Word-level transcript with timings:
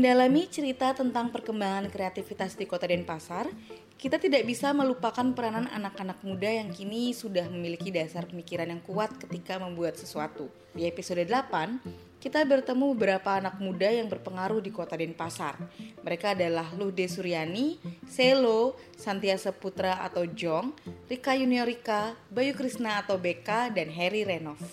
Mendalami 0.00 0.48
cerita 0.48 0.96
tentang 0.96 1.28
perkembangan 1.28 1.92
kreativitas 1.92 2.56
di 2.56 2.64
Kota 2.64 2.88
Denpasar, 2.88 3.52
kita 4.00 4.16
tidak 4.16 4.48
bisa 4.48 4.72
melupakan 4.72 5.28
peranan 5.36 5.68
anak-anak 5.68 6.24
muda 6.24 6.48
yang 6.48 6.72
kini 6.72 7.12
sudah 7.12 7.44
memiliki 7.52 7.92
dasar 7.92 8.24
pemikiran 8.24 8.72
yang 8.72 8.80
kuat 8.80 9.12
ketika 9.20 9.60
membuat 9.60 10.00
sesuatu. 10.00 10.48
Di 10.72 10.88
episode 10.88 11.20
8, 11.28 12.16
kita 12.16 12.40
bertemu 12.48 12.96
beberapa 12.96 13.44
anak 13.44 13.60
muda 13.60 13.92
yang 13.92 14.08
berpengaruh 14.08 14.64
di 14.64 14.72
Kota 14.72 14.96
Denpasar. 14.96 15.60
Mereka 16.00 16.32
adalah 16.32 16.72
Luhde 16.80 17.04
Suryani, 17.04 17.76
Selo, 18.08 18.80
Santiasa 18.96 19.52
Putra 19.52 20.00
atau 20.00 20.24
Jong, 20.24 20.72
Rika 21.12 21.36
Juniorika, 21.36 22.16
Bayu 22.32 22.56
Krisna 22.56 23.04
atau 23.04 23.20
BK, 23.20 23.76
dan 23.76 23.92
Harry 23.92 24.24
Renov. 24.24 24.64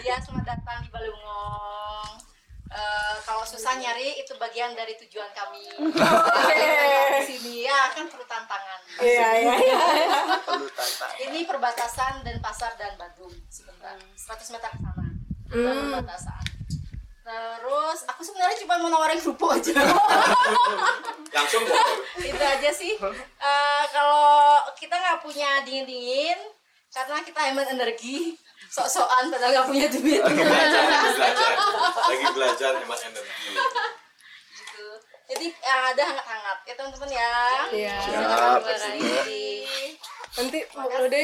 Ya, 0.00 0.16
selamat 0.24 0.56
datang 0.56 0.80
di 0.80 0.88
Balungong. 0.88 1.25
Eh, 2.76 3.16
kalau 3.24 3.40
susah 3.40 3.72
nyari 3.80 4.20
itu 4.20 4.36
bagian 4.36 4.76
dari 4.76 4.92
tujuan 5.00 5.32
kami. 5.32 5.64
di 7.16 7.24
sini 7.24 7.64
ya 7.64 7.88
kan 7.96 8.04
perlu 8.04 8.26
tantangan. 8.28 8.80
Iya, 9.00 9.28
iya, 9.40 9.54
iya. 9.56 9.78
perlu 10.44 10.68
tantang 10.68 11.12
Ini 11.24 11.48
perbatasan 11.48 12.20
dan 12.20 12.36
pasar 12.44 12.76
dan 12.76 12.92
Bandung 13.00 13.32
sebentar. 13.48 13.96
100 13.96 14.52
meter 14.52 14.68
ke 14.68 14.78
sana. 14.84 15.04
Itu 15.48 15.70
perbatasan. 15.88 16.42
Terus 17.26 17.98
aku 18.06 18.22
sebenarnya 18.22 18.56
cuma 18.60 18.78
mau 18.78 18.92
nawarin 18.92 19.24
kerupuk 19.24 19.56
aja. 19.56 19.72
langsung 21.32 21.64
itu 22.28 22.44
aja 22.44 22.70
sih. 22.76 22.92
Eh, 23.00 23.84
kalau 23.88 24.60
kita 24.76 25.00
nggak 25.00 25.24
punya 25.24 25.64
dingin-dingin 25.64 26.38
karena 26.92 27.24
kita 27.24 27.40
hemat 27.40 27.72
energi, 27.72 28.36
sok-sokan 28.70 29.30
padahal 29.32 29.52
nggak 29.52 29.66
punya 29.68 29.86
duit. 29.88 30.20
lagi 30.20 30.42
belajar 30.42 30.82
lagi 30.84 31.08
belajar 31.16 31.50
lagi 32.06 32.26
belajar 32.34 32.70
hemat 32.80 33.00
energi 33.08 33.48
gitu. 34.56 34.86
Jadi 35.26 35.46
yang 35.50 35.82
ada 35.90 36.02
hangat-hangat 36.06 36.58
ya 36.66 36.74
teman-teman 36.78 37.10
ya. 37.10 37.34
Iya. 37.74 37.96
Siap, 37.98 38.60
Terima 38.62 38.78
kasih. 38.78 39.58
Nanti 40.36 40.58
Mbak 40.76 40.96
Lode 41.00 41.22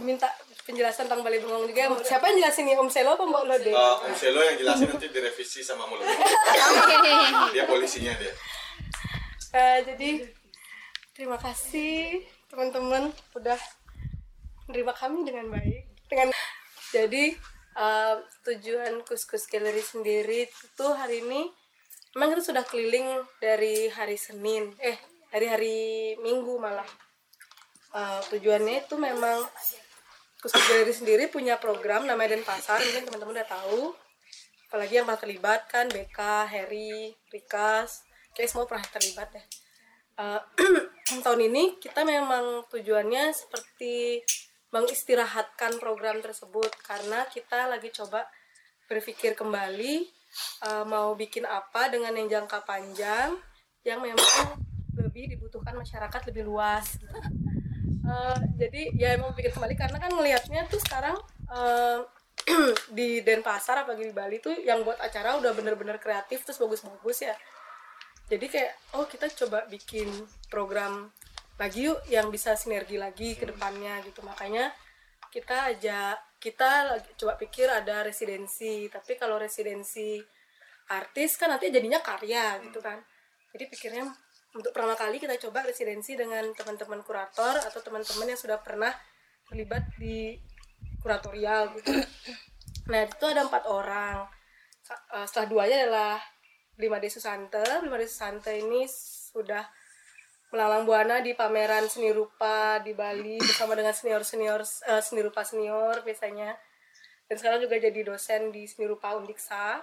minta 0.00 0.28
penjelasan 0.64 1.10
tentang 1.10 1.26
Bali 1.26 1.42
Bengong 1.42 1.66
juga. 1.66 1.90
Siapa 2.06 2.30
yang 2.30 2.36
jelasin 2.46 2.64
nih 2.70 2.78
Om 2.78 2.88
Selo 2.88 3.18
apa 3.18 3.24
Mbak 3.26 3.44
Lode? 3.50 3.72
Eh, 3.74 3.96
Om 4.06 4.14
Selo 4.14 4.40
yang 4.40 4.56
jelasin 4.56 4.86
nanti 4.88 5.06
direvisi 5.10 5.60
sama 5.66 5.84
mulut 5.90 6.06
dia 7.50 7.64
polisinya 7.66 8.14
dia 8.16 8.32
Eh, 9.50 9.78
jadi 9.82 10.10
terima 11.10 11.34
kasih 11.34 12.22
teman-teman 12.46 13.10
udah 13.34 13.58
menerima 14.70 14.92
kami 14.94 15.26
dengan 15.26 15.50
baik. 15.50 15.79
Dengan 16.10 16.34
jadi 16.90 17.30
eh, 17.78 18.16
tujuan 18.42 19.06
kus-kus 19.06 19.46
galeri 19.46 19.78
sendiri 19.78 20.50
itu 20.50 20.86
hari 20.90 21.22
ini 21.22 21.46
memang 22.18 22.34
kita 22.34 22.50
sudah 22.50 22.64
keliling 22.66 23.22
dari 23.38 23.86
hari 23.86 24.18
Senin, 24.18 24.74
eh 24.82 24.98
dari 25.30 25.46
hari 25.46 25.78
Minggu 26.18 26.58
malah. 26.58 26.90
Eh, 27.94 28.20
tujuannya 28.34 28.90
itu 28.90 28.98
memang 28.98 29.46
kus-kus 30.42 30.66
galeri 30.66 30.90
sendiri 30.90 31.30
punya 31.30 31.62
program 31.62 32.10
namanya 32.10 32.34
Denpasar, 32.34 32.82
mungkin 32.82 33.06
teman-teman 33.06 33.38
udah 33.38 33.48
tahu. 33.48 33.94
Apalagi 34.66 34.98
yang 34.98 35.06
pernah 35.06 35.22
terlibat 35.22 35.60
kan 35.70 35.86
BK, 35.86 36.18
Harry, 36.50 37.14
Rikas, 37.30 38.02
kayak 38.34 38.50
semua 38.50 38.66
pernah 38.66 38.82
terlibat 38.90 39.30
deh. 39.30 39.46
Eh, 40.18 40.40
tahun 41.24 41.40
ini 41.46 41.78
kita 41.78 42.02
memang 42.02 42.66
tujuannya 42.66 43.30
seperti 43.30 44.26
mengistirahatkan 44.70 45.82
program 45.82 46.22
tersebut 46.22 46.70
karena 46.86 47.26
kita 47.26 47.66
lagi 47.66 47.90
coba 47.90 48.26
berpikir 48.86 49.34
kembali 49.34 49.94
eh, 50.66 50.84
mau 50.86 51.14
bikin 51.14 51.46
apa 51.46 51.90
dengan 51.90 52.14
yang 52.14 52.28
jangka 52.40 52.62
panjang 52.66 53.34
yang 53.82 53.98
memang 53.98 54.60
lebih 54.94 55.32
dibutuhkan 55.32 55.72
masyarakat 55.74 56.20
lebih 56.30 56.44
luas. 56.46 56.98
Eh, 58.10 58.38
jadi 58.58 58.82
ya 58.96 59.08
emang 59.14 59.34
pikir 59.34 59.54
kembali 59.54 59.74
karena 59.78 59.98
kan 60.02 60.10
ngelihatnya 60.10 60.66
tuh 60.66 60.80
sekarang 60.82 61.16
eh, 61.50 61.98
di 62.98 63.22
Denpasar 63.22 63.84
apalagi 63.84 64.10
di 64.10 64.14
Bali 64.14 64.42
tuh 64.42 64.54
yang 64.54 64.82
buat 64.82 64.98
acara 64.98 65.38
udah 65.38 65.52
bener-bener 65.54 66.00
kreatif 66.00 66.42
terus 66.42 66.58
bagus-bagus 66.58 67.28
ya 67.28 67.34
jadi 68.30 68.46
kayak 68.46 68.72
oh 68.96 69.06
kita 69.10 69.26
coba 69.44 69.66
bikin 69.66 70.08
program 70.48 71.10
lagi 71.60 71.84
yuk 71.92 72.00
yang 72.08 72.32
bisa 72.32 72.56
sinergi 72.56 72.96
lagi 72.96 73.36
ke 73.36 73.44
depannya 73.44 74.00
gitu. 74.08 74.24
Makanya 74.24 74.72
kita 75.28 75.76
aja 75.76 76.16
kita 76.40 76.96
coba 77.20 77.36
pikir 77.36 77.68
ada 77.68 78.00
residensi. 78.00 78.88
Tapi 78.88 79.20
kalau 79.20 79.36
residensi 79.36 80.16
artis 80.88 81.36
kan 81.36 81.52
nanti 81.52 81.68
jadinya 81.68 82.00
karya 82.00 82.56
gitu 82.64 82.80
kan. 82.80 82.96
Jadi 83.52 83.64
pikirnya 83.68 84.08
untuk 84.56 84.72
pertama 84.74 84.96
kali 84.96 85.20
kita 85.20 85.36
coba 85.36 85.62
residensi 85.62 86.16
dengan 86.16 86.48
teman-teman 86.56 87.04
kurator 87.04 87.60
atau 87.60 87.78
teman-teman 87.84 88.34
yang 88.34 88.40
sudah 88.40 88.58
pernah 88.58 88.90
terlibat 89.46 89.84
di 90.00 90.34
kuratorial 91.04 91.76
gitu. 91.78 91.92
Nah 92.90 93.06
itu 93.06 93.26
ada 93.28 93.46
empat 93.46 93.68
orang. 93.70 94.26
Eh, 94.90 95.26
setelah 95.28 95.46
duanya 95.46 95.76
adalah 95.86 96.16
Lima 96.80 96.98
D 96.98 97.06
Susante. 97.06 97.62
Lima 97.84 97.94
D 98.00 98.08
Susante 98.08 98.50
ini 98.56 98.88
sudah 99.30 99.62
melalang 100.50 100.82
buana 100.82 101.22
di 101.22 101.32
pameran 101.32 101.86
seni 101.86 102.10
rupa 102.10 102.82
di 102.82 102.90
Bali 102.94 103.38
bersama 103.38 103.78
dengan 103.78 103.94
senior 103.94 104.26
senior 104.26 104.66
seni 105.02 105.22
rupa 105.22 105.46
senior 105.46 106.02
biasanya. 106.02 106.58
Dan 107.30 107.38
sekarang 107.38 107.62
juga 107.62 107.78
jadi 107.78 108.02
dosen 108.02 108.50
di 108.50 108.66
seni 108.66 108.90
rupa 108.90 109.14
Undiksa. 109.14 109.78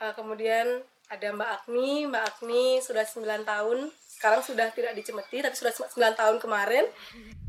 Eh, 0.00 0.12
kemudian 0.16 0.80
ada 1.12 1.28
Mbak 1.28 1.50
Agni. 1.60 2.08
Mbak 2.08 2.24
Agni 2.24 2.80
sudah 2.80 3.04
9 3.04 3.44
tahun. 3.44 3.92
Sekarang 4.08 4.40
sudah 4.40 4.72
tidak 4.72 4.96
di 4.96 5.02
Cemeti, 5.04 5.44
tapi 5.44 5.52
sudah 5.52 5.72
9 5.72 6.16
tahun 6.16 6.36
kemarin 6.40 6.84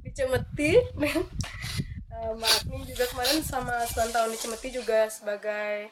di 0.04 0.12
Cemeti. 0.12 0.74
Eh, 2.18 2.34
Mbak 2.34 2.50
Agni 2.50 2.82
juga 2.90 3.06
kemarin 3.14 3.46
sama 3.46 3.86
9 3.86 4.10
tahun 4.10 4.34
di 4.34 4.40
Cemeti 4.42 4.74
juga 4.74 5.06
sebagai 5.06 5.86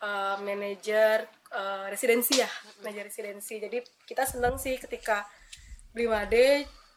eh, 0.00 0.36
manajer 0.40 1.28
eh, 1.52 1.86
residensi 1.92 2.40
ya, 2.40 2.48
manajer 2.80 3.04
residensi. 3.12 3.60
Jadi 3.60 3.76
kita 4.08 4.24
senang 4.24 4.56
sih 4.56 4.80
ketika 4.80 5.28
5D 5.96 6.34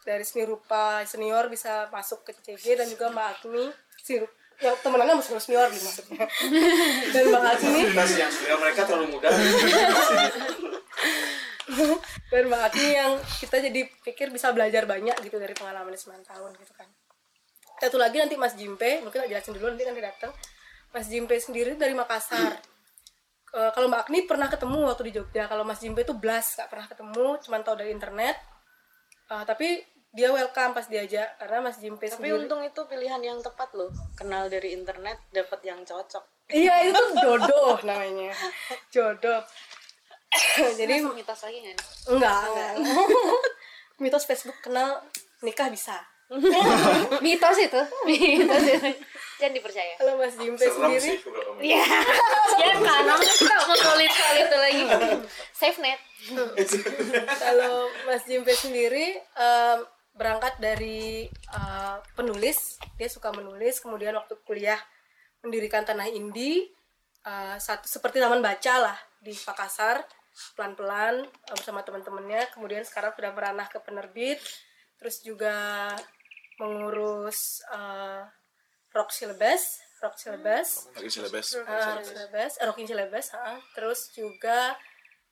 dari 0.02 0.24
seni 0.26 0.42
rupa 0.42 1.06
senior 1.06 1.46
bisa 1.46 1.86
masuk 1.94 2.26
ke 2.26 2.34
CCG 2.34 2.74
dan 2.74 2.86
juga 2.90 3.06
Mbak 3.14 3.28
Agni 3.38 3.70
si 4.02 4.18
ya 4.62 4.74
temenannya 4.78 5.18
masuk 5.18 5.38
senior 5.38 5.70
nih 5.70 5.82
maksudnya. 5.82 6.26
Dan 7.14 7.24
Mbak 7.30 7.44
Agni 7.58 7.82
yang 8.46 8.60
mereka 8.62 8.82
terlalu 8.86 9.18
muda. 9.18 9.30
Dan 12.30 12.42
Mbak 12.50 12.62
Agni 12.70 12.88
yang 12.94 13.12
kita 13.42 13.56
jadi 13.58 13.80
pikir 14.02 14.30
bisa 14.30 14.50
belajar 14.54 14.86
banyak 14.86 15.18
gitu 15.22 15.38
dari 15.38 15.54
pengalaman 15.54 15.94
9 15.94 16.22
tahun 16.26 16.50
gitu 16.58 16.72
kan. 16.74 16.86
Satu 17.82 17.98
lagi 17.98 18.22
nanti 18.22 18.38
Mas 18.38 18.54
Jimpe 18.54 19.02
mungkin 19.02 19.26
tak 19.26 19.30
jelasin 19.30 19.54
dulu 19.58 19.74
nanti 19.74 19.82
nanti 19.86 20.02
datang. 20.02 20.30
Mas 20.94 21.10
Jimpe 21.10 21.34
sendiri 21.42 21.74
dari 21.74 21.94
Makassar. 21.98 22.54
Eh, 23.52 23.70
kalau 23.74 23.90
Mbak 23.90 24.00
Agni 24.06 24.18
pernah 24.30 24.46
ketemu 24.46 24.78
waktu 24.86 25.02
di 25.10 25.12
Jogja. 25.18 25.50
Kalau 25.50 25.66
Mas 25.66 25.82
Jimpe 25.82 26.06
itu 26.06 26.14
blas 26.14 26.54
gak 26.54 26.70
pernah 26.70 26.86
ketemu 26.86 27.26
cuman 27.42 27.60
tahu 27.66 27.74
dari 27.82 27.90
internet 27.90 28.51
Eh, 29.32 29.44
tapi 29.48 29.80
dia 30.12 30.28
welcome 30.28 30.76
pas 30.76 30.84
diajak 30.84 31.40
karena 31.40 31.64
Mas 31.64 31.80
Jimpe 31.80 32.04
Tapi 32.04 32.20
sendiri 32.20 32.44
untung 32.44 32.60
itu 32.60 32.80
pilihan 32.84 33.16
yang 33.24 33.40
tepat 33.40 33.72
loh. 33.72 33.88
Kenal 34.12 34.52
dari 34.52 34.76
internet 34.76 35.16
dapat 35.32 35.60
yang 35.64 35.80
cocok. 35.82 36.20
iya 36.52 36.84
itu 36.84 37.00
jodoh 37.16 37.80
namanya 37.80 38.28
jodoh 38.92 39.40
jadi 40.76 41.00
Masuk 41.00 41.16
mitos 41.16 41.40
lagi 41.40 41.58
nggak 41.64 41.72
nih? 41.72 41.86
enggak 42.12 42.40
enggak 42.44 42.72
mitos 44.04 44.24
Facebook 44.28 44.58
kenal 44.60 45.00
nikah 45.40 45.72
bisa 45.72 45.96
mitos 47.24 47.56
itu. 47.56 47.80
mitos 48.08 48.64
itu. 48.68 48.90
Jangan 49.42 49.58
dipercaya. 49.58 49.94
kalau 49.98 50.14
Mas 50.22 50.38
Jimpe 50.38 50.66
sendiri. 50.70 51.18
Iya. 51.58 51.82
ya 52.62 52.72
kan, 52.78 53.02
namanya 53.02 53.34
kita 53.34 53.54
ngobrolin 53.66 54.12
soal 54.14 54.36
itu 54.38 54.56
lagi. 54.62 54.82
Safe 55.50 55.78
net. 55.82 55.98
kalau 57.42 57.90
Mas 58.06 58.22
Jimpe 58.22 58.54
sendiri 58.54 59.18
em, 59.18 59.78
berangkat 60.14 60.62
dari 60.62 61.26
eh, 61.26 61.96
penulis 62.14 62.78
dia 62.94 63.08
suka 63.10 63.34
menulis 63.34 63.82
kemudian 63.82 64.14
waktu 64.14 64.38
kuliah 64.46 64.78
mendirikan 65.42 65.82
tanah 65.82 66.06
indie 66.06 66.70
eh, 67.26 67.56
satu 67.58 67.88
seperti 67.88 68.22
taman 68.22 68.44
baca 68.44 68.74
lah 68.78 68.98
di 69.18 69.34
Makassar 69.34 70.04
pelan-pelan 70.54 71.26
eh, 71.26 71.54
bersama 71.56 71.80
teman-temannya 71.82 72.52
kemudian 72.52 72.84
sekarang 72.84 73.16
sudah 73.16 73.32
beranah 73.32 73.66
ke 73.66 73.80
penerbit 73.80 74.38
terus 75.00 75.24
juga 75.24 75.88
mengurus 76.60 77.64
eh, 77.72 78.22
rock 78.92 79.10
syllabus 79.10 79.82
rock 80.02 80.18
syllabus. 80.18 80.90
Lagi 80.98 81.10
silabes 81.14 81.48
Ah, 81.62 82.02
Cilebes, 82.02 82.52
eh, 82.58 82.66
Rocking 82.66 82.88
Cilebes, 82.90 83.26
ah. 83.38 83.56
terus 83.72 84.10
juga 84.10 84.74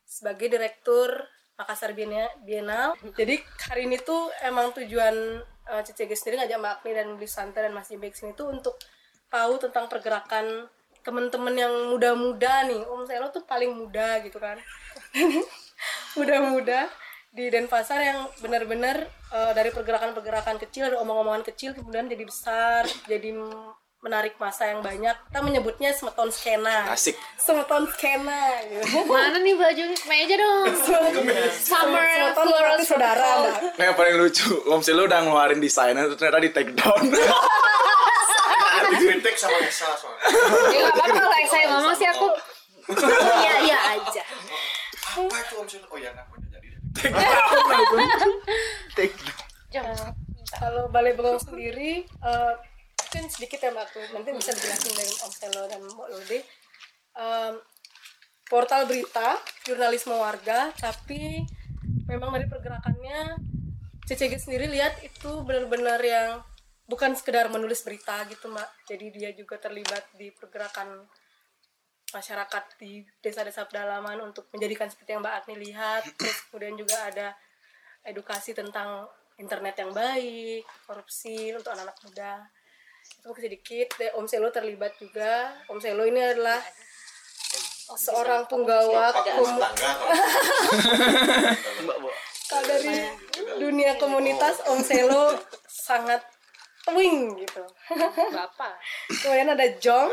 sebagai 0.06 0.46
direktur 0.46 1.10
Makassar 1.58 1.92
Bienal. 1.92 2.94
Jadi 3.18 3.42
hari 3.68 3.90
ini 3.90 3.98
tuh 4.00 4.30
emang 4.46 4.70
tujuan 4.72 5.42
eh, 5.42 5.82
CCG 5.82 6.14
sendiri 6.14 6.46
ngajak 6.46 6.58
Mbak 6.62 6.74
Agni 6.80 6.90
dan 6.94 7.08
Bli 7.18 7.28
Santa 7.28 7.60
dan 7.66 7.74
Mas 7.74 7.90
Jimbe 7.90 8.14
sini 8.14 8.32
tuh 8.32 8.54
untuk 8.54 8.78
tahu 9.26 9.58
tentang 9.58 9.90
pergerakan 9.90 10.70
temen-temen 11.02 11.54
yang 11.58 11.74
muda-muda 11.90 12.64
nih. 12.70 12.86
Om 12.86 13.04
Selo 13.04 13.28
tuh 13.34 13.42
paling 13.44 13.74
muda 13.74 14.22
gitu 14.22 14.38
kan. 14.38 14.56
Muda-muda 16.16 16.86
di 17.30 17.46
Denpasar 17.46 18.02
yang 18.02 18.18
benar-benar 18.42 19.06
eh, 19.30 19.52
dari 19.54 19.70
pergerakan-pergerakan 19.70 20.58
kecil 20.58 20.90
dari 20.90 20.98
omong-omongan 20.98 21.46
kecil 21.46 21.74
kemudian 21.78 22.10
jadi 22.10 22.24
besar 22.26 22.82
jadi 23.06 23.30
menarik 24.00 24.40
masa 24.40 24.72
yang 24.72 24.80
banyak 24.80 25.12
kita 25.12 25.40
menyebutnya 25.44 25.92
semeton 25.92 26.32
skena 26.32 26.88
Asik. 26.88 27.12
semeton 27.36 27.84
skena 27.92 28.64
gitu. 28.72 29.04
Mana 29.04 29.36
nih 29.44 29.52
bajunya? 29.52 29.92
Meja 30.08 30.34
dong. 30.40 30.72
Summer 31.68 32.08
semeton 32.08 32.46
floral 32.48 32.80
saudara. 32.80 33.32
Nah, 33.76 33.84
yang 33.92 33.96
paling 34.00 34.16
lucu, 34.16 34.56
Om 34.64 34.80
Selo 34.80 35.04
udah 35.04 35.20
ngeluarin 35.20 35.60
desainnya 35.60 36.08
ternyata 36.16 36.40
di 36.40 36.48
take 36.48 36.72
down. 36.72 37.12
Dikritik 38.90 39.36
sama 39.36 39.60
Nesa 39.60 39.92
soalnya. 40.00 40.24
Ya 40.72 40.88
apa-apa 40.88 41.20
lah 41.20 41.40
saya 41.44 41.64
ngomong 41.68 41.94
sih 41.94 42.08
aku. 42.08 42.28
Iya 43.36 43.54
iya 43.68 43.78
aja. 44.00 44.22
Apa 45.12 45.36
itu 45.44 45.54
Om 45.60 45.68
Silo? 45.68 45.86
Oh 45.92 46.00
ya, 46.00 46.08
nah, 46.16 46.24
udah 46.98 47.84
jadi. 47.92 48.30
take 48.98 49.16
down. 49.70 50.14
Kalau 50.50 50.90
Balai 50.90 51.14
Bengong 51.14 51.38
sendiri 51.38 52.02
eh, 52.04 52.54
mungkin 53.10 53.26
sedikit 53.26 53.58
ya 53.58 53.74
Mbak 53.74 54.14
nanti 54.14 54.30
bisa 54.38 54.50
dijelasin 54.54 54.94
dari 54.94 55.14
Om 55.26 55.32
Selo 55.34 55.62
dan 55.66 55.82
Mbak 55.82 56.08
Lode. 56.14 56.38
Em, 57.18 57.54
portal 58.46 58.86
berita 58.86 59.34
jurnalisme 59.66 60.14
warga, 60.14 60.70
tapi 60.78 61.42
memang 62.06 62.30
dari 62.34 62.46
pergerakannya 62.46 63.34
CCG 64.06 64.38
sendiri 64.38 64.70
lihat 64.70 65.02
itu 65.02 65.42
benar-benar 65.42 65.98
yang 66.02 66.42
bukan 66.86 67.18
sekedar 67.18 67.50
menulis 67.50 67.82
berita 67.82 68.22
gitu 68.30 68.46
Mbak. 68.46 68.70
Jadi 68.94 69.06
dia 69.10 69.30
juga 69.34 69.58
terlibat 69.58 70.06
di 70.14 70.30
pergerakan 70.30 71.06
masyarakat 72.10 72.64
di 72.78 73.02
desa-desa 73.22 73.66
pedalaman 73.66 74.18
untuk 74.20 74.46
menjadikan 74.50 74.90
seperti 74.90 75.14
yang 75.14 75.22
Mbak 75.22 75.34
Agni 75.42 75.54
lihat. 75.58 76.02
Terus 76.18 76.38
kemudian 76.50 76.74
juga 76.74 76.96
ada 77.06 77.34
edukasi 78.02 78.52
tentang 78.52 79.06
internet 79.36 79.76
yang 79.80 79.92
baik, 79.94 80.64
korupsi 80.84 81.54
untuk 81.56 81.72
anak-anak 81.72 81.96
muda. 82.04 82.32
Itu 83.00 83.32
mungkin 83.32 83.44
sedikit. 83.48 83.88
Dan 83.96 84.10
Om 84.20 84.26
Selo 84.28 84.48
terlibat 84.52 84.92
juga. 85.00 85.56
Om 85.70 85.80
Selo 85.80 86.04
ini 86.04 86.20
adalah 86.20 86.60
seorang 87.90 88.46
penggawa 88.46 89.10
kom- 89.10 89.58
Tangga. 89.58 89.90
kalau 92.50 92.66
dari 92.66 92.96
dunia 93.58 93.98
komunitas 93.98 94.62
Om 94.66 94.80
Selo 94.82 95.34
sangat 95.66 96.22
wing 96.94 97.34
gitu. 97.38 97.62
Bapak. 98.34 98.78
Kemudian 99.22 99.52
ada 99.54 99.66
Jong, 99.78 100.10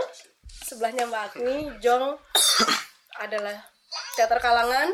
sebelahnya 0.65 1.05
Mbak 1.09 1.21
Agni. 1.33 1.55
Jong 1.83 2.17
adalah 3.21 3.57
teater 4.17 4.39
kalangan, 4.41 4.93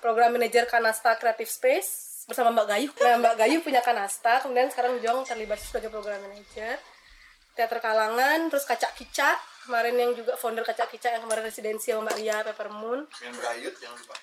program 0.00 0.36
manajer 0.36 0.64
Kanasta 0.68 1.16
Creative 1.20 1.48
Space 1.48 2.24
bersama 2.28 2.54
Mbak 2.54 2.66
Gayu. 2.68 2.88
Nah, 3.00 3.14
Mbak 3.20 3.34
Gayu 3.40 3.58
punya 3.64 3.80
Kanasta, 3.82 4.40
kemudian 4.44 4.70
sekarang 4.70 5.00
Jong 5.02 5.26
terlibat 5.26 5.58
sebagai 5.60 5.90
program 5.90 6.20
manajer. 6.22 6.78
Teater 7.50 7.82
kalangan, 7.82 8.46
terus 8.46 8.62
Kacak 8.62 8.94
Kicak, 8.94 9.36
kemarin 9.66 9.98
yang 9.98 10.14
juga 10.14 10.38
founder 10.38 10.62
Kacak 10.62 10.88
Kicak 10.94 11.18
yang 11.18 11.22
kemarin 11.26 11.44
residensi 11.44 11.90
sama 11.90 12.08
Mbak 12.08 12.16
Lia 12.22 12.36
Peppermoon. 12.46 13.00
Yang 13.20 13.34
berayut 13.42 13.74
jangan 13.82 13.98
lupa. 13.98 14.16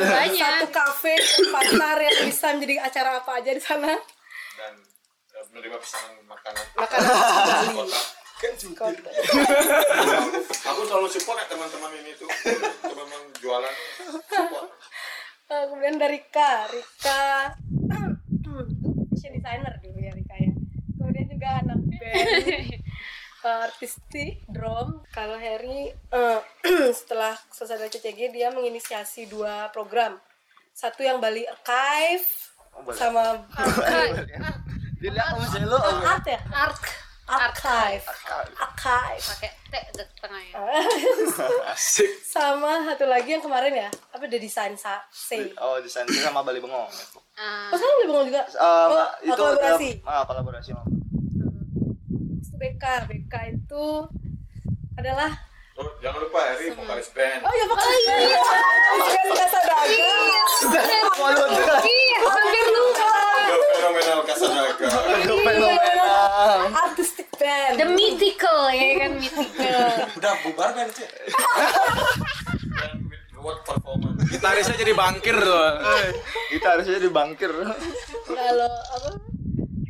Banyak. 0.00 0.38
Satu 0.40 0.68
kafe 0.72 1.14
pasar 1.52 1.96
yang 2.00 2.16
bisa 2.24 2.46
menjadi 2.56 2.74
acara 2.80 3.10
apa 3.20 3.30
aja 3.42 3.50
di 3.52 3.62
sana. 3.62 3.92
Dan 4.56 4.74
eh, 5.36 5.44
menerima 5.52 5.76
pesanan 5.82 6.16
makanan. 6.24 6.64
Makanan 6.78 7.08
Bali. 7.76 8.19
Kota. 8.40 9.10
Aku 10.72 10.80
selalu 10.88 11.08
support 11.12 11.36
ya 11.36 11.46
teman-teman 11.52 11.92
ini 12.00 12.16
tuh. 12.16 12.30
Memang 12.88 13.22
jualan 13.36 13.74
support. 14.32 14.72
Eh, 15.52 15.64
kemudian 15.68 16.00
dari 16.00 16.16
Rika, 16.24 16.64
Rika 16.72 17.22
fashion 19.20 19.36
designer 19.36 19.76
dulu 19.84 19.98
ya 20.00 20.12
Rika 20.16 20.36
ya. 20.40 20.52
Kemudian 20.96 21.26
juga 21.28 21.48
anak 21.60 21.78
band 21.84 22.00
eh, 22.00 22.64
artistik 23.68 24.40
drum. 24.48 25.04
Kalau 25.12 25.36
Harry 25.36 25.92
eh, 25.92 26.40
setelah 26.98 27.36
selesai 27.52 27.76
dari 27.76 27.92
CCG 27.92 28.20
dia 28.32 28.48
menginisiasi 28.48 29.28
dua 29.28 29.68
program. 29.68 30.16
Satu 30.72 31.04
yang 31.04 31.20
Bali 31.20 31.44
Archive 31.44 32.24
sama 32.96 33.44
Dilihat 35.00 35.36
Om 35.36 35.44
Selo. 35.52 35.76
art 35.80 36.24
ya 36.24 36.40
Ark. 36.48 36.99
Archive 37.30 38.02
archive 38.56 39.22
Pakai 39.22 39.50
T 39.64 39.74
di 39.92 40.04
tengahnya. 40.16 40.58
Asik. 41.72 42.10
sama 42.24 42.82
satu 42.84 43.06
lagi 43.06 43.30
yang 43.30 43.40
kemarin 43.40 43.70
ya 43.76 43.88
apa 44.10 44.26
the 44.26 44.36
design 44.36 44.74
sa 44.74 44.98
say 45.08 45.54
Oh, 45.56 45.78
desain 45.78 46.02
sama 46.08 46.40
Bali 46.40 46.58
Bengong. 46.58 46.90
Ah, 47.34 47.70
oh 47.70 47.76
sekarang 47.76 47.94
lebih 47.96 48.08
bengong 48.08 48.26
juga 48.28 48.42
Eh, 48.42 48.86
oh, 48.88 49.08
itu 49.22 49.32
kolaborasi 49.32 49.90
ah, 50.02 50.22
kolaborasi. 50.24 50.70
Itu 52.40 52.56
BK 52.56 52.84
BK 53.06 53.34
itu 53.54 53.86
adalah 54.94 55.30
Oh, 55.74 55.88
jangan 55.98 56.20
lupa 56.20 56.44
Harry 56.44 56.68
vokalis 56.70 57.08
band. 57.10 57.40
oh 57.40 57.52
ya 57.52 57.64
pokoknya 57.64 58.14
iya 58.20 58.40
bukan 58.92 59.32
kasa 59.32 59.58
dagang 59.60 59.88
Iya, 61.80 62.18
hampir 62.20 62.66
lupa. 62.68 63.08
Fenomenal 63.70 64.20
Kasanaga. 64.22 64.86
Fenomenal. 65.40 66.68
artistic 66.70 67.19
band 67.50 67.74
The 67.76 67.86
mythical 67.88 68.58
ya 68.70 68.86
kan 68.96 69.10
mythical. 69.16 69.86
Udah 70.18 70.32
bubar 70.40 70.68
band 70.72 70.90
sih. 70.92 71.08
What 73.36 73.64
performance. 73.64 74.20
Gitarisnya 74.28 74.76
jadi 74.76 74.92
bangkir 74.94 75.32
tuh. 75.34 75.60
Kita 76.50 76.66
harusnya 76.70 77.00
dibangkir. 77.00 77.50
kalau 78.30 78.68
apa 78.94 79.10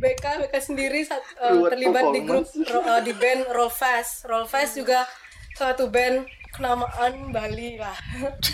BK 0.01 0.25
BK 0.41 0.55
sendiri 0.57 1.01
sat- 1.03 1.21
eh, 1.37 1.51
Ruwet 1.51 1.71
terlibat 1.71 2.05
di 2.09 2.21
grup 2.23 2.47
ro- 2.47 2.87
eh, 2.89 3.03
di 3.03 3.13
band 3.13 3.51
Rollfest 3.51 4.25
Rollfest 4.25 4.73
juga 4.75 5.05
suatu 5.53 5.93
band 5.93 6.25
kenamaan 6.51 7.29
Bali 7.29 7.77
lah 7.77 7.93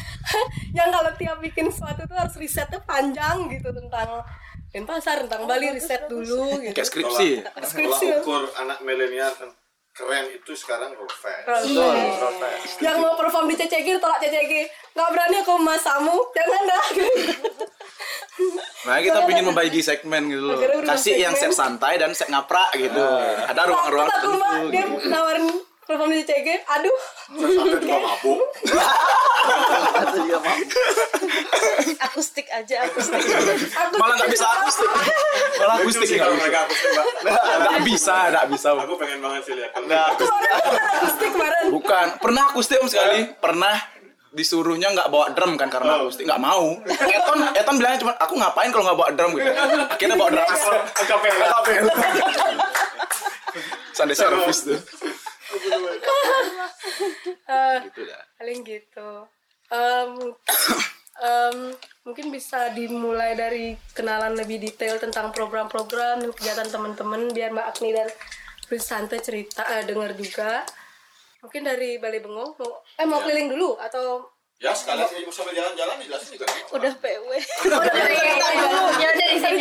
yang 0.76 0.90
kalau 0.90 1.12
tiap 1.14 1.38
bikin 1.38 1.70
sesuatu 1.70 2.02
tuh 2.02 2.12
harus 2.12 2.34
risetnya 2.34 2.82
panjang 2.82 3.46
gitu 3.48 3.70
tentang 3.70 4.26
Denpasar 4.74 5.24
tentang 5.24 5.48
Bali 5.48 5.72
riset 5.72 6.06
dulu 6.10 6.60
gitu 6.60 6.74
Kayak 6.74 6.88
skripsi. 6.88 7.28
Skripsi. 7.64 8.06
Kalau 8.12 8.22
ukur 8.22 8.42
anak 8.60 8.78
milenial 8.84 9.32
kan 9.34 9.50
keren 9.96 10.28
itu 10.28 10.52
sekarang 10.52 10.92
Rollfest. 10.92 11.48
Rollfest. 11.48 12.84
yang 12.84 13.00
mau 13.00 13.16
perform 13.16 13.48
di 13.48 13.56
CCG 13.56 13.96
tolak 13.96 14.20
CCG 14.20 14.68
nggak 14.92 15.08
berani 15.08 15.36
aku 15.40 15.56
mas 15.56 15.80
Samu 15.80 16.20
jangan 16.36 16.62
dah 16.68 16.84
Nah 18.86 19.00
kita 19.00 19.24
ingin 19.24 19.48
membagi 19.48 19.80
segmen 19.80 20.28
gitu 20.28 20.44
loh. 20.44 20.60
Kasih 20.84 21.16
yang 21.16 21.32
set 21.32 21.56
santai 21.56 21.96
dan 21.96 22.12
set 22.12 22.28
ngaprak 22.28 22.76
gitu. 22.76 23.00
Ada 23.48 23.64
ruang-ruang 23.64 24.08
tertentu. 24.12 24.38
dia 24.68 24.84
gitu. 24.84 25.08
nawarin 25.08 25.46
perform 25.86 26.10
di 26.10 26.26
CCG 26.26 26.48
aduh 26.66 26.98
Sampai 27.26 27.78
juga 27.78 27.98
mabuk. 28.02 28.40
Atau 29.96 30.18
dia 30.26 30.38
mau. 30.38 30.58
akustik 32.06 32.46
aja 32.50 32.76
akustik 32.86 33.18
aku 33.70 33.94
Malah 33.98 34.14
nggak 34.18 34.30
bisa 34.34 34.46
akustik. 34.46 34.88
Malah 35.58 35.74
akustik 35.82 36.06
nggak 36.18 36.30
mereka 36.34 36.58
akustik, 36.66 36.88
Mbak. 36.90 37.06
Nggak 37.62 37.82
bisa, 37.86 38.16
nggak 38.34 38.46
bisa. 38.50 38.68
Aku 38.82 38.94
pengen 38.98 39.18
banget 39.22 39.42
sih 39.46 39.54
lihat. 39.54 39.70
Nah, 39.86 40.04
aku 40.14 40.22
akustik 40.26 41.30
kemarin 41.30 41.64
Bukan, 41.70 42.06
pernah 42.18 42.42
akustik 42.50 42.78
om 42.82 42.88
sekali. 42.90 43.30
Pernah 43.38 43.76
disuruhnya 44.36 44.92
nggak 44.92 45.08
bawa 45.08 45.32
drum 45.32 45.56
kan 45.56 45.70
karena 45.70 46.02
akustik 46.02 46.26
nggak 46.26 46.42
mau. 46.42 46.76
Eton, 46.86 47.38
Eton 47.56 47.74
bilangnya 47.78 48.00
cuma 48.02 48.12
aku 48.18 48.34
ngapain 48.36 48.70
kalau 48.74 48.84
nggak 48.90 48.98
bawa 48.98 49.10
drum 49.14 49.30
gitu. 49.38 49.50
Akhirnya 49.86 50.16
bawa 50.18 50.30
drum. 50.34 50.46
Akapela. 50.94 51.44
Akapela. 51.46 51.94
Sunday 53.96 54.16
service 54.18 54.60
tuh. 54.66 54.78
Eh, 57.46 57.76
Gitu 57.84 58.00
dah. 58.02 58.22
paling 58.36 58.60
gitu. 58.62 59.10
Em, 59.66 60.10
em, 61.26 61.56
mungkin 62.02 62.26
bisa 62.28 62.70
dimulai 62.70 63.34
dari 63.34 63.66
kenalan 63.92 64.34
lebih 64.34 64.58
detail 64.58 64.96
tentang 64.96 65.30
program-program 65.30 66.20
dan 66.20 66.30
kegiatan 66.32 66.68
teman-teman 66.68 67.30
biar 67.30 67.50
Mbak 67.50 67.66
Agni 67.68 67.90
dan 67.90 68.08
Pris 68.64 68.84
Tante 68.84 69.18
cerita 69.18 69.62
eh, 69.68 69.84
dengar 69.84 70.12
juga. 70.12 70.62
Mungkin 71.38 71.62
dari 71.62 71.96
Balai 71.96 72.18
Bengong 72.18 72.52
mau 72.54 72.70
eh 72.92 73.04
mau 73.04 73.20
keliling 73.20 73.48
dulu 73.48 73.76
atau? 73.76 74.26
Ya 74.56 74.72
sekalian 74.72 75.04
sih 75.06 75.20
sambil 75.28 75.52
jalan-jalan 75.52 76.00
dijelasin 76.00 76.32
juga. 76.32 76.48
udah 76.72 76.92
PW 76.96 77.28
Ya 78.96 79.08
udah 79.12 79.26
di 79.28 79.38
sini. 79.38 79.60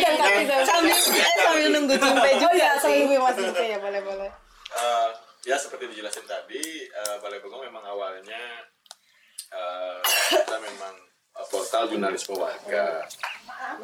sambil 0.64 0.96
eh 0.96 1.36
sambil 1.38 1.66
nunggu 1.68 1.94
jumpe 1.94 2.24
oh 2.26 2.36
juga 2.40 2.56
ya 2.56 2.70
sambil 2.80 3.04
nunggu 3.04 3.20
Mas 3.20 3.36
Jumpe 3.36 3.64
ya 3.66 3.76
boleh 3.76 4.00
boleh. 4.00 4.30
Eh, 4.72 5.08
ya 5.46 5.54
seperti 5.54 5.86
dijelasin 5.94 6.26
tadi, 6.26 6.90
eh, 6.90 7.16
Balai 7.22 7.38
Bengong 7.38 7.62
memang 7.70 7.86
awalnya 7.86 8.66
eh, 9.54 9.98
kita 10.34 10.58
memang 10.58 10.94
eh, 11.38 11.46
portal 11.46 11.86
jurnalisme 11.86 12.34
warga 12.34 13.06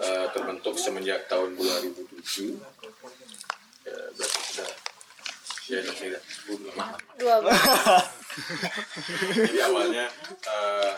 eh, 0.02 0.26
terbentuk 0.34 0.74
semenjak 0.74 1.30
tahun 1.30 1.54
2007. 1.54 2.58
Ya, 3.82 3.98
berarti 4.14 4.38
sudah 4.50 4.70
ya 5.70 5.78
lemah 6.50 6.98
Dua 7.18 7.38
jadi 9.38 9.58
awalnya 9.70 10.06
eh, 10.42 10.92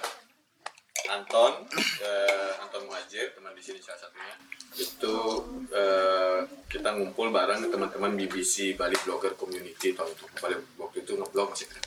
Anton 1.10 1.52
eh, 2.00 2.52
Anton 2.62 2.88
Muhajir 2.88 3.36
teman 3.36 3.52
di 3.52 3.62
sini 3.62 3.78
salah 3.80 4.00
satunya. 4.08 4.36
Itu 4.74 5.16
eh, 5.68 6.40
kita 6.68 6.96
ngumpul 6.96 7.28
bareng 7.28 7.68
teman-teman 7.68 8.16
BBC 8.16 8.78
Bali 8.78 8.96
Blogger 9.04 9.36
Community 9.36 9.92
tahun 9.92 10.10
itu. 10.12 10.24
Bali 10.40 10.56
waktu 10.80 11.04
itu 11.04 11.12
ngeblog 11.16 11.52
masih 11.52 11.68
keren. 11.68 11.84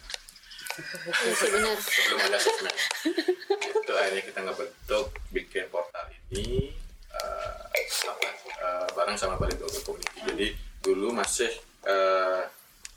Benar. 0.77 1.73
sebelum 1.81 2.19
ada 2.21 2.37
sosmed 2.37 2.77
itu 3.65 3.93
akhirnya 3.97 4.21
kita 4.29 4.39
ngebentuk 4.45 5.09
bikin 5.33 5.65
portal 5.73 6.05
ini 6.29 6.69
eh, 7.09 7.57
apa, 8.05 8.29
eh, 8.45 8.87
bareng 8.93 9.17
sama 9.17 9.41
Bali 9.41 9.57
Blogger 9.57 9.81
Community. 9.81 10.19
Jadi 10.21 10.47
dulu 10.85 11.09
masih 11.17 11.49
eh, 11.81 12.41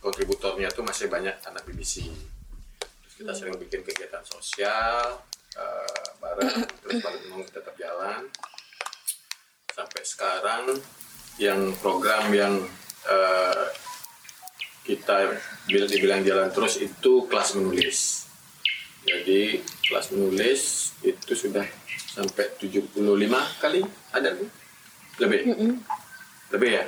kontributornya 0.05 0.69
tuh 0.69 0.85
masih 0.85 1.09
banyak 1.09 1.33
anak 1.49 1.65
BBC 1.65 2.05
kita 3.21 3.37
sering 3.37 3.61
bikin 3.61 3.85
kegiatan 3.85 4.25
sosial 4.25 5.21
eh, 5.53 6.09
bareng 6.25 6.65
terus 6.81 7.05
bareng 7.05 7.25
mau 7.29 7.45
tetap 7.45 7.77
jalan. 7.77 8.25
Sampai 9.77 10.03
sekarang 10.09 10.65
yang 11.37 11.77
program 11.85 12.33
yang 12.33 12.65
eh, 13.05 13.67
kita 14.89 15.37
bila 15.69 15.85
dibilang 15.85 16.25
jalan 16.25 16.49
terus 16.49 16.81
itu 16.81 17.29
kelas 17.29 17.61
menulis. 17.61 18.25
Jadi 19.05 19.61
kelas 19.85 20.17
menulis 20.17 20.97
itu 21.05 21.33
sudah 21.37 21.69
sampai 22.17 22.57
75 22.57 23.05
kali 23.61 23.85
ada 24.17 24.33
lebih? 25.21 25.41
Lebih 26.57 26.71
ya? 26.73 26.85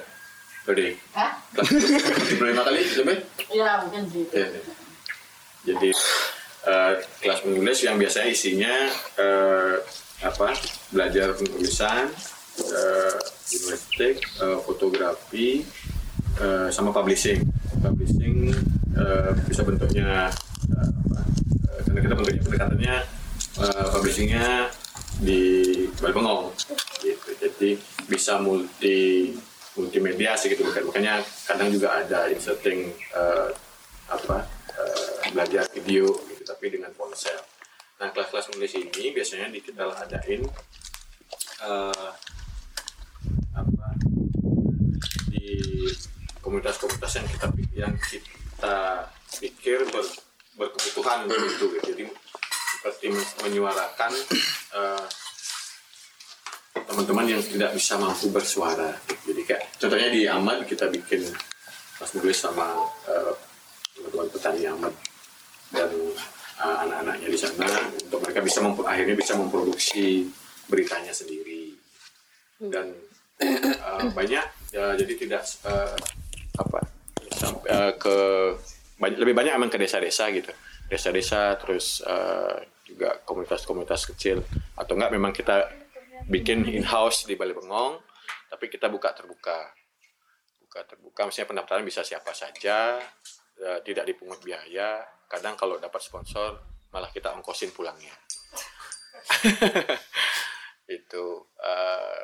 Lebih? 0.64 0.96
Hah? 1.12 1.36
kelas 1.52 1.68
menulis 1.76 2.00
75 2.40 2.56
kali 2.64 2.80
lebih? 3.04 3.18
Ya 3.52 3.84
mungkin 3.84 4.02
sih. 4.08 4.24
Ya, 4.32 4.48
ya. 4.48 4.81
Jadi 5.62 5.90
eh, 6.66 6.94
kelas 7.22 7.40
menulis 7.46 7.78
yang 7.86 7.96
biasanya 7.98 8.28
isinya 8.28 8.74
eh, 9.18 9.76
apa 10.22 10.54
belajar 10.94 11.34
penulisan, 11.34 12.10
jurnalistik, 13.50 14.22
eh, 14.22 14.58
fotografi, 14.62 15.62
eh, 16.38 16.68
sama 16.70 16.90
publishing. 16.90 17.42
Publishing 17.82 18.50
eh, 18.98 19.30
bisa 19.46 19.62
bentuknya 19.66 20.30
apa, 20.30 21.18
eh, 21.70 21.80
karena 21.86 22.00
kita 22.00 22.14
bentuknya 22.14 22.42
pendekatannya 22.42 22.96
eh, 23.62 23.86
publishingnya 23.90 24.46
di 25.22 25.40
Bali 25.98 26.12
Bengong 26.14 26.50
gitu. 27.02 27.28
Jadi 27.38 27.70
bisa 28.10 28.38
multi 28.42 29.30
multimedia 29.72 30.36
sih 30.36 30.52
gitu 30.52 30.68
bukan 30.68 30.84
makanya 30.84 31.24
kadang 31.48 31.72
juga 31.72 31.96
ada 32.04 32.28
inserting 32.28 32.92
eh, 32.92 33.48
apa 34.12 34.44
belajar 35.32 35.64
video 35.72 36.06
gitu 36.28 36.42
tapi 36.44 36.68
dengan 36.68 36.92
ponsel. 36.92 37.40
Nah 37.98 38.12
kelas-kelas 38.12 38.52
menulis 38.52 38.74
ini 38.76 39.14
biasanya 39.16 39.48
di 39.48 39.60
kita 39.64 39.88
adain 39.88 40.42
eh, 41.62 42.10
apa 43.56 43.88
di 45.32 45.48
komunitas-komunitas 46.44 47.12
yang 47.18 47.28
kita 47.32 47.46
yang 47.72 47.94
kita 48.04 48.76
pikir 49.40 49.88
ber, 49.88 50.04
berkebutuhan 50.60 51.24
untuk 51.26 51.40
itu 51.48 51.66
gitu. 51.78 51.86
Jadi 51.96 52.04
seperti 52.76 53.06
menyuarakan 53.46 54.12
eh, 54.76 55.06
teman-teman 56.74 57.26
yang 57.38 57.42
tidak 57.42 57.72
bisa 57.72 57.96
mampu 57.96 58.28
bersuara. 58.28 58.92
Jadi 59.24 59.40
kayak 59.46 59.78
contohnya 59.78 60.08
di 60.10 60.26
Ahmad 60.26 60.66
kita 60.66 60.90
bikin 60.90 61.24
kelas 61.96 62.10
menulis 62.18 62.38
sama 62.42 62.66
eh, 63.06 63.32
teman-teman 63.94 64.26
petani 64.34 64.66
Ahmad 64.66 65.11
dan 65.72 65.90
eh, 66.60 66.76
anak-anaknya 66.86 67.28
di 67.32 67.38
sana 67.40 67.68
untuk 67.96 68.20
mereka 68.22 68.40
bisa 68.44 68.60
akhirnya 68.62 69.16
bisa 69.16 69.32
memproduksi 69.34 70.28
beritanya 70.68 71.10
sendiri. 71.10 71.74
Dan 72.62 72.94
eh, 73.42 74.06
banyak 74.14 74.46
ya, 74.70 74.84
jadi 74.94 75.12
tidak 75.18 75.42
eh, 75.66 75.96
apa 76.60 76.78
sampai 77.34 77.68
eh, 77.68 77.92
ke 77.98 78.16
banyak, 79.00 79.18
lebih 79.18 79.34
banyak 79.34 79.52
emang 79.56 79.72
ke 79.72 79.80
desa-desa 79.80 80.30
gitu. 80.30 80.52
Desa-desa 80.86 81.56
terus 81.58 82.04
eh, 82.06 82.68
juga 82.86 83.18
komunitas-komunitas 83.24 84.06
kecil. 84.14 84.44
Atau 84.78 84.94
enggak 84.94 85.12
memang 85.12 85.32
kita 85.34 85.66
bikin 86.30 86.70
in-house 86.70 87.26
di 87.26 87.34
Bali 87.34 87.50
Bengong 87.50 87.98
tapi 88.46 88.68
kita 88.68 88.86
buka 88.92 89.10
terbuka. 89.16 89.74
Buka 90.62 90.86
terbuka 90.86 91.26
maksudnya 91.26 91.48
pendaftaran 91.50 91.82
bisa 91.82 92.06
siapa 92.06 92.30
saja 92.30 93.00
eh, 93.58 93.78
tidak 93.82 94.06
dipungut 94.06 94.38
biaya 94.44 95.02
kadang 95.32 95.56
kalau 95.56 95.80
dapat 95.80 96.04
sponsor 96.04 96.60
malah 96.92 97.08
kita 97.08 97.32
ongkosin 97.32 97.72
pulangnya. 97.72 98.12
Itu 101.00 101.48
eh, 101.56 102.20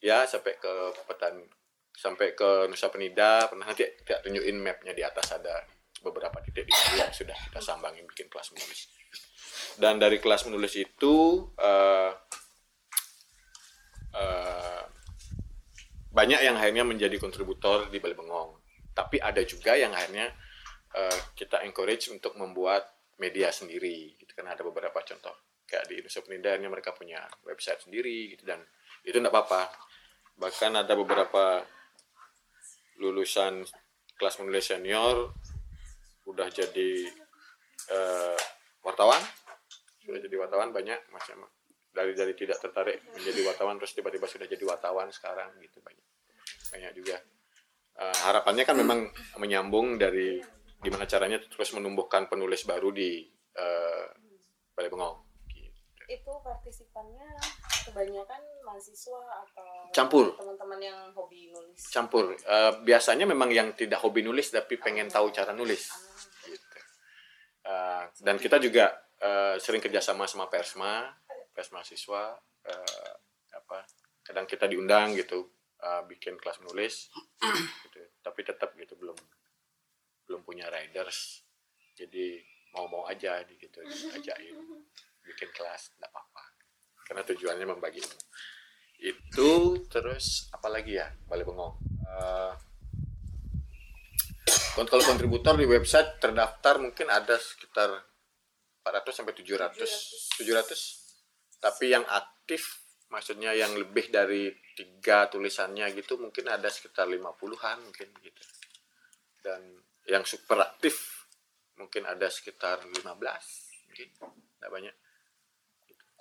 ya 0.00 0.24
sampai 0.24 0.56
ke 0.56 0.72
petani 1.04 1.44
sampai 1.94 2.32
ke 2.32 2.68
Nusa 2.72 2.88
Penida 2.88 3.46
pernah 3.46 3.68
nanti 3.68 3.84
kita 3.84 4.24
tunjukin 4.24 4.56
mapnya 4.60 4.96
di 4.96 5.04
atas 5.04 5.36
ada 5.36 5.60
beberapa 6.00 6.40
titik 6.44 6.68
di 6.68 6.72
situ 6.72 7.00
yang 7.00 7.12
sudah 7.12 7.36
kita 7.48 7.60
sambangin 7.60 8.08
bikin 8.08 8.32
kelas 8.32 8.52
menulis. 8.56 8.88
Dan 9.76 10.00
dari 10.00 10.20
kelas 10.20 10.48
menulis 10.48 10.72
itu 10.80 11.14
eh, 11.60 12.12
eh, 14.16 14.82
banyak 16.14 16.40
yang 16.40 16.56
akhirnya 16.56 16.84
menjadi 16.88 17.16
kontributor 17.20 17.92
di 17.92 18.00
Bali 18.00 18.16
Bengong. 18.16 18.56
Tapi 18.94 19.18
ada 19.18 19.42
juga 19.42 19.74
yang 19.74 19.90
akhirnya 19.90 20.30
eh, 20.94 21.18
kita 21.34 21.62
encourage 21.66 22.08
untuk 22.10 22.38
membuat 22.38 22.86
media 23.18 23.50
sendiri 23.50 24.14
gitu 24.18 24.32
kan. 24.34 24.50
Ada 24.50 24.62
beberapa 24.62 25.02
contoh 25.02 25.34
kayak 25.64 25.88
di 25.88 25.96
Penida 26.04 26.54
akhirnya 26.54 26.70
mereka 26.70 26.92
punya 26.92 27.24
website 27.42 27.82
sendiri 27.88 28.36
gitu 28.36 28.44
dan 28.46 28.62
itu 29.02 29.16
tidak 29.16 29.32
apa-apa. 29.34 29.74
Bahkan 30.38 30.72
ada 30.86 30.94
beberapa 30.94 31.62
lulusan 32.98 33.66
kelas 34.14 34.38
menulis 34.38 34.70
senior 34.70 35.34
udah 36.24 36.48
jadi 36.48 36.90
eh, 37.90 38.38
wartawan 38.86 39.20
sudah 40.04 40.20
jadi 40.20 40.36
wartawan 40.36 40.70
banyak 40.70 41.00
macam 41.10 41.48
dari 41.94 42.12
dari 42.12 42.34
tidak 42.34 42.58
tertarik 42.58 43.00
menjadi 43.14 43.40
wartawan 43.46 43.78
terus 43.78 43.94
tiba-tiba 43.94 44.26
sudah 44.26 44.46
jadi 44.50 44.64
wartawan 44.66 45.08
sekarang 45.14 45.54
gitu 45.62 45.78
banyak. 45.80 46.06
Banyak 46.74 46.92
juga. 46.98 47.16
Eh, 47.94 48.18
harapannya 48.26 48.64
kan 48.66 48.76
memang 48.78 49.06
menyambung 49.38 49.94
dari 49.96 50.42
gimana 50.84 51.08
caranya 51.08 51.40
terus 51.40 51.72
menumbuhkan 51.72 52.28
penulis 52.28 52.68
baru 52.68 52.92
di 52.92 53.24
eh, 53.56 54.04
Balai 54.76 54.92
Bengong? 54.92 55.16
Gitu. 55.48 55.80
Itu 56.04 56.32
partisipannya 56.44 57.32
kebanyakan 57.88 58.42
mahasiswa 58.64 59.20
atau 59.44 59.88
Campur. 59.92 60.36
teman-teman 60.36 60.80
yang 60.80 60.98
hobi 61.16 61.48
nulis. 61.48 61.80
campur. 61.88 62.36
Eh, 62.36 62.72
biasanya 62.84 63.24
memang 63.24 63.48
yang 63.48 63.72
tidak 63.72 64.04
hobi 64.04 64.20
nulis 64.20 64.52
tapi 64.52 64.76
pengen 64.76 65.08
tahu 65.08 65.32
cara 65.32 65.56
nulis. 65.56 65.88
Gitu. 66.44 66.78
Eh, 67.64 68.04
dan 68.20 68.36
kita 68.36 68.60
juga 68.60 68.92
eh, 69.20 69.56
sering 69.56 69.80
kerjasama 69.80 70.28
sama 70.28 70.52
persma 70.52 71.08
persma 71.54 71.80
siswa 71.86 72.34
eh, 72.66 73.12
apa 73.54 73.86
kadang 74.20 74.44
kita 74.44 74.66
diundang 74.68 75.14
gitu 75.16 75.48
eh, 75.80 76.02
bikin 76.04 76.36
kelas 76.36 76.60
menulis 76.60 77.08
gitu. 77.88 78.00
Tapi 78.20 78.40
tetap 78.44 78.72
gitu 78.76 78.96
belum 79.00 79.16
belum 80.24 80.42
punya 80.42 80.68
riders 80.72 81.44
jadi 81.94 82.42
mau-mau 82.74 83.06
aja 83.06 83.38
gitu 83.46 83.78
diajakin 83.86 84.56
bikin 85.24 85.50
kelas 85.56 85.94
tidak 85.96 86.10
apa-apa. 86.12 86.42
Karena 87.04 87.22
tujuannya 87.24 87.66
membagi 87.68 88.00
ilmu. 88.00 88.20
Itu 89.00 89.50
terus 89.88 90.48
apa 90.52 90.68
lagi 90.68 90.96
ya 90.96 91.08
Balai 91.28 91.44
Bengong? 91.44 91.74
Kon- 94.74 94.90
kalau 94.90 95.04
kontributor 95.06 95.56
di 95.56 95.66
website 95.70 96.18
terdaftar 96.20 96.82
mungkin 96.82 97.08
ada 97.08 97.38
sekitar 97.38 97.94
400 98.84 99.22
sampai 99.22 99.34
700 99.38 100.42
700 100.42 101.62
tapi 101.62 101.94
yang 101.94 102.04
aktif 102.04 102.84
maksudnya 103.08 103.56
yang 103.56 103.72
lebih 103.72 104.12
dari 104.12 104.52
tiga 104.76 105.30
tulisannya 105.30 105.88
gitu 105.96 106.18
mungkin 106.18 106.50
ada 106.50 106.68
sekitar 106.68 107.08
50-an 107.08 107.78
mungkin 107.80 108.08
gitu. 108.20 108.42
Dan 109.40 109.83
yang 110.08 110.24
super 110.24 110.60
aktif 110.60 111.26
mungkin 111.80 112.06
ada 112.06 112.30
sekitar 112.30 112.84
15 112.84 113.02
mungkin 113.88 114.08
tidak 114.14 114.70
banyak. 114.70 114.94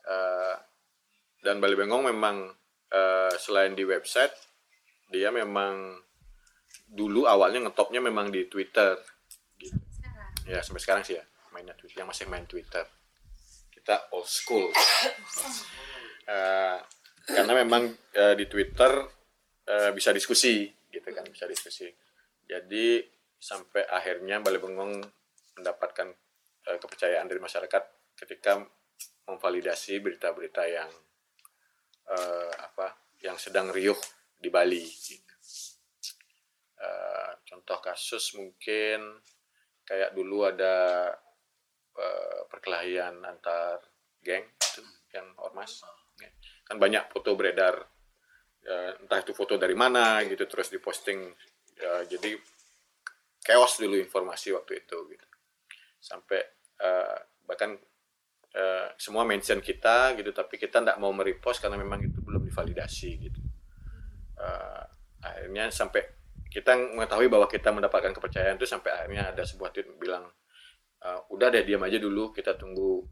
Eh, 0.03 0.55
dan 1.43 1.59
Bali 1.59 1.75
Bengong 1.75 2.07
memang 2.07 2.51
eh, 2.91 3.33
selain 3.39 3.75
di 3.75 3.83
website 3.83 4.33
dia 5.11 5.29
memang 5.29 5.99
dulu 6.89 7.29
awalnya 7.29 7.69
ngetopnya 7.69 8.01
memang 8.01 8.33
di 8.33 8.49
Twitter 8.49 8.97
gitu. 9.61 9.77
ya 10.49 10.59
sampai 10.59 10.81
sekarang 10.81 11.03
sih 11.05 11.15
ya 11.15 11.23
mainnya 11.53 11.77
Twitter 11.77 12.01
yang 12.01 12.09
masih 12.09 12.25
main 12.27 12.49
Twitter. 12.49 12.83
Kita 13.69 14.09
old 14.11 14.27
school. 14.27 14.73
Eh, 16.23 16.79
karena 17.27 17.51
memang 17.51 17.83
eh, 18.15 18.31
di 18.39 18.47
Twitter 18.47 18.95
eh, 19.67 19.91
bisa 19.91 20.15
diskusi 20.15 20.71
gitu 20.87 21.03
kan 21.11 21.27
bisa 21.27 21.43
diskusi. 21.51 21.91
Jadi 22.47 23.03
sampai 23.43 23.83
akhirnya 23.91 24.39
Balai 24.39 24.63
Bengong 24.63 25.03
mendapatkan 25.59 26.07
eh, 26.71 26.79
kepercayaan 26.79 27.27
dari 27.27 27.43
masyarakat 27.43 27.83
ketika 28.15 28.63
memvalidasi 29.27 29.99
berita-berita 29.99 30.63
yang 30.63 30.87
eh, 32.07 32.53
apa 32.55 32.95
yang 33.19 33.35
sedang 33.35 33.67
riuh 33.75 33.99
di 34.39 34.47
Bali. 34.47 34.87
Eh, 36.79 37.31
contoh 37.43 37.79
kasus 37.83 38.39
mungkin 38.39 39.19
kayak 39.83 40.15
dulu 40.15 40.47
ada 40.47 41.11
eh, 41.99 42.41
perkelahian 42.47 43.19
antar 43.27 43.83
geng 44.23 44.47
itu 44.47 44.83
yang 45.11 45.27
ormas 45.43 45.83
kan 46.63 46.79
banyak 46.79 47.11
foto 47.11 47.35
beredar 47.35 47.75
entah 48.63 49.19
itu 49.19 49.35
foto 49.35 49.59
dari 49.59 49.75
mana 49.75 50.23
gitu 50.23 50.47
terus 50.47 50.71
diposting 50.71 51.27
ya, 51.75 52.07
jadi 52.07 52.39
chaos 53.43 53.77
dulu 53.77 53.99
informasi 53.99 54.55
waktu 54.55 54.87
itu 54.87 54.97
gitu. 55.11 55.27
Sampai 55.99 56.39
eh, 56.79 57.17
bahkan 57.43 57.75
eh, 58.55 58.87
semua 58.95 59.27
mention 59.27 59.59
kita 59.59 60.15
gitu 60.15 60.31
tapi 60.31 60.55
kita 60.55 60.79
tidak 60.79 60.97
mau 60.97 61.11
merepost 61.11 61.59
karena 61.59 61.75
memang 61.75 61.99
itu 62.07 62.23
belum 62.23 62.47
divalidasi 62.47 63.09
gitu. 63.29 63.41
Eh, 64.39 64.83
akhirnya 65.23 65.67
sampai 65.69 66.03
kita 66.47 66.77
mengetahui 66.95 67.27
bahwa 67.27 67.49
kita 67.49 67.73
mendapatkan 67.73 68.13
kepercayaan 68.13 68.55
itu 68.61 68.67
sampai 68.69 68.93
akhirnya 68.93 69.33
ada 69.33 69.43
sebuah 69.43 69.73
tweet 69.73 69.89
bilang 69.99 70.23
"Eh, 71.03 71.19
udah 71.33 71.51
deh 71.51 71.67
diam 71.67 71.83
aja 71.83 71.99
dulu 71.99 72.31
kita 72.31 72.55
tunggu 72.55 73.03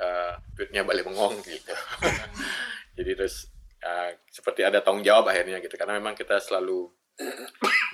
eh, 0.00 0.34
tweetnya 0.56 0.84
balik 0.84 1.08
bengong 1.08 1.40
gitu. 1.44 1.72
Jadi 2.96 3.10
terus 3.16 3.48
eh, 3.80 4.20
seperti 4.28 4.64
ada 4.66 4.80
tanggung 4.84 5.04
jawab 5.04 5.32
akhirnya 5.32 5.60
gitu. 5.64 5.74
Karena 5.80 5.96
memang 5.96 6.12
kita 6.16 6.36
selalu 6.40 6.90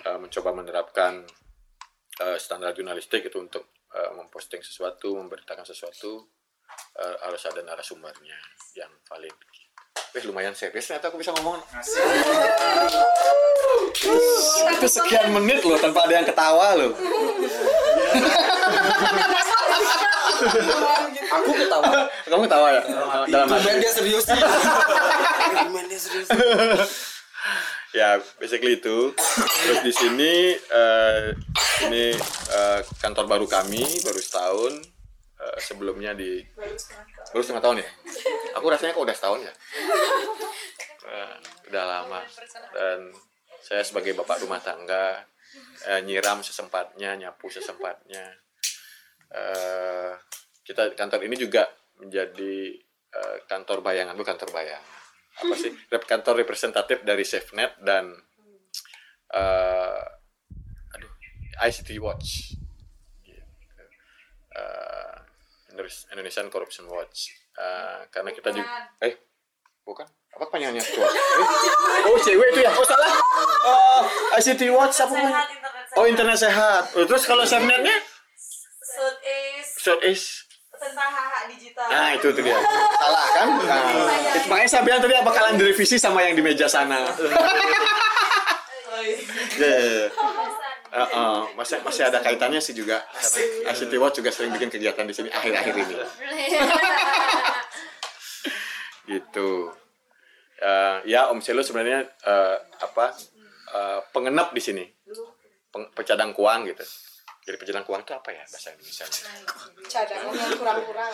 eh, 0.07 0.19
mencoba 0.19 0.50
menerapkan 0.54 1.23
eh, 2.21 2.37
standar 2.37 2.76
jurnalistik 2.76 3.25
itu 3.25 3.38
untuk 3.40 3.64
eh, 3.95 4.11
memposting 4.12 4.61
sesuatu 4.61 5.16
memberitakan 5.16 5.64
sesuatu 5.64 6.28
eh, 7.00 7.16
harus 7.25 7.42
ada 7.49 7.64
narasumbernya 7.64 8.38
yang 8.76 8.92
valid 9.09 9.33
Eh 10.12 10.21
lumayan 10.28 10.52
serius 10.52 10.92
ternyata 10.92 11.09
aku 11.09 11.16
bisa 11.16 11.33
ngomong 11.40 11.57
itu 14.76 14.88
sekian 14.88 15.33
menit 15.33 15.64
loh 15.64 15.81
tanpa 15.81 16.04
ada 16.04 16.21
yang 16.21 16.28
ketawa 16.28 16.76
loh 16.76 16.92
Aku 21.33 21.50
ketawa. 21.54 21.88
kamu 22.28 22.42
ketawa 22.45 22.69
ya 22.76 22.83
dalam 23.31 23.49
hati 23.49 23.78
dia 23.78 23.92
serius 23.95 24.25
sih. 24.28 24.40
Tumben 25.64 25.85
dia 25.88 26.00
serius. 26.00 26.28
Ya 27.92 28.20
basically 28.40 28.80
itu. 28.80 29.12
Terus 29.64 29.80
di 29.84 29.92
sini 29.92 30.32
eh, 30.56 31.37
ini 31.88 32.16
eh, 32.52 32.80
kantor 33.00 33.28
baru 33.28 33.46
kami 33.46 33.84
baru 34.04 34.20
setahun 34.20 34.92
Eh, 35.42 35.58
sebelumnya 35.58 36.14
di 36.14 36.38
baru 37.34 37.42
setengah 37.42 37.62
tahun 37.62 37.82
ya? 37.82 37.88
Aku 38.62 38.66
rasanya 38.70 38.94
kok 38.94 39.02
udah 39.02 39.16
setahun 39.16 39.40
ya? 39.42 39.54
Eh, 41.02 41.34
udah 41.66 41.82
lama. 41.82 42.22
Dan 42.70 43.11
saya 43.58 43.82
sebagai 43.82 44.14
bapak 44.14 44.46
rumah 44.46 44.62
tangga 44.62 45.18
eh, 45.90 45.99
nyiram 46.06 46.46
sesempatnya 46.46 47.18
nyapu 47.18 47.50
sesempatnya. 47.50 48.22
Eh, 49.34 50.14
kita 50.62 50.94
kantor 50.94 51.26
ini 51.26 51.34
juga 51.34 51.66
menjadi 51.99 52.78
eh, 53.11 53.37
kantor 53.50 53.82
bayangan 53.82 54.14
bukan 54.14 54.38
kantor 54.38 54.54
bayangan 54.54 55.01
apa 55.34 55.54
sih 55.54 55.72
rep 55.88 56.04
kantor 56.04 56.36
representatif 56.38 57.00
dari 57.02 57.22
SafeNet 57.22 57.80
dan 57.80 58.12
eh, 59.30 60.02
aduh 60.92 61.12
ICT 61.62 61.96
Watch. 61.98 62.52
Gitu. 63.22 63.42
Indones- 65.72 66.04
Indonesian 66.12 66.48
Corruption 66.48 66.85
Watch. 66.87 67.33
Eh, 67.52 68.00
karena 68.09 68.30
kita 68.30 68.48
juga 68.50 68.68
eh 69.00 69.16
bukan? 69.83 70.04
Apa 70.33 70.48
panjangnya 70.48 70.80
Watch 70.80 71.16
eh, 71.40 72.09
oh 72.09 72.16
cewek 72.18 72.48
itu 72.52 72.61
ya? 72.61 72.72
Oh 72.72 72.85
salah. 72.85 73.12
Eh, 73.62 74.02
ICT 74.38 74.68
Watch 74.70 74.96
apa 75.00 75.12
namanya? 75.12 75.44
oh 75.92 76.04
internet 76.04 76.38
sehat. 76.38 76.92
Oh, 76.92 77.04
terus 77.04 77.24
kalau 77.24 77.44
SafeNetnya 77.44 77.92
South 78.92 79.20
is 79.22 79.66
Short 79.76 80.00
is 80.02 80.41
tentang 80.92 81.09
hak 81.09 81.44
digital. 81.48 81.88
Nah 81.88 82.09
itu 82.12 82.26
tuh 82.28 82.42
dia 82.44 82.59
Salah 83.00 83.26
kan 83.33 83.48
nah, 83.68 83.81
itu 83.88 84.46
Makanya 84.52 84.68
saya 84.68 84.83
bilang 84.85 85.00
tadi 85.00 85.14
bakalan 85.24 85.57
direvisi 85.57 85.96
sama 85.96 86.20
yang 86.20 86.37
di 86.37 86.42
meja 86.44 86.68
sana 86.68 87.00
Ya, 89.59 89.66
ya, 89.66 89.83
ya. 89.83 90.07
Eh, 90.92 91.09
eh, 91.09 91.40
masih 91.57 91.81
masih 91.83 92.05
ada 92.07 92.20
kaitannya 92.20 92.61
sih 92.61 92.76
juga. 92.76 93.00
ICT 93.66 93.96
Watch 93.98 94.20
juga 94.20 94.28
sering 94.31 94.52
bikin 94.55 94.68
kegiatan 94.68 95.02
di 95.09 95.14
sini 95.16 95.33
akhir-akhir 95.33 95.74
ini. 95.74 95.94
gitu. 99.16 99.72
Eh, 100.62 100.96
ya 101.11 101.33
Om 101.33 101.40
Selo 101.42 101.64
sebenarnya 101.64 102.07
eh, 102.07 102.57
apa 102.78 103.16
eh, 103.72 103.98
pengenap 104.14 104.55
di 104.55 104.61
sini, 104.62 104.85
Peng- 105.72 105.90
pecadang 105.96 106.37
kuang 106.37 106.68
gitu. 106.68 106.85
Jadi 107.42 107.59
pecadang 107.59 107.83
kuang 107.83 108.00
itu 108.00 108.14
apa 108.14 108.31
ya 108.31 108.46
bahasa 108.46 108.70
Indonesia? 108.70 109.02
cadangan 109.85 110.31
yang 110.31 110.55
kurang-kurang. 110.55 111.12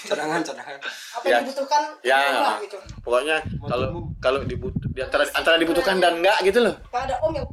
Cadangan, 0.00 0.40
cadangan. 0.40 0.78
apa 0.80 1.24
Ya. 1.24 1.30
yang 1.30 1.44
dibutuhkan? 1.44 1.82
Ya, 2.00 2.18
gitu. 2.58 2.76
Pokoknya 3.04 3.36
kalau 3.60 3.86
kalau 4.16 4.40
dibutuh 4.42 4.88
di 4.90 5.00
antara 5.00 5.28
antara 5.30 5.60
dibutuhkan 5.60 6.00
dan 6.00 6.24
enggak 6.24 6.40
gitu 6.42 6.64
loh. 6.64 6.72
Kalau 6.88 7.04
ada 7.04 7.16
om 7.20 7.32
yang 7.32 7.44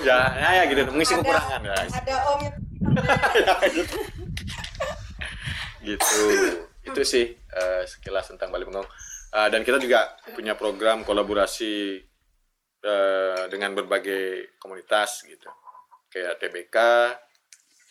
Ya, 0.00 0.18
ya, 0.32 0.48
ya 0.54 0.64
gitu, 0.66 0.80
mengisi 0.88 1.12
Ada- 1.12 1.20
kekurangan 1.20 1.60
ya. 1.60 1.74
ada 1.74 2.14
om 2.24 2.38
yang 2.40 2.54
gitu. 5.84 6.14
Itu 6.84 7.00
sih 7.02 7.26
eh, 7.34 7.82
sekilas 7.84 8.30
tentang 8.30 8.48
Bali 8.48 8.62
Bengong. 8.62 8.86
Eh, 9.32 9.48
dan 9.50 9.60
kita 9.60 9.76
juga 9.76 10.06
punya 10.30 10.54
program 10.54 11.02
kolaborasi 11.02 11.98
eh, 12.80 13.42
dengan 13.50 13.74
berbagai 13.74 14.54
komunitas 14.56 15.26
gitu 15.26 15.50
kayak 16.16 16.40
TBK 16.40 16.76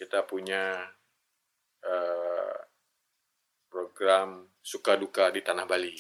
kita 0.02 0.26
punya 0.26 0.82
eh, 1.86 2.58
program 3.70 4.50
suka 4.66 4.98
duka 4.98 5.30
di 5.30 5.46
tanah 5.46 5.70
Bali. 5.70 5.94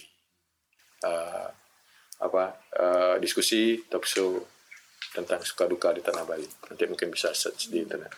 Eh, 1.05 1.49
apa 2.17 2.43
eh, 2.73 3.15
diskusi 3.21 3.77
talk 3.85 4.09
show 4.09 4.41
tentang 5.13 5.45
suka 5.45 5.69
duka 5.69 5.93
di 5.93 6.01
tanah 6.01 6.25
Bali. 6.25 6.49
Nanti 6.65 6.83
mungkin 6.89 7.13
bisa 7.13 7.29
search 7.29 7.69
di 7.69 7.85
internet. 7.85 8.09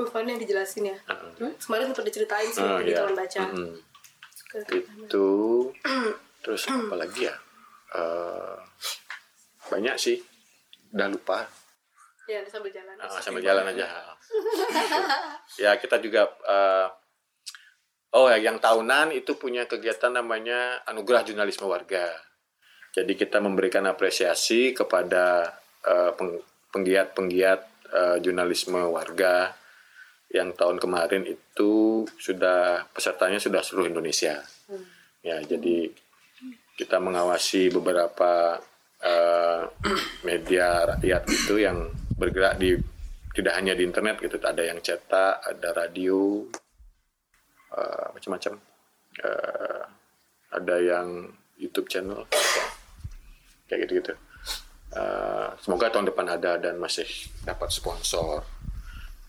Bukan 0.00 0.24
yang 0.24 0.40
dijelasin 0.40 0.88
ya? 0.88 0.96
Heeh. 0.96 1.32
Hmm? 1.36 1.52
kemarin 1.60 1.92
sempat 1.92 2.04
diceritain 2.08 2.48
sih 2.48 2.64
Ah, 2.64 2.80
di 2.80 2.96
teman 2.96 3.12
baca. 3.12 3.42
Mm-mm. 3.44 3.76
Ke- 4.48 4.64
itu 4.72 5.28
terus 6.42 6.64
apa 6.64 6.96
lagi 6.96 7.28
ya? 7.28 7.36
Eh, 7.92 8.56
banyak 9.68 10.00
sih. 10.00 10.16
Udah 10.96 11.12
lupa 11.12 11.44
ya 12.30 12.40
sambil 12.46 12.70
jalan. 12.70 12.94
Ah, 13.02 13.18
sambil 13.18 13.42
jalan 13.42 13.66
aja. 13.74 13.86
Ya 15.58 15.74
kita 15.74 15.98
juga 15.98 16.30
eh, 16.46 16.86
oh 18.14 18.30
ya 18.30 18.38
yang 18.38 18.62
tahunan 18.62 19.10
itu 19.10 19.34
punya 19.34 19.66
kegiatan 19.66 20.14
namanya 20.14 20.86
anugerah 20.86 21.26
jurnalisme 21.26 21.66
warga. 21.66 22.14
Jadi 22.90 23.14
kita 23.14 23.38
memberikan 23.38 23.86
apresiasi 23.86 24.74
kepada 24.74 25.46
peng- 26.18 26.42
penggiat-penggiat 26.70 27.60
eh, 27.90 28.16
jurnalisme 28.22 28.78
warga 28.90 29.54
yang 30.30 30.54
tahun 30.54 30.78
kemarin 30.78 31.26
itu 31.26 32.06
sudah 32.18 32.86
pesertanya 32.94 33.42
sudah 33.42 33.66
seluruh 33.66 33.90
Indonesia. 33.90 34.38
Ya 35.26 35.42
jadi 35.42 35.90
kita 36.78 36.96
mengawasi 37.02 37.68
beberapa 37.74 38.56
eh, 39.02 39.62
media 40.24 40.86
rakyat 40.94 41.22
itu 41.28 41.60
yang 41.60 41.90
bergerak 42.20 42.60
di 42.60 42.76
tidak 43.30 43.56
hanya 43.56 43.72
di 43.72 43.86
internet 43.86 44.20
gitu 44.20 44.36
ada 44.42 44.60
yang 44.60 44.82
cetak 44.82 45.40
ada 45.40 45.68
radio 45.72 46.44
eh, 47.72 48.06
macam-macam. 48.12 48.54
Eh, 49.20 49.82
ada 50.50 50.76
yang 50.82 51.30
YouTube 51.56 51.86
channel 51.86 52.26
kayak 53.70 53.86
gitu-gitu. 53.86 54.14
Eh, 54.90 55.48
semoga 55.62 55.94
tahun 55.94 56.10
depan 56.10 56.26
ada 56.26 56.58
dan 56.58 56.76
masih 56.76 57.06
dapat 57.46 57.70
sponsor. 57.70 58.42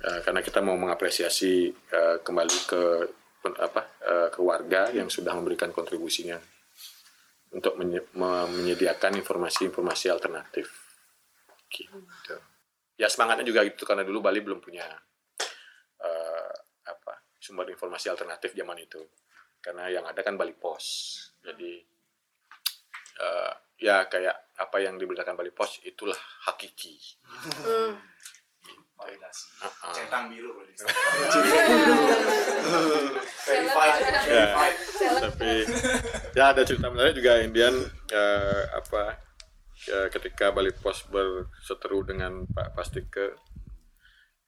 Eh, 0.01 0.19
karena 0.25 0.41
kita 0.41 0.59
mau 0.65 0.73
mengapresiasi 0.75 1.69
eh, 1.69 2.17
kembali 2.25 2.57
ke 2.65 2.83
apa 3.41 3.81
eh, 4.01 4.29
ke 4.33 4.41
warga 4.41 4.89
yang 4.89 5.09
sudah 5.13 5.37
memberikan 5.37 5.69
kontribusinya 5.69 6.41
untuk 7.53 7.77
menye- 7.77 8.09
me- 8.17 8.49
menyediakan 8.49 9.21
informasi-informasi 9.21 10.09
alternatif. 10.09 10.65
Gitu 11.69 12.50
ya 13.01 13.09
semangatnya 13.09 13.41
juga 13.41 13.65
gitu 13.65 13.81
karena 13.81 14.05
dulu 14.05 14.21
Bali 14.21 14.45
belum 14.45 14.61
punya 14.61 14.85
eh, 15.97 16.53
apa 16.85 17.25
sumber 17.41 17.65
informasi 17.73 18.13
alternatif 18.13 18.53
zaman 18.53 18.77
itu. 18.77 19.01
Karena 19.57 19.89
yang 19.89 20.05
ada 20.05 20.21
kan 20.21 20.37
Bali 20.37 20.53
Pos 20.53 20.85
jadi 21.41 21.81
eh, 23.17 23.53
ya 23.81 24.05
kayak 24.05 24.53
apa 24.61 24.77
yang 24.85 25.01
diberitakan 25.01 25.33
Bali 25.33 25.49
Pos 25.49 25.81
itulah 25.81 26.17
hakiki. 26.45 27.01
Validasi. 29.01 29.45
Centang 29.97 30.29
biru 30.29 30.53
loh 30.53 30.61
di 30.61 30.77
Verified. 33.41 33.95
Ya, 34.29 34.45
tapi 35.17 35.65
ya 36.37 36.53
ada 36.53 36.61
cerita 36.61 36.93
menarik 36.93 37.17
juga 37.17 37.41
Indian 37.41 37.73
eh, 38.13 38.63
apa 38.77 39.17
ketika 39.87 40.53
Bali 40.53 40.69
Pos 40.75 41.09
berseteru 41.09 42.05
dengan 42.05 42.45
Pak 42.45 42.77
Pastike 42.77 43.33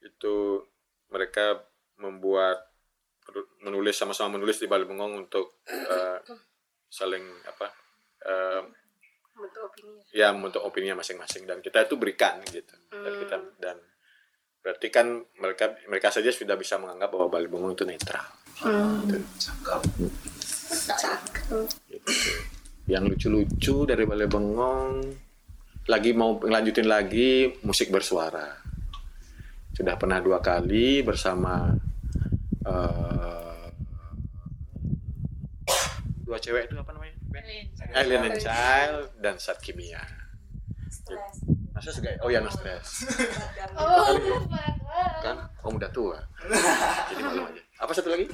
itu 0.04 0.62
mereka 1.10 1.64
membuat 1.98 2.74
menulis 3.64 3.96
sama-sama 3.96 4.36
menulis 4.36 4.60
di 4.60 4.68
Bali 4.68 4.84
Bengong 4.84 5.26
untuk 5.26 5.64
eh, 5.70 6.20
saling 6.92 7.24
apa 7.48 7.68
eh, 8.28 8.62
bentuk 9.34 9.62
opini. 9.66 9.98
ya 10.14 10.30
untuk 10.36 10.62
opini 10.62 10.94
masing-masing. 10.94 11.48
Dan 11.50 11.64
kita 11.64 11.88
itu 11.88 11.96
berikan 11.98 12.44
gitu. 12.46 12.76
Dan 12.92 13.14
kita 13.26 13.36
dan 13.58 13.78
berarti 14.64 14.88
kan 14.94 15.08
mereka 15.42 15.76
mereka 15.90 16.08
saja 16.14 16.32
sudah 16.32 16.56
bisa 16.56 16.80
menganggap 16.80 17.10
bahwa 17.12 17.28
Bali 17.32 17.48
Bengong 17.50 17.74
itu 17.74 17.86
netral. 17.88 18.26
Gitu. 19.10 19.26
Yang 22.88 23.08
lucu-lucu 23.08 23.88
dari 23.88 24.04
Balai 24.04 24.28
Bengong. 24.28 24.94
Lagi 25.88 26.16
mau 26.16 26.40
lanjutin 26.40 26.88
lagi 26.88 27.52
musik 27.68 27.92
bersuara. 27.92 28.56
Sudah 29.76 30.00
pernah 30.00 30.24
dua 30.24 30.40
kali 30.40 31.04
bersama 31.04 31.76
eh, 32.64 33.68
dua 36.24 36.38
cewek 36.40 36.72
itu 36.72 36.76
apa 36.80 36.92
namanya? 36.96 37.16
Alien 37.94 38.32
and 38.32 38.40
Child 38.40 39.18
dan 39.20 39.36
Sat 39.42 39.60
Kimia 39.60 40.24
Masa 41.74 41.90
juga 41.90 42.14
oh 42.22 42.30
ya 42.30 42.40
no 42.40 42.54
stress. 42.54 42.90
Oh, 43.74 44.14
kan? 45.26 45.50
Om 45.66 45.74
udah 45.82 45.90
tua. 45.90 46.22
Jadi 47.10 47.22
malu 47.26 47.42
aja. 47.50 47.62
Apa 47.82 47.92
satu 47.98 48.14
lagi? 48.14 48.30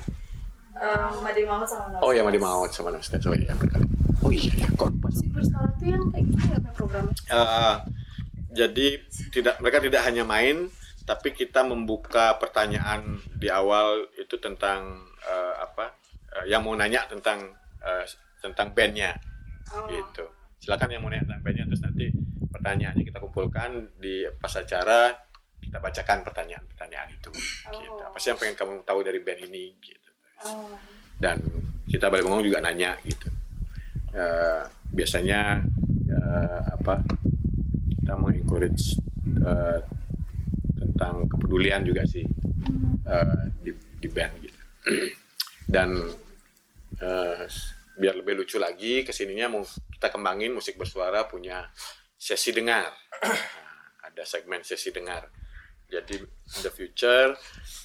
Um, 0.76 1.24
Madi 1.24 1.48
Maut 1.48 1.64
sama 1.64 1.88
Nafas. 1.88 2.04
oh 2.04 2.12
ya 2.12 2.22
Madi 2.28 2.38
Maut 2.38 2.70
sama 2.76 2.92
no 2.92 3.00
stress. 3.00 3.24
Oh 3.26 3.34
iya 3.34 3.56
berkali 3.56 3.89
oh 4.30 4.34
iya 4.38 4.54
ya 4.62 4.70
si 5.10 5.26
bersalah 5.34 5.74
tuh 5.82 5.88
yang 5.90 6.06
kayak 6.14 6.26
gitu 6.30 6.46
ya 6.54 6.60
programnya 6.78 7.14
Eh, 7.34 7.76
jadi 8.54 8.88
tidak 9.34 9.56
mereka 9.58 9.82
tidak 9.82 10.02
hanya 10.06 10.24
main 10.26 10.70
tapi 11.10 11.34
kita 11.34 11.66
membuka 11.66 12.38
pertanyaan 12.38 13.18
di 13.34 13.50
awal 13.50 14.06
itu 14.22 14.38
tentang 14.38 15.10
eh, 15.26 15.54
apa 15.58 15.98
eh, 16.38 16.46
yang 16.54 16.62
mau 16.62 16.78
nanya 16.78 17.10
tentang 17.10 17.58
eh, 17.82 18.06
tentang 18.46 18.70
bandnya. 18.78 19.18
Gitu. 19.90 20.26
Silakan 20.62 20.94
yang 20.94 21.02
mau 21.02 21.10
nanya 21.10 21.26
tentang 21.26 21.42
bandnya 21.42 21.66
terus 21.66 21.82
nanti 21.82 22.06
pertanyaannya 22.54 23.04
kita 23.06 23.18
kumpulkan 23.18 23.98
di 23.98 24.30
pas 24.38 24.54
acara 24.54 25.10
kita 25.58 25.82
bacakan 25.82 26.22
pertanyaan-pertanyaan 26.22 27.10
itu. 27.18 27.30
Gitu. 27.74 28.02
apa 28.06 28.18
sih 28.22 28.30
yang 28.30 28.38
pengen 28.38 28.56
kamu 28.58 28.74
tahu 28.86 29.00
dari 29.02 29.20
band 29.26 29.42
ini? 29.50 29.74
Gitu. 29.82 30.10
Dan 31.18 31.42
kita 31.90 32.14
balik 32.14 32.30
ngomong 32.30 32.46
juga 32.46 32.62
nanya 32.62 32.94
gitu 33.02 33.39
Eh, 34.10 34.64
biasanya 34.90 35.62
eh, 36.10 36.62
apa 36.74 37.06
kita 37.94 38.14
mengencourage 38.18 38.98
eh, 39.38 39.80
tentang 40.82 41.30
kepedulian 41.30 41.86
juga 41.86 42.02
sih 42.10 42.26
eh, 43.06 43.44
di, 43.62 43.72
di 43.74 44.08
band 44.10 44.34
gitu. 44.42 44.60
Dan 45.78 45.94
eh, 46.98 47.46
biar 48.00 48.16
lebih 48.18 48.42
lucu 48.42 48.58
lagi 48.58 49.06
ke 49.06 49.14
sininya 49.14 49.54
mau 49.54 49.62
kita 49.68 50.10
kembangin 50.10 50.58
musik 50.58 50.80
bersuara 50.82 51.30
punya 51.30 51.70
sesi 52.18 52.50
dengar. 52.50 52.90
Nah, 54.00 54.10
ada 54.10 54.24
segmen 54.26 54.66
sesi 54.66 54.90
dengar. 54.90 55.30
Jadi 55.86 56.18
in 56.18 56.60
the 56.66 56.72
future 56.74 57.38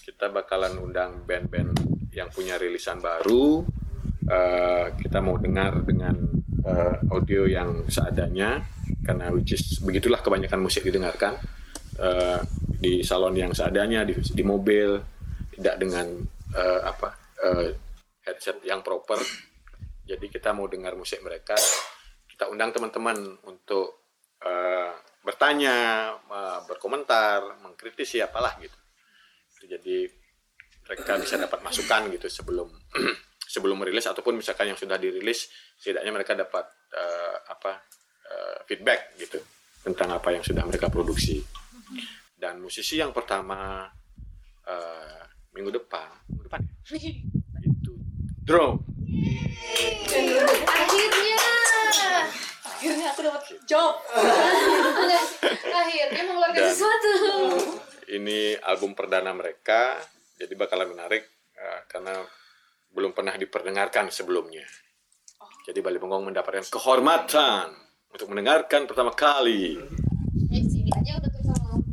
kita 0.08 0.32
bakalan 0.32 0.80
undang 0.80 1.26
band-band 1.28 1.74
yang 2.14 2.30
punya 2.32 2.56
rilisan 2.56 3.02
baru 3.02 3.66
Eh, 4.24 4.86
kita 5.04 5.20
mau 5.20 5.36
dengar 5.36 5.84
dengan 5.84 6.16
eh, 6.64 6.96
audio 7.12 7.44
yang 7.44 7.84
seadanya 7.92 8.56
karena 9.04 9.28
which 9.28 9.52
is 9.52 9.84
begitulah 9.84 10.24
kebanyakan 10.24 10.64
musik 10.64 10.80
didengarkan 10.80 11.36
eh, 12.00 12.40
di 12.80 13.04
salon 13.04 13.36
yang 13.36 13.52
seadanya 13.52 14.00
di, 14.08 14.16
di 14.16 14.40
mobil 14.40 14.96
tidak 15.52 15.76
dengan 15.76 16.06
eh, 16.56 16.80
apa 16.88 17.08
eh, 17.44 17.68
headset 18.24 18.64
yang 18.64 18.80
proper. 18.80 19.20
Jadi 20.08 20.32
kita 20.32 20.56
mau 20.56 20.72
dengar 20.72 20.96
musik 20.96 21.20
mereka. 21.20 21.56
Kita 22.24 22.48
undang 22.48 22.72
teman-teman 22.72 23.44
untuk 23.44 24.08
eh, 24.40 24.92
bertanya 25.20 25.76
eh, 26.16 26.58
berkomentar 26.64 27.60
mengkritisi 27.60 28.24
apalah 28.24 28.56
gitu. 28.56 28.78
Jadi 29.64 30.08
mereka 30.84 31.16
bisa 31.16 31.40
dapat 31.40 31.60
masukan 31.64 32.12
gitu 32.12 32.28
sebelum 32.28 32.68
sebelum 33.54 33.78
merilis 33.78 34.02
ataupun 34.04 34.34
misalkan 34.34 34.66
yang 34.66 34.78
sudah 34.78 34.98
dirilis 34.98 35.46
setidaknya 35.78 36.10
mereka 36.10 36.34
dapat 36.34 36.66
eh, 36.90 37.36
apa 37.46 37.78
eh, 38.26 38.58
feedback 38.66 39.14
gitu 39.16 39.38
tentang 39.80 40.10
apa 40.10 40.34
yang 40.34 40.42
sudah 40.42 40.66
mereka 40.66 40.90
produksi 40.90 41.38
dan 42.34 42.58
musisi 42.58 42.98
yang 42.98 43.14
pertama 43.14 43.86
eh, 44.66 45.22
minggu 45.54 45.70
depan 45.72 46.10
minggu 46.26 46.44
depan 46.44 46.60
ya? 46.90 47.14
itu 47.62 47.92
Drone 48.42 48.82
Akhirnya. 50.64 52.22
akhirnya 52.64 53.06
aku 53.08 53.20
dapat 53.22 53.42
job 53.64 53.94
Akhirnya 55.64 56.22
mengeluarkan 56.22 56.58
Dan- 56.58 56.70
sesuatu. 56.70 57.12
ini 58.10 58.58
album 58.60 58.92
perdana 58.92 59.32
mereka 59.32 59.96
jadi 60.36 60.52
bakalan 60.54 60.90
menarik 60.90 61.24
eh, 61.54 61.80
karena 61.86 62.18
belum 62.94 63.10
pernah 63.12 63.34
diperdengarkan 63.34 64.08
sebelumnya 64.08 64.64
jadi 65.66 65.82
Bali 65.82 65.98
Bengong 65.98 66.30
mendapatkan 66.30 66.70
kehormatan 66.70 67.74
untuk 68.14 68.30
mendengarkan 68.30 68.86
pertama 68.86 69.10
kali 69.12 69.76
Ya, 70.54 70.62
sini 70.70 70.86
aja 70.94 71.18
udah. 71.18 71.30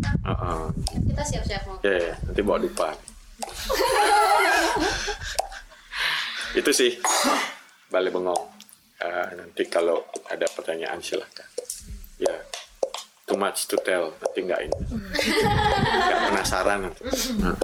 Nah, 0.02 0.14
Uh-uh. 0.22 0.70
kita 0.86 1.24
siap-siap 1.26 1.66
mau. 1.66 1.82
Ya, 1.82 1.98
ya, 1.98 2.14
nanti 2.30 2.42
bawa 2.46 2.62
depan. 2.62 2.94
Itu 6.62 6.70
sih 6.70 7.02
Bali 7.90 8.14
Bengong. 8.14 8.38
Eh, 9.02 9.28
nanti 9.34 9.66
kalau 9.66 10.06
ada 10.30 10.46
pertanyaan 10.54 11.02
silahkan. 11.02 11.50
Ya, 12.22 12.38
too 13.26 13.34
much 13.34 13.66
to 13.66 13.82
tell. 13.82 14.14
Nanti 14.22 14.46
nggak 14.46 14.62
ini, 14.62 14.78
nggak 16.06 16.22
penasaran 16.30 16.86
nanti. 16.86 17.02
Nah. 17.42 17.58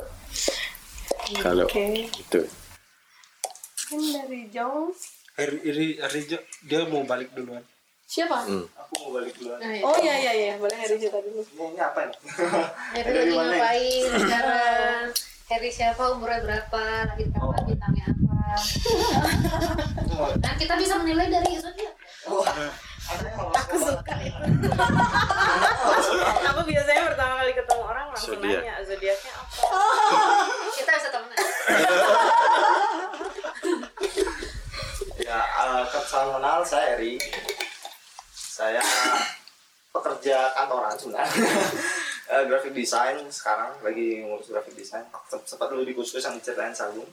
Kalau 1.38 1.70
Oke. 1.70 2.10
itu, 2.10 2.42
mungkin 3.88 4.20
dari 4.20 4.42
jauh 4.52 4.92
Hari 5.38 5.58
ini 5.64 5.86
hari 5.96 6.28
dia 6.66 6.82
mau 6.90 7.08
balik 7.08 7.32
duluan. 7.32 7.64
siapa 8.04 8.44
hmm. 8.44 8.68
Aku 8.74 8.94
mau 9.00 9.10
balik 9.16 9.32
duluan. 9.38 9.60
Nah, 9.62 9.72
ya. 9.72 9.84
oh 9.86 9.96
iya 10.02 10.16
iya 10.18 10.32
iya 10.34 10.54
boleh 10.58 10.76
hari 10.76 10.98
cerita 10.98 11.24
dulu 11.24 11.40
Ini, 11.40 11.64
ini 11.72 11.80
apa 11.80 12.00
nih? 12.04 12.18
Harry 12.92 13.12
lagi 13.16 13.32
ngapain 13.32 14.04
sekarang? 14.28 15.04
Harry 15.48 15.72
siapa? 15.72 16.04
Umurnya 16.12 16.40
berapa? 16.42 16.84
Lahir 17.08 17.28
kapan? 17.32 17.62
Bintangnya 17.64 18.06
apa? 18.10 18.36
Dan 20.36 20.54
kita 20.62 20.74
bisa 20.76 20.94
menilai 21.00 21.28
dari 21.30 21.52
zodiak. 21.56 21.96
aku 23.56 23.76
suka 23.80 24.16
itu 24.20 24.68
aku 26.52 26.62
biasanya 26.62 27.02
pertama 27.08 27.34
kali 27.40 27.56
ketemu 27.56 27.82
orang 27.82 28.06
langsung 28.12 28.36
Zodiak. 28.36 28.60
nanya 28.60 28.76
zodiaknya 28.84 29.32
apa 29.32 29.56
Kita 30.76 30.92
bisa 30.92 31.10
temenan. 31.10 31.38
Eh, 35.78 35.86
salam 36.04 36.34
kenal 36.34 36.66
saya 36.66 36.98
Eri. 36.98 37.22
Saya 38.34 38.82
pekerja 39.92 40.50
kantoran 40.54 40.96
sebenarnya. 40.96 41.30
Eh, 42.28 42.44
graphic 42.44 42.76
design 42.76 43.24
sekarang 43.32 43.72
lagi 43.80 44.20
ngurus 44.20 44.52
graphic 44.52 44.76
design. 44.76 45.00
Sep- 45.32 45.48
Sempat 45.48 45.72
dulu 45.72 45.88
di 45.88 45.96
kursus 45.96 46.20
yang 46.20 46.36
diceritain 46.36 46.76
Sagung. 46.76 47.08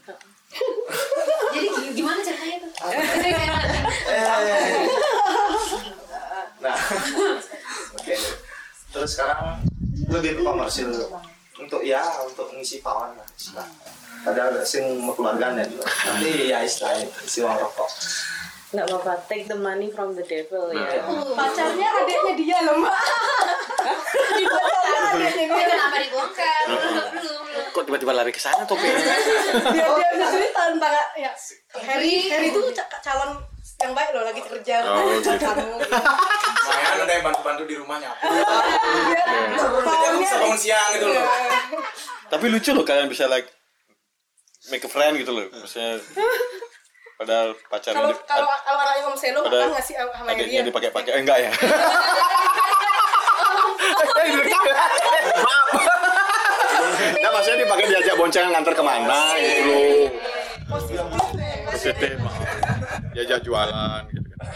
Jadi 1.55 1.71
gi- 1.71 1.95
gimana 1.95 2.19
ceritanya 2.19 2.57
tuh? 2.59 2.71
Nah, 6.59 6.75
oke. 7.95 8.15
Terus 8.91 9.11
sekarang 9.13 9.63
lebih 10.11 10.35
ke 10.35 10.43
komersil 10.43 10.91
untuk 11.55 11.87
ya 11.87 12.03
untuk 12.21 12.51
ngisi 12.51 12.83
pawan 12.83 13.15
lah 13.15 13.29
istilah. 13.39 13.71
Ada 14.27 14.67
sing 14.67 14.83
keluarganya 15.15 15.63
juga. 15.63 15.87
Nanti 16.11 16.51
ya 16.51 16.59
istilahnya 16.59 17.07
isi 17.23 17.39
uang 17.39 17.55
rokok. 17.55 17.87
Nggak 18.75 18.87
apa-apa, 18.87 19.13
take 19.25 19.47
the 19.47 19.55
money 19.55 19.87
from 19.87 20.13
the 20.13 20.25
devil 20.25 20.67
ya. 20.69 20.83
pacarnya 21.33 21.89
adiknya 21.95 22.33
dia 22.35 22.59
loh 22.61 22.75
mbak 22.77 22.97
adiknya 25.15 25.47
dia 25.47 25.67
kenapa 25.71 25.97
dibongkar? 26.01 26.63
Kok 27.71 27.83
tiba-tiba 27.85 28.13
lari 28.13 28.31
ke 28.31 28.39
sana 28.39 28.63
topik? 28.65 28.83
dia 28.83 29.87
dia 29.87 30.09
bisa 30.11 30.27
cerita 30.29 30.61
tentang 30.69 30.93
ya 31.15 31.31
Harry 31.81 32.27
Harry 32.29 32.49
itu 32.51 32.61
ca- 32.73 32.91
calon 33.01 33.39
yang 33.77 33.93
baik 33.93 34.11
loh 34.11 34.23
lagi 34.23 34.41
kerja 34.41 34.75
Oh, 34.83 35.03
gitu. 35.13 35.31
kamu 35.35 35.67
Lumayan 36.65 36.97
ada 36.97 37.13
yang 37.13 37.25
bantu-bantu 37.25 37.63
di 37.65 37.75
rumah 37.75 37.97
nyapu. 37.97 38.23
Jadi 38.25 40.05
aku 40.05 40.19
bisa 40.19 40.35
bangun 40.37 40.57
siang 40.57 40.89
gitu 40.95 41.07
loh. 41.09 41.25
Tapi 42.27 42.45
lucu 42.49 42.71
loh 42.73 42.83
kalian 42.83 43.07
bisa 43.07 43.27
like 43.27 43.47
make 44.71 44.81
a 44.81 44.89
friend 44.89 45.15
gitu 45.17 45.31
loh. 45.31 45.45
Maksudnya 45.53 45.99
padahal 47.15 47.49
pacarnya 47.65 48.01
Kalau 48.01 48.11
kalau 48.25 48.47
kalau 48.59 48.79
anaknya 48.81 49.07
Om 49.07 49.17
Seno 49.17 49.41
bakal 49.43 49.71
ngasih 49.71 49.95
sama 49.95 50.27
adiknya 50.27 50.61
dia. 50.61 50.69
dipakai-pakai 50.69 51.11
eh, 51.11 51.21
enggak 51.21 51.39
ya? 51.41 51.51
Nah, 57.15 57.31
maksudnya 57.33 57.65
dipakai 57.65 57.87
diajak 57.87 58.15
boncengan 58.15 58.51
nganter 58.53 58.75
ke 58.75 58.83
mana 58.83 59.19
gitu 59.37 59.63
loh. 59.65 60.09
Positif. 61.71 62.17
Diajak 63.13 63.41
jualan 63.41 64.03
gitu 64.09 64.29
kan. 64.31 64.49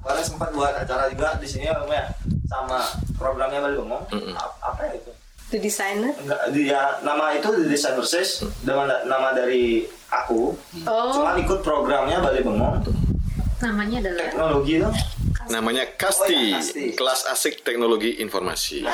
kemarin 0.00 0.24
sempat 0.24 0.48
buat 0.50 0.72
acara 0.74 1.06
juga 1.06 1.36
di 1.36 1.46
sini 1.46 1.68
ya 1.68 1.76
sama 2.48 2.82
programnya 3.14 3.60
Bali 3.60 3.76
Bengong 3.76 4.00
Ap- 4.32 4.58
apa 4.58 4.80
ya 4.88 4.96
itu 4.96 5.12
The 5.50 5.58
designer. 5.58 6.14
Enggak, 6.14 6.40
dia 6.54 6.80
nama 7.02 7.34
itu 7.34 7.50
The 7.50 7.66
Design 7.66 7.98
Versus 7.98 8.46
nama 8.62 8.86
nama 9.02 9.34
dari 9.34 9.82
aku. 10.06 10.54
Oh. 10.86 11.10
cuma 11.10 11.34
ikut 11.38 11.58
programnya 11.66 12.22
Bali 12.22 12.42
Bengong. 12.46 12.86
Namanya 13.58 13.98
adalah? 14.06 14.30
Teknologi 14.30 14.72
itu. 14.78 14.90
Namanya 15.50 15.82
Oh, 15.90 15.94
Kasti, 15.98 16.54
ya, 16.54 16.62
Kasti. 16.62 16.84
kelas 16.94 17.20
asik 17.34 17.66
teknologi 17.66 18.22
informasi. 18.22 18.86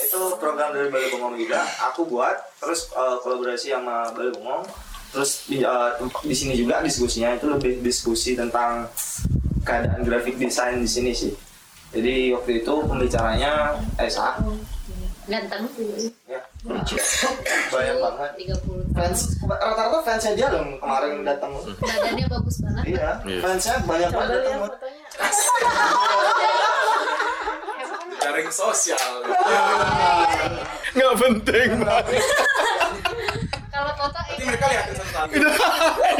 itu 0.00 0.20
program 0.40 0.72
dari 0.72 0.88
Bali 0.88 1.12
Bengong 1.12 1.36
juga. 1.36 1.60
Aku 1.92 2.08
buat 2.08 2.40
terus 2.56 2.88
eh, 2.90 3.16
kolaborasi 3.20 3.76
sama 3.76 4.08
Bali 4.16 4.32
Bengong. 4.32 4.64
Terus 5.12 5.44
di, 5.44 5.60
eh, 5.60 5.90
di 6.24 6.34
sini 6.34 6.56
juga 6.56 6.80
diskusinya. 6.80 7.36
Itu 7.36 7.52
lebih 7.52 7.84
diskusi 7.84 8.32
tentang 8.32 8.88
keadaan 9.60 10.00
grafik 10.08 10.40
desain 10.40 10.80
di 10.80 10.88
sini 10.88 11.12
sih 11.12 11.49
jadi 11.90 12.14
waktu 12.32 12.50
itu 12.58 12.72
pembicaranya 12.82 13.52
Esa 13.96 14.38
ganteng. 15.26 15.62
ya 16.24 16.40
banyak 17.70 17.96
banget 17.96 18.30
30 18.50 18.90
fans 18.90 19.18
rata-rata 19.40 19.98
fansnya 20.02 20.32
dia 20.34 20.48
loh 20.48 20.64
kemarin 20.76 21.22
datang 21.22 21.54
Badannya 21.54 22.26
bagus 22.26 22.56
banget. 22.60 22.84
iya 22.88 23.10
Iya. 23.22 23.38
fansnya 23.40 23.74
banyak 23.84 24.10
banget 24.10 24.30
datang 24.40 24.58
Jaring 28.20 28.52
sosial. 28.52 29.08
Nggak 30.92 31.14
penting. 31.16 31.68
Kalau 33.90 34.06
foto 34.06 34.18
Nanti 34.22 34.44
mereka 34.46 34.64
lihatin 34.70 34.94
satu-satu. 34.94 35.34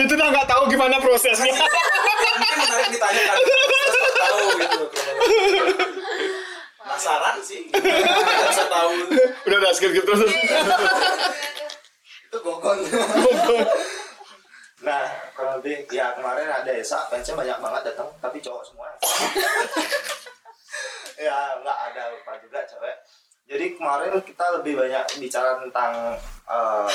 Itu 0.02 0.12
udah 0.18 0.28
nggak 0.34 0.46
tahu 0.50 0.62
gimana 0.66 0.96
prosesnya. 0.98 1.54
Mungkin 1.54 2.56
menarik 2.66 2.88
ditanya 2.90 3.22
kan. 3.30 3.36
Saya 3.38 4.10
tahu 4.10 4.42
gitu. 4.58 4.80
Penasaran 6.82 7.36
sih. 7.38 7.60
Nggak 7.70 8.50
bisa 8.50 8.66
tahu. 8.66 8.90
Udah 9.46 9.56
udah 9.62 9.70
skip 9.70 9.90
skip 9.94 10.02
terus. 10.02 10.20
itu 12.30 12.38
gogon 12.46 12.78
nah 14.86 15.02
kurang 15.34 15.58
lebih 15.58 15.82
ya 15.90 16.14
kemarin 16.14 16.46
ada 16.46 16.70
Esa 16.70 17.10
fansnya 17.10 17.34
banyak 17.34 17.58
banget 17.58 17.82
datang 17.90 18.06
tapi 18.22 18.38
cowok 18.38 18.62
semua 18.62 18.86
ya 21.26 21.58
nggak 21.58 21.78
ada 21.90 22.14
lupa 22.14 22.38
juga 22.38 22.62
cewek 22.70 22.96
jadi 23.50 23.74
kemarin 23.74 24.14
kita 24.22 24.46
lebih 24.62 24.78
banyak 24.78 25.04
bicara 25.18 25.58
tentang 25.58 26.14
eh, 26.46 26.88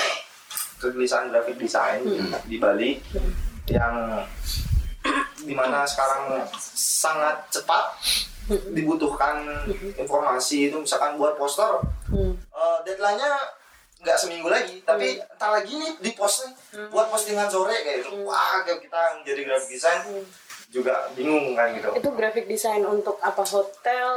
kegelisahan 0.80 1.32
grafik 1.32 1.58
desain 1.58 2.04
di 2.46 2.58
Bali 2.60 3.00
yang 3.70 4.22
di 5.46 5.54
mana 5.54 5.86
sekarang 5.86 6.42
sangat 6.76 7.38
cepat 7.54 7.94
dibutuhkan 8.74 9.42
informasi 9.98 10.70
itu 10.70 10.78
misalkan 10.78 11.18
buat 11.18 11.34
poster 11.38 11.82
eh, 12.14 12.78
deadline-nya 12.86 13.34
nggak 14.06 14.18
seminggu 14.22 14.46
lagi 14.52 14.86
tapi 14.86 15.18
entar 15.18 15.50
lagi 15.50 15.74
nih 15.82 15.98
di 15.98 16.12
post 16.14 16.46
nih 16.46 16.54
buat 16.94 17.10
postingan 17.10 17.50
sore 17.50 17.74
kayak 17.82 18.06
gitu. 18.06 18.22
Wah 18.22 18.62
kayak 18.62 18.86
kita 18.86 19.02
menjadi 19.22 19.42
graphic 19.50 19.70
design 19.82 20.00
juga 20.70 21.10
bingung 21.18 21.58
kan 21.58 21.74
gitu. 21.74 21.90
Itu 21.96 22.10
graphic 22.14 22.46
design 22.46 22.86
untuk 22.86 23.18
apa 23.24 23.42
hotel? 23.42 24.10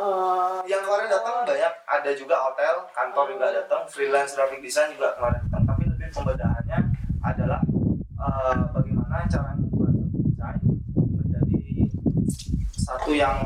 eh, 0.00 0.56
yang 0.68 0.82
kemarin 0.84 1.08
datang 1.08 1.46
banyak 1.48 1.74
ada 1.88 2.10
juga 2.12 2.36
hotel 2.42 2.84
kantor 2.92 3.24
juga 3.32 3.46
datang 3.54 3.82
freelance 3.88 4.36
graphic 4.36 4.60
design 4.60 4.92
juga 4.92 5.16
kemarin 5.16 5.40
datang 5.48 5.69
tapi 6.10 6.18
lebih 6.18 6.34
pembedaannya 6.34 6.78
adalah 7.22 7.60
eh, 8.18 8.58
bagaimana 8.74 9.22
cara 9.30 9.54
membuat 9.54 9.94
satu 9.94 10.18
desain 10.26 10.58
menjadi 10.98 11.60
satu 12.74 13.10
yang 13.14 13.38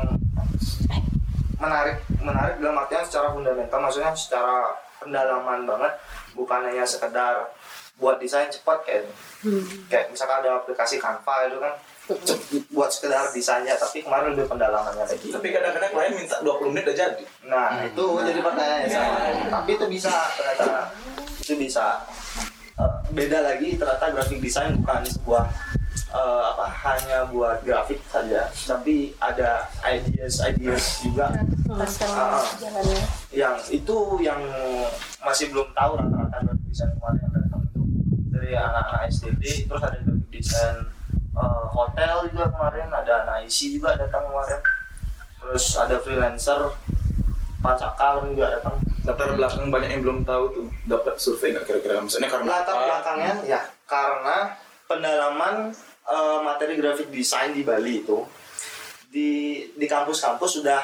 menarik 1.61 2.01
menarik 2.17 2.57
dalam 2.57 2.81
artian 2.81 3.05
secara 3.05 3.29
fundamental 3.29 3.79
maksudnya 3.79 4.11
secara 4.17 4.73
pendalaman 4.97 5.69
banget 5.69 5.93
bukan 6.33 6.65
hanya 6.65 6.81
sekedar 6.83 7.53
buat 7.95 8.17
desain 8.17 8.49
cepat 8.49 8.81
kayak 8.83 9.07
kayak 9.87 10.09
misalkan 10.09 10.41
ada 10.43 10.59
aplikasi 10.59 10.97
Canva 10.99 11.47
itu 11.47 11.61
kan 11.61 11.73
cep- 12.27 12.67
buat 12.73 12.89
sekedar 12.91 13.29
desainnya 13.31 13.77
tapi 13.77 14.03
kemarin 14.03 14.35
lebih 14.35 14.49
pendalamannya 14.51 15.05
lagi 15.05 15.31
Tapi 15.31 15.47
kadang-kadang 15.53 15.91
klien 15.95 16.11
minta 16.11 16.41
20 16.43 16.73
menit 16.75 16.83
udah 16.91 16.97
jadi. 16.97 17.23
Nah, 17.47 17.81
itu 17.87 18.03
jadi 18.19 18.39
pertanyaan 18.43 18.89
saya. 18.91 19.31
Tapi 19.47 19.69
itu 19.79 19.85
bisa 19.87 20.11
ternyata. 20.35 20.91
Itu 21.39 21.55
bisa 21.55 22.03
Eh, 22.75 22.91
beda 23.15 23.39
lagi 23.39 23.79
ternyata 23.79 24.11
graphic 24.11 24.43
design 24.43 24.75
bukan 24.83 25.07
sebuah 25.07 25.47
eh, 26.11 26.43
apa 26.51 26.67
hanya 26.83 27.23
buat 27.31 27.63
grafik 27.63 28.03
saja, 28.11 28.51
tapi 28.51 29.15
ada 29.23 29.63
ideas 29.87 30.43
ideas 30.43 30.99
juga. 30.99 31.31
Jalannya. 32.59 32.99
yang 33.31 33.55
itu 33.71 33.95
yang 34.19 34.43
masih 35.23 35.55
belum 35.55 35.71
tahu 35.71 36.03
rata-rata 36.03 36.37
graphic 36.51 36.67
design 36.67 36.91
kemarin 36.99 37.19
yang 37.23 37.33
datang 37.39 37.61
itu. 37.63 37.81
Dari 38.35 38.51
anak-anak 38.59 39.01
STD 39.07 39.43
terus 39.71 39.79
ada 39.79 39.97
graphic 40.03 40.29
design 40.35 40.77
eh, 41.31 41.63
hotel 41.71 42.15
juga 42.27 42.45
kemarin 42.51 42.87
ada 42.91 43.11
anak 43.23 43.47
IC 43.47 43.79
juga 43.79 43.95
datang 43.95 44.27
kemarin. 44.27 44.59
Terus 45.39 45.65
ada 45.79 45.95
freelancer 46.03 46.75
pacakal 47.65 48.29
juga 48.29 48.61
datang 48.61 48.77
Latar 49.05 49.37
belakang 49.37 49.69
banyak 49.69 49.89
yang 49.93 50.01
belum 50.01 50.19
tahu 50.25 50.43
tuh. 50.49 50.67
Dapat 50.89 51.21
survei 51.21 51.53
nggak 51.53 51.65
kira-kira? 51.69 52.01
Misalnya 52.01 52.29
karena 52.33 52.49
latar 52.57 52.73
apa? 52.73 52.83
belakangnya 52.89 53.33
ya 53.45 53.61
karena 53.85 54.37
pendalaman 54.89 55.55
eh, 56.09 56.39
materi 56.41 56.73
graphic 56.81 57.13
design 57.13 57.53
di 57.53 57.61
Bali 57.61 58.01
itu 58.01 58.25
di 59.13 59.61
di 59.77 59.85
kampus-kampus 59.85 60.57
sudah 60.61 60.81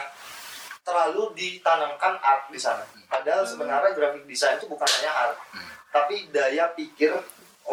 terlalu 0.86 1.34
ditanamkan 1.34 2.22
art 2.22 2.54
di 2.54 2.62
sana. 2.62 2.86
Padahal 3.10 3.42
sebenarnya 3.42 3.98
graphic 3.98 4.30
design 4.30 4.62
itu 4.62 4.70
bukan 4.70 4.86
hanya 5.02 5.12
art, 5.18 5.38
tapi 5.90 6.30
daya 6.30 6.70
pikir 6.78 7.18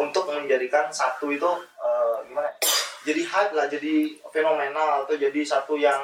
untuk 0.01 0.33
menjadikan 0.33 0.89
satu 0.89 1.29
itu 1.29 1.49
eh, 1.77 2.15
gimana? 2.25 2.49
ya? 2.49 2.53
Jadi 2.99 3.21
hype 3.23 3.53
lah, 3.55 3.65
jadi 3.71 4.11
fenomenal 4.27 5.07
atau 5.07 5.15
jadi 5.15 5.39
satu 5.45 5.79
yang 5.79 5.97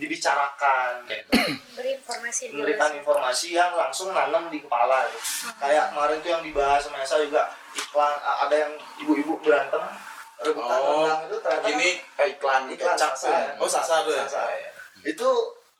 dibicarakan. 0.00 1.04
Gitu 1.04 1.30
Berinformasi 1.76 2.50
memberikan 2.50 2.90
informasi 2.92 3.52
yang 3.52 3.72
langsung 3.72 4.10
nanam 4.10 4.48
di 4.48 4.58
kepala 4.58 5.04
gitu. 5.06 5.20
kayak 5.56 5.92
kemarin 5.92 6.16
tuh 6.18 6.30
yang 6.30 6.42
dibahas 6.42 6.80
sama 6.80 6.98
Esa 6.98 7.20
juga 7.20 7.52
iklan 7.72 8.14
ada 8.18 8.56
yang 8.56 8.72
ibu-ibu 8.98 9.36
berantem 9.38 9.80
rebutan 10.40 10.78
Oh, 10.80 11.04
rendang 11.04 11.20
itu 11.28 11.36
ternyata 11.38 11.66
Ini 11.68 11.88
eh, 12.16 12.28
iklan 12.34 12.62
Iklan 12.66 12.96
kecap 12.96 13.12
Sasa. 13.12 13.28
tuh 13.28 13.30
ya. 13.30 13.52
Oh, 13.60 13.68
Sasa 13.68 13.94
tuh 14.02 14.12
ya. 14.16 14.24
Sasa. 14.24 14.42
itu 15.00 15.28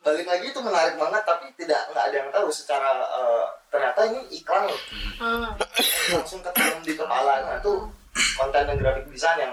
balik 0.01 0.25
lagi 0.25 0.49
itu 0.49 0.61
menarik 0.61 0.97
banget 0.97 1.21
tapi 1.25 1.45
tidak 1.57 1.81
nggak 1.93 2.05
ada 2.09 2.17
yang 2.17 2.31
tahu 2.31 2.49
secara 2.49 2.89
eh, 3.01 3.45
ternyata 3.69 4.01
ini 4.09 4.21
iklan 4.33 4.65
loh 4.65 4.81
langsung 6.11 6.41
ketanam 6.41 6.81
di 6.81 6.93
kepala 6.95 7.45
nah 7.45 7.57
itu 7.57 7.73
konten 8.35 8.65
dan 8.65 8.77
grafik 8.77 9.05
desain 9.09 9.37
yang 9.39 9.53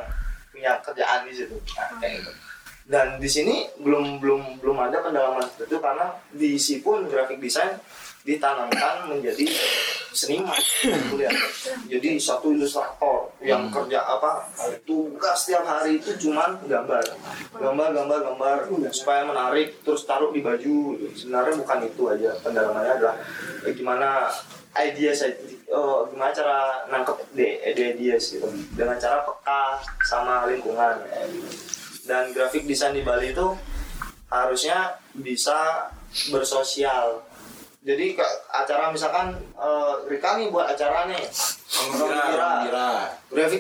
punya 0.50 0.72
kerjaan 0.80 1.28
di 1.28 1.36
situ 1.36 1.56
nah, 1.76 1.92
kayak 2.00 2.24
gitu 2.24 2.32
dan 2.88 3.20
di 3.20 3.28
sini 3.28 3.68
belum 3.84 4.24
belum 4.24 4.64
belum 4.64 4.78
ada 4.80 5.04
pendalaman 5.04 5.44
seperti 5.44 5.76
itu 5.76 5.78
karena 5.84 6.08
diisi 6.32 6.76
pun 6.80 7.04
grafik 7.12 7.44
desain 7.44 7.76
ditanamkan 8.24 9.08
menjadi 9.08 9.48
seniman 10.12 10.60
kuliah. 11.08 11.32
Jadi 11.88 12.20
satu 12.20 12.52
ilustrator 12.52 13.32
yang 13.40 13.72
kerja 13.72 14.04
apa 14.04 14.44
tugas 14.84 15.48
setiap 15.48 15.64
hari 15.64 16.00
itu 16.00 16.12
cuman 16.28 16.60
gambar. 16.68 17.04
Gambar 17.56 17.90
gambar 17.96 18.20
gambar. 18.34 18.58
Supaya 18.92 19.24
menarik 19.24 19.80
terus 19.84 20.04
taruh 20.04 20.36
di 20.36 20.44
baju. 20.44 21.00
Sebenarnya 21.16 21.56
bukan 21.56 21.80
itu 21.88 22.04
aja 22.12 22.36
pendalamannya 22.44 22.94
adalah 23.00 23.16
eh, 23.64 23.72
gimana 23.72 24.28
idea 24.76 25.16
saya 25.16 25.32
eh, 25.48 26.00
gimana 26.12 26.32
cara 26.36 26.84
nangkep 26.92 27.18
de, 27.32 27.48
de 27.72 27.84
ideas 27.96 28.36
gitu. 28.36 28.48
Dengan 28.76 29.00
cara 29.00 29.24
peka 29.24 29.80
sama 30.04 30.44
lingkungan 30.52 31.00
dan 32.08 32.32
grafik 32.32 32.64
desain 32.64 32.96
di 32.96 33.04
Bali 33.04 33.36
itu 33.36 33.48
harusnya 34.32 34.96
bisa 35.14 35.92
bersosial 36.32 37.22
jadi 37.88 38.20
ke 38.20 38.26
acara 38.52 38.92
misalkan 38.92 39.32
eh, 39.56 39.94
Rika 40.12 40.36
nih 40.36 40.52
buat 40.52 40.68
acara 40.68 41.08
nih 41.08 41.24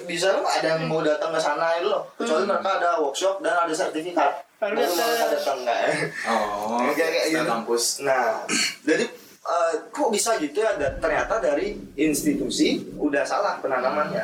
design 0.03 0.43
nggak 0.43 0.55
ada 0.59 0.67
yang 0.75 0.83
mau 0.87 0.99
datang 0.99 1.31
ke 1.31 1.39
sana 1.39 1.79
itu 1.79 1.87
loh. 1.87 2.03
Kecuali 2.19 2.43
mereka 2.43 2.79
ada 2.79 2.99
workshop 2.99 3.39
dan 3.39 3.55
ada 3.55 3.71
sertifikat. 3.71 4.43
Baru 4.57 4.73
mereka 4.75 5.31
datang 5.31 5.57
nggak 5.63 5.79
ya? 5.79 5.91
Oh, 6.27 6.81
Kayak 6.91 7.09
kayak 7.13 7.25
gitu. 7.29 7.43
kampus. 7.45 7.83
Nah, 8.03 8.43
jadi 8.83 9.05
eh, 9.47 9.71
kok 9.91 10.09
bisa 10.11 10.35
gitu 10.39 10.59
ya? 10.59 10.75
Dan 10.75 10.99
ternyata 10.99 11.39
dari 11.39 11.77
institusi 11.95 12.83
udah 12.99 13.23
salah 13.23 13.59
penanamannya. 13.63 14.23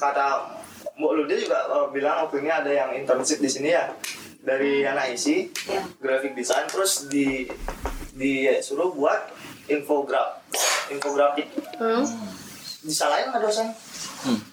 Kata 0.00 0.48
Mbak 0.94 1.12
Ludia 1.12 1.36
juga 1.38 1.58
eh, 1.64 1.86
bilang 1.90 2.16
waktu 2.22 2.36
ini 2.38 2.50
ada 2.50 2.70
yang 2.70 2.90
internship 2.92 3.38
di 3.38 3.48
sini 3.48 3.70
ya 3.70 3.90
dari 4.40 4.84
anak 4.84 5.10
isi 5.10 5.50
graphic 5.98 6.32
design 6.32 6.66
terus 6.66 7.08
di 7.08 7.48
disuruh 8.12 8.92
buat 8.92 9.26
infograf 9.66 10.44
infografik. 10.86 11.48
Disalahin 12.80 13.26
sama 13.26 13.40
dosen. 13.40 13.68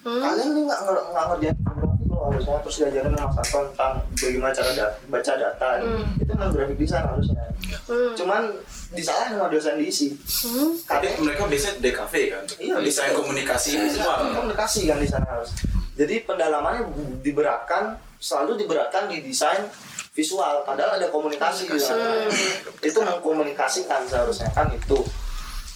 Kalian 0.02 0.48
nih 0.50 0.62
nggak 0.64 0.80
nggak 0.82 1.24
ngerjain 1.28 1.54
infografik 1.54 1.78
loh 2.08 2.20
harusnya 2.26 2.56
terus 2.58 2.76
diajarin 2.78 3.12
sama 3.12 3.30
Santo 3.36 3.58
tentang 3.70 3.92
bagaimana 4.10 4.52
cara 4.52 4.70
da- 4.72 4.94
baca 5.06 5.32
data. 5.36 5.68
Itu 6.16 6.32
nggak 6.32 6.50
graphic 6.50 6.76
design 6.76 7.04
harusnya 7.06 7.44
cuman 8.12 8.52
disalahin 8.92 9.32
sama 9.32 9.48
dosen 9.48 9.74
diisi 9.76 10.12
Tapi 10.82 11.08
mereka 11.18 11.46
biasanya 11.46 11.80
DKV 11.80 12.14
kan? 12.28 12.44
Iya, 12.58 12.74
Desain 12.78 13.12
komunikasi 13.12 13.68
Iya, 13.74 13.88
semua. 13.88 14.28
komunikasi 14.30 14.80
kan 14.84 14.98
di 14.98 15.06
sana 15.06 15.24
harus. 15.26 15.50
Jadi 15.92 16.24
pendalamannya 16.24 16.88
diberatkan 17.20 18.00
selalu 18.16 18.64
diberatkan 18.64 19.10
di 19.12 19.20
desain 19.20 19.66
visual. 20.16 20.64
Padahal 20.64 20.96
ada 20.96 21.08
komunikasi. 21.12 21.68
Di 21.68 21.80
sana. 21.80 22.28
Itu 22.80 23.02
mengkomunikasikan 23.04 24.08
seharusnya 24.08 24.48
kan 24.56 24.72
itu. 24.72 25.04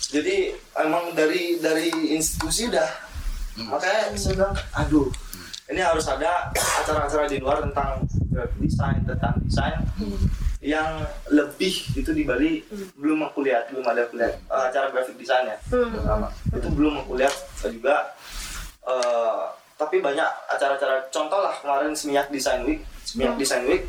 Jadi 0.06 0.54
emang 0.78 1.12
dari 1.12 1.58
dari 1.58 1.90
institusi 2.14 2.70
udah 2.70 3.06
makanya 3.64 4.12
saya 4.12 4.36
bilang 4.36 4.54
aduh 4.76 5.08
ini 5.72 5.80
harus 5.80 6.04
ada 6.06 6.52
acara-acara 6.52 7.24
di 7.26 7.40
luar 7.40 7.64
tentang 7.64 8.04
design 8.60 9.00
tentang 9.08 9.34
desain 9.48 9.80
yang 10.60 11.00
lebih 11.32 11.72
itu 11.96 12.10
di 12.12 12.28
Bali 12.28 12.60
belum 13.00 13.32
aku 13.32 13.40
lihat 13.46 13.72
belum 13.72 13.86
ada 13.86 14.04
kuliah 14.12 14.34
eh, 14.36 14.64
acara 14.68 14.92
graphic 14.92 15.16
design 15.16 15.48
ya 15.48 15.56
pertama 15.72 16.28
itu 16.52 16.68
belum 16.68 17.06
aku 17.06 17.16
lihat 17.16 17.34
juga 17.64 18.12
eh, 18.84 19.42
tapi 19.76 20.00
banyak 20.00 20.24
acara-acara 20.48 21.04
contoh 21.08 21.38
lah 21.38 21.52
kemarin 21.54 21.92
Semiak 21.92 22.28
Design 22.28 22.64
Week 22.64 22.80
Semiak 23.02 23.36
Design 23.36 23.64
Week 23.64 23.84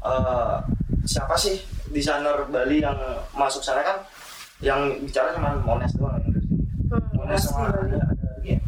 eh, 0.00 0.56
siapa 1.02 1.34
sih 1.34 1.56
desainer 1.88 2.46
Bali 2.46 2.78
yang 2.78 2.96
masuk 3.32 3.60
sana 3.60 3.80
kan 3.80 3.98
yang 4.60 4.92
bicara 5.00 5.32
cuma 5.32 5.56
Mones 5.58 5.90
doang 5.96 6.20
yang 6.20 6.30
dari 6.30 6.44
sini 6.44 6.64
Mones 7.16 7.40
sama 7.40 7.72
ada, 7.72 7.98
ada 7.98 8.26
lagi 8.36 8.54
ya? 8.54 8.60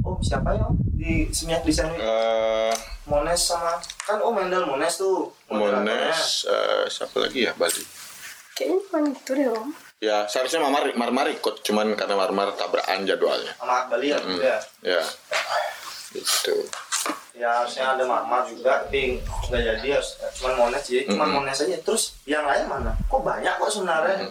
oh 0.00 0.16
siapa 0.22 0.54
ya 0.54 0.66
di 0.96 1.28
Semiak 1.28 1.62
Design 1.62 1.92
Week 1.92 2.00
Eh, 2.00 2.74
Mones 3.04 3.38
sama 3.38 3.76
kan 4.02 4.18
oh 4.18 4.30
Mendel 4.30 4.66
Mones 4.66 4.94
tuh. 4.96 5.30
Mones, 5.46 6.42
eh, 6.44 6.84
siapa 6.86 7.22
lagi 7.22 7.46
ya 7.46 7.54
Bali? 7.54 7.82
Kayaknya 8.50 8.78
bukan 8.82 9.02
gitu 9.14 9.30
deh 9.34 9.48
om. 9.52 9.68
Ya 9.96 10.28
seharusnya 10.28 10.60
Marmar 10.60 10.92
Marmar 10.92 11.26
ikut, 11.32 11.64
cuman 11.64 11.96
karena 11.96 12.20
Marmar 12.20 12.52
tabrakan 12.52 13.08
jadwalnya. 13.08 13.48
sama 13.56 13.88
Bali 13.88 14.12
ya? 14.12 14.20
Mm. 14.20 14.28
juga 14.28 14.54
Ya, 14.84 15.00
gitu. 16.12 16.54
ya 17.36 17.48
harusnya 17.60 17.92
ada 17.96 18.04
Mama 18.04 18.44
juga 18.44 18.80
tapi 18.80 19.20
nggak 19.20 19.60
jadi 19.60 20.00
harus 20.00 20.16
cuma 20.36 20.56
Mones 20.56 20.84
jadi 20.84 21.08
cuma 21.08 21.24
Mm. 21.24 21.32
Mones 21.40 21.58
aja. 21.64 21.76
Terus 21.80 22.12
yang 22.28 22.44
lain 22.44 22.68
mana? 22.68 22.92
Kok 23.08 23.24
banyak 23.24 23.56
kok 23.56 23.72
sebenarnya? 23.72 24.28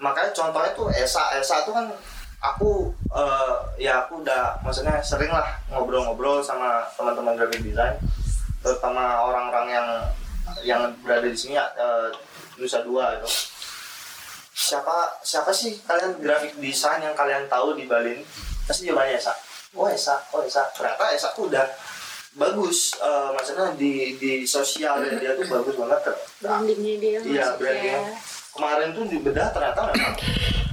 Makanya 0.00 0.32
contohnya 0.32 0.72
tuh 0.72 0.88
Esa. 0.88 1.20
Esa 1.36 1.68
tuh 1.68 1.76
kan 1.76 1.92
aku 2.40 2.88
eh, 3.12 3.56
ya 3.76 4.08
aku 4.08 4.24
udah 4.24 4.56
maksudnya 4.64 4.96
sering 5.04 5.28
lah 5.30 5.52
ngobrol-ngobrol 5.68 6.40
sama 6.40 6.80
teman-teman 6.96 7.36
graphic 7.38 7.62
design 7.62 7.94
terutama 8.64 9.20
orang-orang 9.22 9.66
yang 9.70 9.88
yang 10.64 10.80
berada 11.06 11.28
di 11.28 11.38
sini 11.38 11.54
ya 11.54 11.70
eh, 11.78 12.08
Nusa 12.58 12.82
Dua 12.82 13.14
itu 13.14 13.30
siapa 14.52 15.18
siapa 15.20 15.50
sih 15.50 15.80
kalian 15.82 16.20
graphic 16.20 16.56
design 16.56 17.00
yang 17.00 17.16
kalian 17.16 17.48
tahu 17.48 17.72
di 17.72 17.88
Bali 17.88 18.20
ini 18.20 18.24
pasti 18.62 18.86
jawabannya 18.86 19.16
Esa 19.16 19.32
oh 19.74 19.88
Esa 19.88 20.20
oh 20.30 20.40
Esa 20.40 20.68
ternyata 20.70 21.08
Esa 21.10 21.32
tuh 21.32 21.48
udah 21.48 21.64
bagus 22.32 22.96
eh, 22.96 23.28
maksudnya 23.32 23.72
di 23.74 24.16
di 24.16 24.44
sosial 24.44 25.00
dia 25.04 25.32
tuh 25.34 25.48
bagus 25.56 25.74
banget 25.74 26.00
brandingnya 26.38 26.94
dia 26.96 27.18
Iya, 27.20 27.46
brandingnya. 27.56 27.96
ya. 27.96 28.16
Kemarin 28.52 28.88
tuh 28.92 29.04
di 29.08 29.16
bedah 29.16 29.48
ternyata 29.48 29.80
memang 29.88 30.14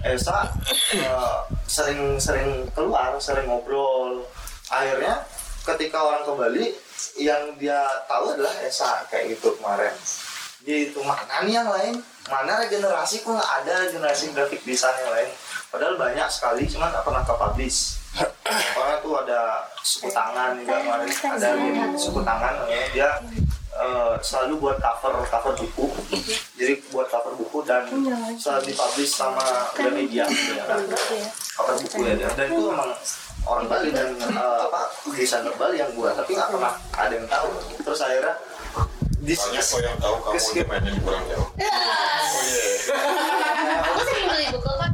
Esa 0.03 0.51
eh, 0.93 1.37
sering-sering 1.65 2.67
keluar, 2.71 3.15
sering 3.19 3.47
ngobrol. 3.47 4.23
Akhirnya 4.67 5.23
ketika 5.63 5.99
orang 5.99 6.23
ke 6.23 6.31
Bali, 6.33 6.65
yang 7.15 7.55
dia 7.55 7.83
tahu 8.07 8.31
adalah 8.31 8.51
Esa 8.63 9.03
kayak 9.07 9.35
gitu 9.35 9.55
kemarin. 9.59 9.91
Jadi 10.63 10.91
itu 10.91 10.99
mana 10.99 11.47
nih 11.47 11.53
yang 11.55 11.69
lain? 11.71 11.95
Mana 12.27 12.59
regenerasi? 12.59 13.23
Kok 13.23 13.31
nggak 13.31 13.51
ada 13.63 13.75
generasi 13.87 14.35
grafik 14.35 14.61
desain 14.67 14.91
yang 14.99 15.11
lain? 15.15 15.29
Padahal 15.71 15.95
banyak 15.95 16.27
sekali, 16.27 16.67
cuman 16.67 16.91
nggak 16.91 17.05
pernah 17.05 17.23
ke 17.23 17.33
publish. 17.33 17.79
Karena 18.75 18.95
tuh 18.99 19.13
ada 19.23 19.63
suku 19.85 20.09
tangan 20.09 20.57
juga 20.57 20.81
kemarin, 20.81 21.07
ada 21.07 21.47
yang 21.55 21.93
suku 21.93 22.19
tangan 22.25 22.53
namanya 22.57 22.87
dia 22.89 23.09
eh, 23.77 24.13
selalu 24.19 24.53
buat 24.57 24.77
cover 24.81 25.21
cover 25.29 25.53
buku. 25.55 25.85
Jadi 26.57 26.73
buat 26.89 27.07
cover 27.07 27.37
buku 27.37 27.61
dan 27.63 27.85
selalu 28.35 28.73
dipublish 28.73 29.13
sama 29.13 29.69
Gramedia 29.77 30.25
ya 30.27 30.65
kan? 30.65 30.81
cover 31.55 31.75
buku 31.85 31.97
ya. 32.09 32.29
Dan 32.33 32.47
itu 32.49 32.63
memang 32.67 32.89
orang 33.45 33.65
Bali 33.69 33.89
dan 33.93 34.17
eh, 34.17 34.59
apa 34.67 34.81
desainer 35.13 35.53
Bali 35.55 35.77
yang 35.79 35.93
buat. 35.93 36.17
Tapi 36.17 36.33
nggak 36.33 36.49
pernah 36.49 36.73
ada 36.97 37.13
yang 37.13 37.29
tahu. 37.29 37.49
Terus 37.85 38.01
akhirnya 38.01 38.35
di 39.19 39.34
Soalnya 39.36 39.62
kok 39.62 39.79
yang 39.84 39.97
tahu 39.99 40.15
kamu 40.23 40.39
udah 40.39 40.65
mainnya 40.71 40.91
di 40.95 41.01
kurang 41.03 41.23
jauh. 41.27 41.47
aku 43.79 44.01
sering 44.08 44.25
beli 44.32 44.45
buku 44.55 44.71
kan 44.79 44.91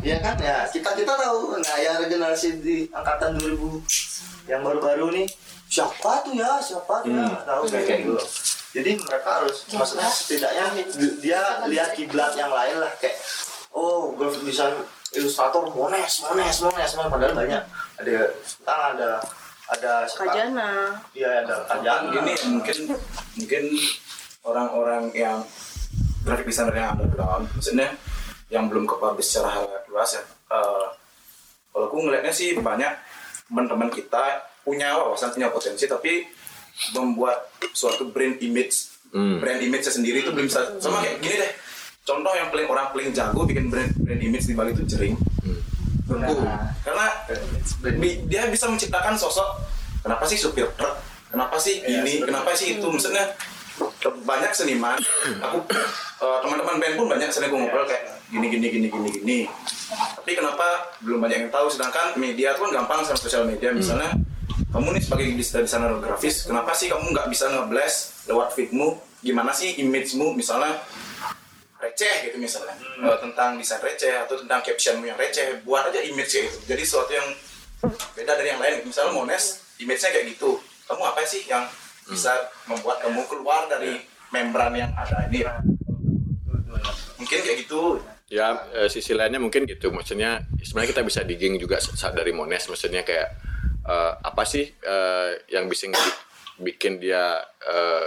ya 0.00 0.16
kan? 0.24 0.34
Ya 0.40 0.64
kita 0.72 0.90
kita 0.96 1.12
tahu. 1.12 1.60
Nah 1.60 1.76
yang 1.80 2.00
generasi 2.08 2.60
di 2.64 2.88
angkatan 2.88 3.36
2000 3.36 4.48
yang 4.48 4.60
baru-baru 4.64 5.12
nih. 5.12 5.28
Siapa 5.70 6.26
tuh 6.26 6.34
ya? 6.34 6.58
Siapa 6.58 7.04
tuh 7.04 7.12
ya? 7.12 7.26
Tahu 7.46 7.62
kayak 7.68 8.02
gitu 8.02 8.16
loh. 8.16 8.28
jadi 8.70 8.94
mereka 9.02 9.42
harus 9.42 9.66
maksudnya 9.74 10.06
setidaknya 10.06 10.86
dia 11.18 11.42
lihat 11.66 11.90
kiblat 11.98 12.32
yang 12.38 12.50
lain 12.50 12.80
lah. 12.80 12.90
Kayak 12.96 13.18
oh 13.74 14.14
graphic 14.16 14.46
design 14.46 14.74
ilustrator 15.14 15.68
mones 15.74 16.24
mones 16.26 16.56
mones 16.64 16.92
mones. 16.96 17.10
Padahal 17.12 17.34
banyak. 17.36 17.62
Ada 18.00 18.32
tang 18.64 18.82
ada 18.96 19.20
ada 19.70 20.02
Kajana. 20.04 20.98
iya 21.12 21.40
ada 21.40 21.62
kajana 21.64 22.10
Gini 22.10 22.32
mungkin 22.50 22.76
mungkin 23.36 23.62
orang-orang 24.42 25.12
yang 25.12 25.38
graphic 26.20 26.46
designer 26.46 26.74
yang 26.74 26.90
underground, 26.94 27.48
maksudnya 27.50 27.88
yang 28.48 28.66
belum 28.66 28.84
ke 28.84 28.94
publish 28.94 29.30
secara 29.30 29.62
luas 29.86 30.10
ya. 30.12 30.22
eh, 30.50 30.86
kalau 31.70 31.86
aku 31.86 31.96
ngelihatnya 32.02 32.28
sih 32.30 32.58
banyak 32.58 32.90
teman-teman 33.46 33.88
kita 33.88 34.20
punya 34.60 34.92
wawasan, 34.92 35.30
punya 35.30 35.48
potensi, 35.48 35.86
tapi 35.86 36.26
membuat 36.92 37.46
suatu 37.72 38.10
brand 38.10 38.36
image, 38.38 38.90
Hmm. 39.10 39.38
brand 39.38 39.58
image 39.58 39.82
sendiri 39.84 40.20
itu 40.20 40.30
belum 40.30 40.46
bisa. 40.46 40.78
Sama 40.78 41.00
kayak 41.00 41.18
gini 41.18 41.34
deh. 41.36 41.52
Contoh 42.00 42.30
yang 42.30 42.46
paling 42.48 42.66
orang 42.66 42.90
paling 42.90 43.10
jago 43.10 43.42
bikin 43.42 43.66
brand 43.66 43.90
brand 43.96 44.18
image 44.18 44.46
di 44.46 44.54
Bali 44.54 44.70
itu 44.70 44.86
jering. 44.86 45.18
Tunggu. 46.10 46.34
Karena 46.82 47.06
dia 48.26 48.42
bisa 48.50 48.66
menciptakan 48.66 49.14
sosok 49.14 49.62
kenapa 50.02 50.26
sih 50.26 50.34
supir 50.34 50.66
truk, 50.74 50.94
kenapa 51.30 51.54
sih 51.62 51.86
ini, 51.86 52.18
kenapa 52.26 52.50
sih 52.58 52.76
itu, 52.76 52.86
maksudnya 52.90 53.30
banyak 54.26 54.52
seniman. 54.52 54.98
Aku 55.40 55.58
eh, 56.20 56.38
teman-teman 56.42 56.76
band 56.82 56.94
pun 56.98 57.06
banyak 57.06 57.30
sering 57.30 57.54
ngobrol 57.54 57.86
kayak 57.86 58.18
gini 58.28 58.46
gini 58.50 58.66
gini 58.68 58.86
gini 58.90 59.08
gini. 59.10 59.38
Tapi 59.90 60.32
kenapa 60.34 60.92
belum 61.04 61.22
banyak 61.22 61.38
yang 61.46 61.52
tahu? 61.52 61.70
Sedangkan 61.70 62.18
media 62.18 62.58
tuh 62.58 62.68
kan 62.68 62.82
gampang 62.82 63.00
sama 63.06 63.18
sosial 63.18 63.46
media 63.46 63.70
misalnya. 63.70 64.12
Kamu 64.70 64.94
nih 64.94 65.02
sebagai 65.02 65.26
desainer 65.34 65.98
grafis, 65.98 66.46
kenapa 66.46 66.70
sih 66.78 66.86
kamu 66.86 67.10
nggak 67.10 67.26
bisa 67.26 67.50
nge-blast 67.50 68.30
lewat 68.30 68.54
feedmu? 68.54 69.02
Gimana 69.18 69.50
sih 69.50 69.74
image-mu 69.82 70.30
misalnya 70.32 70.78
receh 71.80 72.28
gitu 72.28 72.36
misalnya. 72.36 72.76
Eh, 72.78 73.18
tentang 73.18 73.56
desain 73.56 73.80
receh 73.80 74.14
atau 74.14 74.36
tentang 74.36 74.60
captionmu 74.60 75.08
yang 75.08 75.16
receh 75.16 75.64
buat 75.64 75.88
aja 75.88 76.00
image 76.04 76.30
kayak 76.30 76.46
gitu 76.52 76.58
jadi 76.76 76.82
sesuatu 76.84 77.12
yang 77.16 77.28
beda 78.14 78.32
dari 78.36 78.48
yang 78.52 78.60
lain. 78.60 78.84
Misalnya 78.84 79.12
Mones 79.16 79.64
image-nya 79.80 80.10
kayak 80.12 80.26
gitu. 80.36 80.60
Kamu 80.84 81.02
apa 81.02 81.24
sih 81.24 81.48
yang 81.48 81.64
bisa 82.04 82.52
membuat 82.68 83.00
kamu 83.00 83.24
keluar 83.30 83.64
dari 83.70 84.02
membran 84.28 84.76
yang 84.76 84.92
ada 84.92 85.26
ini? 85.32 85.46
Mungkin 87.16 87.38
kayak 87.40 87.58
gitu. 87.64 88.02
Ya 88.30 88.54
eh, 88.76 88.86
sisi 88.86 89.10
lainnya 89.16 89.42
mungkin 89.42 89.66
gitu, 89.66 89.90
maksudnya 89.90 90.46
sebenarnya 90.62 90.90
kita 90.94 91.02
bisa 91.02 91.20
digging 91.26 91.58
juga 91.58 91.82
saat 91.82 92.14
dari 92.14 92.30
Mones, 92.30 92.70
maksudnya 92.70 93.02
kayak 93.02 93.26
eh, 93.82 94.12
apa 94.22 94.42
sih 94.46 94.70
eh, 94.70 95.30
yang 95.50 95.66
bisa 95.66 95.90
bikin 96.60 97.02
dia 97.02 97.42
eh, 97.64 98.06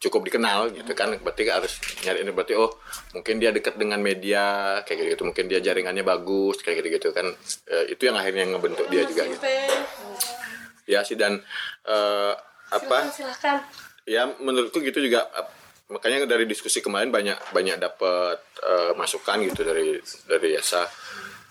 cukup 0.00 0.26
dikenal 0.26 0.72
gitu 0.72 0.92
kan. 0.96 1.12
Berarti 1.20 1.46
harus 1.52 1.76
nyari 2.02 2.24
ini 2.24 2.32
berarti 2.32 2.56
oh 2.56 2.72
mungkin 3.12 3.36
dia 3.36 3.52
dekat 3.52 3.76
dengan 3.76 4.00
media 4.00 4.80
kayak 4.82 5.14
gitu 5.14 5.28
mungkin 5.28 5.46
dia 5.46 5.60
jaringannya 5.60 6.02
bagus 6.02 6.64
kayak 6.64 6.82
gitu 6.82 6.88
gitu 6.96 7.08
kan. 7.12 7.28
Eh, 7.68 7.92
itu 7.92 8.08
yang 8.08 8.16
akhirnya 8.16 8.48
ngebentuk 8.48 8.88
dia 8.88 9.04
juga 9.04 9.28
gitu. 9.28 9.44
Ya 10.88 11.04
sih 11.04 11.14
dan 11.14 11.44
eh, 11.84 12.32
apa? 12.72 13.12
Silakan 13.12 13.60
ya 14.08 14.26
menurutku 14.40 14.80
gitu 14.80 14.98
juga. 15.04 15.28
Makanya 15.90 16.22
dari 16.24 16.46
diskusi 16.46 16.80
kemarin 16.80 17.12
banyak 17.12 17.52
banyak 17.52 17.76
dapat 17.76 18.40
eh, 18.64 18.92
masukan 18.96 19.44
gitu 19.44 19.62
dari 19.62 20.00
dari 20.26 20.48
Yasa. 20.56 20.88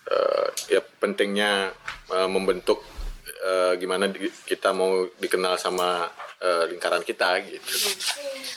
Eh, 0.10 0.47
ya 0.74 0.82
pentingnya 0.82 1.70
eh, 2.10 2.30
membentuk 2.32 2.82
eh, 3.45 3.78
gimana 3.78 4.10
di- 4.10 4.34
kita 4.50 4.74
mau 4.74 5.06
dikenal 5.22 5.54
sama 5.62 6.10
eh, 6.40 6.64
lingkaran 6.68 7.02
kita 7.02 7.40
gitu 7.44 7.74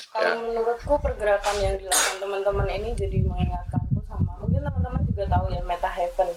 Kalau 0.09 0.28
Ya. 0.28 0.37
menurutku 0.37 0.93
pergerakan 0.99 1.57
yang 1.59 1.74
dilakukan 1.74 2.16
teman-teman 2.18 2.68
ini 2.70 2.93
jadi 2.93 3.18
mengingatkanku 3.22 3.99
sama 4.05 4.37
mungkin 4.39 4.61
teman-teman 4.61 5.03
juga 5.05 5.24
tahu 5.26 5.45
ya 5.49 5.62
Meta 5.62 5.89
Heaven. 5.89 6.28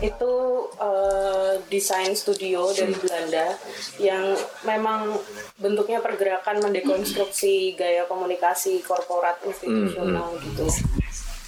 Itu 0.00 0.32
eh, 0.76 1.52
desain 1.66 2.10
studio 2.12 2.70
dari 2.70 2.90
Belanda 2.92 3.54
yang 3.98 4.34
memang 4.62 5.14
bentuknya 5.56 5.98
pergerakan 5.98 6.58
mendekonstruksi 6.60 7.74
gaya 7.74 8.06
komunikasi 8.06 8.82
korporat 8.82 9.38
institusional 9.42 10.34
gitu. 10.40 10.66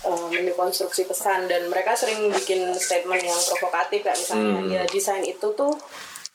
Eh, 0.03 0.27
mendekonstruksi 0.33 1.03
pesan 1.05 1.47
dan 1.47 1.67
mereka 1.67 1.95
sering 1.95 2.31
bikin 2.31 2.75
statement 2.75 3.23
yang 3.23 3.39
provokatif 3.45 4.03
kayak 4.03 4.17
misalnya 4.17 4.59
Hmm. 4.61 4.67
ya 4.69 4.83
desain 4.85 5.23
itu 5.23 5.51
tuh 5.53 5.71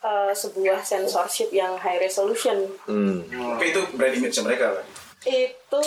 eh, 0.07 0.33
sebuah 0.33 0.79
censorship 0.87 1.51
yang 1.51 1.75
high 1.75 1.99
resolution. 1.99 2.71
Hmm. 2.87 3.27
Oke 3.55 3.75
itu 3.75 3.81
brand 3.99 4.15
image 4.15 4.39
mereka 4.39 4.79
lah. 4.79 4.85
itu 5.27 5.83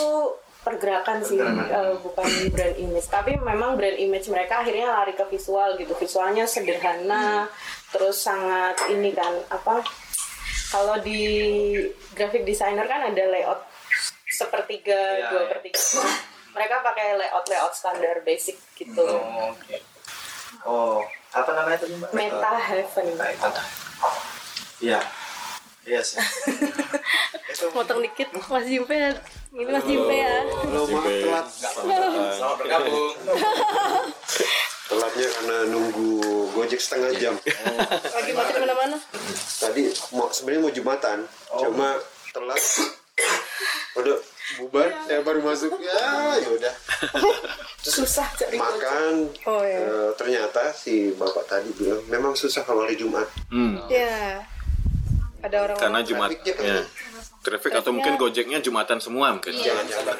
pergerakan 0.61 1.25
sih 1.25 1.41
eh, 1.41 1.95
bukan 2.05 2.29
brand 2.53 2.77
image. 2.77 3.09
Tapi 3.09 3.41
memang 3.41 3.81
brand 3.81 3.97
image 3.97 4.29
mereka 4.29 4.61
akhirnya 4.61 4.93
lari 4.93 5.17
ke 5.17 5.25
visual 5.33 5.81
gitu. 5.81 5.97
Visualnya 5.97 6.45
sederhana 6.45 7.49
terus 7.91 8.21
sangat 8.23 8.77
ini 8.93 9.11
kan 9.17 9.33
apa 9.51 9.83
kalau 10.71 11.01
di 11.03 11.23
graphic 12.15 12.47
designer 12.47 12.87
kan 12.87 13.11
ada 13.11 13.25
layout 13.27 13.67
sepertiga 14.31 15.27
dua 15.27 15.51
per 15.51 15.59
tiga 15.67 15.83
mereka 16.55 16.83
pakai 16.87 17.19
layout 17.19 17.47
layout 17.51 17.75
standar 17.75 18.23
basic 18.23 18.59
gitu. 18.79 19.03
Oh, 19.03 19.51
oke. 19.51 19.77
Oh, 20.67 20.99
apa 21.35 21.51
namanya 21.55 21.79
tadi 21.83 21.95
Mbak? 21.95 22.11
meta 22.15 22.53
heaven 22.59 23.07
Iya. 24.81 25.01
Iya 25.85 26.01
sih. 26.05 26.19
Motong 27.77 28.01
dikit 28.01 28.33
Mas 28.33 28.65
Jimpe 28.65 28.95
ini 29.51 29.67
Mas 29.67 29.85
Jimpe 29.85 30.15
ya 30.17 30.47
Halo, 30.47 30.87
maaf 30.89 31.05
telat. 31.05 31.47
Selamat 31.51 32.57
bergabung. 32.63 33.13
Telatnya 34.87 35.27
karena 35.39 35.57
nunggu 35.71 36.11
Gojek 36.55 36.81
setengah 36.81 37.11
jam. 37.19 37.35
lagi 38.15 38.31
di 38.31 38.61
mana-mana 38.63 38.97
Tadi 39.61 39.83
mau 40.15 40.31
sebenarnya 40.31 40.63
mau 40.63 40.73
Jumatan, 40.73 41.19
cuma 41.51 41.89
telat. 42.31 42.63
Udah 43.99 44.17
bubar, 44.57 44.91
saya 45.05 45.21
baru 45.21 45.41
masuk. 45.41 45.79
Ya, 45.79 46.03
ya 46.37 46.49
udah. 46.51 46.75
susah 47.87 48.29
cari 48.35 48.57
Makan. 48.57 49.31
Oh, 49.47 49.63
iya. 49.63 49.81
eh, 49.81 50.11
ternyata 50.15 50.69
si 50.71 51.13
bapak 51.13 51.47
tadi 51.47 51.71
bilang 51.73 52.03
memang 52.07 52.35
susah 52.35 52.61
kalau 52.61 52.83
hari 52.83 52.95
Jumat. 52.95 53.25
Hmm. 53.49 53.81
ya 53.87 54.43
ada 55.41 55.57
orang 55.65 55.77
karena 55.81 56.01
Jumat 56.05 56.29
kan- 56.37 56.61
ya 56.61 56.85
traffic 57.41 57.73
atau 57.73 57.97
mungkin 57.97 58.21
gojeknya 58.21 58.61
jumatan 58.61 59.01
semua 59.01 59.33
mungkin 59.33 59.57
Jangan 59.57 59.89
jangan. 59.89 60.13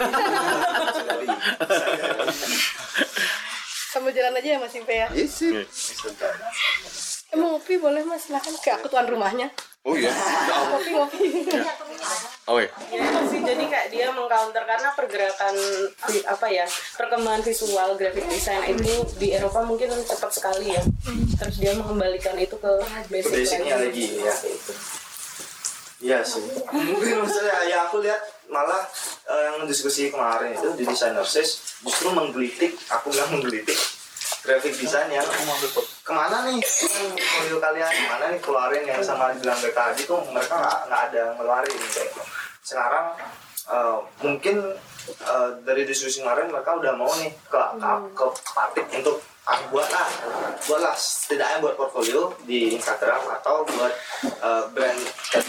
sambil 3.93 4.17
jalan 4.17 4.33
aja 4.33 4.49
ya 4.49 4.59
Mas 4.59 4.73
Jimpe 4.73 4.95
ya 4.95 5.09
Iya 5.13 5.61
eh, 7.31 7.37
mau 7.39 7.57
ngopi 7.57 7.79
boleh 7.79 8.03
Mas. 8.05 8.27
Silakan 8.27 8.55
ke 8.59 8.71
aku 8.75 8.87
tuan 8.91 9.07
rumahnya. 9.07 9.49
Oh 9.81 9.97
iya? 9.97 10.13
Ngopi 10.77 10.91
ngopi. 10.93 11.25
Oh 12.45 12.61
iya. 12.61 12.69
Ya, 12.93 13.01
itu 13.01 13.21
sih 13.33 13.41
jadi 13.41 13.65
kayak 13.65 13.89
dia 13.89 14.07
mengcounter 14.13 14.61
karena 14.69 14.93
pergerakan 14.93 15.57
apa 16.29 16.47
ya 16.53 16.67
perkembangan 17.01 17.41
visual 17.41 17.97
graphic 17.97 18.29
design 18.29 18.61
itu 18.77 18.93
di 19.17 19.33
Eropa 19.33 19.65
mungkin 19.65 19.89
cepat 20.05 20.31
sekali 20.37 20.77
ya. 20.77 20.83
Terus 21.41 21.57
dia 21.57 21.73
mengembalikan 21.81 22.37
itu 22.37 22.61
ke 22.61 22.73
basic 23.09 23.33
Basicnya 23.33 23.77
lagi 23.81 24.21
ya. 24.21 24.35
Iya 26.01 26.19
sih. 26.25 26.45
Mungkin 26.69 27.25
maksudnya 27.25 27.65
ya 27.65 27.89
aku 27.89 28.05
lihat 28.05 28.21
malah 28.53 28.85
eh, 29.33 29.43
yang 29.49 29.65
diskusi 29.65 30.13
kemarin 30.13 30.53
itu 30.53 30.69
di 30.77 30.85
designer 30.85 31.25
sis 31.25 31.81
justru 31.81 32.13
menggelitik, 32.13 32.77
aku 32.93 33.15
bilang 33.15 33.33
menggelitik 33.33 34.00
graphic 34.41 34.75
design 34.81 35.13
yang 35.13 35.27
ke 36.05 36.13
mana 36.13 36.49
nih? 36.49 36.59
Portfolio 36.65 37.57
kalian 37.61 37.91
ke 37.93 38.05
mana 38.09 38.25
nih 38.33 38.41
keluarin 38.41 38.85
yang 38.89 39.03
sama 39.05 39.37
bilang 39.37 39.59
mereka 39.61 39.93
tadi 39.93 40.03
tuh 40.09 40.21
mereka 40.33 40.55
nggak 40.57 40.79
nggak 40.89 41.03
ada 41.13 41.23
ngeluarin 41.37 41.81
kayak 41.93 42.11
sekarang 42.65 43.07
eh, 43.69 43.99
mungkin 44.25 44.57
eh, 45.13 45.49
dari 45.65 45.83
diskusi 45.85 46.25
kemarin 46.25 46.49
mereka 46.49 46.77
udah 46.81 46.93
mau 46.97 47.11
nih 47.21 47.33
ke 47.49 47.61
ke, 47.77 47.91
ke 48.17 48.25
Patik 48.57 48.87
untuk 48.97 49.21
ah 49.49 49.57
buatlah 49.73 50.07
buatlah 50.69 50.95
setidaknya 50.95 51.65
buat 51.65 51.75
portfolio 51.75 52.31
di 52.45 52.77
Instagram 52.77 53.25
atau 53.41 53.65
buat 53.67 53.93
eh, 54.25 54.65
brand 54.73 55.01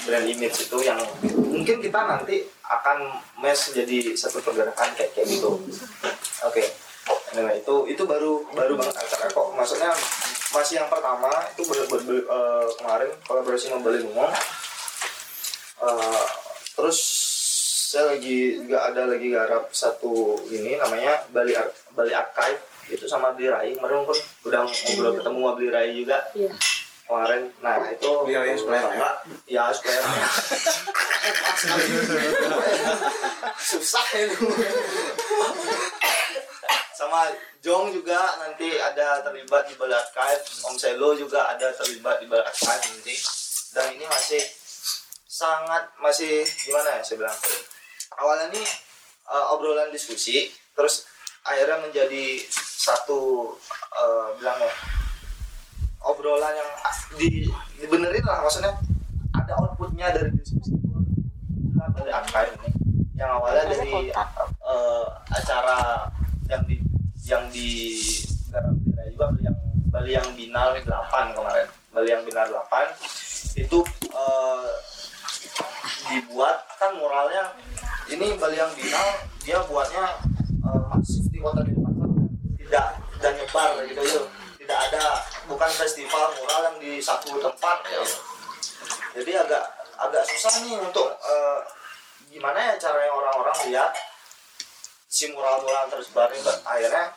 brand 0.03 0.25
image 0.27 0.67
itu 0.67 0.77
yang 0.83 0.99
mungkin 1.47 1.79
kita 1.79 1.99
nanti 1.99 2.43
akan 2.67 3.07
mesh 3.39 3.75
jadi 3.75 4.15
satu 4.15 4.39
pergerakan 4.43 4.95
kayak 4.95 5.11
kayak 5.15 5.27
gitu. 5.27 5.59
Oke 6.43 6.90
Anyway, 7.31 7.63
itu 7.63 7.75
itu 7.87 8.03
baru 8.03 8.43
baru 8.51 8.75
banget 8.75 8.95
acara 8.97 9.25
kok. 9.25 9.47
Maksudnya 9.55 9.91
masih 10.51 10.75
yang 10.77 10.89
pertama 10.91 11.31
itu 11.47 11.63
ber, 11.63 11.79
ber- 11.87 12.03
ber- 12.03 12.27
eh, 12.27 12.67
kemarin 12.75 13.09
kolaborasi 13.23 13.67
sama 13.67 13.81
Bali 13.81 14.03
Ngomong 14.03 14.31
Eh, 15.81 16.23
terus 16.71 16.99
saya 17.89 18.13
lagi 18.13 18.53
juga 18.55 18.85
ada 18.85 19.09
lagi 19.09 19.27
garap 19.27 19.73
satu 19.73 20.37
ini 20.47 20.77
namanya 20.77 21.25
Bali 21.27 21.57
Ar- 21.57 21.73
Bali 21.91 22.13
Archive. 22.13 22.61
Itu 22.85 23.07
sama 23.07 23.31
Beli 23.31 23.49
Rai. 23.49 23.73
Kemarin 23.73 24.03
kan 24.03 24.13
udah 24.45 24.59
ngobrol 24.61 25.13
ketemu 25.15 25.39
sama 25.39 25.51
Beli 25.55 25.69
Rai 25.71 25.89
juga. 25.95 26.19
Iya. 26.35 26.53
kemarin. 27.01 27.41
Nah 27.59 27.75
itu 27.89 28.09
Beli 28.23 28.35
Rai 28.37 28.53
supplier 28.53 28.87
ya? 28.93 29.09
ya 29.47 29.63
supplier 29.71 30.03
susah 33.61 34.05
itu 34.15 34.45
sama 36.95 37.29
Jong 37.61 37.93
juga 37.93 38.17
nanti 38.41 38.73
ada 38.81 39.21
terlibat 39.21 39.69
di 39.69 39.77
Bali 39.77 39.93
Archive. 39.93 40.41
Om 40.65 40.75
Selo 40.81 41.13
juga 41.13 41.45
ada 41.45 41.69
terlibat 41.77 42.17
di 42.17 42.25
Bali 42.25 42.41
Archive 42.41 42.81
nanti. 42.89 43.13
Dan 43.73 43.93
ini 43.97 44.05
masih 44.09 44.41
sangat 45.29 45.93
masih 46.01 46.41
gimana 46.65 46.97
ya 46.97 47.01
saya 47.05 47.21
bilang? 47.21 47.37
Awalnya 48.17 48.45
ini 48.53 48.63
uh, 49.29 49.53
obrolan 49.53 49.93
diskusi 49.93 50.49
terus 50.73 51.05
akhirnya 51.45 51.85
menjadi 51.85 52.41
satu 52.53 53.53
uh, 53.93 54.33
bilangnya 54.37 54.73
obrolan 56.01 56.53
yang 56.57 56.71
di 57.17 57.45
dibenerin 57.77 58.25
lah. 58.25 58.41
Maksudnya 58.41 58.73
ada 59.37 59.53
outputnya 59.61 60.09
dari 60.13 60.33
diskusi 60.33 60.73
itu 60.73 60.89
dari 61.97 62.09
archive 62.09 62.57
ini. 62.57 62.69
Yang 63.21 63.29
awalnya 63.37 63.63
dari 63.69 64.09
uh, 64.65 65.05
acara 65.29 66.09
yang 66.51 66.63
di 66.67 66.77
yang 67.23 67.43
di 67.47 67.95
Bali 68.51 69.15
juga 69.15 69.31
yang 69.39 69.55
Bali 69.87 70.11
yang 70.11 70.27
Binal 70.35 70.75
8 70.83 71.31
kemarin. 71.31 71.67
Bali 71.95 72.09
yang 72.11 72.23
Binal 72.27 72.47
8 72.51 72.91
itu 73.55 73.79
uh, 74.11 74.67
dibuat 76.11 76.67
kan 76.75 76.91
muralnya 76.99 77.55
ini 78.11 78.35
Bali 78.35 78.59
yang 78.59 78.71
Binal 78.75 79.07
dia 79.47 79.63
buatnya 79.63 80.19
uh, 80.67 80.91
masif 80.91 81.23
di 81.31 81.39
kota 81.39 81.63
Denpasar. 81.63 82.11
Tidak 82.59 82.87
tidak 83.15 83.31
nyebar 83.39 83.69
gitu 83.87 84.03
ya 84.03 84.23
tidak 84.71 84.87
ada 84.87 85.03
bukan 85.51 85.67
festival 85.67 86.31
mural 86.39 86.61
yang 86.71 86.77
di 86.79 87.03
satu 87.03 87.35
tempat 87.43 87.83
ya. 87.91 87.99
Jadi 89.19 89.31
agak 89.35 89.63
agak 89.99 90.23
susah 90.31 90.63
nih 90.63 90.79
untuk 90.79 91.11
uh, 91.11 91.59
gimana 92.31 92.71
ya 92.71 92.73
caranya 92.79 93.11
orang-orang 93.11 93.57
lihat 93.67 93.91
si 95.11 95.27
mural-mural 95.35 95.91
tersebar 95.91 96.31
ini 96.31 96.39
akhirnya 96.63 97.11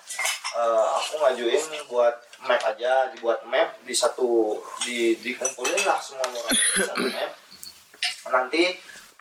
uh, 0.59 0.99
aku 0.99 1.15
ngajuin 1.23 1.63
buat 1.87 2.19
map 2.43 2.59
aja 2.67 3.15
dibuat 3.15 3.47
map 3.47 3.79
di 3.87 3.95
satu 3.95 4.59
di 4.83 5.15
dikumpulin 5.23 5.79
lah 5.87 6.03
semua 6.03 6.27
mural 6.27 6.51
di 6.51 6.83
satu 6.83 7.07
map 7.07 7.31
nanti 8.35 8.75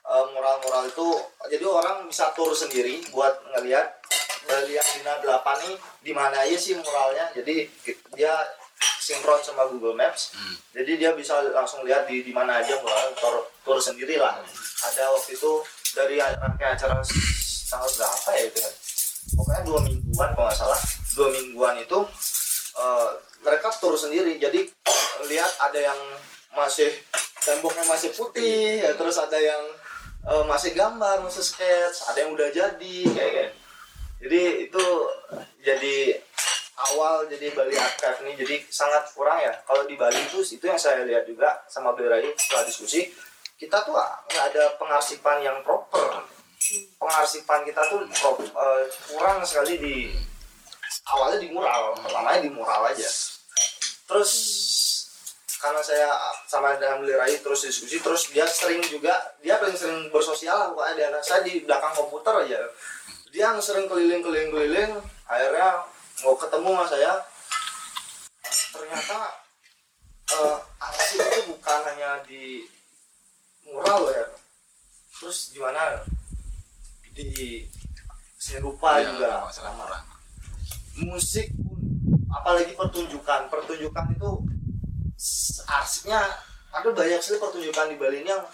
uh, 0.09 0.25
mural-mural 0.33 0.89
itu 0.89 1.07
jadi 1.53 1.61
orang 1.69 2.09
bisa 2.09 2.33
tur 2.33 2.49
sendiri 2.49 3.05
buat 3.13 3.45
ngelihat 3.53 4.01
Bali 4.43 4.75
yang 4.75 4.89
Bina 4.99 5.21
8 5.21 5.39
nih 5.69 5.75
di 6.01 6.11
mana 6.11 6.41
aja 6.41 6.57
sih 6.57 6.73
muralnya 6.73 7.29
jadi 7.37 7.69
dia 8.17 8.33
sinkron 8.99 9.39
sama 9.43 9.67
Google 9.67 9.95
Maps. 9.95 10.35
Jadi 10.71 10.99
dia 10.99 11.11
bisa 11.15 11.39
langsung 11.51 11.83
lihat 11.83 12.07
di 12.07 12.23
di 12.23 12.31
mana 12.31 12.59
aja 12.63 12.75
mulai 12.79 13.11
tur, 13.19 13.47
tur 13.63 13.79
sendiri 13.79 14.15
lah. 14.19 14.39
Ada 14.83 15.11
waktu 15.11 15.35
itu 15.35 15.51
dari 15.95 16.19
rangkaian 16.19 16.75
acara 16.75 16.99
tanggal 17.73 17.89
berapa 17.97 18.29
ya 18.37 18.43
itu 18.45 18.59
ya? 18.61 18.71
Pokoknya 19.33 19.61
dua 19.65 19.79
mingguan 19.81 20.29
kalau 20.37 20.45
nggak 20.45 20.57
salah. 20.61 20.81
Dua 21.17 21.27
mingguan 21.33 21.75
itu 21.81 21.99
eh, 22.77 23.09
mereka 23.41 23.67
tur 23.81 23.97
sendiri. 23.97 24.37
Jadi 24.37 24.69
lihat 25.29 25.51
ada 25.57 25.79
yang 25.81 25.99
masih 26.53 26.93
temboknya 27.41 27.83
masih 27.89 28.13
putih, 28.13 28.85
ya, 28.85 28.93
terus 28.93 29.17
ada 29.17 29.41
yang 29.41 29.63
eh, 30.29 30.43
masih 30.45 30.77
gambar, 30.77 31.25
masih 31.25 31.41
sketch, 31.41 32.05
ada 32.13 32.21
yang 32.21 32.37
udah 32.37 32.53
jadi 32.53 32.97
kayak 33.09 33.33
kayak. 33.33 33.51
Jadi 34.23 34.71
itu 34.71 34.85
jadi 35.59 35.97
awal 36.93 37.27
jadi 37.27 37.51
Bali 37.51 37.75
Archive 37.75 38.23
ini 38.23 38.33
jadi 38.39 38.55
sangat 38.69 39.11
kurang 39.17 39.41
ya. 39.41 39.51
Kalau 39.65 39.83
di 39.83 39.97
Bali 39.97 40.15
itu 40.15 40.39
itu 40.45 40.63
yang 40.63 40.79
saya 40.79 41.03
lihat 41.03 41.25
juga 41.25 41.65
sama 41.67 41.91
Berai 41.97 42.31
setelah 42.37 42.63
diskusi 42.63 43.11
kita 43.59 43.79
tuh 43.83 43.95
nggak 43.95 44.43
ada 44.51 44.63
pengarsipan 44.79 45.39
yang 45.43 45.57
proper. 45.63 46.32
Pengarsipan 47.03 47.67
kita 47.67 47.83
tuh 47.91 48.07
eh, 48.07 48.83
kurang 49.11 49.43
sekali 49.43 49.75
di 49.75 49.95
awalnya 51.11 51.43
di 51.43 51.51
mural, 51.51 51.91
pertamanya 51.99 52.39
di 52.39 52.47
mural 52.47 52.87
aja. 52.87 53.09
Terus 54.07 54.31
karena 55.59 55.79
saya 55.79 56.11
sama 56.47 56.75
dengan 56.75 56.99
Berai 57.03 57.39
terus 57.39 57.63
diskusi 57.63 58.03
terus 58.03 58.35
dia 58.35 58.43
sering 58.43 58.83
juga 58.83 59.15
dia 59.39 59.55
paling 59.59 59.75
sering 59.75 60.11
bersosial 60.11 60.55
lah 60.55 60.67
pokoknya 60.71 61.11
dia. 61.11 61.19
Saya 61.19 61.43
di 61.43 61.63
belakang 61.63 61.91
komputer 61.91 62.47
aja. 62.47 62.59
Dia 63.35 63.51
yang 63.51 63.59
sering 63.59 63.91
keliling-keliling 63.91 64.51
keliling 64.51 64.91
akhirnya 65.27 65.83
mau 66.23 66.35
ketemu 66.39 66.69
sama 66.71 66.85
saya. 66.87 67.13
Ternyata 68.71 69.17
eh 70.23 70.57
arsip 70.79 71.19
itu 71.19 71.41
bukan 71.51 71.79
hanya 71.91 72.23
di 72.23 72.63
mural 73.67 74.07
ya. 74.07 74.23
Terus 75.19 75.55
gimana 75.55 76.03
di 77.13 77.63
seni 78.35 78.59
rupa 78.59 78.99
Iya, 78.99 79.13
juga. 79.13 79.29
masalah 79.45 79.73
murah. 79.77 80.01
musik 80.93 81.49
pun 81.57 81.79
apalagi 82.29 82.73
pertunjukan. 82.73 83.49
Pertunjukan 83.49 84.05
itu 84.13 84.29
arsipnya 85.65 86.21
ada 86.69 86.89
banyak 86.89 87.17
sekali 87.17 87.39
pertunjukan 87.39 87.85
di 87.89 87.95
Bali 87.97 88.17
ini 88.21 88.29
yang 88.29 88.45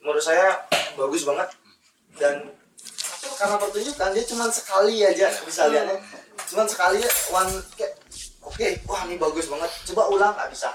menurut 0.00 0.20
saya 0.20 0.56
bagus 0.96 1.24
banget. 1.24 1.48
Dan 2.16 2.48
karena 3.36 3.56
pertunjukan 3.56 4.08
dia 4.12 4.24
cuma 4.26 4.48
sekali 4.52 5.00
aja 5.00 5.28
bisa 5.44 5.68
lihatnya. 5.68 5.96
Cuma 6.44 6.64
sekali 6.68 7.00
one 7.32 7.52
kayak 7.72 7.94
oke 8.40 8.68
wah 8.84 9.04
ini 9.08 9.16
bagus 9.16 9.48
banget. 9.48 9.70
Coba 9.92 10.02
ulang 10.12 10.32
nggak 10.36 10.50
bisa. 10.52 10.68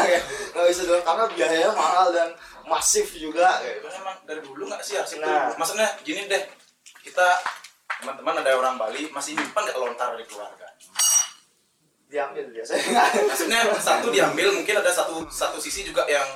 Nggak 0.52 0.66
bisa 0.68 0.82
doang 0.84 1.04
karena 1.04 1.24
biayanya 1.32 1.70
mahal 1.72 2.12
dan 2.12 2.28
masif 2.70 3.06
juga 3.18 3.58
kayak. 3.58 3.82
Itu 3.82 3.88
emang 3.90 4.16
dari 4.22 4.40
dulu 4.40 4.62
nggak 4.70 4.82
sih 4.86 4.94
arsip 4.94 5.18
Nah. 5.18 5.50
tuh? 5.50 5.58
Maksudnya 5.58 5.88
gini 6.06 6.30
deh, 6.30 6.42
kita 7.02 7.26
teman-teman 8.00 8.40
ada 8.40 8.50
orang 8.54 8.74
Bali 8.78 9.10
masih 9.10 9.34
nyimpan 9.34 9.62
nggak 9.66 9.78
lontar 9.78 10.14
dari 10.14 10.24
keluarga. 10.30 10.66
diambil 12.10 12.42
biasanya 12.50 12.82
Maksudnya 13.30 13.60
satu 13.78 14.10
diambil, 14.10 14.50
mungkin 14.50 14.74
ada 14.82 14.90
satu 14.90 15.30
satu 15.30 15.62
sisi 15.62 15.86
juga 15.86 16.02
yang 16.10 16.26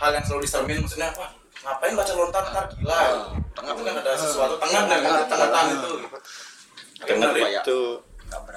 hal 0.00 0.16
yang 0.16 0.24
selalu 0.24 0.48
disermin. 0.48 0.80
Maksudnya 0.80 1.12
wah 1.12 1.28
ngapain 1.64 1.92
baca 1.92 2.12
lontar 2.16 2.44
ntar 2.52 2.64
gila. 2.72 3.00
Tengah 3.52 3.72
itu 3.76 3.82
kan 3.84 3.94
ada 4.00 4.12
sesuatu 4.16 4.56
tengah 4.56 4.82
dan 4.88 5.00
tengah 5.04 5.24
tengah 5.28 5.64
itu. 5.76 5.92
Tengah 7.04 7.30
itu 7.36 7.80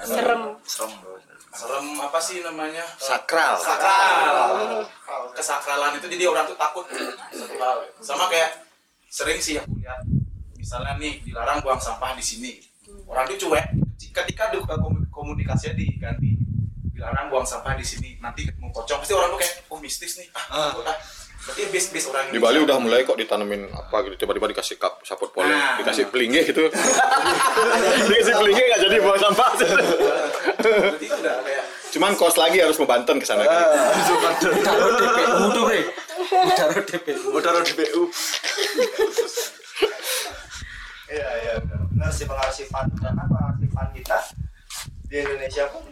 serem 0.04 0.42
serem 0.68 0.92
bro 1.00 1.11
serem 1.52 1.86
apa 2.00 2.18
sih 2.18 2.40
namanya? 2.40 2.84
Sakral. 2.96 3.60
sakral. 3.60 4.82
Kesakralan 5.36 6.00
itu 6.00 6.08
jadi 6.08 6.24
orang 6.32 6.48
tuh 6.48 6.56
takut. 6.56 6.88
Sama 8.00 8.26
kayak 8.32 8.64
sering 9.12 9.38
sih 9.38 9.60
aku 9.60 9.76
lihat 9.76 10.00
misalnya 10.56 10.96
nih 10.96 11.20
dilarang 11.20 11.60
buang 11.60 11.80
sampah 11.80 12.16
di 12.16 12.24
sini. 12.24 12.52
Orang 13.04 13.28
tuh 13.36 13.48
cuek. 13.48 13.68
Ketika 14.12 14.52
komunikasinya 15.08 15.72
diganti 15.76 16.36
dilarang 16.92 17.32
buang 17.32 17.48
sampah 17.48 17.72
di 17.76 17.84
sini 17.84 18.20
nanti 18.20 18.44
ketemu 18.44 18.68
pocong 18.68 19.00
pasti 19.00 19.12
orang 19.16 19.32
tuh 19.32 19.40
kayak 19.40 19.54
oh 19.72 19.78
mistis 19.80 20.20
nih. 20.20 20.28
Ah, 20.36 20.72
ah. 20.72 20.96
Berarti 21.42 21.62
bis 21.68 21.86
bis 21.88 22.04
orang 22.06 22.30
Di 22.30 22.38
Bali 22.38 22.58
udah 22.58 22.78
mulai 22.78 23.02
kok 23.02 23.14
ditanemin 23.14 23.66
apa 23.68 23.96
gitu 24.04 24.14
tiba-tiba 24.16 24.46
dikasih 24.48 24.76
kap 24.76 25.02
saput 25.02 25.28
poleng, 25.28 25.50
Nah. 25.50 25.74
dikasih 25.76 26.06
pelinggih 26.06 26.44
gitu. 26.44 26.70
dikasih 28.08 28.34
pelinggih 28.36 28.64
nggak 28.64 28.80
jadi 28.80 28.96
buang 28.98 29.18
sampah. 29.18 29.50
berarti 29.52 31.02
itu 31.02 31.16
udah 31.16 31.36
kayak 31.40 31.64
Cuman 31.92 32.16
kos 32.16 32.36
lagi 32.36 32.56
harus 32.56 32.78
membanten 32.78 33.18
ke 33.18 33.26
sana. 33.26 33.42
gitu. 33.42 34.14
taruh 34.62 34.92
DPU 34.96 35.46
tuh 35.50 35.62
bre 35.66 35.80
taruh 36.52 36.80
DPU 36.80 37.30
taruh 37.38 37.62
DPU 37.62 38.02
Iya 41.06 41.28
iya 41.38 41.52
benar. 41.60 41.80
Benar 41.92 42.10
sih 42.10 42.24
pengarsipan 42.24 42.88
karena 42.96 43.22
pengarsipan 43.22 43.86
kita 43.92 44.16
di 45.04 45.16
Indonesia 45.18 45.68
pun 45.68 45.84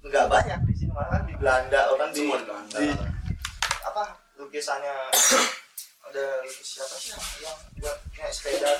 nggak 0.00 0.26
banyak 0.26 0.58
di 0.64 0.74
sini 0.74 0.90
malah 0.90 1.08
kan 1.12 1.22
di 1.22 1.34
Belanda 1.36 1.80
orang 1.92 2.10
di, 2.10 2.24
di 2.24 2.86
apa 3.80 4.02
lukisannya. 4.38 4.94
Ada 6.00 6.24
lukis 6.40 6.68
siapa 6.72 6.94
sih 6.94 7.10
yang, 7.10 7.22
yang 7.44 7.56
buat 7.78 7.96
naik 8.16 8.32
sepeda? 8.32 8.72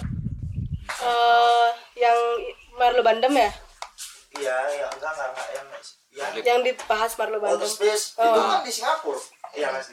Eh, 0.88 1.68
yang 1.96 2.18
Marlo 2.74 3.02
Bandem 3.02 3.34
ya? 3.34 3.50
Iya 4.32 4.56
ya 4.72 4.86
enggak 4.88 5.10
enggak 5.10 5.28
enggak 5.28 5.48
yang 5.50 5.66
yang 6.10 6.30
yang 6.40 6.58
dibahas 6.62 7.12
Marlo 7.14 7.36
outer 7.36 7.58
Bandem. 7.58 7.68
Space 7.68 8.04
Oh. 8.16 8.24
itu 8.24 8.40
kan 8.40 8.60
di 8.62 8.72
Singapura. 8.72 9.20
Iya 9.52 9.68
mas 9.70 9.88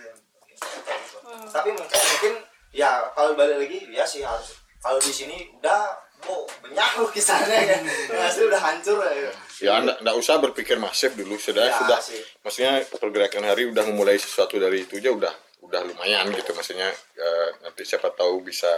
tapi 1.52 1.70
mungkin 1.70 1.92
mungkin 1.92 2.34
ya 2.72 3.12
kalau 3.12 3.36
balik 3.36 3.60
lagi 3.60 3.80
ya 3.90 4.08
sih 4.08 4.24
harus 4.24 4.56
kalau 4.78 4.96
di 4.98 5.12
sini 5.12 5.52
udah 5.54 5.92
oh 6.26 6.48
banyak 6.62 6.90
lukisannya 6.98 7.60
kan 7.66 7.82
yang 7.84 8.24
asli 8.24 8.44
udah 8.46 8.62
hancur 8.62 8.98
ya. 9.04 9.32
Ya 9.58 9.74
enggak, 9.78 9.98
enggak 10.00 10.16
usah 10.16 10.36
berpikir 10.38 10.78
masif 10.78 11.12
dulu. 11.14 11.36
Sudah 11.36 11.66
Ya, 11.66 11.76
sudah. 11.76 12.00
sih. 12.00 12.22
maksudnya 12.40 12.72
pergerakan 12.90 13.44
hari 13.44 13.68
udah 13.68 13.84
memulai 13.84 14.16
sesuatu 14.16 14.56
dari 14.56 14.84
itu 14.84 14.96
aja 14.96 15.12
udah 15.12 15.34
udah 15.66 15.82
lumayan 15.84 16.30
gitu 16.34 16.54
maksudnya 16.54 16.90
eh, 17.18 17.50
nanti 17.66 17.82
siapa 17.84 18.14
tahu 18.14 18.46
bisa 18.46 18.70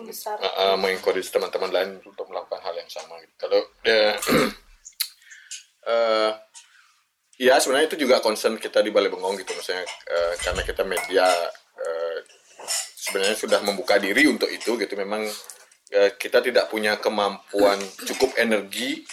besar. 0.00 0.40
uh, 0.40 0.48
uh, 0.72 0.74
mengencourage 0.80 1.28
teman-teman 1.28 1.68
lain 1.68 1.90
untuk 2.08 2.24
melakukan 2.32 2.64
hal 2.64 2.72
yang 2.72 2.88
sama 2.88 3.20
gitu. 3.20 3.34
Kalau 3.36 3.60
eh, 3.84 4.14
eh, 5.92 6.30
ya 7.36 7.60
sebenarnya 7.60 7.92
itu 7.92 8.08
juga 8.08 8.24
concern 8.24 8.56
kita 8.56 8.80
di 8.80 8.88
Balai 8.88 9.12
Bengong 9.12 9.36
gitu 9.36 9.52
maksudnya 9.52 9.84
eh, 9.84 10.32
karena 10.40 10.62
kita 10.64 10.82
media 10.88 11.28
eh, 11.76 12.18
sebenarnya 12.96 13.36
sudah 13.36 13.60
membuka 13.60 14.00
diri 14.00 14.24
untuk 14.24 14.48
itu 14.48 14.80
gitu. 14.80 14.94
Memang 14.96 15.28
eh, 15.92 16.10
kita 16.16 16.40
tidak 16.40 16.72
punya 16.72 16.96
kemampuan 16.96 17.76
cukup 18.08 18.32
energi 18.40 19.04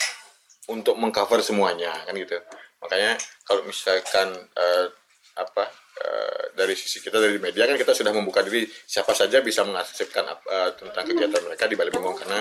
untuk 0.71 0.95
mengcover 0.95 1.43
semuanya 1.43 1.91
kan 2.07 2.15
gitu. 2.15 2.39
Makanya 2.79 3.19
kalau 3.43 3.67
misalkan 3.67 4.31
eh, 4.55 4.87
apa 5.35 5.67
eh, 5.99 6.43
dari 6.55 6.75
sisi 6.75 6.99
kita 6.99 7.19
dari 7.19 7.35
media 7.37 7.67
kan 7.67 7.75
kita 7.75 7.91
sudah 7.91 8.11
membuka 8.11 8.39
diri. 8.41 8.63
Siapa 8.65 9.11
saja 9.11 9.43
bisa 9.43 9.63
mengakseskan 9.63 10.25
ap- 10.25 10.47
eh, 10.47 10.71
tentang 10.79 11.03
kegiatan 11.03 11.41
mereka 11.43 11.67
di 11.67 11.75
Balai 11.75 11.91
Bengong 11.91 12.15
karena 12.15 12.39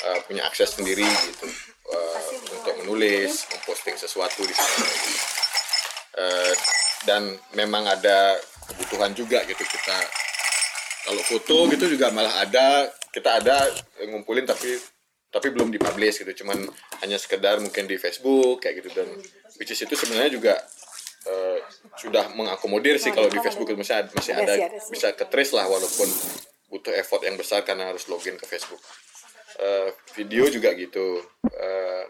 eh, 0.00 0.18
punya 0.24 0.48
akses 0.48 0.80
sendiri 0.80 1.04
gitu. 1.04 1.46
Eh, 1.90 2.18
untuk 2.56 2.74
menulis 2.80 3.44
memposting 3.52 3.96
sesuatu 3.96 4.40
di 4.42 4.54
sana. 4.56 4.86
Eh, 6.20 6.52
dan 7.06 7.22
memang 7.56 7.84
ada 7.86 8.36
kebutuhan 8.68 9.12
juga 9.12 9.40
gitu 9.44 9.64
kita. 9.64 9.98
Kalau 11.00 11.22
foto 11.24 11.56
gitu 11.72 11.84
juga 11.88 12.12
malah 12.12 12.44
ada 12.44 12.92
kita 13.10 13.40
ada 13.40 13.56
ngumpulin 14.04 14.44
tapi 14.44 14.76
tapi 15.30 15.48
belum 15.48 15.70
dipublish 15.72 16.20
gitu. 16.22 16.44
Cuman 16.44 16.68
hanya 17.00 17.16
sekedar 17.16 17.56
mungkin 17.62 17.88
di 17.88 17.96
Facebook 17.96 18.60
kayak 18.60 18.84
gitu. 18.84 18.90
Dan 19.00 19.08
which 19.56 19.72
is 19.72 19.80
itu 19.80 19.94
sebenarnya 19.96 20.32
juga 20.34 20.54
eh, 21.26 21.58
sudah 22.00 22.32
mengakomodir 22.32 22.96
sih 22.96 23.12
kalau 23.12 23.28
di 23.28 23.36
Facebook 23.40 23.68
masih 23.76 24.04
ada, 24.04 24.10
masih 24.16 24.32
ada 24.32 24.54
bisa 24.88 25.12
ke 25.12 25.24
trace 25.28 25.52
lah 25.52 25.68
walaupun 25.68 26.08
butuh 26.70 26.94
effort 26.96 27.26
yang 27.26 27.36
besar 27.36 27.66
karena 27.66 27.90
harus 27.90 28.06
login 28.06 28.38
ke 28.38 28.46
Facebook. 28.46 28.80
Eh, 29.60 29.90
video 30.16 30.48
juga 30.48 30.72
gitu. 30.72 31.20
Eh, 31.50 32.04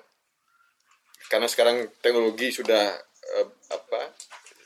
karena 1.33 1.49
sekarang 1.51 1.89
teknologi 1.99 2.53
sudah 2.55 2.95
eh, 3.41 3.47
apa 3.73 4.15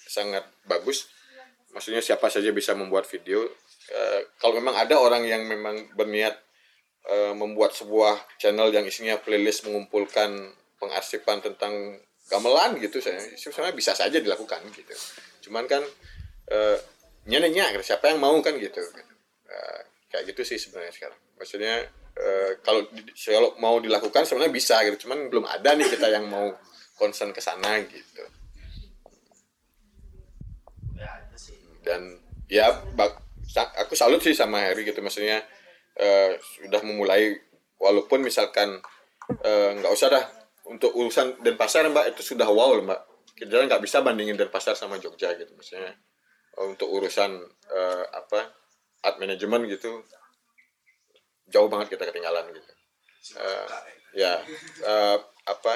sangat 0.05 0.45
bagus. 0.69 1.09
Maksudnya 1.73 2.03
siapa 2.05 2.29
saja 2.29 2.51
bisa 2.53 2.77
membuat 2.77 3.09
video. 3.09 3.47
Eh, 3.89 4.21
kalau 4.43 4.59
memang 4.59 4.77
ada 4.77 4.99
orang 4.99 5.25
yang 5.25 5.47
memang 5.47 5.95
berniat 5.97 6.35
eh, 7.09 7.33
membuat 7.33 7.73
sebuah 7.73 8.19
channel 8.37 8.75
yang 8.75 8.85
isinya 8.85 9.17
playlist 9.21 9.65
mengumpulkan 9.65 10.53
pengarsipan 10.83 11.41
tentang 11.41 12.01
gamelan 12.35 12.83
gitu 12.83 12.99
saya 12.99 13.23
sebenarnya 13.39 13.79
bisa 13.79 13.95
saja 13.95 14.19
dilakukan 14.19 14.59
gitu. 14.75 14.95
Cuman 15.47 15.71
kan 15.71 15.87
eh, 16.51 16.79
nyanyi 17.31 17.63
siapa 17.87 18.11
yang 18.11 18.19
mau 18.19 18.35
kan 18.43 18.59
gitu. 18.59 18.83
Eh, 19.47 19.81
kayak 20.11 20.35
gitu 20.35 20.43
sih 20.43 20.59
sebenarnya 20.59 20.91
sekarang. 20.91 21.19
Maksudnya 21.39 21.87
eh, 22.19 22.51
kalau 22.67 22.91
kalau 23.15 23.55
mau 23.63 23.79
dilakukan 23.79 24.27
sebenarnya 24.27 24.51
bisa 24.51 24.83
gitu 24.83 25.07
cuman 25.07 25.31
belum 25.31 25.47
ada 25.47 25.79
nih 25.79 25.87
kita 25.87 26.11
yang 26.11 26.27
mau 26.27 26.51
concern 26.99 27.31
ke 27.31 27.39
sana 27.39 27.79
gitu. 27.87 28.27
Dan 31.87 32.19
ya 32.51 32.83
bak- 32.99 33.23
aku 33.79 33.95
salut 33.95 34.19
sih 34.19 34.35
sama 34.35 34.59
Harry 34.59 34.83
gitu 34.83 34.99
maksudnya 34.99 35.47
eh, 35.95 36.35
sudah 36.59 36.83
memulai 36.83 37.39
walaupun 37.79 38.27
misalkan 38.27 38.83
nggak 39.79 39.93
usah 39.95 40.09
dah 40.11 40.44
untuk 40.65 40.97
urusan 40.97 41.41
Denpasar 41.45 41.89
mbak 41.93 42.17
itu 42.17 42.35
sudah 42.35 42.49
wow 42.49 42.77
mbak. 42.81 43.01
Kita 43.35 43.67
nggak 43.67 43.83
bisa 43.83 44.01
bandingin 44.01 44.39
Denpasar 44.39 44.79
sama 44.79 44.97
Jogja 44.97 45.35
gitu 45.37 45.53
maksudnya. 45.57 45.93
Eh, 46.55 46.67
untuk 46.67 46.89
urusan 46.89 47.35
eh, 47.71 48.05
apa 48.15 48.49
art 49.05 49.17
management 49.21 49.69
gitu 49.69 50.01
jauh 51.53 51.69
banget 51.69 51.93
kita 51.93 52.09
ketinggalan 52.09 52.49
gitu. 52.55 52.73
Eh, 53.37 53.67
ya 54.17 54.41
eh, 54.85 55.19
apa 55.45 55.75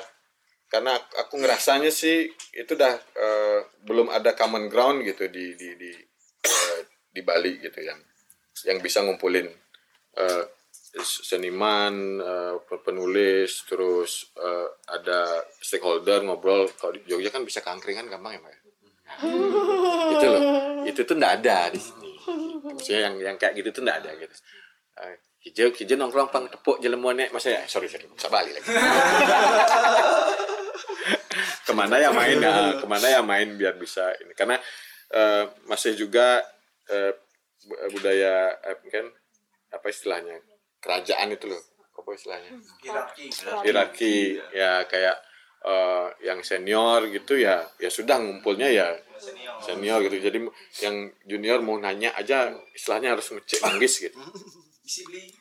karena 0.69 0.97
aku- 0.97 1.41
ngerasanya 1.41 1.89
sih 1.89 2.29
itu 2.53 2.73
dah 2.77 2.93
eh, 3.17 3.61
belum 3.85 4.09
ada 4.13 4.37
common 4.37 4.69
ground 4.69 5.05
gitu 5.05 5.29
di 5.29 5.57
di 5.57 5.77
di 5.77 5.93
eh, 6.45 6.81
di 7.13 7.21
Bali 7.25 7.57
gitu 7.61 7.81
yang 7.81 8.01
yang 8.69 8.79
bisa 8.85 9.01
ngumpulin 9.05 9.49
eh, 10.17 10.45
seniman 11.01 12.19
pe- 12.63 12.83
penulis 12.83 13.65
terus 13.65 14.31
eh, 14.35 14.67
ada 14.89 15.21
stakeholder 15.59 16.23
ngobrol. 16.23 16.67
Kalau 16.75 16.95
di 16.95 17.03
Jogja 17.05 17.29
kan 17.29 17.43
bisa 17.43 17.61
keangkringan 17.61 18.07
gampang 18.07 18.37
ya 18.37 18.41
Mbak 18.41 18.53
ya? 18.53 18.61
itu 20.15 20.27
loh. 20.29 20.43
Itu 20.85 21.01
tuh 21.03 21.17
nggak 21.17 21.35
ada 21.43 21.71
di 21.71 21.81
sini. 21.81 22.09
Maksudnya 22.69 23.01
yang 23.09 23.15
yang 23.19 23.37
kayak 23.37 23.57
gitu 23.57 23.73
tuh 23.73 23.83
nggak 23.83 23.99
ada 24.05 24.11
gitu. 24.17 24.35
Eh, 24.99 25.15
hijau 25.49 25.69
hijau 25.73 25.97
nongkrong 25.97 26.29
pang 26.29 26.45
tepuk 26.47 26.79
jelemuannya. 26.79 27.31
Maksudnya 27.31 27.65
sorry 27.67 27.89
sorry. 27.89 28.05
Bisa 28.11 28.29
balik 28.29 28.59
lagi. 28.59 28.69
Ke 31.67 31.73
mana 31.77 32.01
ya 32.01 32.09
main? 32.11 32.41
Ya 32.41 32.81
ke 32.81 32.87
mana 32.89 33.07
ya 33.07 33.21
main 33.21 33.53
biar 33.55 33.77
bisa 33.77 34.09
ini. 34.25 34.33
Karena 34.33 34.57
eh, 35.13 35.45
masih 35.69 35.93
juga 35.95 36.41
bu- 37.69 37.81
budaya 37.93 38.57
eh, 38.65 38.77
kan 38.89 39.07
apa 39.69 39.87
istilahnya 39.93 40.41
kerajaan 40.79 41.35
itu 41.35 41.47
loh 41.51 41.63
apa 41.99 42.09
istilahnya? 42.15 42.51
Hierarki. 42.83 43.27
hierarki. 43.67 44.17
Ya 44.55 44.87
kayak 44.87 45.17
eh, 45.67 46.07
yang 46.25 46.41
senior 46.47 47.11
gitu 47.11 47.39
ya 47.39 47.67
ya 47.83 47.91
sudah 47.91 48.19
ngumpulnya 48.23 48.69
ya 48.71 48.87
senior. 49.63 50.03
gitu. 50.07 50.17
Jadi 50.23 50.39
yang 50.83 51.11
junior 51.27 51.59
mau 51.61 51.77
nanya 51.79 52.15
aja 52.15 52.55
istilahnya 52.75 53.19
harus 53.19 53.29
ngecek 53.35 53.61
manggis 53.63 53.99
gitu. 53.99 54.19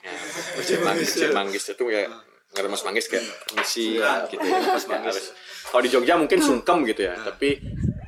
Ya, 0.04 0.14
ngecek 0.60 0.80
manggis 0.84 1.10
ngecek 1.16 1.32
manggis 1.32 1.64
itu 1.72 1.84
kayak 1.88 2.10
ngeremas 2.56 2.82
manggis 2.84 3.06
kayak 3.12 3.26
permisi 3.48 4.00
ya, 4.00 4.26
gitu 4.28 4.44
ya. 4.44 4.60
Harus 4.60 5.32
kalau 5.68 5.82
di 5.84 5.90
Jogja 5.92 6.16
mungkin 6.16 6.40
sungkem 6.40 6.88
gitu 6.88 7.12
ya 7.12 7.16
tapi 7.20 7.60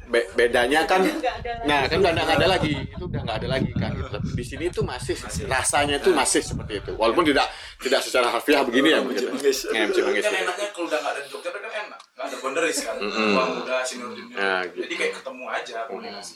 be- 0.10 0.26
bedanya 0.34 0.84
kan 0.84 1.06
nah 1.64 1.86
kan 1.86 1.98
udah 2.02 2.12
nggak 2.12 2.30
ada 2.36 2.48
lagi 2.50 2.74
itu 2.82 3.04
udah 3.06 3.22
nggak 3.22 3.38
ada 3.40 3.48
lagi 3.48 3.72
kan 3.78 3.90
gitu. 3.94 4.10
tapi 4.10 4.28
di 4.34 4.44
sini 4.44 4.66
tuh 4.68 4.84
masih 4.84 5.16
rasanya 5.46 5.96
tuh 6.02 6.12
masih 6.12 6.42
seperti 6.42 6.82
itu 6.82 6.92
walaupun 6.98 7.24
tidak 7.24 7.46
tidak 7.78 8.02
secara 8.02 8.28
harfiah 8.28 8.66
begini 8.66 8.90
ya 8.92 9.00
ngecek 9.00 9.30
manggis 9.30 9.60
Kan 9.70 9.88
gitu. 9.94 10.02
enaknya 10.10 10.68
kalau 10.74 10.88
udah 10.90 11.00
nggak 11.00 11.14
ada 11.14 11.22
di 11.22 11.30
Jogja 11.30 11.50
kan 11.54 11.62
enak. 11.70 12.00
Nggak 12.18 12.26
ada 12.26 12.38
boundaries 12.42 12.80
kan. 12.82 12.96
Tua 13.00 13.44
muda, 13.54 13.76
senior 13.86 14.12
junior. 14.18 14.38
Nah, 14.40 14.62
gitu. 14.68 14.78
Jadi 14.84 14.94
kayak 14.98 15.14
ketemu 15.22 15.46
aja 15.48 15.78
komunikasi. 15.88 16.36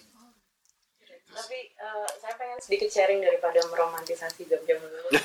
Tapi 1.34 1.58
eh, 1.74 2.08
saya 2.22 2.34
pengen 2.38 2.58
sedikit 2.62 2.90
sharing 2.90 3.20
daripada 3.20 3.60
meromantisasi 3.68 4.46
Jogja 4.46 4.78
melulu. 4.78 5.10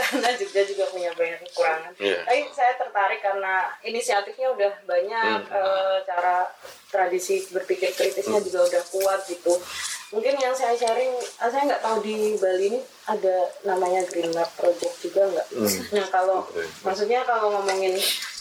karena 0.00 0.28
Jogja 0.34 0.62
juga 0.64 0.84
punya 0.90 1.10
banyak 1.14 1.38
kekurangan. 1.46 1.92
Iya. 1.98 2.18
Tapi 2.24 2.40
saya 2.50 2.72
tertarik 2.74 3.20
karena 3.20 3.68
inisiatifnya 3.82 4.48
udah 4.54 4.72
banyak, 4.86 5.40
Hmm. 5.46 5.58
eh, 5.60 5.96
cara 6.06 6.48
tradisi 6.90 7.46
berpikir 7.50 7.92
kritisnya 7.92 8.40
juga 8.40 8.66
udah 8.66 8.82
kuat 8.90 9.20
gitu. 9.26 9.54
Mungkin 10.10 10.34
yang 10.42 10.50
saya 10.50 10.74
sharing, 10.74 11.14
eh, 11.14 11.50
saya 11.50 11.62
nggak 11.66 11.82
tahu 11.84 12.02
di 12.02 12.34
Bali 12.34 12.74
ini 12.74 12.80
ada 13.06 13.46
namanya 13.62 14.02
Green 14.06 14.34
Lab 14.34 14.50
Project 14.58 14.94
juga 14.98 15.26
nggak? 15.26 15.46
Hmm. 15.54 15.78
Nah 15.94 16.06
kalau 16.10 16.38
maksudnya 16.82 17.22
kalau 17.22 17.54
ngomongin 17.54 17.94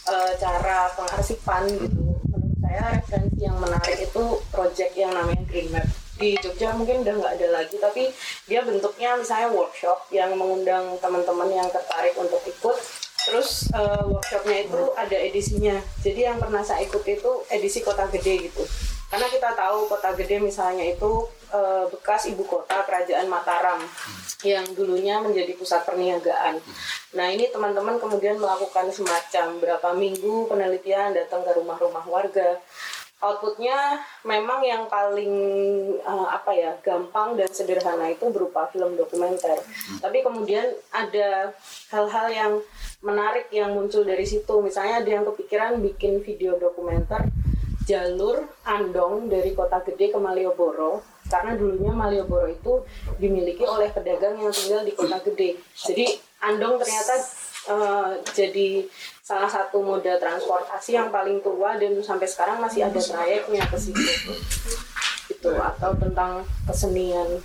eh, 0.09 0.31
cara 0.41 0.89
pengarsipan 0.97 1.69
gitu, 1.69 1.93
menurut 1.93 2.28
saya 2.69 3.01
referensi 3.01 3.41
yang 3.41 3.57
menarik 3.57 3.97
itu 3.97 4.23
project 4.53 4.93
yang 4.93 5.09
namanya 5.09 5.41
Green 5.49 5.73
Map. 5.73 5.89
Di 6.21 6.37
Jogja 6.37 6.77
mungkin 6.77 7.01
udah 7.01 7.13
nggak 7.17 7.33
ada 7.41 7.47
lagi 7.49 7.81
tapi 7.81 8.13
dia 8.45 8.61
bentuknya 8.61 9.17
misalnya 9.17 9.49
workshop 9.49 10.05
yang 10.13 10.37
mengundang 10.37 11.01
teman-teman 11.01 11.49
yang 11.49 11.65
tertarik 11.73 12.13
untuk 12.13 12.37
ikut. 12.45 12.77
Terus 13.25 13.73
eh, 13.73 14.03
workshopnya 14.05 14.69
itu 14.69 14.81
ada 14.93 15.17
edisinya. 15.17 15.81
Jadi 16.05 16.29
yang 16.29 16.37
pernah 16.37 16.61
saya 16.61 16.85
ikut 16.85 17.01
itu 17.09 17.31
edisi 17.49 17.81
kota 17.81 18.05
gede 18.13 18.53
gitu 18.53 18.63
karena 19.09 19.25
kita 19.25 19.57
tahu 19.57 19.89
kota 19.89 20.13
gede 20.13 20.37
misalnya 20.37 20.85
itu 20.85 21.25
eh, 21.49 21.85
bekas 21.89 22.29
ibu 22.29 22.45
kota 22.45 22.85
kerajaan 22.85 23.25
Mataram 23.25 23.81
yang 24.45 24.63
dulunya 24.77 25.17
menjadi 25.17 25.57
pusat 25.57 25.81
perniagaan. 25.83 26.61
Nah 27.17 27.27
ini 27.33 27.49
teman-teman 27.49 27.97
kemudian 27.97 28.37
melakukan 28.37 28.93
semacam 28.93 29.57
berapa 29.57 29.89
minggu 29.97 30.45
penelitian 30.45 31.17
datang 31.17 31.41
ke 31.41 31.51
rumah-rumah 31.57 32.05
warga. 32.05 32.61
Outputnya 33.19 33.99
memang 34.23 34.63
yang 34.63 34.85
paling 34.85 35.33
eh, 35.99 36.27
apa 36.29 36.53
ya 36.53 36.77
gampang 36.85 37.33
dan 37.33 37.49
sederhana 37.49 38.13
itu 38.13 38.29
berupa 38.29 38.69
film 38.69 38.93
dokumenter. 38.93 39.57
Tapi 39.99 40.21
kemudian 40.21 40.69
ada 40.93 41.49
hal-hal 41.89 42.27
yang 42.29 42.53
menarik 43.01 43.49
yang 43.49 43.73
muncul 43.73 44.05
dari 44.05 44.23
situ. 44.23 44.61
Misalnya 44.61 45.01
ada 45.01 45.09
yang 45.09 45.25
kepikiran 45.25 45.81
bikin 45.81 46.21
video 46.21 46.61
dokumenter 46.61 47.25
jalur 47.89 48.45
Andong 48.69 49.25
dari 49.25 49.57
Kota 49.57 49.81
Gede 49.81 50.13
ke 50.13 50.19
Malioboro 50.21 51.01
karena 51.25 51.57
dulunya 51.57 51.89
Malioboro 51.89 52.45
itu 52.45 52.85
dimiliki 53.17 53.65
oleh 53.65 53.89
pedagang 53.89 54.37
yang 54.37 54.53
tinggal 54.53 54.85
di 54.85 54.93
Kota 54.93 55.17
Gede. 55.25 55.57
Jadi 55.73 56.05
Andong 56.45 56.77
ternyata 56.77 57.17
eh, 57.73 58.11
jadi 58.29 58.85
salah 59.25 59.49
satu 59.49 59.81
moda 59.81 60.21
transportasi 60.21 61.01
yang 61.01 61.09
paling 61.09 61.41
tua 61.41 61.81
dan 61.81 61.97
sampai 62.05 62.29
sekarang 62.29 62.61
masih 62.61 62.85
ada 62.85 63.01
trayeknya 63.01 63.65
ke 63.65 63.77
situ. 63.81 64.05
Itu 65.33 65.49
atau 65.57 65.97
tentang 65.97 66.45
kesenian 66.69 67.41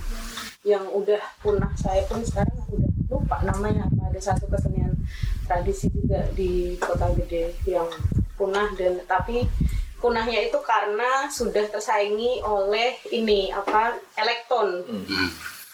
yang 0.61 0.85
udah 0.93 1.21
punah 1.41 1.73
saya 1.77 2.05
pun 2.05 2.21
sekarang 2.21 2.53
udah 2.69 2.89
lupa 3.09 3.37
namanya 3.45 3.85
ada 4.01 4.17
satu 4.17 4.49
kesenian 4.49 4.97
tradisi 5.45 5.93
juga 5.93 6.25
di 6.33 6.73
kota 6.81 7.13
gede 7.13 7.53
yang 7.69 7.85
punah 8.33 8.73
dan 8.73 8.97
tapi 9.05 9.45
punahnya 10.05 10.45
itu 10.45 10.61
karena 10.61 11.25
sudah 11.25 11.65
tersaingi 11.65 12.37
oleh 12.45 12.93
ini 13.09 13.49
apa 13.49 13.97
elektron. 14.21 14.85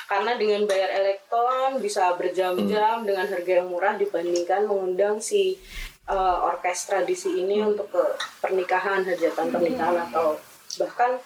Karena 0.08 0.40
dengan 0.40 0.64
bayar 0.64 0.88
elektron 1.04 1.84
bisa 1.84 2.16
berjam-jam 2.16 3.04
dengan 3.04 3.28
harga 3.28 3.52
yang 3.60 3.68
murah 3.68 4.00
dibandingkan 4.00 4.72
mengundang 4.72 5.20
si 5.20 5.60
uh, 6.08 6.48
orkes 6.48 6.88
tradisi 6.88 7.44
ini 7.44 7.60
untuk 7.60 7.92
ke 7.92 8.04
pernikahan 8.40 9.04
hajatan 9.04 9.52
pernikahan 9.52 10.08
atau 10.08 10.40
bahkan 10.80 11.20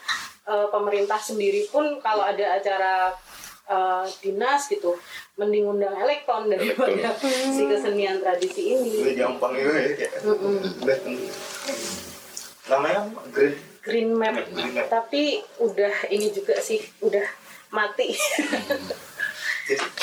uh, 0.50 0.74
pemerintah 0.74 1.22
sendiri 1.22 1.70
pun 1.70 2.02
kalau 2.02 2.26
ada 2.26 2.58
acara 2.58 3.14
uh, 3.70 4.06
dinas 4.22 4.66
gitu 4.66 4.98
mending 5.38 5.70
undang 5.70 5.94
elektron 6.02 6.50
daripada 6.50 7.14
si 7.58 7.70
kesenian 7.70 8.18
tradisi 8.22 8.74
ini. 8.74 9.06
Lebih 9.06 9.18
gampang 9.18 9.54
itu 9.54 9.74
ya. 9.78 10.10
Namanya? 12.68 13.02
Green. 13.30 13.56
green 13.80 14.10
map 14.12 14.34
Green 14.48 14.74
map. 14.74 14.90
tapi 14.90 15.38
udah 15.60 16.10
ini 16.10 16.30
juga 16.30 16.58
sih 16.58 16.82
udah 17.00 17.22
mati 17.70 18.10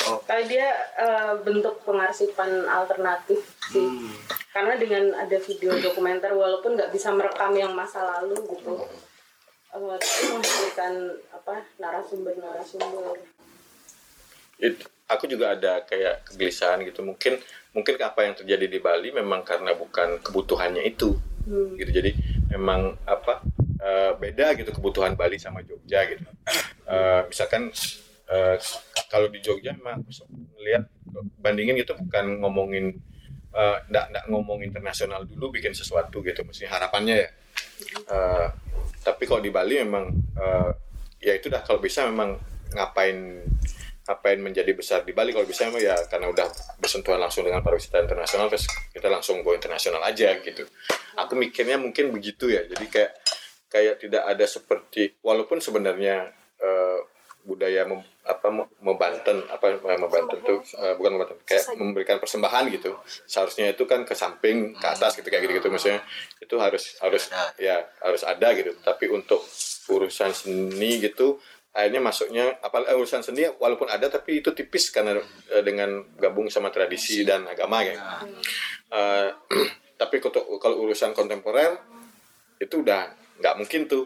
Oh. 0.03 0.19
Kalau 0.19 0.43
dia 0.43 0.67
eh, 0.93 1.33
bentuk 1.39 1.79
pengarsipan 1.81 2.67
alternatif 2.67 3.39
sih, 3.65 3.79
Hmm. 3.79 4.11
karena 4.51 4.75
dengan 4.75 5.15
ada 5.15 5.39
video 5.39 5.71
dokumenter 5.79 6.35
walaupun 6.35 6.75
nggak 6.75 6.91
bisa 6.91 7.07
merekam 7.09 7.55
yang 7.55 7.71
masa 7.71 8.03
lalu 8.03 8.35
gitu, 8.43 8.75
eh, 9.71 9.95
tapi 9.95 10.21
menghadirkan 10.29 10.93
apa 11.31 11.63
narasumber-narasumber. 11.79 13.23
It- 14.59 14.83
aku 15.05 15.31
juga 15.31 15.55
ada 15.55 15.79
kayak 15.81 16.27
kegelisahan 16.27 16.83
gitu 16.83 16.99
mungkin 17.01 17.39
mungkin 17.71 17.95
apa 17.99 18.19
yang 18.21 18.35
terjadi 18.35 18.67
di 18.67 18.79
Bali 18.79 19.09
memang 19.09 19.43
karena 19.43 19.71
bukan 19.73 20.19
kebutuhannya 20.19 20.83
itu 20.83 21.15
Hmm. 21.43 21.75
gitu 21.75 21.91
jadi 21.93 22.11
memang 22.53 22.95
apa 23.09 23.41
eh, 23.81 24.11
beda 24.15 24.53
gitu 24.55 24.69
kebutuhan 24.69 25.17
Bali 25.17 25.41
sama 25.41 25.65
Jogja 25.65 26.05
gitu. 26.07 26.23
Eh, 26.87 27.21
misalkan 27.25 27.73
eh, 28.29 28.55
kalau 29.09 29.27
di 29.27 29.41
Jogja 29.41 29.73
aku 29.73 30.09
melihat 30.57 30.85
bandingin 31.41 31.77
gitu 31.81 31.97
bukan 31.97 32.41
ngomongin 32.41 32.97
nggak 33.53 34.05
nggak 34.09 34.25
ngomong 34.33 34.65
internasional 34.65 35.29
dulu 35.29 35.53
bikin 35.53 35.77
sesuatu 35.77 36.25
gitu 36.25 36.41
mesti 36.41 36.65
harapannya 36.65 37.21
ya. 37.21 37.29
Eh, 37.93 38.47
tapi 39.03 39.27
kalau 39.29 39.41
di 39.43 39.51
Bali 39.53 39.77
memang 39.81 40.09
eh, 40.37 40.71
ya 41.21 41.33
itu 41.37 41.53
dah 41.53 41.61
kalau 41.61 41.77
bisa 41.77 42.07
memang 42.09 42.39
ngapain 42.73 43.45
ngapain 44.03 44.39
menjadi 44.39 44.71
besar 44.75 44.99
di 45.07 45.15
Bali. 45.15 45.31
Kalau 45.31 45.47
bisa 45.47 45.67
ya 45.79 45.95
karena 46.11 46.27
udah 46.27 46.47
bersentuhan 46.79 47.19
langsung 47.19 47.47
dengan 47.47 47.63
pariwisata 47.63 48.03
internasional 48.03 48.51
terus 48.51 48.67
kita 48.91 49.07
langsung 49.07 49.39
go 49.41 49.55
internasional 49.55 50.03
aja 50.03 50.35
gitu. 50.43 50.67
Aku 51.15 51.39
mikirnya 51.39 51.79
mungkin 51.79 52.11
begitu 52.11 52.51
ya. 52.51 52.67
Jadi 52.67 52.85
kayak 52.91 53.11
kayak 53.71 53.95
tidak 54.03 54.23
ada 54.27 54.45
seperti 54.45 55.17
walaupun 55.23 55.63
sebenarnya 55.63 56.29
eh, 56.61 56.99
budaya 57.43 57.83
mem, 57.83 57.99
apa 58.23 58.47
me- 58.51 58.71
membanten 58.79 59.43
apa 59.51 59.75
eh, 59.75 59.99
membanten 59.99 60.39
tuh 60.43 60.59
eh, 60.79 60.95
bukan 60.95 61.11
membanten 61.19 61.37
kayak 61.43 61.75
memberikan 61.75 62.17
persembahan 62.19 62.71
gitu. 62.75 62.95
Seharusnya 63.27 63.71
itu 63.71 63.83
kan 63.87 64.03
ke 64.03 64.15
samping 64.15 64.75
ke 64.75 64.87
atas 64.87 65.15
gitu 65.15 65.27
kayak 65.27 65.47
gitu 65.47 65.63
gitu 65.63 65.67
maksudnya 65.71 66.03
itu 66.39 66.55
harus 66.59 66.99
harus 66.99 67.31
ya 67.55 67.83
harus 68.03 68.23
ada 68.23 68.51
gitu. 68.55 68.75
Tapi 68.83 69.11
untuk 69.11 69.43
urusan 69.91 70.31
seni 70.31 71.03
gitu 71.03 71.39
akhirnya 71.73 72.01
masuknya 72.05 72.45
apa 72.61 72.85
eh, 72.85 72.93
urusan 72.93 73.25
seni 73.25 73.49
walaupun 73.57 73.89
ada 73.89 74.05
tapi 74.05 74.45
itu 74.45 74.53
tipis 74.53 74.93
karena 74.93 75.17
eh, 75.49 75.63
dengan 75.65 76.05
gabung 76.21 76.47
sama 76.47 76.69
tradisi 76.69 77.25
dan 77.25 77.49
agama 77.49 77.81
ya. 77.81 77.97
Eh, 78.93 79.27
tapi 80.01 80.21
kalau 80.21 80.61
kalau 80.61 80.85
urusan 80.85 81.17
kontemporer 81.17 81.81
itu 82.61 82.85
udah 82.85 83.09
nggak 83.41 83.55
mungkin 83.57 83.89
tuh 83.89 84.05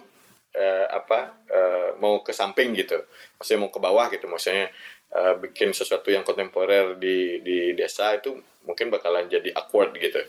eh, 0.56 0.88
apa 0.88 1.44
eh, 1.52 1.90
mau 2.00 2.24
ke 2.24 2.32
samping 2.32 2.72
gitu. 2.72 3.04
Maksudnya 3.36 3.60
mau 3.60 3.72
ke 3.72 3.80
bawah 3.84 4.08
gitu 4.16 4.32
maksudnya 4.32 4.72
eh, 5.12 5.34
bikin 5.36 5.76
sesuatu 5.76 6.08
yang 6.08 6.24
kontemporer 6.24 6.96
di 6.96 7.44
di 7.44 7.76
desa 7.76 8.16
itu 8.16 8.32
mungkin 8.64 8.88
bakalan 8.88 9.28
jadi 9.28 9.52
awkward 9.60 9.92
gitu. 10.00 10.24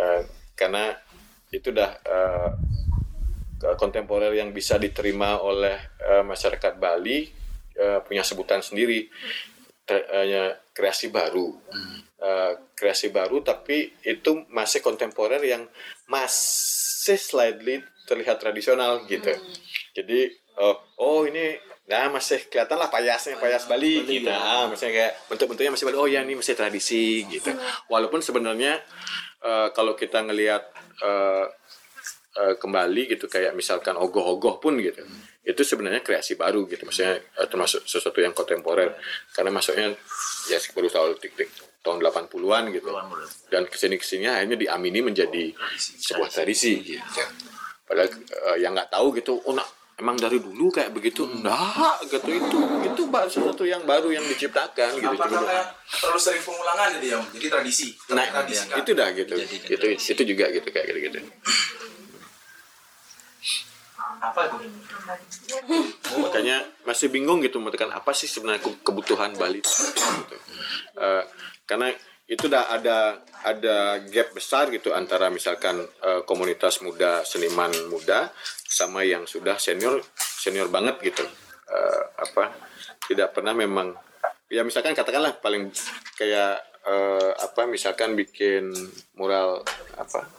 Eh, 0.00 0.20
karena 0.56 0.96
itu 1.52 1.68
udah 1.68 2.00
ke- 2.00 2.52
kontemporer 3.80 4.36
yang 4.36 4.52
bisa 4.52 4.76
diterima 4.76 5.40
oleh 5.40 5.76
eh, 6.00 6.24
masyarakat 6.24 6.76
Bali 6.76 7.28
eh, 7.76 7.98
punya 8.04 8.20
sebutan 8.20 8.60
sendiri. 8.60 9.08
Te- 9.86 10.06
eh, 10.10 10.52
kreasi 10.74 11.08
baru. 11.08 11.56
Eh, 12.16 12.52
kreasi 12.72 13.12
baru 13.12 13.44
tapi 13.44 13.92
itu 14.04 14.48
masih 14.48 14.80
kontemporer 14.80 15.40
yang 15.44 15.68
masih 16.08 17.20
slightly 17.20 17.84
terlihat 18.08 18.40
tradisional 18.40 19.04
gitu. 19.04 19.32
Jadi 19.92 20.32
oh, 20.56 20.76
oh 20.96 21.20
ini 21.28 21.56
nah 21.86 22.10
masih 22.10 22.50
kelihatan 22.50 22.82
lah 22.82 22.90
payasnya 22.90 23.38
payas 23.38 23.70
Bali, 23.70 24.02
gitu. 24.02 24.26
ah, 24.26 24.66
maksudnya 24.66 24.92
kayak 24.96 25.12
bentuk-bentuknya 25.30 25.70
masih 25.70 25.86
Bali. 25.86 25.96
Oh 26.00 26.08
ya 26.10 26.26
ini 26.26 26.34
masih 26.34 26.58
tradisi 26.58 27.22
gitu. 27.30 27.54
Walaupun 27.92 28.18
sebenarnya 28.24 28.80
eh, 29.44 29.68
kalau 29.76 29.94
kita 29.94 30.24
ngelihat 30.26 30.66
eh, 31.04 31.44
eh, 32.36 32.54
kembali 32.60 33.16
gitu 33.16 33.26
kayak 33.26 33.56
misalkan 33.56 33.96
ogoh-ogoh 33.96 34.60
pun 34.60 34.76
gitu. 34.76 35.00
Itu 35.46 35.62
sebenarnya 35.64 36.04
kreasi 36.04 36.36
baru 36.36 36.68
gitu 36.68 36.84
maksudnya 36.84 37.16
eh, 37.16 37.48
termasuk 37.48 37.88
sesuatu 37.88 38.20
yang 38.20 38.36
kontemporer. 38.36 38.92
Karena 39.32 39.50
masuknya 39.50 39.96
ya 40.52 40.58
baru 40.76 40.88
tahun 40.92 41.16
tik-tik 41.16 41.48
tahun 41.80 42.02
80-an 42.02 42.64
gitu. 42.74 42.90
Dan 43.48 43.64
ke 43.70 43.76
sini 43.78 43.96
ke 43.96 44.04
sini 44.04 44.26
akhirnya 44.28 44.58
diamini 44.58 45.00
menjadi 45.00 45.54
sebuah 45.78 46.28
tradisi 46.28 46.82
gitu. 46.82 47.00
padahal 47.86 48.10
eh, 48.10 48.56
yang 48.60 48.74
nggak 48.74 48.90
tahu 48.90 49.14
gitu 49.14 49.38
oh 49.46 49.54
nak 49.54 49.70
emang 49.96 50.18
dari 50.18 50.36
dulu 50.42 50.68
kayak 50.68 50.92
begitu? 50.92 51.24
Enggak 51.24 52.04
gitu. 52.10 52.28
Itu 52.28 52.58
itu 52.84 53.02
ba- 53.08 53.30
sesuatu 53.30 53.64
yang 53.64 53.86
baru 53.88 54.12
yang 54.12 54.26
diciptakan 54.26 54.98
gitu 54.98 55.14
Apa 55.16 55.24
karena 55.24 55.62
terlalu 55.88 56.20
sering 56.20 56.42
pengulangan 56.44 56.88
jadi 57.00 57.06
ya 57.16 57.18
jadi 57.38 57.46
tradisi. 57.48 57.88
Nah 58.12 58.26
tradisi 58.28 58.66
kan? 58.68 58.76
itu 58.82 58.90
dah 58.92 59.08
gitu. 59.14 59.34
Itu 59.72 59.86
itu 59.94 60.22
juga 60.26 60.44
gitu 60.52 60.68
kayak 60.68 60.86
gitu 60.90 61.00
gitu 61.08 61.20
apa 64.16 64.40
itu 64.48 64.56
makanya 66.18 66.56
masih 66.84 67.08
bingung 67.08 67.42
gitu 67.42 67.58
menentukan 67.58 67.92
apa 67.92 68.10
sih 68.12 68.26
sebenarnya 68.26 68.62
ke- 68.62 68.80
kebutuhan 68.82 69.34
Bali 69.34 69.60
gitu. 69.60 70.36
Eh, 70.96 71.22
karena 71.64 71.92
itu 72.26 72.50
udah 72.50 72.74
ada 72.74 73.22
ada 73.46 74.02
gap 74.02 74.34
besar 74.34 74.66
gitu 74.74 74.90
antara 74.90 75.30
misalkan 75.30 75.78
eh, 75.82 76.20
komunitas 76.26 76.82
muda 76.82 77.22
seniman 77.22 77.70
muda 77.86 78.30
sama 78.66 79.06
yang 79.06 79.24
sudah 79.24 79.58
senior 79.58 80.02
senior 80.16 80.68
banget 80.68 80.98
gitu 81.02 81.26
Eh, 81.66 82.02
apa 82.22 82.54
tidak 83.10 83.34
pernah 83.34 83.50
memang 83.50 83.90
ya 84.46 84.62
misalkan 84.62 84.94
katakanlah 84.94 85.34
paling 85.42 85.66
kayak 86.14 86.62
eh, 86.86 87.30
apa 87.34 87.66
misalkan 87.66 88.14
bikin 88.14 88.70
mural 89.18 89.66
apa 89.98 90.30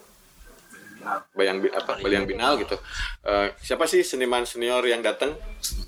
bayang 1.34 1.64
apa 1.74 2.00
bayang 2.02 2.26
binal 2.26 2.58
gitu. 2.60 2.76
Eh, 3.26 3.54
siapa 3.62 3.86
sih 3.86 4.02
seniman 4.02 4.44
senior 4.44 4.84
yang 4.86 5.02
datang 5.02 5.36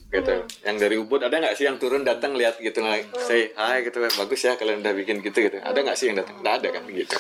gitu. 0.10 0.46
Yang 0.66 0.78
dari 0.78 0.96
Ubud 0.98 1.22
ada 1.22 1.38
nggak 1.38 1.56
sih 1.58 1.66
yang 1.70 1.78
turun 1.78 2.02
datang 2.02 2.34
lihat 2.34 2.58
gitu 2.58 2.82
nggak 2.82 3.14
say 3.22 3.54
hai 3.54 3.86
gitu 3.86 4.02
bagus 4.02 4.42
ya 4.42 4.58
kalian 4.58 4.82
udah 4.82 4.94
bikin 4.96 5.22
gitu 5.22 5.38
gitu. 5.46 5.58
Ada 5.62 5.80
nggak 5.82 5.98
sih 5.98 6.12
yang 6.12 6.18
datang 6.22 6.42
nggak 6.42 6.56
ada 6.64 6.68
kan 6.74 6.84
gitu. 6.90 7.18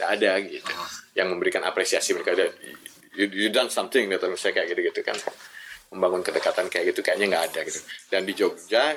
Nggak 0.00 0.10
ada 0.20 0.30
gitu. 0.44 0.72
Yang 1.16 1.26
memberikan 1.32 1.62
apresiasi 1.64 2.16
mereka 2.16 2.32
ada 2.36 2.46
you, 3.16 3.26
you 3.28 3.48
done 3.52 3.68
something 3.68 4.08
gitu 4.08 4.26
misalnya 4.28 4.54
kayak 4.62 4.68
gitu 4.76 4.80
gitu 4.92 5.00
kan. 5.04 5.16
Membangun 5.90 6.22
kedekatan 6.22 6.70
kayak 6.70 6.94
gitu 6.94 7.00
kayaknya 7.02 7.26
nggak 7.36 7.44
ada 7.52 7.60
gitu. 7.66 7.80
Dan 8.08 8.24
di 8.24 8.32
Jogja 8.32 8.94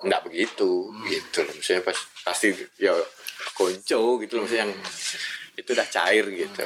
nggak 0.00 0.20
begitu 0.28 0.88
gitu. 1.08 1.38
Loh 1.44 1.54
misalnya 1.56 1.82
pas 1.84 1.98
pasti 2.24 2.52
ya 2.80 2.96
konco 3.56 4.20
gitu 4.20 4.32
loh 4.40 4.44
misalnya 4.44 4.68
yang 4.68 4.72
itu 5.60 5.76
udah 5.76 5.88
cair 5.92 6.24
gitu 6.32 6.64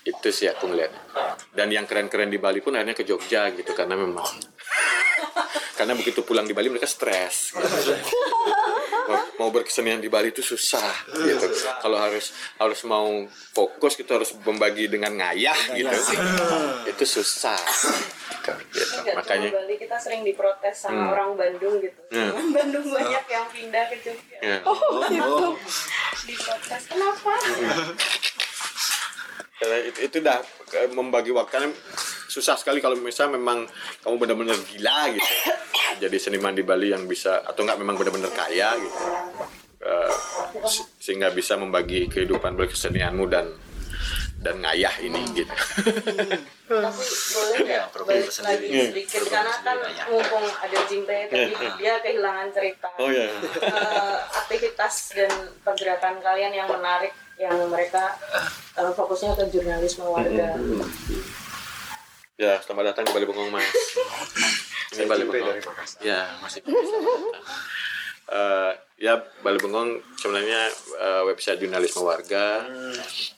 itu 0.00 0.28
sih 0.32 0.48
aku 0.48 0.64
ngeliat 0.72 0.92
dan 1.52 1.68
yang 1.68 1.84
keren-keren 1.84 2.32
di 2.32 2.40
Bali 2.40 2.64
pun 2.64 2.72
akhirnya 2.72 2.96
ke 2.96 3.04
Jogja 3.04 3.52
gitu 3.52 3.76
karena 3.76 4.00
memang 4.00 4.24
karena 5.80 5.92
begitu 5.96 6.20
pulang 6.24 6.44
di 6.44 6.52
Bali 6.52 6.68
mereka 6.68 6.84
stres. 6.84 7.56
mau, 9.40 9.48
berkesenian 9.48 10.04
di 10.04 10.12
Bali 10.12 10.28
itu 10.28 10.44
susah 10.44 10.84
gitu 11.16 11.48
kalau 11.80 11.96
harus 11.96 12.36
harus 12.60 12.80
mau 12.84 13.08
fokus 13.56 13.96
gitu 13.96 14.12
harus 14.12 14.36
membagi 14.44 14.92
dengan 14.92 15.16
ngayah 15.16 15.56
gitu 15.72 15.96
itu 16.84 17.04
susah 17.08 17.56
gitu, 17.56 18.52
gitu. 18.76 19.16
Makanya 19.16 19.48
cuma 19.48 19.64
Bali 19.64 19.74
kita 19.80 19.96
sering 19.96 20.20
diprotes 20.20 20.76
sama 20.76 21.00
Hmm. 21.00 21.12
orang 21.16 21.30
Bandung 21.36 21.80
gitu. 21.80 22.00
Hmm. 22.12 22.36
Orang 22.36 22.50
Bandung 22.52 22.84
banyak 22.92 23.24
yang 23.28 23.46
pindah 23.48 23.84
ke 23.88 23.96
Jogja. 24.04 24.38
Ya. 24.44 24.58
Oh, 24.68 24.76
gitu. 25.08 25.56
Diprotes 26.28 26.82
kenapa? 26.88 27.32
Karena 29.60 29.76
itu, 29.84 29.98
itu 30.08 30.16
udah 30.24 30.38
eh, 30.72 30.88
membagi 30.92 31.30
waktu 31.36 31.68
susah 32.30 32.54
sekali 32.54 32.78
kalau 32.78 32.94
misalnya 32.96 33.34
memang 33.34 33.66
kamu 34.00 34.14
benar-benar 34.16 34.54
gila 34.64 35.10
gitu 35.10 35.26
jadi 35.98 36.16
seniman 36.16 36.54
di 36.54 36.62
Bali 36.62 36.88
yang 36.88 37.04
bisa 37.04 37.42
atau 37.42 37.60
enggak 37.60 37.76
memang 37.76 37.96
benar-benar 37.96 38.30
kaya 38.30 38.70
gitu 38.76 38.98
se- 40.64 40.86
sehingga 40.96 41.28
bisa 41.30 41.56
membagi 41.56 42.06
kehidupan 42.06 42.54
berkesenianmu 42.54 43.26
dan 43.26 43.50
dan 44.38 44.56
ngayah 44.56 44.94
ini 45.00 45.20
gitu 45.34 45.52
Tapi 46.64 47.02
boleh 47.28 47.56
nggak 47.60 47.84
balik 48.00 48.30
lagi 48.40 48.66
Iya. 48.66 48.84
sedikit 48.88 49.22
karena 49.26 49.52
kan 49.58 49.76
mumpung 50.08 50.46
ada 50.56 50.78
Jimbe 50.86 51.28
tadi 51.28 51.52
Iya. 51.52 51.70
dia 51.76 51.94
kehilangan 52.00 52.48
cerita. 52.50 52.88
oh 52.96 53.10
ya 53.10 53.28
Eh, 53.28 54.16
aktivitas 54.32 54.94
dan 55.12 55.32
pergerakan 55.60 56.20
kalian 56.20 56.52
yang 56.54 56.68
menarik 56.68 57.10
yang 57.36 57.52
mereka 57.68 58.16
eh, 58.76 58.88
fokusnya 58.90 59.34
ke 59.34 59.44
jurnalisme 59.50 60.06
warga. 60.06 60.56
Ya 62.40 62.56
selamat 62.64 62.96
datang 62.96 63.04
di 63.04 63.12
Bali 63.12 63.26
Bengong 63.28 63.52
mas. 63.52 63.68
Ini 64.96 65.04
Bali 65.04 65.28
Bengong. 65.28 65.60
ya 66.00 66.24
masih. 66.40 66.64
Eh, 68.30 68.72
ya 68.96 69.20
Bali 69.44 69.60
Bengong 69.60 70.00
sebenarnya 70.16 70.72
eh, 70.96 71.22
website 71.28 71.60
jurnalisme 71.60 72.00
warga. 72.00 72.64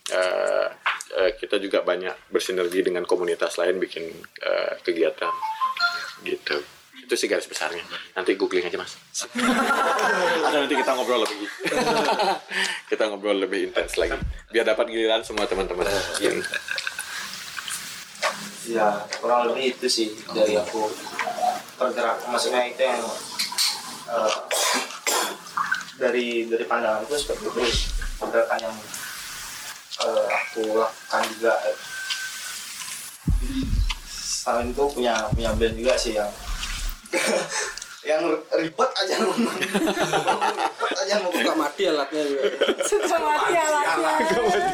Eh, 0.07 0.67
eh, 1.19 1.31
kita 1.35 1.59
juga 1.59 1.83
banyak 1.83 2.31
bersinergi 2.31 2.87
dengan 2.87 3.03
komunitas 3.03 3.59
lain 3.59 3.83
bikin 3.83 4.07
eh, 4.39 4.79
kegiatan. 4.87 5.35
Gitu. 6.23 6.63
Itu 7.03 7.19
sih 7.19 7.27
garis 7.27 7.51
besarnya. 7.51 7.83
Nanti 8.15 8.39
googling 8.39 8.71
aja 8.71 8.79
mas. 8.79 8.95
Atau 10.47 10.63
nanti 10.63 10.79
kita 10.79 10.95
ngobrol 10.95 11.27
lebih. 11.27 11.51
Kita 12.93 13.09
ngobrol 13.09 13.41
lebih 13.41 13.73
intens 13.73 13.97
lagi. 13.97 14.15
Biar 14.53 14.69
dapat 14.69 14.93
giliran 14.93 15.25
semua 15.25 15.49
teman-teman. 15.49 15.89
Yang 16.21 16.45
ya 18.69 19.03
kurang 19.19 19.51
lebih 19.51 19.75
itu 19.75 19.87
sih 19.91 20.09
dari 20.31 20.55
aku 20.55 20.87
pergerak. 21.79 22.23
Maksudnya 22.31 22.63
itu 22.71 22.83
yang 22.83 23.03
eh, 24.11 24.35
dari 25.99 26.27
dari 26.47 26.65
pandangan 26.67 27.03
itu 27.07 27.15
seperti 27.19 27.45
itu 27.51 27.63
pergerakan 28.23 28.71
yang 28.71 28.77
eh, 30.07 30.25
aku 30.31 30.63
lakukan 30.79 31.23
juga. 31.35 31.55
Selain 34.11 34.75
itu 34.75 34.85
punya 34.91 35.31
punya 35.31 35.51
band 35.55 35.75
juga 35.79 35.95
sih 35.95 36.19
yang 36.19 36.31
yang 38.03 38.23
ribet 38.51 38.91
aja 38.99 39.15
ngomong. 39.23 39.55
Ribet 39.63 40.95
aja 40.99 41.15
ngomong. 41.23 41.35
Suka 41.39 41.55
mati 41.55 41.83
alatnya 41.87 42.23
juga. 42.27 42.43
Suka 42.83 43.17
mati 43.19 43.55
alatnya. 43.55 44.19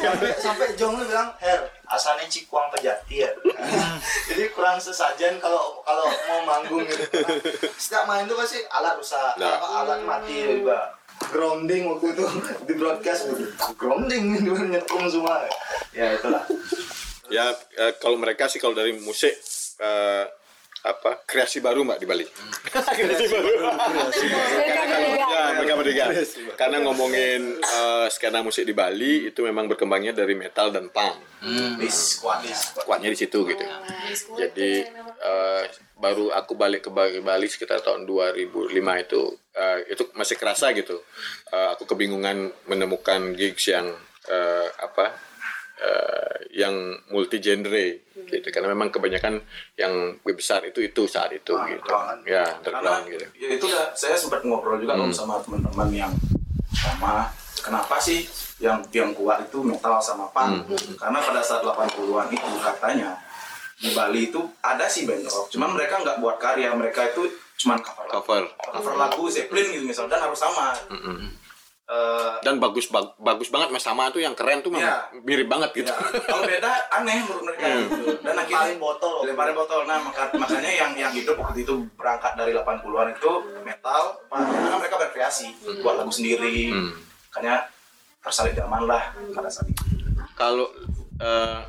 sampai 0.01 0.29
sampai 0.33 0.67
Jong 0.73 0.97
lu 0.97 1.05
bilang 1.05 1.29
her 1.37 1.61
asalnya 1.85 2.25
cikuang 2.25 2.73
pejati 2.73 3.21
ya. 3.21 3.31
Jadi 4.33 4.49
kurang 4.49 4.81
sesajen 4.81 5.37
kalau 5.37 5.77
kalau 5.85 6.09
mau 6.25 6.41
manggung 6.45 6.81
gitu. 6.85 7.05
Setiap 7.77 8.09
main 8.09 8.25
tuh 8.25 8.33
pasti 8.33 8.65
alat 8.67 8.97
rusak 8.97 9.37
Nah. 9.37 9.61
apa 9.61 9.67
alat 9.85 10.01
mati 10.01 10.33
juga 10.41 10.93
grounding 11.29 11.85
waktu 11.85 12.05
itu 12.17 12.25
di 12.67 12.73
broadcast. 12.73 13.29
Gitu 13.29 13.45
grounding 13.77 14.41
nyetrum 14.73 15.05
semua. 15.05 15.45
Ya 15.93 16.17
itulah. 16.17 16.41
Ya 17.29 17.53
eh, 17.77 17.93
kalau 18.01 18.17
mereka 18.17 18.49
sih 18.49 18.57
kalau 18.57 18.73
dari 18.73 18.97
musik 18.97 19.37
eh, 19.77 20.25
apa 20.79 21.27
kreasi 21.27 21.59
baru 21.59 21.83
mbak 21.83 21.99
di 21.99 22.07
Bali. 22.07 22.25
kreasi 22.97 23.25
baru. 23.27 23.49
Ya 25.19 25.41
mereka 25.59 25.73
bertiga. 25.75 26.05
Karena 26.55 26.79
ngomongin 26.83 27.59
eh, 27.59 28.07
skena 28.07 28.39
musik 28.39 28.63
di 28.63 28.71
Bali 28.71 29.27
itu 29.27 29.39
memang 29.43 29.67
berkembangnya 29.67 30.15
dari 30.15 30.39
metal 30.39 30.71
dan 30.71 30.87
punk. 30.87 31.27
kuat 32.19 32.43
bis 32.43 32.75
Kuatnya 32.83 33.11
di 33.11 33.17
situ 33.19 33.43
gitu. 33.43 33.63
Jadi 34.39 34.71
eh, 35.19 35.63
baru 35.99 36.31
aku 36.31 36.55
balik 36.55 36.87
ke 36.87 36.91
Bali, 36.91 37.19
Bali 37.19 37.47
sekitar 37.51 37.83
tahun 37.83 38.07
2005 38.07 38.71
itu 39.03 39.21
eh, 39.55 39.77
itu 39.91 40.03
masih 40.15 40.35
kerasa 40.39 40.71
gitu. 40.71 41.03
Eh, 41.51 41.67
aku 41.75 41.83
kebingungan 41.83 42.55
menemukan 42.71 43.35
gigs 43.35 43.67
yang 43.67 43.91
eh, 44.31 44.67
apa 44.79 45.28
eh, 45.79 46.37
yang 46.59 46.75
multi 47.09 47.39
genre 47.39 47.87
gitu. 48.27 48.47
Karena 48.51 48.69
memang 48.71 48.91
kebanyakan 48.91 49.39
yang 49.79 50.19
besar 50.23 50.63
itu 50.67 50.83
itu 50.83 51.07
saat 51.07 51.31
itu 51.33 51.55
gitu. 51.55 51.91
ya 52.27 52.43
karena 52.61 53.01
underground 53.01 53.05
gitu. 53.07 53.25
ya 53.39 53.49
itu 53.55 53.65
udah 53.65 53.95
saya 53.95 54.15
sempat 54.19 54.43
ngobrol 54.45 54.77
juga 54.77 54.99
om 54.99 55.09
sama 55.09 55.39
teman-teman 55.41 55.89
yang 55.91 56.11
sama 56.75 57.31
kenapa 57.59 57.99
sih 57.99 58.23
yang 58.59 58.83
yang 58.91 59.11
kuat 59.15 59.47
itu 59.47 59.63
metal 59.63 59.99
sama 60.03 60.27
punk? 60.31 60.67
Karena 60.99 61.19
pada 61.23 61.41
saat 61.43 61.63
80-an 61.63 62.27
itu 62.31 62.47
katanya 62.59 63.15
di 63.79 63.95
Bali 63.95 64.27
itu 64.27 64.43
ada 64.59 64.91
sih 64.91 65.07
band 65.07 65.23
rock 65.23 65.47
cuman 65.55 65.71
mereka 65.71 66.03
nggak 66.03 66.19
buat 66.19 66.35
karya. 66.35 66.75
Mereka 66.75 67.15
itu 67.15 67.31
cuman 67.63 67.79
cover 67.79 68.05
lagu. 68.07 68.15
Cover. 68.19 68.43
Cover 68.59 68.95
lagu 68.99 69.23
Zeppelin 69.31 69.71
gitu 69.75 69.85
misalnya 69.87 70.19
dan 70.19 70.27
harus 70.27 70.39
sama 70.39 70.75
Eh, 71.89 72.31
dan 72.45 72.61
bagus 72.61 72.85
bag- 72.85 73.17
bagus 73.17 73.49
banget 73.49 73.73
mas 73.73 73.81
sama 73.81 74.13
tuh 74.13 74.21
yang 74.21 74.37
keren 74.37 74.61
tuh 74.61 74.69
memang 74.69 74.85
mirip 75.19 75.49
banget 75.49 75.73
gitu. 75.75 75.89
Ya, 75.89 75.97
kalau 76.21 76.45
beda 76.45 76.69
aneh 76.91 77.17
menurut 77.19 77.43
mereka 77.43 77.65
gitu. 77.65 78.13
dan 78.21 78.35
akhirnya 78.37 78.77
botol. 78.77 79.25
lemparin 79.25 79.57
botol. 79.57 79.81
Nah 79.83 79.97
maka, 79.99 80.29
makanya 80.33 80.69
yang 80.69 80.91
yang 80.95 81.09
hidup 81.09 81.33
waktu 81.35 81.65
itu 81.65 81.73
berangkat 81.95 82.37
dari 82.37 82.53
80-an 82.53 83.09
itu 83.11 83.31
metal 83.59 84.21
karena 84.23 84.77
mereka 84.77 84.95
berkreasi 84.99 85.49
buat 85.81 85.97
lagu 85.97 86.13
sendiri. 86.13 86.69
Makanya 87.33 87.65
tersalib 88.21 88.53
zaman 88.53 88.85
lah 88.85 89.03
pada 89.31 89.49
saat 89.49 89.65
itu. 89.65 89.81
Kalau 90.35 90.69
eh, 91.17 91.59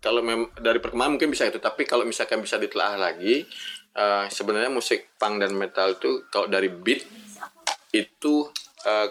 kalau 0.00 0.24
mem- 0.24 0.56
dari 0.56 0.80
perkembangan 0.80 1.12
mungkin 1.14 1.28
bisa 1.28 1.44
itu. 1.44 1.60
Tapi 1.60 1.84
kalau 1.84 2.08
misalkan 2.08 2.40
bisa 2.40 2.56
ditelaah 2.56 2.96
lagi 2.96 3.44
eh, 3.92 4.24
sebenarnya 4.26 4.72
musik 4.72 5.12
punk 5.14 5.36
dan 5.38 5.52
metal 5.52 5.92
itu 5.92 6.24
kalau 6.26 6.48
dari 6.48 6.72
beat 6.72 7.04
itu 7.92 8.48
eh, 8.82 9.08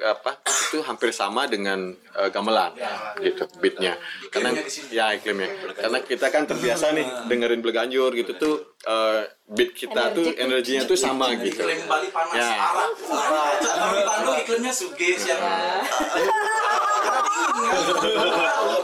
apa 0.00 0.40
itu 0.40 0.80
hampir 0.80 1.12
sama 1.12 1.44
dengan 1.44 1.92
eh, 1.92 2.28
gamelan 2.32 2.72
gitu 3.20 3.44
beatnya. 3.60 3.92
Karena 4.32 4.56
ya 4.88 5.12
iklimnya 5.12 5.52
karena 5.76 6.00
kita 6.00 6.32
kan 6.32 6.48
terbiasa 6.48 6.96
nih 6.96 7.28
dengerin 7.28 7.60
Bleganjur 7.60 8.16
gitu 8.16 8.32
tuh 8.40 8.54
eh, 8.88 9.28
beat 9.44 9.76
kita 9.76 10.16
tuh 10.16 10.32
energinya 10.32 10.88
tuh 10.88 10.96
sama 10.96 11.36
gitu. 11.36 11.60
iklim 11.60 11.84
Bali 11.84 12.08
panas 12.08 12.32
Ya. 12.40 12.48
arah 12.56 12.88
kalau 12.96 13.92
di 13.92 14.02
Bandung 14.08 14.36
iklimnya 14.40 14.72
sugis 14.72 15.28
yang 15.28 15.40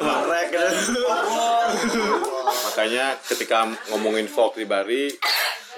Marek. 0.04 0.46
Gitu. 0.52 1.00
makanya 2.68 3.16
ketika 3.24 3.64
ngomongin 3.90 4.28
folk 4.28 4.54
di 4.54 4.68
Bali 4.68 5.08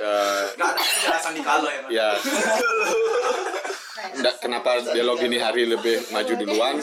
eh, 0.00 0.44
nggak 0.58 0.68
ada 0.74 0.82
penjelasan 0.82 1.32
di 1.38 1.42
kalau 1.42 1.70
ya 1.70 1.82
ya 1.88 2.08
Nggak, 4.00 4.34
kenapa 4.40 4.70
dialog 4.92 5.18
ini 5.20 5.36
hari 5.36 5.68
lebih 5.68 6.08
maju 6.10 6.32
duluan? 6.40 6.76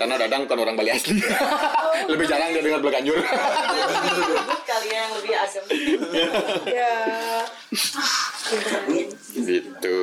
Karena 0.00 0.14
Dadang 0.16 0.48
bukan 0.48 0.58
orang 0.64 0.74
Bali 0.76 0.90
asli. 0.92 1.20
Lebih 2.12 2.24
jarang 2.30 2.54
dia 2.54 2.62
dengar 2.62 2.80
Bleganjur 2.80 3.18
kalian 4.68 4.94
yang 4.94 5.12
lebih 5.18 5.34
adem 5.34 5.64
Ya. 6.68 6.94
gitu. 9.34 9.98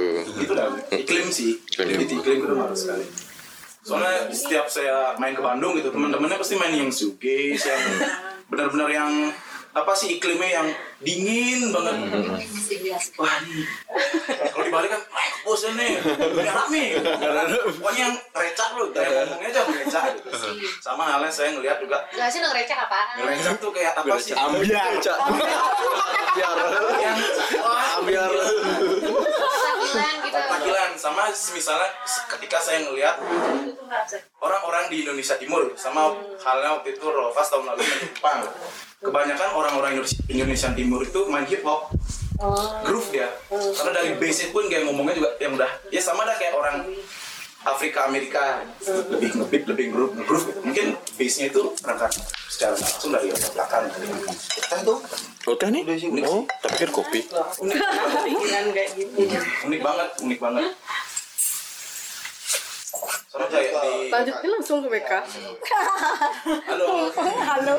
Iklim 0.91 1.27
sih. 1.31 1.61
Iklim. 1.71 2.01
iklim 2.01 2.19
iklim 2.19 2.37
itu 2.43 2.55
harus 2.57 2.79
sekali. 2.83 3.05
Soalnya 3.85 4.33
setiap 4.33 4.65
saya 4.65 5.13
main 5.21 5.37
ke 5.37 5.43
Bandung 5.45 5.77
gitu 5.77 5.93
teman-temannya 5.93 6.41
pasti 6.41 6.57
main 6.57 6.73
yang 6.73 6.89
sugis 6.89 7.61
yang 7.69 7.81
benar-benar 8.49 8.89
yang 8.89 9.11
apa 9.75 9.91
sih 9.91 10.15
iklimnya 10.15 10.63
yang 10.63 10.67
dingin 11.03 11.75
banget? 11.75 11.95
Wah 13.19 13.35
ini. 13.43 13.67
Kalau 14.55 14.63
di 14.63 14.71
Bali 14.71 14.87
kan 14.87 15.01
bosan 15.43 15.75
nih. 15.75 15.99
Merah 16.31 16.65
nih 16.71 16.95
pokoknya 17.75 17.99
yang 18.07 18.15
recak 18.31 18.69
lu. 18.79 18.95
Kayak 18.95 19.35
ngomongnya 19.35 19.51
aja 19.51 19.61
recak. 19.67 20.03
Gitu. 20.15 20.31
sama 20.79 21.03
halnya 21.03 21.27
saya 21.27 21.51
ngeliat 21.59 21.83
juga. 21.83 22.07
Gak 22.07 22.31
sih 22.31 22.39
lo 22.39 22.47
ngerecek 22.55 22.79
apaan? 22.79 23.19
Ngerecak 23.19 23.55
tuh 23.59 23.71
kayak 23.75 23.99
apa 23.99 24.15
sih? 24.15 24.31
ambiar. 24.31 24.95
Biar 26.35 26.57
Yang 27.03 27.19
wah, 27.59 27.99
takilan 30.35 30.91
sama 30.99 31.31
misalnya 31.31 31.89
ketika 32.35 32.57
saya 32.59 32.83
ngelihat 32.83 33.15
orang-orang 34.41 34.91
di 34.91 35.05
Indonesia 35.07 35.35
Timur 35.39 35.71
sama 35.79 36.11
halnya 36.41 36.79
waktu 36.79 36.97
itu 36.97 37.05
Rolfas 37.05 37.47
tahun 37.51 37.71
lalu 37.71 37.81
main 37.83 37.99
Jepang. 38.03 38.39
Kebanyakan 39.05 39.49
orang-orang 39.53 39.91
Indonesia, 39.99 40.19
Indonesia 40.27 40.69
Timur 40.73 40.99
itu 41.05 41.19
main 41.29 41.45
hip 41.45 41.61
hop 41.61 41.93
groove 42.83 43.09
dia. 43.13 43.29
Karena 43.51 43.91
dari 44.01 44.17
basic 44.19 44.51
pun 44.51 44.67
kayak 44.67 44.89
ngomongnya 44.89 45.15
juga 45.15 45.29
yang 45.39 45.55
udah 45.55 45.71
ya 45.93 46.01
sama 46.01 46.27
dah 46.27 46.35
kayak 46.35 46.57
orang 46.57 46.83
Afrika 47.65 48.05
Amerika 48.05 48.61
lebih 49.09 49.41
ngebeat 49.41 49.63
lebih 49.73 49.85
groove 49.89 50.13
gitu. 50.21 50.61
mungkin 50.61 50.85
base 51.17 51.35
nya 51.41 51.45
itu 51.49 51.61
berangkat 51.81 52.11
secara 52.45 52.77
langsung 52.77 53.09
dari 53.09 53.27
latar 53.33 53.51
belakang 53.57 53.83
kita 54.53 54.75
tuh 54.85 54.99
udah 55.49 55.69
nih 55.73 55.81
oh 56.29 56.45
tapi 56.61 56.75
kan 56.85 56.89
kopi 56.93 57.25
unik 57.25 58.89
gitu 58.93 59.37
unik 59.65 59.81
banget 59.81 60.09
unik 60.21 60.39
banget 60.39 60.63
soalnya 63.25 63.49
kayak 63.51 63.71
di 63.75 64.07
Lanjutnya 64.07 64.47
langsung 64.47 64.79
ke 64.79 64.87
BK. 64.95 65.11
halo 66.71 67.11
Halo. 67.43 67.75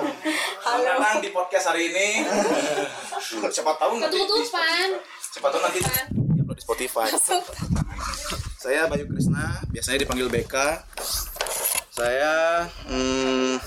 Selamat 0.60 0.84
datang 0.84 1.24
di 1.24 1.30
podcast 1.32 1.72
hari 1.72 1.88
ini. 1.88 2.28
Siapa 3.48 3.72
tahu 3.80 3.96
nanti 3.96 4.20
di, 4.20 4.20
Ketutupan. 4.20 4.88
siapa 5.32 5.48
tahu 5.48 5.60
nanti 5.64 5.78
di 5.80 6.60
Spotify. 6.60 7.08
Saya 8.66 8.90
Bayu 8.90 9.06
Krisna, 9.06 9.62
biasanya 9.70 10.02
dipanggil 10.02 10.26
BK. 10.26 10.54
Saya 11.94 12.66
hmm, 12.90 13.62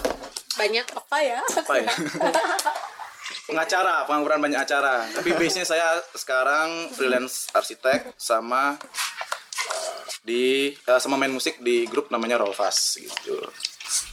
Banyak 0.60 0.86
apa 0.92 1.18
ya? 1.24 1.40
apa 1.40 1.74
ya? 1.80 1.88
Pengacara, 3.48 4.04
pengangguran 4.04 4.44
banyak 4.44 4.60
acara. 4.60 5.08
Tapi 5.08 5.40
base-nya 5.40 5.64
saya 5.64 6.04
sekarang 6.12 6.92
freelance 6.92 7.48
arsitek 7.56 8.12
sama 8.20 8.76
di 10.20 10.76
eh, 10.76 11.00
sama 11.00 11.16
main 11.16 11.32
musik 11.32 11.64
di 11.64 11.88
grup 11.88 12.12
namanya 12.12 12.36
Rolfas 12.36 13.00
gitu. 13.00 13.40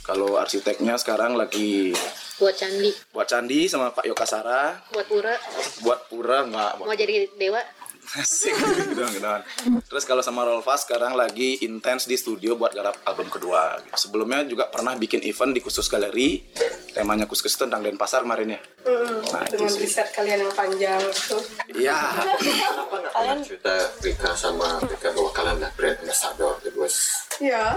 Kalau 0.07 0.39
arsiteknya 0.39 0.95
sekarang 1.03 1.34
lagi 1.34 1.99
Buat 2.39 2.62
candi, 2.62 2.95
buat 3.11 3.26
candi 3.26 3.66
sama 3.66 3.91
Pak 3.91 4.07
Yokasara 4.07 4.93
buat 4.95 5.07
pura, 5.11 5.34
buat 5.82 6.01
pura 6.07 6.47
nggak 6.47 6.72
mau 6.78 6.95
jadi 6.95 7.26
dewa. 7.34 7.59
Asik 8.14 8.54
gitu 8.78 8.94
doang, 8.94 9.11
gitu 9.11 9.20
doang. 9.20 9.42
terus 9.82 10.04
kalau 10.04 10.20
sama 10.20 10.42
Rolfa 10.42 10.76
sekarang 10.76 11.12
lagi 11.12 11.59
intens 11.61 12.04
di 12.04 12.14
studio 12.14 12.54
buat 12.54 12.70
garap 12.70 12.96
album 13.02 13.26
kedua. 13.26 13.82
Sebelumnya 13.92 14.42
juga 14.42 14.66
pernah 14.66 14.94
bikin 14.94 15.20
event 15.22 15.50
di 15.50 15.59
khusus 15.59 15.86
galeri. 15.86 16.40
Temanya 16.90 17.26
khusus 17.26 17.52
tentang 17.52 17.82
Denpasar 17.82 18.22
kemarin 18.22 18.57
ya? 18.57 18.61
Nah 19.28 19.42
itu 19.44 19.59
Dengan 19.59 19.68
sih. 19.70 19.82
riset 19.84 20.09
kalian 20.11 20.38
yang 20.42 20.54
panjang. 20.54 21.00
Itu. 21.02 21.36
iya 21.76 21.98
Kalian? 23.12 23.38
cerita 23.42 23.74
Rika 24.00 24.32
sama 24.32 24.80
Rika 24.80 25.12
bahwa 25.12 25.30
kalian 25.30 25.54
adalah 25.59 25.72
brand 25.76 25.96
ambassador 26.00 26.52
the 26.62 26.70
bos 26.72 26.96
ya. 27.36 27.76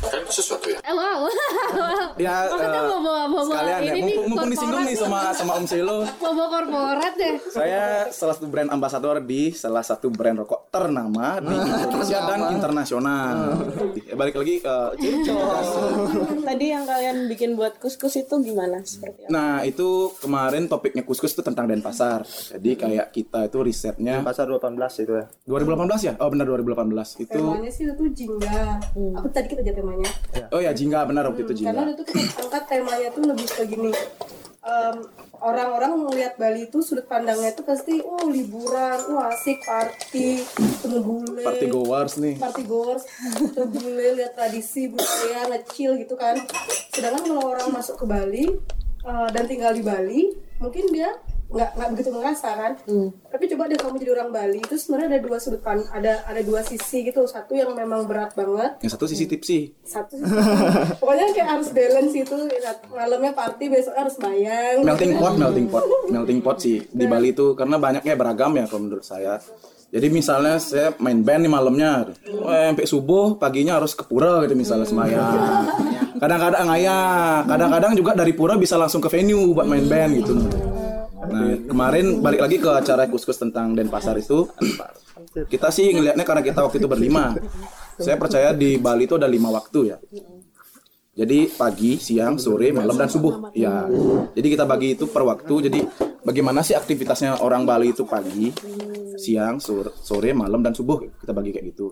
Kan 0.00 0.18
itu 0.20 0.32
sesuatu 0.32 0.66
ya. 0.68 0.78
Eh 0.80 0.94
wow. 0.94 1.26
Ya, 2.18 2.50
Maksudnya 2.50 2.80
eh, 2.82 2.98
bawa 2.98 3.22
bawa 3.30 3.42
sekalian 3.46 3.78
ya 3.78 3.78
ini 3.78 4.00
nih 4.02 4.02
mumpung, 4.02 4.26
mumpung 4.34 4.50
disinggung 4.50 4.82
nih 4.82 4.96
sama 4.98 5.20
sama 5.30 5.52
Om 5.54 5.66
Selo 5.66 5.98
bawa 6.18 6.46
korporat 6.50 7.14
deh. 7.14 7.34
saya 7.46 7.82
salah 8.10 8.34
satu 8.34 8.50
brand 8.50 8.70
ambassador 8.70 9.22
di 9.22 9.54
salah 9.54 9.86
satu 9.86 10.10
brand 10.10 10.42
rokok 10.42 10.66
ternama 10.68 11.38
di 11.38 11.54
Indonesia 11.54 12.18
dan 12.26 12.40
internasional 12.50 13.36
Ya, 14.02 14.14
balik 14.18 14.34
lagi 14.34 14.58
ke 14.58 14.74
Tadi 16.42 16.66
yang 16.66 16.84
kalian 16.84 17.28
bikin 17.28 17.54
buat 17.54 17.78
kuskus 17.78 18.16
itu 18.16 18.34
gimana? 18.40 18.80
Seperti 18.82 19.26
apa? 19.26 19.30
Nah 19.30 19.62
itu 19.62 20.10
kemarin 20.18 20.66
topiknya 20.66 21.02
kuskus 21.02 21.32
itu 21.32 21.42
tentang 21.44 21.68
Denpasar. 21.68 22.24
Jadi 22.24 22.70
kayak 22.74 23.12
kita 23.12 23.46
itu 23.46 23.58
risetnya 23.60 24.24
Pasar 24.24 24.48
18 24.48 24.74
itu 25.04 25.12
ya. 25.14 25.26
2018 25.46 26.08
ya? 26.08 26.12
Oh 26.18 26.28
benar 26.28 26.46
2018 26.48 27.22
itu. 27.22 27.30
temanya 27.30 27.70
sih 27.70 27.84
itu 27.86 28.04
jingga 28.10 28.80
aku 29.14 29.28
tadi 29.30 29.46
kita 29.46 29.60
aja 29.62 29.72
temanya 29.88 30.10
Oh 30.52 30.60
ya 30.60 30.72
Jingga 30.76 31.08
benar 31.08 31.24
waktu 31.32 31.48
itu 31.48 31.64
karena 31.64 31.88
Jingga. 31.88 31.96
itu 31.96 32.04
kita 32.04 32.44
angkat 32.44 32.62
temanya 32.68 33.08
tuh 33.12 33.22
lebih 33.24 33.48
ke 33.48 33.62
gini. 33.64 33.92
Em, 34.68 34.96
orang-orang 35.40 35.96
melihat 35.96 36.36
Bali 36.36 36.68
itu 36.68 36.84
sudut 36.84 37.08
pandangnya 37.08 37.56
itu 37.56 37.64
pasti 37.64 38.04
oh 38.04 38.28
liburan 38.28 39.00
wah 39.16 39.32
asik 39.32 39.64
party 39.64 40.44
ketemu 40.44 41.00
bule. 41.00 41.40
Party 41.40 41.66
goers 41.72 42.14
nih. 42.20 42.34
party 42.36 42.62
goers 42.68 43.02
ketemu 43.08 43.64
bule 43.72 44.06
lihat 44.20 44.32
tradisi 44.36 44.92
budaya 44.92 45.48
ngecil 45.56 45.96
gitu 45.96 46.14
kan. 46.20 46.36
Sedangkan 46.92 47.24
kalau 47.24 47.44
orang 47.48 47.72
masuk 47.72 47.96
ke 47.96 48.04
Bali 48.04 48.44
eh, 49.08 49.28
dan 49.32 49.44
tinggal 49.48 49.72
di 49.72 49.80
Bali 49.80 50.20
mungkin 50.60 50.84
dia 50.92 51.16
nggak 51.48 51.70
nggak 51.80 51.88
begitu 51.96 52.10
ngerasa 52.12 52.48
kan? 52.60 52.72
Tapi 53.32 53.44
coba 53.56 53.62
deh 53.72 53.78
kamu 53.80 53.96
jadi 54.04 54.12
orang 54.20 54.30
Bali 54.36 54.60
itu 54.60 54.76
sebenarnya 54.76 55.16
ada 55.16 55.20
dua 55.24 55.36
sudut 55.40 55.64
pan 55.64 55.80
ada 55.96 56.20
ada 56.28 56.40
dua 56.44 56.60
sisi 56.60 57.08
gitu 57.08 57.24
satu 57.24 57.56
yang 57.56 57.72
memang 57.72 58.04
berat 58.04 58.36
banget. 58.36 58.84
Yang 58.84 58.92
satu 59.00 59.06
sisi 59.08 59.24
tipsi. 59.24 59.72
satu 59.80 60.20
pokoknya 61.00 61.32
kayak 61.32 61.48
harus 61.48 61.68
balance 61.72 62.12
itu 62.12 62.36
malamnya 62.92 63.32
party 63.32 63.64
besok 63.72 63.96
harus 63.96 64.14
bayang. 64.20 64.84
Melting 64.84 65.16
pot, 65.16 65.34
melting 65.40 65.66
pot, 65.72 65.84
melting 66.12 66.38
pot 66.44 66.56
sih. 66.60 66.84
Di 66.84 67.08
Bali 67.08 67.32
itu 67.32 67.56
karena 67.56 67.80
banyaknya 67.80 68.12
beragam 68.12 68.52
ya 68.52 68.68
kalau 68.68 68.84
menurut 68.84 69.04
saya. 69.04 69.40
Jadi 69.88 70.12
misalnya 70.12 70.60
saya 70.60 70.92
main 71.00 71.24
band 71.24 71.48
nih 71.48 71.52
malamnya, 71.52 72.12
Wah, 72.44 72.76
sampai 72.76 72.84
subuh 72.84 73.40
paginya 73.40 73.80
harus 73.80 73.96
ke 73.96 74.04
pura 74.04 74.44
gitu 74.44 74.52
misalnya 74.52 74.84
semayang. 74.84 75.64
Kadang-kadang 76.20 76.66
ayah, 76.74 77.46
kadang-kadang 77.46 77.92
juga 77.94 78.10
dari 78.10 78.34
pura 78.34 78.58
bisa 78.58 78.74
langsung 78.74 78.98
ke 78.98 79.06
venue 79.06 79.54
buat 79.54 79.70
main 79.70 79.86
band 79.86 80.10
gitu. 80.18 80.34
Nah 81.18 81.58
kemarin 81.66 82.22
balik 82.22 82.40
lagi 82.46 82.56
ke 82.62 82.70
acara 82.70 83.10
kuskus 83.10 83.40
tentang 83.42 83.74
Denpasar 83.74 84.14
itu, 84.14 84.46
kita 85.50 85.68
sih 85.74 85.90
ngelihatnya 85.90 86.22
karena 86.22 86.42
kita 86.46 86.62
waktu 86.62 86.78
itu 86.78 86.88
berlima. 86.88 87.34
Saya 87.98 88.14
percaya 88.14 88.54
di 88.54 88.78
Bali 88.78 89.10
itu 89.10 89.18
ada 89.18 89.26
lima 89.26 89.50
waktu 89.50 89.80
ya. 89.90 89.98
Jadi 91.18 91.50
pagi, 91.50 91.98
siang, 91.98 92.38
sore, 92.38 92.70
malam 92.70 92.94
dan 92.94 93.10
subuh. 93.10 93.50
Ya. 93.50 93.90
Jadi 94.38 94.46
kita 94.54 94.62
bagi 94.62 94.94
itu 94.94 95.10
per 95.10 95.26
waktu. 95.26 95.66
Jadi 95.66 95.82
bagaimana 96.22 96.62
sih 96.62 96.78
aktivitasnya 96.78 97.42
orang 97.42 97.66
Bali 97.66 97.90
itu 97.90 98.06
pagi, 98.06 98.54
siang, 99.18 99.58
sore, 99.58 100.30
malam 100.30 100.62
dan 100.62 100.78
subuh. 100.78 101.02
Kita 101.02 101.34
bagi 101.34 101.50
kayak 101.50 101.74
gitu. 101.74 101.90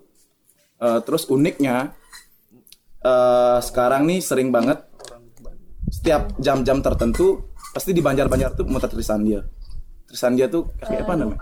Eh, 0.79 1.01
terus 1.03 1.27
uniknya 1.27 1.91
eh, 3.03 3.59
sekarang 3.59 4.07
nih 4.07 4.23
sering 4.23 4.55
banget 4.55 4.85
setiap 5.91 6.37
jam-jam 6.39 6.79
tertentu 6.79 7.51
pasti 7.77 7.93
di 7.93 8.01
Banjar-Banjar 8.01 8.57
tuh 8.57 8.65
muter 8.65 8.89
Trisandia. 8.89 9.45
Trisandia 10.09 10.49
tuh 10.49 10.73
kayak 10.81 11.05
apa 11.05 11.13
namanya? 11.13 11.39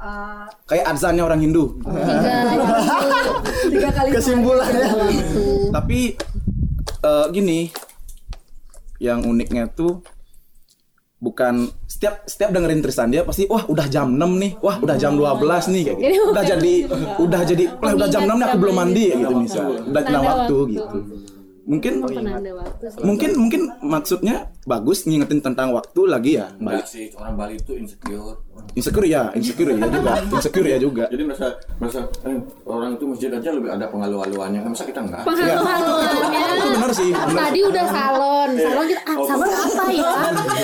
Kayak 0.67 0.85
adzannya 0.91 1.23
orang 1.23 1.39
Hindu. 1.47 1.79
tiga 3.71 3.91
kali 3.95 4.11
Kesimpulannya. 4.11 4.87
Tapi 5.71 5.99
eh, 7.07 7.27
gini, 7.31 7.71
yang 8.99 9.23
uniknya 9.23 9.71
tuh 9.71 10.03
bukan 11.23 11.71
setiap 11.87 12.27
setiap 12.27 12.51
dengerin 12.51 12.83
Trisandia 12.83 13.23
pasti 13.23 13.47
wah 13.47 13.63
udah 13.71 13.87
jam 13.87 14.19
6 14.19 14.19
nih, 14.19 14.53
wah 14.59 14.83
udah 14.83 14.97
jam 14.99 15.15
12 15.15 15.71
nih 15.71 15.83
kayak 15.87 15.99
gitu. 16.03 16.03
Jadi 16.03 16.19
Udah 16.35 16.45
jadi 16.45 16.75
udah 17.23 17.41
jadi 17.47 17.65
wah 17.79 17.93
udah 17.95 18.09
jam 18.11 18.23
6 18.27 18.35
nih 18.35 18.47
aku 18.51 18.59
belum 18.59 18.77
mandi 18.77 19.03
ya 19.07 19.15
gitu 19.23 19.35
misalnya. 19.39 19.79
Udah 19.87 20.03
kena 20.03 20.19
waktu 20.21 20.55
waktu. 20.59 20.73
gitu. 20.75 20.99
Mungkin 21.65 21.93
Penanda 22.05 22.53
waktu 22.59 22.85
sih. 22.91 23.01
mungkin 23.07 23.31
mungkin 23.39 23.61
maksudnya 23.81 24.37
bagus 24.65 25.05
ngingetin 25.05 25.45
tentang 25.45 25.77
waktu 25.77 26.01
lagi 26.09 26.41
ya. 26.41 26.49
Enggak 26.57 26.89
sih, 26.89 27.13
orang 27.21 27.37
Bali 27.37 27.55
itu 27.61 27.77
insecure. 27.77 28.41
Insecure 28.73 29.07
ya, 29.07 29.29
insecure 29.37 29.77
ya 29.77 29.87
juga. 29.87 30.13
Insecure 30.35 30.69
ya 30.69 30.79
juga. 30.81 31.05
Jadi 31.13 31.23
merasa 31.29 31.47
merasa 31.77 32.01
eh, 32.25 32.39
orang 32.65 32.97
itu 32.97 33.05
masjid 33.05 33.31
aja 33.31 33.51
lebih 33.53 33.71
ada 33.71 33.87
penghalu-haluannya. 33.93 34.61
Masa 34.65 34.89
kita 34.89 35.05
enggak? 35.05 35.23
Penghalu-haluannya. 35.29 36.43
Itu 36.57 36.69
benar 36.73 36.91
sih. 36.97 37.11
benar. 37.13 37.45
Tadi 37.45 37.61
udah 37.61 37.85
salon, 37.93 38.51
salon 38.57 38.85
kita 38.89 39.03
ah, 39.05 39.17
salon 39.29 39.49
apa 39.53 39.85
ya? 39.93 40.11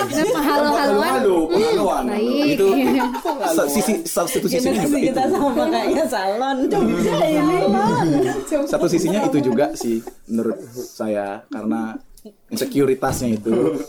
Dan 0.09 0.27
penghalu-haluan. 0.33 1.11
Penghalu, 1.13 1.39
penghaluan. 1.53 2.03
Hmm, 2.03 2.13
Baik. 2.17 2.47
Itu 2.57 2.67
sisi 3.71 3.93
salah 4.09 4.31
satu 4.33 4.49
sisinya 4.49 4.81
juga 4.81 4.99
itu. 4.99 5.13
sama 5.29 5.65
kayaknya 5.69 6.05
salon. 6.09 6.57
Satu 8.65 8.87
sisinya 8.89 9.21
itu 9.29 9.39
juga 9.45 9.67
sih 9.77 10.01
menurut 10.31 10.57
saya 10.73 11.45
karena 11.53 12.01
insekuritasnya 12.51 13.41
itu. 13.41 13.81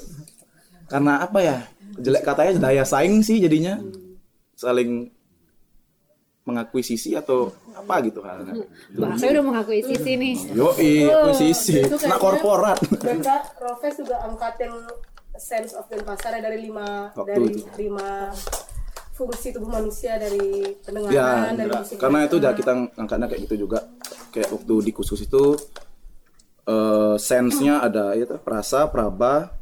Karena 0.88 1.24
apa 1.24 1.40
ya? 1.40 1.58
Jelek 2.00 2.24
katanya 2.24 2.72
daya 2.72 2.84
saing 2.88 3.20
sih 3.20 3.44
jadinya 3.44 3.76
saling 4.56 5.12
mengakui 6.42 6.82
sisi 6.82 7.14
atau 7.14 7.54
apa 7.76 8.02
gitu 8.02 8.24
halnya. 8.26 8.58
Saya 9.20 9.40
udah 9.40 9.44
mengakui 9.46 9.84
sisi 9.86 10.18
nih. 10.18 10.36
Yoi, 10.58 11.06
akuisisi. 11.08 11.86
itu 11.86 11.96
Nah 12.10 12.18
korporat. 12.18 12.82
mereka 12.98 13.46
Rofes 13.62 14.02
juga 14.02 14.26
angkat 14.26 14.56
yang 14.66 14.76
sense 15.38 15.78
of 15.78 15.86
Denpasar 15.88 16.38
ya 16.38 16.42
dari 16.44 16.60
lima 16.66 17.14
Waktu 17.14 17.30
dari 17.30 17.46
itu. 17.56 17.66
lima 17.78 18.30
fungsi 19.16 19.54
tubuh 19.54 19.70
manusia 19.70 20.18
dari 20.18 20.66
Ya, 20.66 20.82
pendengaran 20.82 21.54
dari 21.54 21.70
musik 21.70 21.96
karena 22.02 22.20
itu 22.26 22.36
udah 22.42 22.52
kita 22.58 22.72
angkatnya 22.98 23.28
kayak 23.30 23.42
gitu 23.46 23.56
juga. 23.68 23.80
Kayak 24.34 24.50
waktu 24.56 24.74
di 24.82 24.92
khusus 24.96 25.20
itu 25.22 25.44
eh 26.68 27.16
sense-nya 27.18 27.82
ada 27.82 28.14
ya 28.14 28.26
tuh, 28.30 28.40
perasa, 28.42 28.86
praba, 28.88 29.54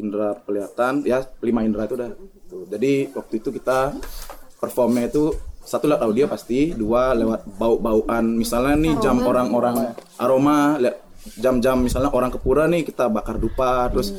indera 0.00 0.34
pelihatan, 0.38 1.04
ya 1.06 1.22
lima 1.44 1.62
indera 1.62 1.86
itu 1.86 1.94
udah. 1.94 2.10
Tuh. 2.50 2.64
Jadi 2.68 3.12
waktu 3.14 3.34
itu 3.38 3.48
kita 3.54 3.94
performnya 4.58 5.06
itu 5.10 5.34
satu 5.64 5.88
lewat 5.88 6.02
audio 6.04 6.24
pasti, 6.28 6.76
dua 6.76 7.16
lewat 7.16 7.48
bau-bauan. 7.56 8.36
Misalnya 8.36 8.76
nih 8.76 8.94
jam 9.00 9.20
orang-orang 9.24 9.96
aroma, 10.20 10.76
lihat 10.76 11.00
jam-jam 11.40 11.80
misalnya 11.80 12.12
orang 12.12 12.28
ke 12.28 12.36
pura 12.36 12.68
nih 12.68 12.84
kita 12.84 13.08
bakar 13.08 13.40
dupa, 13.40 13.88
terus 13.88 14.12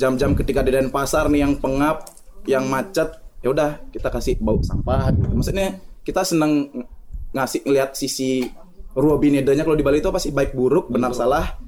jam-jam 0.00 0.32
ketika 0.32 0.64
di 0.64 0.72
Denpasar 0.72 1.28
nih 1.28 1.44
yang 1.44 1.54
pengap, 1.60 2.08
yang 2.48 2.64
macet, 2.64 3.12
ya 3.44 3.52
udah 3.52 3.76
kita 3.92 4.08
kasih 4.08 4.40
bau 4.40 4.56
sampah. 4.64 5.12
Gitu. 5.12 5.28
Maksudnya 5.36 5.68
kita 6.00 6.24
senang 6.24 6.72
ng- 6.72 6.88
ngasih 7.30 7.60
ngeliat 7.62 7.90
sisi 7.94 8.48
ruobinedanya 8.94 9.62
kalau 9.62 9.78
di 9.78 9.84
Bali 9.86 10.02
itu 10.02 10.10
apa 10.10 10.18
sih 10.18 10.34
baik 10.34 10.54
buruk, 10.54 10.90
benar 10.90 11.14
salah, 11.14 11.58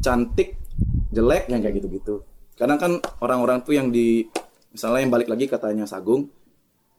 cantik, 0.00 0.60
jelek 1.12 1.48
yang 1.48 1.60
kayak 1.64 1.80
gitu-gitu. 1.80 2.24
Kadang 2.56 2.78
kan 2.80 2.92
orang-orang 3.24 3.64
tuh 3.64 3.76
yang 3.76 3.88
di 3.88 4.28
misalnya 4.70 5.00
yang 5.02 5.12
balik 5.12 5.28
lagi 5.28 5.48
katanya 5.48 5.88
Sagung 5.88 6.28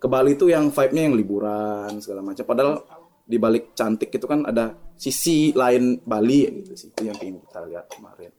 ke 0.02 0.08
Bali 0.10 0.34
tuh 0.34 0.50
yang 0.50 0.74
vibe-nya 0.74 1.02
yang 1.06 1.16
liburan 1.16 1.92
segala 2.02 2.26
macam. 2.26 2.42
Padahal 2.42 2.82
di 3.22 3.38
balik 3.38 3.78
cantik 3.78 4.10
itu 4.10 4.26
kan 4.26 4.44
ada 4.50 4.74
sisi 4.98 5.54
lain 5.54 6.02
Bali 6.02 6.40
ya 6.42 6.50
gitu 6.50 6.74
sih. 6.74 6.90
Itu 6.90 7.06
yang 7.06 7.18
ingin 7.22 7.38
kita 7.46 7.62
lihat 7.70 7.86
kemarin. 7.94 8.34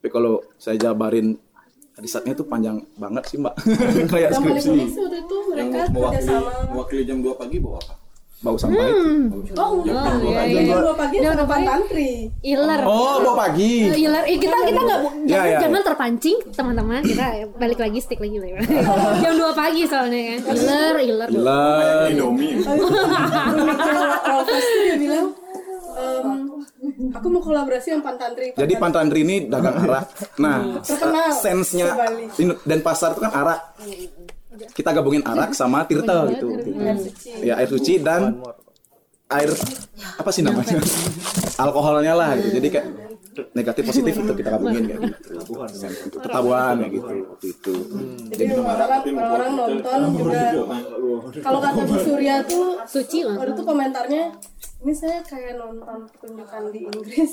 Tapi 0.00 0.08
kalau 0.08 0.38
saya 0.56 0.78
jabarin 0.78 1.34
risetnya 2.00 2.32
itu 2.32 2.44
panjang 2.48 2.80
banget 2.96 3.22
sih 3.28 3.36
mbak 3.36 3.54
kayak 4.10 4.32
yang 4.32 4.42
paling 4.42 4.56
skripsi 4.56 4.96
Yang 5.52 5.68
mereka 5.68 5.92
mewakili, 5.92 6.36
mewakili 6.72 7.02
jam 7.04 7.18
2 7.20 7.36
pagi 7.36 7.56
bawa 7.60 7.78
apa? 7.84 7.94
Bau 8.40 8.56
sampah 8.56 8.88
itu. 8.88 9.36
Oh 9.52 9.84
iya, 9.84 10.00
enggak 10.16 10.44
iya. 10.48 10.62
jam 10.64 10.80
dua 10.80 10.94
pagi 10.96 11.16
Jam 11.20 11.28
sama 11.28 11.36
dua 11.36 11.48
pagi. 11.52 11.66
pantri 11.68 12.12
Iler. 12.40 12.80
oh 12.88 13.16
bau 13.20 13.36
pagi. 13.36 13.72
Iler, 13.92 14.24
eh, 14.24 14.38
kita 14.40 14.56
kita 14.64 14.80
nggak 14.80 15.00
Ya, 15.00 15.10
jangan, 15.28 15.44
ya, 15.44 15.58
jangan 15.60 15.80
ya. 15.80 15.86
terpancing 15.92 16.36
teman-teman. 16.56 17.00
Kita 17.04 17.26
balik 17.60 17.78
lagi 17.84 17.98
stick 18.00 18.16
lagi 18.16 18.40
jam 19.22 19.32
2 19.36 19.52
pagi 19.52 19.82
soalnya 19.84 20.20
kan. 20.40 20.56
Iler 20.56 20.94
iler. 21.04 21.28
Gila 21.28 21.64
Indomie. 22.08 22.56
Dia 24.88 24.96
bilang 24.96 25.26
aku 27.10 27.26
mau 27.28 27.42
kolaborasi 27.44 27.92
yang 27.92 28.00
pantantri 28.00 28.56
jadi 28.56 28.74
Pantandri 28.80 29.20
ini 29.20 29.36
dagang 29.52 29.84
arak. 29.84 30.06
Nah 30.40 30.80
Terkenal 30.80 31.28
sense-nya 31.34 31.92
dan 32.64 32.78
pasar 32.80 33.12
itu 33.12 33.20
kan 33.20 33.32
arak 33.36 33.60
kita 34.74 34.90
gabungin 34.94 35.22
arak 35.24 35.54
sama 35.56 35.84
tirta 35.86 36.28
gitu. 36.32 36.48
air 36.56 36.98
suci. 36.98 37.30
Ya 37.44 37.54
air 37.56 37.68
suci 37.70 37.94
dan 38.00 38.40
air 39.30 39.50
apa 40.18 40.30
sih 40.34 40.42
namanya? 40.42 40.78
Alkoholnya 41.56 42.14
lah 42.16 42.34
gitu. 42.38 42.58
Jadi 42.58 42.68
kayak 42.68 42.86
negatif 43.54 43.82
positif 43.86 44.12
itu 44.18 44.32
kita 44.34 44.48
gabungin 44.58 44.84
kayak 44.90 45.00
gitu. 45.14 46.18
Ketahuan 46.18 46.74
kayak 46.82 46.92
gitu 46.92 47.12
waktu 47.30 47.46
itu. 47.46 47.74
Jadi 48.34 48.42
orang-orang 48.58 49.00
orang 49.30 49.52
nonton 49.54 50.00
juga. 50.18 50.42
kalau 51.40 51.60
kata 51.62 51.80
Bu 51.86 51.96
Surya 52.02 52.42
tuh 52.44 52.82
suci 52.84 53.22
waktu 53.22 53.38
langsung 53.38 53.54
itu 53.54 53.62
komentarnya 53.62 54.24
ini 54.80 54.92
saya 54.96 55.20
kayak 55.22 55.60
nonton 55.60 56.08
pertunjukan 56.08 56.62
di 56.72 56.80
Inggris 56.88 57.32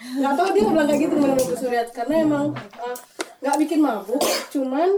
nggak 0.00 0.34
tahu 0.36 0.48
dia 0.56 0.64
bilang 0.64 0.86
kayak 0.88 1.00
gitu 1.04 1.14
menurut 1.20 1.44
Bu 1.44 1.56
Suryat? 1.56 1.88
Karena 1.92 2.14
emang 2.24 2.46
eh, 2.56 2.96
nggak 3.40 3.56
bikin 3.56 3.80
mabuk 3.80 4.20
cuman 4.52 4.88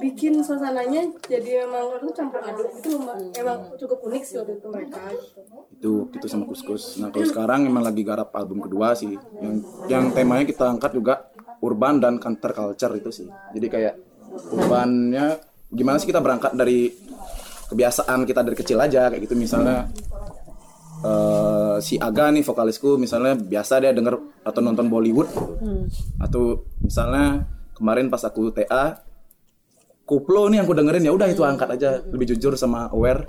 bikin 0.00 0.40
suasananya 0.40 1.12
jadi 1.28 1.68
emang 1.68 2.00
itu 2.00 2.12
campur 2.12 2.40
aduk. 2.44 2.68
Itu 2.80 2.88
emang 3.36 3.60
cukup 3.76 3.98
unik 4.12 4.22
sih 4.24 4.36
waktu 4.40 4.60
itu 4.60 4.68
mereka. 4.68 5.00
Itu 5.72 5.92
itu 6.12 6.26
sama 6.28 6.44
kuskus. 6.44 7.00
Nah 7.00 7.08
kalau 7.08 7.26
sekarang 7.28 7.64
emang 7.64 7.84
lagi 7.84 8.04
garap 8.04 8.32
album 8.36 8.64
kedua 8.64 8.92
sih. 8.92 9.16
Yang 9.40 9.54
yang 9.88 10.04
temanya 10.12 10.44
kita 10.44 10.64
angkat 10.68 10.92
juga 10.92 11.32
urban 11.64 12.00
dan 12.00 12.20
counter 12.20 12.52
culture 12.52 12.92
itu 12.96 13.10
sih. 13.12 13.28
Jadi 13.56 13.66
kayak 13.72 13.94
urbannya 14.52 15.40
gimana 15.72 15.96
sih 15.98 16.08
kita 16.08 16.20
berangkat 16.20 16.52
dari 16.54 16.92
kebiasaan 17.66 18.22
kita 18.22 18.40
dari 18.46 18.56
kecil 18.56 18.78
aja 18.78 19.10
kayak 19.10 19.26
gitu 19.26 19.34
misalnya 19.34 19.90
eh, 21.04 21.76
si 21.84 22.00
Aga 22.00 22.32
nih 22.32 22.44
vokalisku 22.46 22.96
misalnya 22.96 23.36
biasa 23.36 23.82
dia 23.82 23.92
denger 23.92 24.16
atau 24.46 24.60
nonton 24.62 24.86
Bollywood. 24.88 25.28
Atau 26.22 26.68
misalnya 26.80 27.44
kemarin 27.76 28.08
pas 28.08 28.24
aku 28.24 28.54
TA 28.54 29.04
koplo 30.06 30.46
nih 30.48 30.62
yang 30.62 30.66
aku 30.70 30.74
dengerin 30.78 31.04
ya 31.04 31.12
udah 31.12 31.28
itu 31.28 31.42
angkat 31.42 31.68
aja 31.76 32.00
lebih 32.06 32.32
jujur 32.32 32.54
sama 32.54 32.88
aware. 32.94 33.26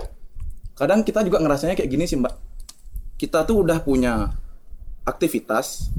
Kadang 0.78 1.02
kita 1.02 1.26
juga 1.26 1.42
ngerasanya 1.42 1.74
kayak 1.74 1.90
gini 1.90 2.06
sih 2.06 2.16
mbak. 2.16 2.32
Kita 3.18 3.42
tuh 3.42 3.66
udah 3.66 3.82
punya 3.82 4.30
aktivitas 5.02 5.90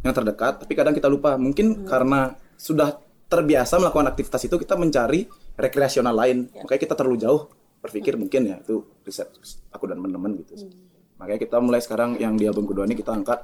yang 0.00 0.16
terdekat 0.16 0.64
tapi 0.64 0.72
kadang 0.72 0.96
kita 0.96 1.12
lupa. 1.12 1.36
Mungkin 1.36 1.84
karena 1.84 2.32
sudah 2.56 2.96
terbiasa 3.28 3.76
melakukan 3.76 4.08
aktivitas 4.08 4.48
itu 4.48 4.56
kita 4.56 4.74
mencari 4.80 5.28
rekreasional 5.60 6.16
lain. 6.16 6.48
Makanya 6.56 6.80
kita 6.80 6.94
terlalu 6.96 7.20
jauh 7.20 7.52
berpikir 7.78 8.18
mungkin 8.18 8.48
ya 8.48 8.56
itu 8.58 8.82
riset 9.06 9.28
aku 9.70 9.84
dan 9.86 10.00
teman-teman 10.00 10.40
gitu. 10.40 10.66
Sih. 10.66 10.70
Makanya 11.18 11.40
kita 11.42 11.56
mulai 11.58 11.82
sekarang 11.82 12.16
yang 12.16 12.38
di 12.38 12.46
album 12.46 12.64
kedua 12.64 12.86
ini 12.86 12.94
kita 12.94 13.10
angkat 13.12 13.42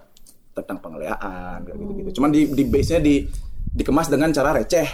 tentang 0.55 0.79
pengeleaan 0.79 1.67
kayak 1.67 1.77
gitu 1.77 1.93
gitu 2.01 2.11
cuman 2.23 2.31
di 2.31 2.41
di 2.55 2.65
base 2.65 2.91
nya 2.97 3.01
di 3.03 3.27
dikemas 3.75 4.07
dengan 4.07 4.31
cara 4.31 4.55
receh 4.55 4.89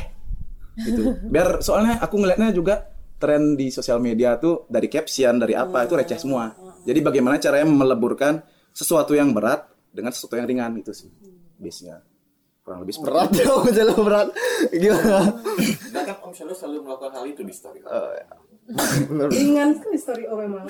gitu 0.81 1.03
biar 1.29 1.61
soalnya 1.61 2.01
aku 2.01 2.17
ngelihatnya 2.17 2.51
juga 2.57 2.81
tren 3.21 3.53
di 3.53 3.69
sosial 3.69 4.01
media 4.01 4.41
tuh 4.41 4.65
dari 4.73 4.89
caption 4.89 5.37
dari 5.37 5.53
apa 5.53 5.85
itu 5.85 5.93
receh 5.93 6.17
semua 6.17 6.57
jadi 6.89 7.05
bagaimana 7.05 7.37
caranya 7.37 7.69
meleburkan 7.69 8.41
sesuatu 8.73 9.13
yang 9.13 9.37
berat 9.37 9.69
dengan 9.93 10.17
sesuatu 10.17 10.41
yang 10.41 10.49
ringan 10.49 10.81
gitu 10.81 10.97
sih 10.97 11.13
base 11.61 11.85
nya 11.85 12.01
kurang 12.65 12.87
lebih 12.87 12.95
seperti 12.97 13.11
Berat 13.11 13.31
itu. 13.35 13.41
ya, 13.43 13.51
Om 13.51 13.67
Selo 13.73 13.95
berat. 14.05 14.29
Gimana? 14.71 15.19
Nah 15.91 16.03
kan 16.07 16.17
Om 16.23 16.33
Selo 16.37 16.53
selalu 16.55 16.87
melakukan 16.87 17.11
hal 17.19 17.25
itu 17.27 17.43
di 17.43 17.55
story. 17.57 17.81
ringan 17.83 18.40
sekali 18.71 19.99
story 19.99 20.25
oh 20.31 20.39
memang 20.39 20.67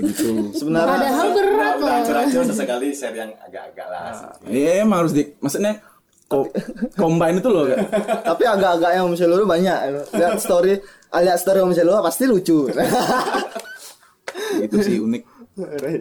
gitu. 0.00 0.52
Sebenarnya 0.56 0.88
Padahal 0.88 1.26
berat 1.36 1.76
loh. 1.76 2.00
Berancur 2.08 2.42
sesekali 2.48 2.88
share 2.96 3.12
yang 3.12 3.32
agak-agak 3.44 3.86
lah. 3.92 4.32
Iya 4.48 4.88
emang 4.88 5.04
harus 5.04 5.12
di 5.12 5.28
maksudnya 5.42 5.84
ko, 6.28 6.48
combine 6.96 7.40
itu 7.40 7.48
loh 7.48 7.64
Kak. 7.68 7.80
tapi 8.24 8.44
agak-agak 8.44 8.90
yang 8.96 9.12
Selo 9.16 9.34
itu 9.40 9.48
banyak. 9.48 9.78
Lihat 10.16 10.40
story, 10.40 10.80
lihat 11.12 11.38
story 11.40 11.60
Om 11.60 11.72
Selo 11.76 12.00
pasti 12.00 12.24
lucu. 12.24 12.68
itu 14.58 14.76
sih 14.80 14.96
unik 15.02 15.22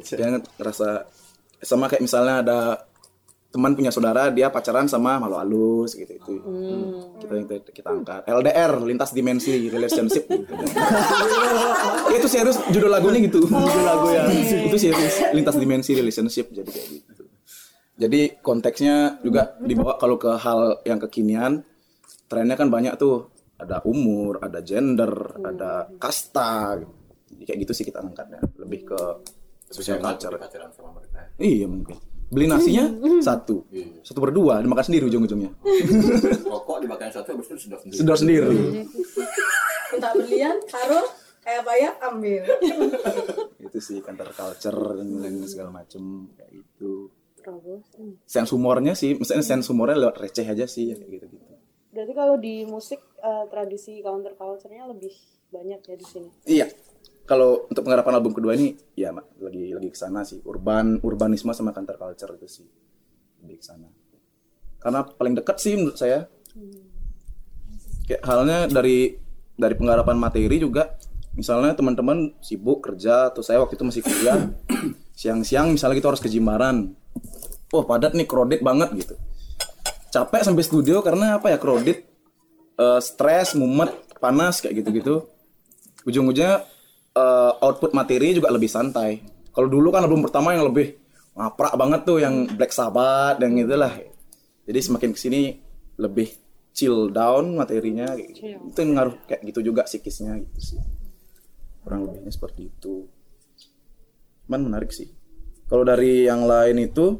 jangan 0.05 0.41
ngerasa 0.61 1.03
sama 1.61 1.89
kayak 1.89 2.05
misalnya 2.05 2.35
ada 2.45 2.57
teman 3.47 3.71
punya 3.73 3.95
saudara 3.95 4.27
dia 4.27 4.51
pacaran 4.51 4.91
sama 4.91 5.23
malu 5.23 5.39
halus 5.39 5.95
gitu 5.95 6.11
itu 6.11 6.33
kita 7.23 7.33
kita, 7.47 7.55
kita 7.71 7.87
angkat. 7.89 8.21
LDR 8.27 8.83
lintas 8.83 9.15
dimensi 9.15 9.71
relationship. 9.71 10.27
Gitu. 10.27 10.51
itu 12.19 12.27
serius 12.27 12.59
judul 12.69 12.91
lagunya 12.91 13.23
gitu. 13.23 13.47
Judul 13.47 13.85
lagu 13.87 14.07
yang 14.11 14.27
itu 14.67 14.77
serius 14.77 15.31
lintas 15.31 15.55
dimensi 15.55 15.95
relationship 15.95 16.51
jadi 16.51 16.67
kayak 16.67 16.87
gitu. 16.91 17.23
Jadi 17.97 18.21
konteksnya 18.43 19.17
juga 19.25 19.57
dibawa 19.57 19.97
kalau 19.97 20.19
ke 20.19 20.29
hal 20.37 20.83
yang 20.85 20.99
kekinian 21.01 21.63
trennya 22.27 22.59
kan 22.59 22.67
banyak 22.67 22.99
tuh. 22.99 23.31
Ada 23.57 23.81
umur 23.89 24.37
ada 24.37 24.61
gender 24.61 25.41
ada 25.41 25.89
kasta 25.97 26.77
gitu. 26.77 26.93
Jadi 27.33 27.43
kayak 27.47 27.59
gitu 27.65 27.73
sih 27.73 27.85
kita 27.87 28.05
angkatnya. 28.05 28.43
Lebih 28.59 28.91
ke 28.91 28.99
social 29.71 29.97
culture. 29.97 30.35
Pacaran 30.35 30.69
sama 30.75 30.93
mereka. 30.93 31.31
iya 31.41 31.65
mungkin 31.65 32.06
beli 32.27 32.45
nasinya? 32.47 32.85
Satu. 33.27 33.63
Satu 34.03 34.19
berdua 34.19 34.59
dimakan 34.59 34.83
sendiri 34.83 35.07
ujung-ujungnya. 35.07 35.51
Rokok 36.51 36.77
dimakan 36.83 37.09
satu 37.11 37.35
habis 37.35 37.47
itu 37.51 37.67
sudah 37.67 37.79
sendiri. 37.79 37.97
sedor 37.97 38.17
sendiri. 38.19 38.47
Minta 39.95 40.09
berlian 40.13 40.57
taruh 40.67 41.07
kayak 41.41 41.63
bayar 41.63 41.93
ambil. 42.03 42.43
Itu 43.67 43.79
sih 43.79 44.03
counter 44.03 44.27
culture 44.35 44.99
dan 44.99 45.07
lain 45.23 45.47
segala 45.47 45.71
macem 45.71 46.27
kayak 46.35 46.51
gitu. 46.51 47.07
Sense 48.27 48.51
humornya 48.51 48.91
sih 48.91 49.15
misalnya 49.15 49.47
sense 49.47 49.71
humornya 49.71 49.95
lewat 50.03 50.19
receh 50.19 50.43
aja 50.43 50.67
sih 50.67 50.91
ya, 50.91 50.99
kayak 50.99 51.23
gitu 51.23 51.25
gitu 51.31 51.45
Berarti 51.95 52.11
kalau 52.11 52.35
di 52.35 52.67
musik 52.67 52.99
eh, 53.23 53.45
tradisi 53.47 54.03
counter 54.03 54.35
culture-nya 54.35 54.83
lebih 54.91 55.15
banyak 55.47 55.79
ya 55.79 55.95
di 55.95 56.03
sini. 56.03 56.29
iya 56.43 56.67
kalau 57.27 57.67
untuk 57.67 57.83
penggarapan 57.83 58.23
album 58.23 58.31
kedua 58.31 58.55
ini 58.55 58.71
ya 58.95 59.11
lagi 59.43 59.75
lagi 59.75 59.89
ke 59.91 59.99
sana 59.99 60.23
sih. 60.23 60.39
Urban 60.47 61.03
urbanisme 61.03 61.51
sama 61.51 61.75
counter 61.75 61.99
culture 61.99 62.31
itu 62.39 62.47
sih 62.47 62.67
lebih 63.43 63.59
ke 63.59 63.65
sana. 63.67 63.91
Karena 64.79 65.03
paling 65.03 65.35
dekat 65.35 65.59
sih 65.59 65.75
menurut 65.75 65.99
saya. 65.99 66.31
Kayak 68.07 68.23
halnya 68.23 68.71
dari 68.71 69.19
dari 69.59 69.75
penggarapan 69.75 70.15
materi 70.15 70.55
juga. 70.55 70.95
Misalnya 71.35 71.75
teman-teman 71.75 72.33
sibuk 72.39 72.81
kerja 72.81 73.29
atau 73.29 73.43
saya 73.43 73.59
waktu 73.61 73.75
itu 73.75 73.85
masih 73.85 74.01
kuliah 74.01 74.49
siang-siang 75.19 75.75
misalnya 75.75 75.99
kita 75.99 76.15
harus 76.15 76.23
ke 76.23 76.31
Jimbaran. 76.31 76.95
Wah 77.75 77.83
padat 77.83 78.15
nih 78.15 78.23
crowded 78.23 78.63
banget 78.63 78.95
gitu. 79.03 79.19
Capek 80.15 80.47
sampai 80.47 80.63
studio 80.63 81.03
karena 81.03 81.43
apa 81.43 81.51
ya 81.51 81.59
crowded 81.59 82.07
eh, 82.79 82.99
stres 83.03 83.51
mumet 83.59 83.91
panas 84.23 84.63
kayak 84.63 84.79
gitu-gitu. 84.79 85.27
Ujung-ujungnya 86.07 86.76
eh, 87.17 87.51
output 87.65 87.91
materi 87.97 88.37
juga 88.37 88.53
lebih 88.53 88.69
santai. 88.69 89.25
Kalau 89.49 89.65
dulu 89.65 89.89
kan 89.89 90.05
album 90.05 90.21
pertama 90.21 90.53
yang 90.53 90.69
lebih 90.69 90.93
ngaprak 91.33 91.73
banget 91.73 92.01
tuh 92.05 92.17
yang 92.21 92.45
Black 92.53 92.69
Sabbath 92.73 93.41
dan 93.41 93.57
itulah. 93.57 93.93
Jadi 94.69 94.79
semakin 94.83 95.09
ke 95.13 95.19
sini 95.19 95.41
lebih 95.97 96.29
chill 96.77 97.09
down 97.09 97.57
materinya. 97.57 98.13
Gitu. 98.13 98.53
itu 98.53 98.77
yang 98.77 98.91
ngaruh 98.93 99.15
kayak 99.25 99.41
gitu 99.49 99.73
juga 99.73 99.89
psikisnya 99.89 100.37
gitu 100.37 100.59
sih. 100.61 100.79
Kurang 101.81 102.05
lebihnya 102.05 102.29
seperti 102.29 102.69
itu. 102.69 103.09
Cuman 104.45 104.69
menarik 104.69 104.93
sih. 104.93 105.09
Kalau 105.65 105.81
dari 105.81 106.29
yang 106.29 106.45
lain 106.45 106.77
itu 106.85 107.17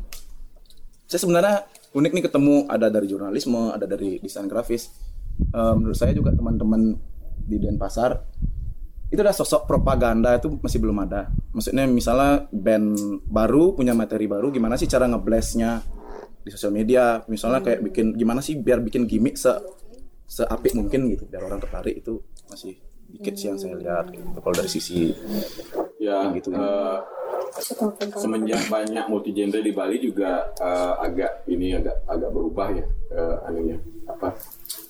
saya 1.10 1.20
sebenarnya 1.24 1.56
unik 1.96 2.12
nih 2.14 2.24
ketemu 2.30 2.56
ada 2.70 2.88
dari 2.92 3.08
jurnalisme 3.10 3.74
ada 3.74 3.90
dari 3.90 4.22
desain 4.22 4.46
grafis. 4.46 4.94
Eh, 5.42 5.74
menurut 5.74 5.98
saya 5.98 6.14
juga 6.14 6.34
teman-teman 6.34 6.94
di 7.48 7.58
Denpasar 7.58 8.18
itu 9.08 9.20
udah 9.24 9.36
sosok 9.36 9.64
propaganda 9.70 10.36
itu 10.36 10.52
masih 10.60 10.84
belum 10.84 11.08
ada. 11.08 11.32
Maksudnya 11.56 11.88
misalnya 11.88 12.46
band 12.52 13.24
baru 13.24 13.72
punya 13.72 13.96
materi 13.96 14.28
baru 14.28 14.52
gimana 14.52 14.76
sih 14.76 14.88
cara 14.88 15.08
ngeblastnya 15.08 15.80
di 16.44 16.50
sosial 16.52 16.76
media? 16.76 17.24
Misalnya 17.32 17.64
kayak 17.64 17.80
bikin 17.88 18.16
gimana 18.20 18.44
sih 18.44 18.60
biar 18.60 18.84
bikin 18.84 19.08
gimmick 19.08 19.40
se 19.40 19.52
seapik 20.28 20.76
mungkin 20.76 21.08
gitu 21.08 21.24
biar 21.24 21.48
orang 21.48 21.64
tertarik 21.64 22.04
itu 22.04 22.20
masih 22.52 22.76
dikit 23.08 23.40
sih 23.40 23.48
yang 23.48 23.56
saya 23.56 23.80
lihat 23.80 24.12
gitu. 24.12 24.28
kalau 24.44 24.56
dari 24.60 24.68
sisi 24.68 25.16
Ya, 25.98 26.30
gitu 26.30 26.54
eh, 26.54 26.98
semenjak 28.14 28.70
banyak 28.70 29.06
multi 29.10 29.34
genre 29.34 29.60
di 29.66 29.74
Bali 29.74 29.98
juga 29.98 30.46
eh, 30.62 30.94
agak 31.02 31.50
ini 31.50 31.74
agak 31.74 32.06
agak 32.06 32.30
berubah 32.30 32.70
ya 32.70 32.86
eh, 33.18 33.36
anunya. 33.50 33.78
Apa? 34.06 34.30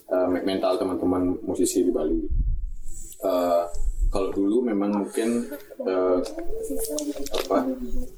Eh, 0.07 0.27
mental 0.43 0.75
teman-teman 0.75 1.39
musisi 1.47 1.87
di 1.87 1.91
Bali. 1.95 2.19
Eh, 3.23 3.63
kalau 4.17 4.33
dulu 4.33 4.57
memang 4.65 5.05
mungkin 5.05 5.45
eh, 5.85 6.19
apa 7.37 7.57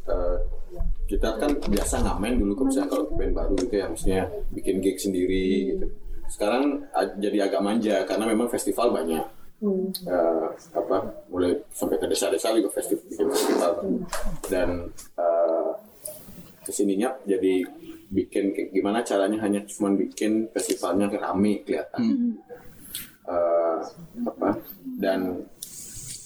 eh, 0.08 0.38
kita 1.12 1.36
kan 1.36 1.52
biasa 1.68 2.00
ngamen 2.00 2.39
dulu 2.39 2.56
kalau 2.56 2.68
misalnya 2.72 2.89
kalau 2.95 3.06
band 3.20 3.34
baru 3.36 3.54
gitu 3.68 3.76
ya 3.76 3.86
maksudnya 3.91 4.24
bikin 4.56 4.80
gig 4.80 4.95
sendiri 4.95 5.76
gitu. 5.76 5.86
Sekarang 6.32 6.88
jadi 7.20 7.52
agak 7.52 7.60
manja 7.60 8.08
karena 8.08 8.32
memang 8.32 8.47
festival 8.47 8.95
banyak. 8.95 9.28
Eh, 10.08 10.47
apa 10.72 10.97
mulai 11.28 11.52
sampai 11.76 12.00
ke 12.00 12.08
desa-desa 12.08 12.56
juga 12.56 12.72
festival 12.80 13.03
bikin 13.11 13.28
festival 13.28 13.72
dan 14.48 14.69
eh, 15.19 15.72
ke 16.64 16.72
sininya 16.72 17.11
jadi 17.28 17.68
bikin 18.07 18.56
gimana 18.72 19.03
caranya 19.03 19.44
hanya 19.44 19.60
cuma 19.68 19.91
bikin 19.91 20.48
festivalnya 20.56 21.11
rame 21.11 21.60
kelihatan 21.68 22.40
Eh, 23.30 23.80
apa 24.26 24.57
dan 24.98 25.45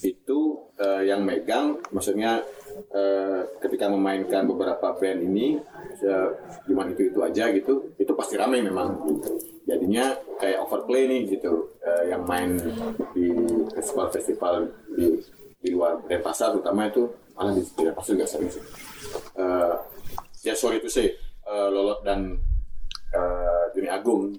itu 0.03 0.59
eh, 0.77 1.07
yang 1.07 1.23
megang 1.23 1.80
maksudnya 1.95 2.43
eh, 2.91 3.41
ketika 3.63 3.88
memainkan 3.88 4.43
beberapa 4.43 4.93
band 4.99 5.19
ini 5.23 5.57
eh, 6.03 6.30
cuma 6.67 6.84
itu 6.91 7.09
itu 7.09 7.19
aja 7.23 7.47
gitu 7.55 7.95
itu 7.95 8.11
pasti 8.13 8.35
ramai 8.35 8.59
memang 8.59 8.99
jadinya 9.63 10.11
kayak 10.38 10.59
overplay 10.59 11.07
nih 11.07 11.39
gitu 11.39 11.71
eh, 11.81 12.11
yang 12.11 12.27
main 12.27 12.59
di 13.15 13.31
festival-festival 13.71 14.67
di 14.99 15.23
di 15.63 15.71
luar 15.71 16.03
Denpasar 16.11 16.51
terutama 16.59 16.91
itu 16.91 17.07
malah 17.39 17.55
di 17.55 17.63
Denpasar 17.63 18.19
juga 18.19 18.27
sering 18.27 18.51
sih 18.51 18.63
Eh, 19.34 19.73
ya 20.43 20.53
sorry 20.55 20.80
to 20.80 20.89
say 20.89 21.11
eh, 21.45 21.67
Lolot 21.69 22.01
dan 22.05 22.38
eh, 23.13 23.63
Juni 23.75 23.89
Agung. 23.89 24.34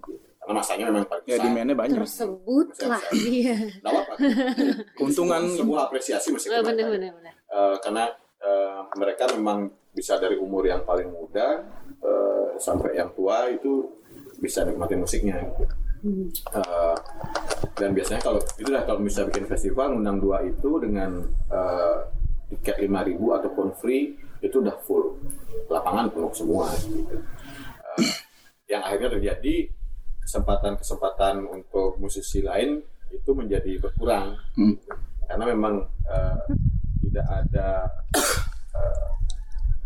Karena 0.44 0.52
masanya 0.54 0.84
memang 0.92 1.04
paling 1.08 1.24
Ya 1.24 1.34
besar. 1.34 1.44
demandnya 1.48 1.72
banyak. 1.74 1.98
Tersebut 1.98 2.68
lah 2.84 3.00
iya. 3.16 3.56
Nggak 3.80 3.90
apa-apa. 3.90 4.14
Keuntungan 5.00 5.42
sebuah 5.50 5.80
apresiasi 5.88 6.28
mesti 6.30 6.46
Oh, 6.50 6.60
bener 6.60 6.86
bener 6.86 7.10
bener. 7.16 7.32
Eh, 7.32 7.76
karena 7.80 8.04
eh, 8.38 8.80
mereka 8.94 9.24
memang 9.32 9.58
bisa 9.90 10.20
dari 10.20 10.36
umur 10.36 10.62
yang 10.62 10.84
paling 10.84 11.08
muda 11.08 11.64
eh, 11.98 12.46
sampai 12.56 12.92
yang 12.94 13.08
tua 13.12 13.48
itu 13.48 13.88
bisa 14.36 14.62
nikmatin 14.62 15.00
musiknya. 15.00 15.40
Eh, 16.04 16.96
dan 17.74 17.90
biasanya 17.90 18.20
kalau 18.20 18.36
itu 18.54 18.68
dah 18.68 18.84
kalau 18.84 19.00
bisa 19.00 19.24
bikin 19.24 19.48
festival 19.48 19.96
undang 19.96 20.20
dua 20.20 20.44
itu 20.44 20.76
dengan 20.76 21.24
eh, 21.48 21.96
tiket 22.52 22.84
5000 22.84 23.16
ataupun 23.40 23.72
free 23.74 24.12
itu 24.38 24.60
udah 24.60 24.76
full 24.84 25.16
lapangan 25.66 26.12
penuh 26.12 26.28
semua 26.36 26.68
gitu. 26.76 27.16
Eh, 27.96 28.12
yang 28.68 28.84
akhirnya 28.84 29.16
terjadi 29.16 29.72
kesempatan-kesempatan 30.24 31.44
untuk 31.46 32.00
musisi 32.00 32.40
lain 32.40 32.80
itu 33.12 33.30
menjadi 33.30 33.78
berkurang. 33.78 34.34
Hmm. 34.58 34.76
karena 35.24 35.56
memang 35.56 35.80
eh, 36.04 36.40
tidak 37.08 37.26
ada 37.32 37.68
eh, 38.76 39.06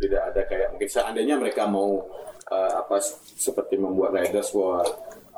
tidak 0.03 0.23
ada 0.35 0.41
kayak 0.51 0.69
mungkin 0.75 0.91
seandainya 0.91 1.39
mereka 1.39 1.63
mau 1.71 2.03
eh, 2.51 2.73
apa 2.75 2.99
seperti 3.39 3.79
membuat 3.79 4.19
riders 4.19 4.51
bahwa 4.51 4.83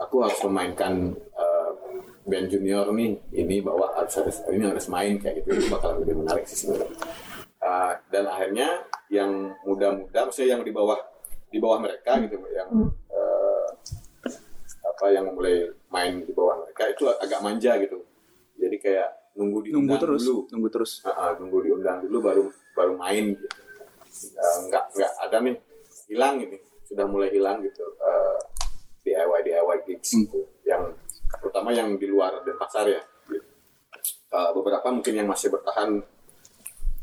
aku 0.01 0.17
harus 0.25 0.41
memainkan 0.49 1.13
eh, 1.37 1.71
band 2.25 2.49
junior 2.49 2.89
nih 2.97 3.13
ini 3.37 3.61
bahwa 3.61 3.93
harus 3.93 4.15
harus 4.17 4.37
ini 4.49 4.65
harus 4.65 4.89
main 4.89 5.21
kayak 5.21 5.45
gitu 5.45 5.61
itu 5.61 5.67
bakal 5.69 6.01
lebih 6.01 6.17
menarik 6.25 6.49
sih 6.49 6.65
sebenarnya. 6.65 6.97
Eh, 7.61 7.93
dan 8.09 8.25
akhirnya 8.25 8.69
yang 9.13 9.53
muda-muda 9.69 10.25
maksudnya 10.25 10.57
yang 10.57 10.63
di 10.65 10.73
bawah 10.73 10.97
di 11.53 11.59
bawah 11.61 11.77
mereka 11.83 12.17
gitu 12.25 12.41
yang 12.57 12.71
eh, 13.13 13.50
apa 15.01 15.17
yang 15.17 15.33
mulai 15.33 15.65
main 15.89 16.21
di 16.29 16.33
bawah 16.37 16.61
mereka 16.61 16.93
itu 16.93 17.09
agak 17.09 17.41
manja 17.41 17.73
gitu. 17.81 18.05
Jadi 18.61 18.77
kayak 18.77 19.33
nunggu 19.33 19.65
diundang 19.65 19.97
Nunggu 19.97 20.05
terus, 20.05 20.23
dulu. 20.29 20.41
nunggu 20.53 20.69
terus. 20.69 20.93
Ah, 21.09 21.17
ah, 21.17 21.31
nunggu 21.41 21.59
diundang 21.65 22.05
dulu 22.05 22.21
baru 22.21 22.45
baru 22.77 22.93
main 23.01 23.33
gitu. 23.33 23.49
Eh, 24.37 24.57
nggak 24.69 24.85
nggak 24.93 25.13
ada 25.25 25.37
nih 25.41 25.57
hilang 26.13 26.37
ini 26.45 26.61
sudah 26.85 27.09
mulai 27.09 27.33
hilang 27.33 27.65
gitu 27.65 27.81
eh, 27.81 28.39
DIY 29.09 29.41
DIY 29.41 29.79
gigs 29.89 30.13
gitu. 30.21 30.45
Yang 30.69 31.01
terutama 31.33 31.73
yang 31.73 31.97
di 31.97 32.05
luar 32.05 32.45
Denpasar 32.45 32.85
ya. 32.85 33.01
Gitu. 33.25 33.49
Eh, 34.37 34.51
beberapa 34.53 34.85
mungkin 34.93 35.17
yang 35.17 35.33
masih 35.33 35.49
bertahan 35.49 35.97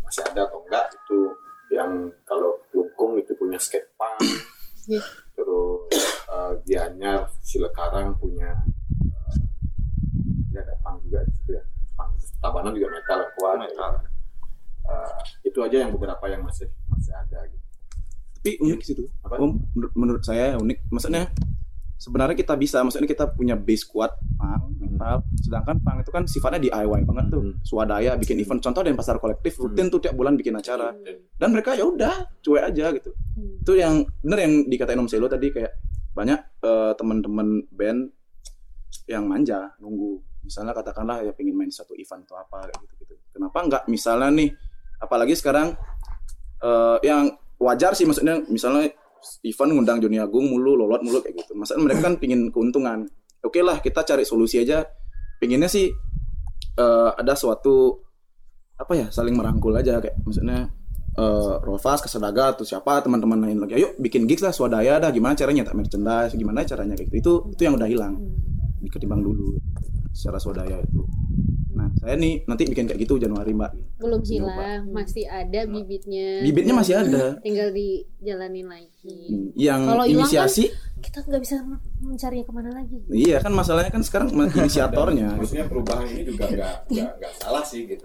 masih 0.06 0.22
ada 0.22 0.46
atau 0.46 0.62
enggak 0.70 0.86
itu 0.94 1.34
yang 1.74 2.14
kalau 2.30 2.62
Lungkung 2.78 3.18
itu 3.18 3.34
punya 3.34 3.58
skate 3.58 3.90
punk 3.98 4.22
terus 5.36 6.17
uh, 6.38 6.54
Gianyar 6.62 7.26
Silekarang 7.42 8.14
punya 8.22 8.54
uh, 9.10 9.36
ya 10.54 10.62
ada 10.62 10.78
punk 10.86 11.02
juga 11.10 11.26
di 11.26 11.34
situ 11.34 11.58
ya 11.58 11.64
punk 11.98 12.14
Tabanan 12.38 12.78
juga 12.78 12.94
metal 12.94 13.20
kuat 13.34 13.58
metal 13.66 14.06
itu 15.44 15.60
aja 15.64 15.78
yang 15.88 15.92
beberapa 15.96 16.22
yang 16.30 16.46
masih 16.46 16.70
masih 16.88 17.14
ada 17.18 17.40
gitu 17.50 17.66
Tapi 18.38 18.52
unik 18.62 18.82
sih 18.86 18.94
tuh. 18.96 19.10
Om, 19.26 19.52
menurut, 19.76 19.94
menurut 19.98 20.24
saya 20.24 20.56
unik. 20.56 20.94
Maksudnya 20.94 21.34
sebenarnya 21.98 22.38
kita 22.38 22.54
bisa, 22.54 22.80
maksudnya 22.86 23.10
kita 23.10 23.26
punya 23.34 23.58
base 23.58 23.84
kuat 23.90 24.14
punk, 24.38 24.78
metal. 24.78 25.26
Sedangkan 25.42 25.82
punk 25.82 26.06
itu 26.06 26.12
kan 26.14 26.24
sifatnya 26.30 26.62
DIY 26.62 27.02
banget 27.04 27.26
tuh. 27.34 27.58
Swadaya 27.66 28.14
bikin 28.16 28.38
event. 28.40 28.62
Contoh 28.62 28.86
dan 28.86 28.94
pasar 28.96 29.18
kolektif 29.18 29.58
rutin 29.58 29.90
tuh 29.90 30.00
tiap 30.00 30.14
bulan 30.14 30.38
bikin 30.38 30.56
acara. 30.56 30.94
Dan 31.36 31.50
mereka 31.52 31.74
ya 31.74 31.84
udah 31.84 32.30
cuek 32.40 32.64
aja 32.72 32.86
gitu. 32.96 33.10
Itu 33.66 33.74
yang 33.76 34.06
bener 34.22 34.40
yang 34.46 34.54
dikatain 34.70 35.02
Om 35.02 35.10
Selo 35.10 35.28
tadi 35.28 35.52
kayak 35.52 35.74
banyak 36.18 36.40
eh, 36.66 36.92
teman-teman 36.98 37.70
band 37.70 38.10
yang 39.06 39.30
manja 39.30 39.78
nunggu. 39.78 40.18
Misalnya 40.42 40.74
katakanlah 40.74 41.22
ya 41.22 41.32
pengen 41.38 41.54
main 41.54 41.70
satu 41.70 41.94
event 41.94 42.26
atau 42.26 42.42
apa 42.42 42.72
gitu 42.74 42.94
gitu 43.06 43.14
kenapa 43.38 43.58
nggak? 43.70 43.84
Misalnya 43.94 44.34
nih 44.34 44.50
apalagi 44.98 45.38
sekarang 45.38 45.78
eh, 46.66 46.98
yang 47.06 47.38
wajar 47.62 47.94
sih 47.94 48.10
maksudnya 48.10 48.42
misalnya 48.50 48.90
event 49.46 49.72
ngundang 49.78 50.02
Joni 50.02 50.18
Agung 50.18 50.50
mulu 50.50 50.74
lolot 50.74 51.06
mulu 51.06 51.22
kayak 51.22 51.46
gitu. 51.46 51.54
Maksudnya 51.54 51.86
mereka 51.86 52.02
kan 52.10 52.18
pingin 52.18 52.50
keuntungan. 52.50 53.06
Oke 53.46 53.62
lah 53.62 53.78
kita 53.78 54.02
cari 54.02 54.26
solusi 54.26 54.58
aja. 54.58 54.82
Pinginnya 55.38 55.70
sih 55.70 55.94
eh, 56.82 57.10
ada 57.14 57.38
suatu 57.38 58.02
apa 58.78 58.94
ya 58.94 59.08
saling 59.10 59.34
merangkul 59.34 59.74
aja 59.74 59.98
kayak 59.98 60.22
maksudnya 60.22 60.70
eh 61.18 61.54
Rolfas, 61.66 62.06
Kesadaga 62.06 62.54
atau 62.54 62.62
siapa 62.62 63.02
teman-teman 63.02 63.42
lain 63.42 63.58
lagi 63.58 63.74
ayo 63.82 63.98
bikin 63.98 64.30
gigs 64.30 64.46
lah 64.46 64.54
swadaya 64.54 65.02
dah 65.02 65.10
gimana 65.10 65.34
caranya 65.34 65.66
tak 65.66 65.74
merchandise 65.74 66.38
gimana 66.38 66.62
caranya 66.62 66.94
kayak 66.94 67.10
gitu 67.10 67.18
itu 67.18 67.34
itu 67.58 67.62
yang 67.66 67.74
udah 67.74 67.90
hilang 67.90 68.22
ketimbang 68.88 69.26
dulu 69.26 69.58
secara 70.14 70.38
swadaya 70.38 70.78
itu 70.78 71.02
nah 71.74 71.90
saya 71.98 72.14
nih 72.18 72.46
nanti 72.46 72.70
bikin 72.70 72.86
kayak 72.86 73.02
gitu 73.02 73.18
Januari 73.18 73.54
mbak 73.54 73.74
Belum 73.98 74.22
hilang, 74.22 74.94
masih 74.94 75.26
ada 75.26 75.66
bibitnya. 75.66 76.46
Bibitnya 76.46 76.74
masih 76.78 77.02
ada. 77.02 77.42
Tinggal 77.42 77.74
dijalanin 77.74 78.70
lagi. 78.70 79.18
yang 79.58 79.90
Kalau 79.90 80.06
hilang 80.06 80.22
inisiasi 80.22 80.70
kan 80.70 80.87
kita 80.98 81.20
nggak 81.24 81.42
bisa 81.42 81.56
mencarinya 82.02 82.46
ke 82.46 82.54
mana 82.54 82.70
lagi. 82.74 82.98
iya 83.14 83.38
kan 83.38 83.54
masalahnya 83.54 83.92
kan 83.94 84.02
sekarang 84.02 84.34
inisiatornya. 84.34 85.38
Maksudnya 85.38 85.66
perubahan 85.70 86.06
ini 86.10 86.24
juga 86.26 86.44
nggak 86.50 86.76
nggak 86.90 87.12
nggak 87.22 87.34
salah 87.38 87.64
sih 87.64 87.86
gitu. 87.86 88.04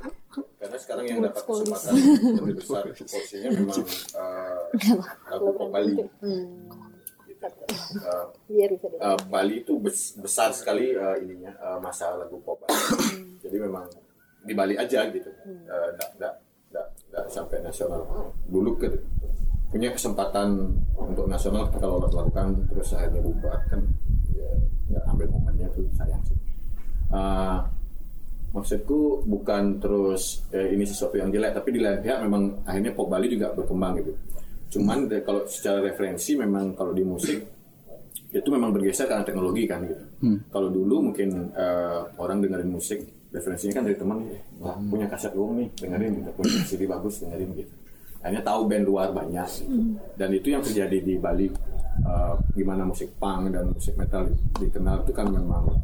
Karena 0.60 0.76
sekarang 0.78 1.04
yang 1.08 1.20
dapat 1.24 1.42
kesempatan 1.44 1.92
lebih 2.40 2.54
besar 2.60 2.82
porsinya 2.92 3.48
memang 3.56 3.84
uh, 4.16 5.68
Bali. 5.72 5.92
Uh, 7.98 8.26
uh, 9.02 9.18
Bali 9.26 9.54
itu 9.66 9.74
bes- 9.80 10.14
besar 10.20 10.54
sekali 10.54 10.94
uh, 10.94 11.16
ininya 11.18 11.52
uh, 11.58 11.78
masa 11.80 12.14
lagu 12.14 12.38
pop. 12.44 12.60
Bali. 12.62 13.40
jadi 13.42 13.56
memang 13.66 13.88
di 14.44 14.52
Bali 14.52 14.74
aja 14.76 15.08
gitu. 15.10 15.30
Uh, 15.44 15.88
nggak 15.96 16.10
nggak 16.20 16.34
nggak 16.72 16.86
nggak 17.12 17.24
sampai 17.32 17.58
nasional. 17.64 18.04
Dulu 18.46 18.76
ke 18.78 18.88
punya 19.72 19.88
kesempatan 19.90 20.76
untuk 20.94 21.24
nasional 21.26 21.64
kita 21.72 21.88
kalau 21.88 22.04
lakukan 22.04 22.60
terus 22.68 22.92
akhirnya 22.92 23.24
bubar 23.24 23.56
kan 23.72 23.80
ya 24.36 24.48
nggak 24.92 25.04
ambil 25.08 25.26
momennya 25.32 25.66
tuh 25.72 25.88
sayang 25.96 26.20
sih. 26.28 26.36
Uh, 27.08 27.64
maksudku 28.52 29.24
bukan 29.24 29.80
terus 29.80 30.44
eh, 30.52 30.76
ini 30.76 30.84
sesuatu 30.84 31.16
yang 31.16 31.32
jelek 31.32 31.56
tapi 31.56 31.72
di 31.72 31.80
lain 31.80 32.04
pihak 32.04 32.20
memang 32.20 32.52
akhirnya 32.68 32.92
pop 32.92 33.08
Bali 33.08 33.32
juga 33.32 33.56
berkembang 33.56 33.96
gitu. 34.04 34.12
Cuman 34.76 35.08
de- 35.08 35.24
kalau 35.24 35.48
secara 35.48 35.80
referensi 35.80 36.36
memang 36.36 36.76
kalau 36.76 36.92
di 36.92 37.00
musik 37.00 37.40
itu 38.32 38.48
memang 38.48 38.72
bergeser 38.72 39.04
karena 39.04 39.24
teknologi 39.24 39.68
kan 39.68 39.84
gitu. 39.84 40.04
Hmm. 40.24 40.38
kalau 40.48 40.72
dulu 40.72 41.12
mungkin 41.12 41.52
eh, 41.52 42.00
orang 42.16 42.40
dengerin 42.40 42.72
musik 42.72 43.04
referensinya 43.32 43.80
kan 43.80 43.84
dari 43.88 43.96
teman 43.96 44.24
wah 44.60 44.76
punya 44.88 45.08
kaset 45.08 45.32
uang 45.36 45.60
nih 45.60 45.68
dengerin 45.76 46.12
gitu 46.20 46.30
punya 46.36 46.50
CD 46.64 46.82
bagus 46.88 47.20
dengerin 47.24 47.50
gitu 47.56 47.72
akhirnya 48.22 48.44
tahu 48.46 48.60
band 48.70 48.86
luar 48.86 49.10
banyak 49.10 49.48
gitu. 49.50 49.66
Hmm. 49.68 49.98
dan 50.14 50.30
itu 50.30 50.48
yang 50.50 50.62
terjadi 50.62 50.98
di 50.98 51.14
Bali 51.18 51.46
eh, 52.06 52.34
gimana 52.54 52.86
musik 52.86 53.10
punk 53.18 53.50
dan 53.50 53.70
musik 53.70 53.94
metal 53.98 54.30
dikenal 54.56 55.02
itu 55.02 55.12
kan 55.12 55.26
memang 55.26 55.74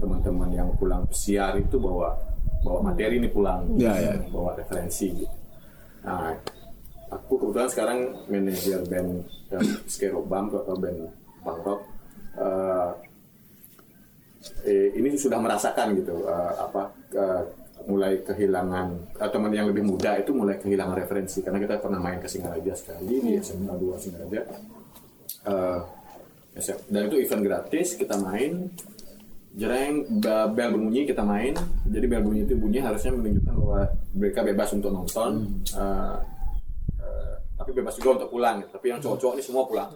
teman-teman 0.00 0.50
yang 0.54 0.68
pulang 0.78 1.04
pesiar 1.04 1.58
itu 1.58 1.76
bawa 1.76 2.16
bawa 2.62 2.92
materi 2.92 3.18
ini 3.18 3.28
pulang 3.28 3.68
Ya, 3.76 3.92
ya. 3.98 4.14
bawa 4.30 4.56
referensi 4.56 5.12
gitu 5.12 5.36
nah 6.00 6.32
aku 7.10 7.36
kebetulan 7.36 7.68
sekarang 7.68 7.98
manajer 8.30 8.80
band 8.86 9.26
uh, 9.52 9.60
Skerobam 9.84 10.48
atau 10.48 10.78
band 10.78 11.10
punk 11.42 11.60
rock 11.66 11.82
Eh, 12.30 12.90
eh, 14.64 14.88
ini 14.96 15.18
sudah 15.18 15.42
merasakan 15.42 15.98
gitu 15.98 16.24
eh, 16.24 16.52
apa 16.56 16.82
eh, 17.12 17.42
mulai 17.88 18.20
kehilangan 18.20 19.16
eh, 19.16 19.30
teman 19.30 19.52
yang 19.52 19.68
lebih 19.70 19.84
muda 19.86 20.18
itu 20.18 20.34
mulai 20.34 20.56
kehilangan 20.60 20.96
referensi. 20.98 21.40
Karena 21.40 21.62
kita 21.62 21.80
pernah 21.80 22.00
main 22.02 22.18
ke 22.20 22.28
Singaraja 22.28 22.72
sekali 22.76 23.20
di 23.20 23.38
SMA 23.40 23.74
2 23.76 24.02
Singaraja. 24.02 24.40
Eh, 25.46 25.80
SM 26.50 26.90
dan 26.90 27.06
itu 27.06 27.16
event 27.22 27.42
gratis 27.46 27.94
kita 27.94 28.18
main. 28.18 28.68
Jereng 29.50 30.06
bel 30.54 30.70
bunyi 30.74 31.06
kita 31.06 31.22
main. 31.26 31.54
Jadi 31.86 32.06
bel 32.06 32.22
bunyi 32.22 32.46
itu 32.46 32.54
bunyi 32.54 32.78
harusnya 32.78 33.14
menunjukkan 33.14 33.54
bahwa 33.54 33.82
mereka 34.14 34.40
bebas 34.46 34.70
untuk 34.74 34.90
nonton. 34.94 35.62
Eh, 35.74 36.16
tapi 37.70 37.86
bebas 37.86 37.94
juga 38.02 38.18
untuk 38.18 38.34
pulang 38.34 38.58
tapi 38.66 38.90
yang 38.90 38.98
cowok-cowok 38.98 39.34
ini 39.38 39.44
semua 39.46 39.62
pulang. 39.62 39.90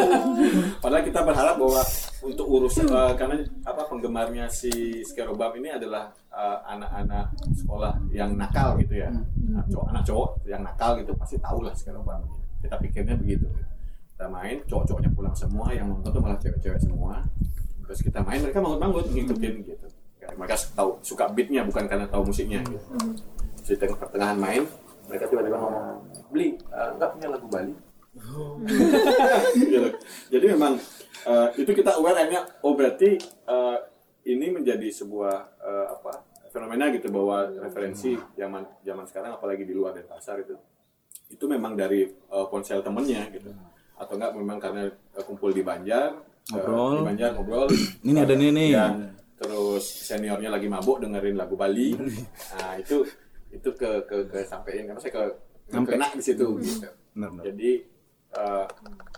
Padahal 0.82 1.04
kita 1.04 1.20
berharap 1.20 1.60
bahwa 1.60 1.84
untuk 2.24 2.46
urus 2.48 2.80
eh, 2.80 3.12
karena 3.20 3.36
apa 3.68 3.84
penggemarnya 3.84 4.48
si 4.48 5.04
Skerobam 5.04 5.52
ini 5.60 5.76
adalah 5.76 6.08
eh, 6.32 6.58
anak-anak 6.72 7.36
sekolah 7.52 8.00
yang 8.16 8.32
nakal 8.32 8.80
gitu 8.80 8.96
ya. 8.96 9.12
Nah, 9.12 9.60
cowok 9.68 9.86
anak 9.92 10.02
cowok 10.08 10.30
yang 10.48 10.64
nakal 10.64 10.96
gitu 10.96 11.12
pasti 11.20 11.36
tahu 11.36 11.68
lah 11.68 11.76
Skerobam 11.76 12.24
kita 12.64 12.80
pikirnya 12.80 13.20
begitu. 13.20 13.44
Kita 14.16 14.32
main 14.32 14.56
cowok-cowoknya 14.64 15.10
pulang 15.12 15.36
semua 15.36 15.68
yang 15.76 15.92
nonton 15.92 16.08
tuh 16.16 16.22
malah 16.24 16.40
cewek-cewek 16.40 16.80
semua. 16.80 17.20
Terus 17.84 18.00
kita 18.00 18.24
main 18.24 18.40
mereka 18.40 18.64
bangun-bangun 18.64 19.04
ngikutin 19.12 19.54
gitu. 19.68 19.86
Mereka 20.32 20.56
tahu 20.72 20.96
suka 21.04 21.28
beatnya 21.28 21.60
bukan 21.60 21.84
karena 21.84 22.08
tahu 22.08 22.32
musiknya 22.32 22.64
gitu. 22.64 22.80
Di 23.68 23.76
tengah 23.76 24.00
pertengahan 24.00 24.40
main 24.40 24.64
mereka 25.06 25.24
tiba-tiba 25.30 25.56
ngomong 25.58 25.86
beli 26.30 26.58
eh, 26.58 26.88
nggak 26.98 27.10
punya 27.16 27.28
lagu 27.30 27.46
Bali 27.48 27.74
Gitu. 29.56 29.88
Jadi 30.32 30.46
memang 30.56 30.80
eh, 31.28 31.48
itu 31.60 31.70
kita 31.72 32.00
aware 32.00 32.16
akhirnya 32.16 32.48
oh 32.64 32.72
berarti 32.72 33.20
eh, 33.20 33.76
ini 34.26 34.46
menjadi 34.56 34.88
sebuah 34.88 35.36
eh, 35.60 35.86
apa 35.92 36.12
fenomena 36.48 36.88
gitu 36.88 37.12
bahwa 37.12 37.44
referensi 37.60 38.16
zaman 38.32 38.64
zaman 38.80 39.04
sekarang 39.04 39.36
apalagi 39.36 39.68
di 39.68 39.76
luar 39.76 39.92
Denpasar 39.92 40.40
itu 40.40 40.56
itu 41.28 41.44
memang 41.44 41.76
dari 41.76 42.08
eh, 42.08 42.46
ponsel 42.48 42.80
temennya 42.80 43.28
gitu 43.34 43.52
atau 43.96 44.14
enggak 44.16 44.32
memang 44.32 44.58
karena 44.60 44.82
eh, 44.88 45.24
kumpul 45.24 45.52
di 45.52 45.60
Banjar 45.60 46.16
eh, 46.16 46.52
Ngobrol. 46.56 47.04
di 47.04 47.06
Banjar 47.12 47.30
ngobrol 47.36 47.68
Ini 48.06 48.18
ada 48.22 48.34
nih 48.38 48.50
nih. 48.54 48.68
Ya, 48.72 48.86
terus 49.36 49.84
seniornya 49.84 50.48
lagi 50.48 50.64
mabuk 50.72 51.04
dengerin 51.04 51.36
lagu 51.36 51.60
Bali 51.60 51.92
nah 52.56 52.72
itu 52.80 53.04
itu 53.50 53.68
ke 53.74 53.90
ke 54.06 54.16
ke 54.26 54.38
sampein 54.44 54.86
karena 54.86 55.00
saya 55.00 55.12
ke 55.14 55.24
Sampai. 55.66 55.98
kena 55.98 56.06
di 56.14 56.22
situ 56.22 56.46
gitu 56.62 56.86
Benar, 57.16 57.28
benar. 57.34 57.42
jadi 57.50 57.70
eh, 58.38 58.66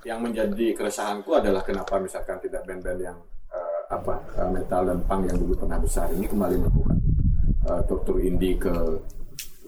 yang 0.09 0.19
menjadi 0.25 0.67
keresahanku 0.73 1.29
adalah 1.37 1.61
kenapa 1.61 2.01
misalkan 2.01 2.41
tidak 2.41 2.65
band-band 2.65 3.01
yang 3.03 3.19
eh, 3.53 3.81
apa 3.93 4.15
eh, 4.39 4.49
metal 4.49 4.83
dan 4.89 4.99
punk 5.05 5.29
yang 5.29 5.37
dulu 5.37 5.55
pernah 5.61 5.77
besar 5.77 6.09
ini 6.15 6.25
kembali 6.25 6.57
melakukan 6.57 6.99
eh, 7.69 7.81
tur-tur 7.85 8.17
indie 8.23 8.57
ke 8.57 8.73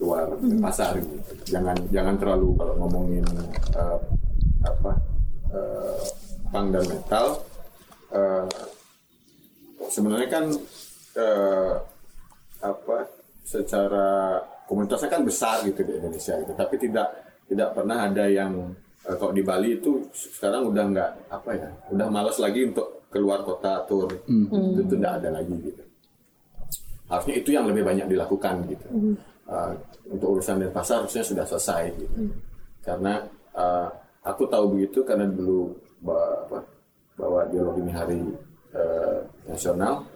luar 0.01 0.33
pasar 0.65 0.97
gitu. 0.97 1.21
Jangan 1.53 1.77
jangan 1.93 2.17
terlalu 2.17 2.57
kalau 2.57 2.75
ngomongin 2.81 3.25
eh, 3.77 3.99
apa 4.65 4.93
eh, 5.53 6.01
punk 6.49 6.67
dan 6.73 6.85
metal 6.89 7.27
eh, 8.17 8.49
sebenarnya 9.93 10.29
kan 10.33 10.45
eh, 11.21 11.75
apa 12.65 12.97
secara 13.51 14.39
komunitasnya 14.71 15.11
kan 15.11 15.27
besar 15.27 15.67
gitu 15.67 15.83
di 15.83 15.99
Indonesia 15.99 16.39
gitu. 16.39 16.53
Tapi 16.55 16.75
tidak 16.79 17.07
tidak 17.51 17.75
pernah 17.75 18.07
ada 18.07 18.25
yang 18.31 18.71
eh, 19.03 19.17
kalau 19.19 19.35
di 19.35 19.43
Bali 19.43 19.83
itu 19.83 20.07
sekarang 20.15 20.71
udah 20.71 20.85
nggak 20.95 21.11
apa 21.35 21.51
ya 21.59 21.69
udah 21.91 22.07
malas 22.07 22.39
lagi 22.39 22.71
untuk 22.71 23.11
keluar 23.11 23.43
kota 23.43 23.83
tur. 23.91 24.07
Hmm. 24.31 24.79
itu 24.79 24.95
nggak 24.95 25.15
ada 25.19 25.29
lagi 25.43 25.55
gitu. 25.59 25.83
Harusnya 27.11 27.35
itu 27.43 27.51
yang 27.51 27.67
lebih 27.67 27.83
banyak 27.83 28.07
dilakukan 28.07 28.55
gitu. 28.71 28.87
Hmm. 28.87 29.15
Eh, 29.51 29.73
untuk 30.15 30.39
urusan 30.39 30.63
dan 30.63 30.71
pasar 30.71 31.03
harusnya 31.03 31.27
sudah 31.27 31.43
selesai 31.43 31.91
gitu. 31.99 32.31
Karena 32.87 33.19
eh, 33.59 33.89
aku 34.23 34.47
tahu 34.47 34.79
begitu 34.79 35.03
karena 35.03 35.27
dulu 35.27 35.75
ba- 36.07 36.47
apa, 36.47 36.59
bawa 37.19 37.51
dialog 37.51 37.75
ini 37.83 37.91
hari 37.91 38.21
eh, 38.79 39.19
nasional 39.51 40.07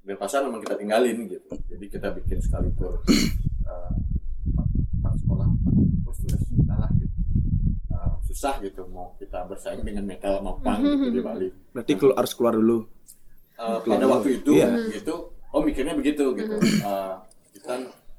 dan 0.00 0.16
pasar 0.16 0.42
memang 0.42 0.60
kita 0.60 0.74
tinggalin 0.74 1.28
gitu. 1.28 1.46
Jadi 1.68 1.84
kita 1.86 2.08
bikin 2.12 2.38
sekali 2.40 2.68
tur 2.74 2.98
eh, 3.70 3.92
empat, 4.98 5.14
sekolah 5.20 5.48
terus 6.02 6.18
sudah 6.48 6.76
lah 6.78 6.90
gitu. 6.96 7.16
Eh, 7.90 8.12
susah 8.26 8.54
gitu 8.60 8.82
mau 8.88 9.14
kita 9.16 9.44
bersaing 9.46 9.82
dengan 9.82 10.04
metal 10.04 10.40
mau 10.40 10.56
punk 10.58 10.80
gitu 10.82 11.08
di 11.10 11.20
Bali. 11.20 11.48
Berarti 11.70 11.92
harus 12.10 12.32
keluar 12.34 12.54
dulu. 12.56 12.78
Eh, 13.60 13.78
Keluar 13.84 13.96
pada 13.96 14.04
dulu. 14.04 14.12
waktu 14.16 14.30
itu 14.40 14.50
Iya. 14.56 14.68
gitu 14.90 15.14
oh 15.50 15.60
mikirnya 15.60 15.94
begitu 15.94 16.24
gitu. 16.34 16.56
Eh, 16.58 17.14
kita 17.54 17.72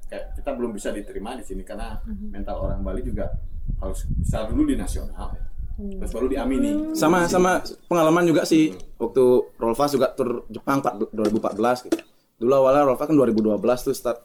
kayak 0.08 0.26
kita 0.38 0.50
belum 0.54 0.72
bisa 0.72 0.92
diterima 0.92 1.34
di 1.34 1.44
sini 1.44 1.64
karena 1.64 1.98
mental 2.06 2.68
orang 2.68 2.84
Bali 2.84 3.02
juga 3.02 3.32
harus 3.80 4.04
besar 4.14 4.46
dulu 4.48 4.68
di 4.68 4.76
nasional 4.76 5.32
terus 5.80 6.12
baru 6.14 6.28
diamini 6.30 6.94
Sama 6.94 7.26
sama 7.26 7.62
pengalaman 7.90 8.28
juga 8.28 8.46
sih 8.46 8.76
waktu 9.02 9.24
Rolfas 9.58 9.98
juga 9.98 10.14
tur 10.14 10.46
Jepang 10.52 10.84
Pak 10.84 11.14
2014 11.16 11.88
gitu. 11.90 12.00
Dulu 12.42 12.54
awalnya 12.54 12.86
Rolfas 12.90 13.10
kan 13.10 13.18
2012 13.18 13.58
tuh 13.62 13.96
start 13.96 14.18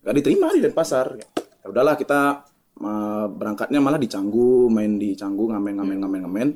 gak 0.00 0.14
diterima 0.16 0.50
di 0.54 0.64
Denpasar. 0.64 1.14
Ya 1.60 1.66
udahlah 1.68 1.94
kita 1.94 2.46
berangkatnya 3.36 3.78
malah 3.84 4.00
di 4.00 4.08
Canggu, 4.08 4.72
main 4.72 4.96
di 4.96 5.12
Canggu 5.12 5.52
ngamen 5.52 5.78
ngamen 5.78 5.96
ngamen 6.00 6.20
ngamen. 6.24 6.48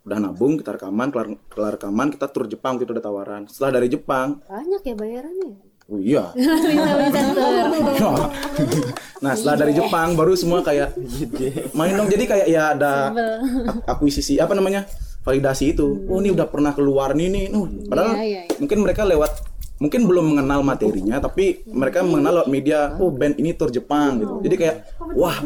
Udah 0.00 0.16
nabung, 0.16 0.56
kita 0.56 0.80
rekaman, 0.80 1.12
kelar, 1.12 1.28
kelar 1.52 1.76
rekaman, 1.76 2.08
kita 2.08 2.32
tur 2.32 2.48
Jepang 2.48 2.80
itu 2.80 2.88
udah 2.88 3.04
tawaran. 3.04 3.44
Setelah 3.44 3.76
dari 3.76 3.92
Jepang, 3.92 4.40
Banyak 4.48 4.80
ya 4.80 4.94
bayarannya. 4.96 5.52
Oh 5.90 5.98
iya. 5.98 6.30
Bisa 6.32 8.08
nah 9.24 9.32
setelah 9.34 9.56
dari 9.60 9.72
Jepang 9.74 10.14
baru 10.14 10.32
semua 10.32 10.62
kayak 10.62 10.96
main 11.72 11.92
dong. 11.92 12.08
Jadi 12.08 12.24
kayak 12.24 12.46
ya 12.46 12.72
ada 12.72 13.12
ak- 13.66 13.84
akuisisi 13.86 14.38
apa 14.38 14.54
namanya 14.54 14.86
validasi 15.20 15.74
itu. 15.74 16.06
Oh 16.08 16.18
ini 16.18 16.30
udah 16.30 16.46
pernah 16.46 16.72
keluar 16.72 17.12
nih 17.12 17.28
nih 17.28 17.44
Nuh, 17.50 17.68
padahal 17.84 18.16
Iya, 18.16 18.22
iya, 18.22 18.42
iya. 18.46 18.56
mungkin 18.56 18.78
mereka 18.80 19.04
lewat 19.04 19.32
mungkin 19.80 20.04
belum 20.04 20.36
mengenal 20.36 20.60
materinya 20.60 21.16
tapi 21.18 21.64
mereka 21.64 22.04
mengenal 22.04 22.40
lewat 22.44 22.48
media 22.48 22.92
oh 22.96 23.08
band 23.08 23.36
ini 23.36 23.52
tur 23.52 23.68
Jepang 23.68 24.20
gitu. 24.20 24.34
Jadi 24.44 24.54
kayak 24.56 24.76
wah 25.12 25.36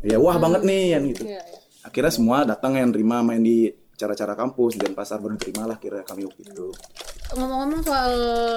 ya 0.00 0.16
wah 0.16 0.36
banget 0.36 0.64
nih 0.64 0.82
yang 0.96 1.02
gitu. 1.12 1.24
Iya, 1.28 1.40
akhirnya 1.80 2.12
semua 2.12 2.44
datang 2.44 2.76
yang 2.76 2.92
terima 2.92 3.20
main 3.20 3.40
di 3.40 3.72
cara-cara 4.00 4.32
kampus 4.32 4.80
dan 4.80 4.96
pasar 4.96 5.20
baru 5.20 5.36
terimalah 5.36 5.76
kira 5.76 6.00
kami 6.00 6.24
waktu 6.24 6.48
itu. 6.48 6.72
Ngomong-ngomong 7.36 7.84
soal 7.84 8.14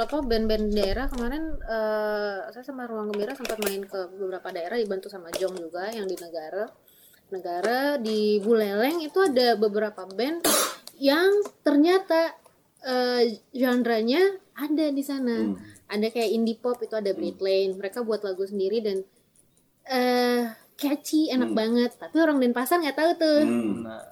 apa 0.07 0.18
band-band 0.24 0.72
daerah 0.72 1.11
kemarin 1.11 1.60
eh, 1.60 2.48
saya 2.56 2.64
sama 2.64 2.88
Ruang 2.88 3.11
Gembira 3.11 3.36
sempat 3.36 3.60
main 3.60 3.84
ke 3.84 3.99
beberapa 4.15 4.48
daerah 4.56 4.80
dibantu 4.80 5.11
sama 5.11 5.28
Jong 5.36 5.60
juga 5.60 5.91
yang 5.91 6.07
di 6.07 6.15
negara. 6.15 6.72
Negara 7.28 7.99
di 7.99 8.40
Buleleng 8.40 9.03
itu 9.03 9.20
ada 9.20 9.60
beberapa 9.60 10.07
band 10.07 10.48
yang 10.98 11.44
ternyata 11.60 12.40
eh, 12.88 13.44
genre-nya 13.52 14.40
ada 14.56 14.86
di 14.88 15.03
sana. 15.03 15.52
Ada 15.91 16.07
kayak 16.10 16.32
indie 16.32 16.57
pop 16.57 16.80
itu 16.80 16.95
ada 16.95 17.11
Blade 17.11 17.44
Lane. 17.44 17.76
Mereka 17.78 18.02
buat 18.07 18.24
lagu 18.24 18.48
sendiri 18.48 18.80
dan 18.80 19.03
eh 19.84 20.62
catchy 20.84 21.31
enak 21.31 21.55
banget. 21.55 21.95
Tapi 21.95 22.19
orang 22.19 22.43
Denpasar 22.43 22.84
nggak 22.84 22.97
tahu 22.99 23.11
tuh. 23.15 23.39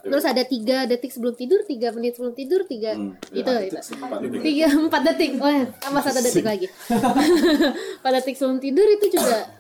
Terus 0.08 0.24
ada 0.24 0.44
tiga 0.48 0.88
detik 0.88 1.12
sebelum 1.12 1.36
tidur 1.36 1.68
tiga 1.68 1.92
menit 1.92 2.16
sebelum 2.16 2.32
tidur 2.32 2.64
tiga 2.64 2.96
itu 3.36 3.52
itu. 3.68 3.76
tiga 4.40 4.66
empat 4.72 5.02
detik. 5.12 5.36
Oh 5.44 5.52
tambah 5.84 6.02
satu 6.02 6.24
detik 6.24 6.48
lagi. 6.48 6.68
Empat 8.00 8.12
detik 8.24 8.36
sebelum 8.40 8.64
tidur 8.64 8.88
itu 8.88 9.20
juga 9.20 9.52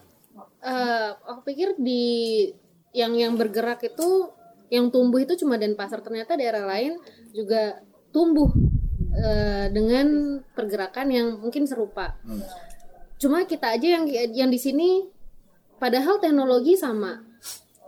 eh 0.61 1.09
aku 1.27 1.51
pikir 1.51 1.75
di 1.75 2.47
yang 2.95 3.11
yang 3.17 3.35
bergerak 3.35 3.83
itu 3.83 4.31
yang 4.71 4.87
tumbuh 4.87 5.19
itu 5.19 5.35
cuma 5.35 5.59
Denpasar. 5.59 5.99
Ternyata 5.99 6.39
daerah 6.39 6.63
lain 6.63 6.95
juga 7.35 7.83
tumbuh 8.15 8.47
eh, 9.11 9.67
dengan 9.67 10.39
pergerakan 10.55 11.07
yang 11.11 11.27
mungkin 11.43 11.67
serupa. 11.67 12.15
Cuma 13.19 13.45
kita 13.45 13.75
aja 13.75 13.99
yang 13.99 14.05
yang 14.09 14.49
di 14.49 14.57
sini 14.57 15.20
padahal 15.81 16.21
teknologi 16.21 16.77
sama. 16.77 17.17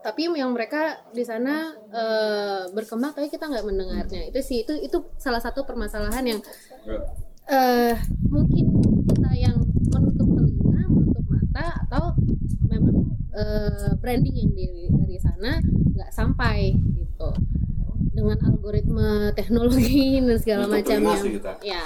Tapi 0.03 0.27
yang 0.35 0.51
mereka 0.51 0.99
di 1.15 1.23
sana 1.23 1.71
eh, 1.93 2.61
berkembang 2.73 3.13
tapi 3.13 3.29
kita 3.29 3.47
nggak 3.47 3.63
mendengarnya. 3.63 4.27
Itu 4.33 4.41
sih 4.41 4.65
itu 4.65 4.73
itu 4.81 4.97
salah 5.21 5.39
satu 5.39 5.63
permasalahan 5.63 6.25
yang 6.25 6.39
eh 7.43 7.95
mungkin 8.27 8.65
kita 9.07 9.31
yang 9.35 9.61
menutup 9.93 10.27
telinga 10.27 10.83
menutup 10.91 11.23
mata 11.29 11.85
atau 11.87 12.03
memang 12.67 13.15
eh, 13.31 13.93
branding 14.01 14.35
yang 14.35 14.51
dari 14.51 14.83
dari 14.91 15.17
sana 15.21 15.51
nggak 15.63 16.11
sampai 16.11 16.75
gitu. 16.75 17.29
Dengan 18.13 18.37
algoritma 18.43 19.31
teknologi 19.37 20.19
dan 20.19 20.37
segala 20.41 20.65
macamnya 20.67 21.15
ya. 21.63 21.85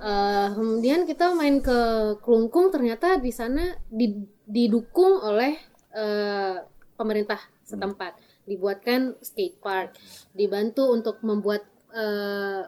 Eh, 0.00 0.48
kemudian 0.56 1.04
kita 1.04 1.36
main 1.36 1.60
ke 1.60 1.78
Kelungkung 2.24 2.72
ternyata 2.72 3.20
di 3.20 3.28
sana 3.30 3.76
di- 3.86 4.39
didukung 4.50 5.22
oleh 5.22 5.54
eh, 5.94 6.56
pemerintah 6.98 7.38
setempat. 7.62 8.18
Dibuatkan 8.44 9.14
skate 9.22 9.62
park. 9.62 9.94
Dibantu 10.34 10.90
untuk 10.90 11.22
membuat 11.22 11.62
eh, 11.94 12.66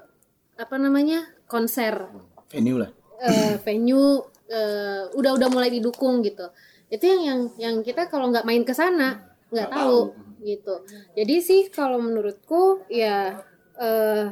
apa 0.57 0.77
namanya 0.79 1.27
konser. 1.51 2.07
Venue 2.47 2.87
lah. 2.87 2.91
Eh, 3.19 3.59
venue 3.67 4.23
eh, 4.47 5.11
udah 5.11 5.33
udah 5.35 5.49
mulai 5.51 5.75
didukung 5.75 6.23
gitu. 6.23 6.47
Itu 6.87 7.03
yang 7.03 7.23
yang 7.27 7.41
yang 7.59 7.77
kita 7.83 8.07
kalau 8.07 8.31
nggak 8.31 8.47
main 8.47 8.63
ke 8.63 8.73
sana 8.73 9.35
nggak 9.53 9.69
tahu 9.69 10.15
gitu. 10.47 10.87
Jadi 11.19 11.35
sih 11.43 11.61
kalau 11.69 11.99
menurutku 11.99 12.87
ya 12.87 13.43
eh, 13.77 14.27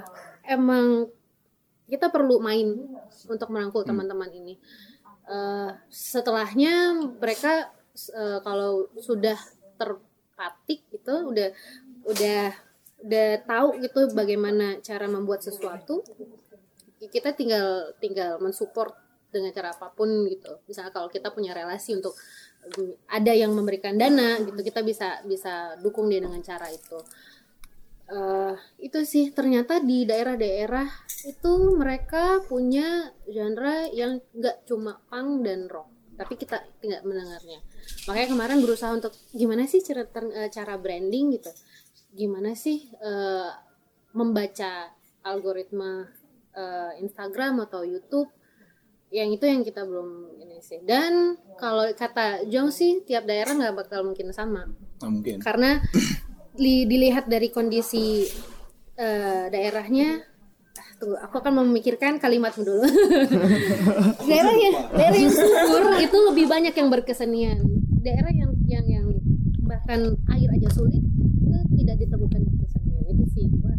emang 0.47 1.11
kita 1.91 2.07
perlu 2.15 2.39
main 2.39 2.79
untuk 3.27 3.51
merangkul 3.51 3.83
teman-teman 3.83 4.31
ini 4.31 4.55
Eh, 5.31 5.71
setelahnya 5.87 7.07
mereka 7.23 7.71
eh, 7.95 8.39
kalau 8.43 8.91
sudah 8.99 9.39
terpatik 9.79 10.83
gitu 10.91 11.31
udah 11.31 11.55
udah 12.03 12.51
udah 13.07 13.29
tahu 13.47 13.79
gitu 13.79 14.11
bagaimana 14.11 14.83
cara 14.83 15.07
membuat 15.07 15.47
sesuatu 15.47 16.03
kita 16.99 17.33
tinggal 17.39 17.95
tinggal 18.03 18.43
mensupport 18.43 18.91
dengan 19.31 19.55
cara 19.55 19.71
apa 19.71 19.95
pun 19.95 20.27
gitu. 20.27 20.67
Misalnya 20.67 20.91
kalau 20.91 21.07
kita 21.07 21.31
punya 21.31 21.55
relasi 21.55 21.95
untuk 21.95 22.19
ada 23.07 23.33
yang 23.33 23.55
memberikan 23.55 23.95
dana 23.95 24.37
gitu 24.43 24.61
kita 24.61 24.83
bisa 24.83 25.23
bisa 25.25 25.79
dukung 25.79 26.11
dia 26.11 26.21
dengan 26.21 26.43
cara 26.43 26.69
itu 26.69 26.99
Eh, 28.11 28.55
itu 28.83 29.07
sih 29.07 29.31
ternyata 29.31 29.79
di 29.79 30.03
daerah-daerah 30.03 30.87
itu 31.31 31.53
mereka 31.79 32.43
punya 32.43 33.15
genre 33.31 33.87
yang 33.95 34.19
nggak 34.35 34.67
cuma 34.67 34.99
punk 35.07 35.47
dan 35.47 35.71
rock 35.71 36.01
tapi 36.21 36.37
kita 36.37 36.61
tidak 36.85 37.01
mendengarnya. 37.01 37.65
Makanya 38.05 38.29
kemarin 38.29 38.59
berusaha 38.61 38.93
untuk 38.93 39.17
gimana 39.33 39.65
sih 39.65 39.81
cara 39.81 40.05
eh, 40.37 40.53
cara 40.53 40.77
branding 40.77 41.41
gitu? 41.41 41.49
Gimana 42.13 42.53
sih 42.53 42.93
eh, 42.93 43.51
membaca 44.13 44.93
algoritma 45.25 46.05
eh, 46.53 46.93
Instagram 47.01 47.65
atau 47.65 47.89
YouTube? 47.89 48.29
Yang 49.09 49.41
itu 49.41 49.45
yang 49.49 49.63
kita 49.65 49.83
belum 49.89 50.37
ini 50.45 50.61
sih. 50.61 50.85
Dan 50.85 51.41
kalau 51.57 51.89
kata 51.97 52.45
Jong 52.53 52.69
sih 52.69 53.01
tiap 53.09 53.25
daerah 53.25 53.57
nggak 53.57 53.89
bakal 53.89 54.05
mungkin 54.05 54.29
sama. 54.37 54.69
Nah, 55.01 55.09
mungkin. 55.09 55.41
karena 55.41 55.81
li- 56.57 56.87
dilihat 56.87 57.31
dari 57.31 57.53
kondisi 57.53 58.27
eh, 58.97 59.45
daerahnya 59.49 60.23
ah, 60.75 60.89
tunggu 60.99 61.17
aku 61.19 61.35
akan 61.39 61.67
memikirkan 61.67 62.19
kalimatmu 62.19 62.63
dulu. 62.63 62.85
Daerah 64.31 64.55
yang 64.55 64.75
daerah 64.95 65.19
yang 65.19 65.33
subur 65.33 65.83
itu 65.99 66.19
lebih 66.33 66.47
banyak 66.47 66.75
yang 66.75 66.89
berkesenian. 66.89 67.59
Daerah 68.01 68.33
yang 68.33 68.51
yang 68.67 68.87
yang 68.87 69.07
bahkan 69.65 70.17
air 70.35 70.49
aja 70.51 70.69
sulit 70.75 70.99
itu 70.99 71.59
tidak 71.83 71.97
ditemukan 72.03 72.43
kesenian 72.59 73.05
itu 73.07 73.25
sih 73.31 73.47
Wah, 73.63 73.77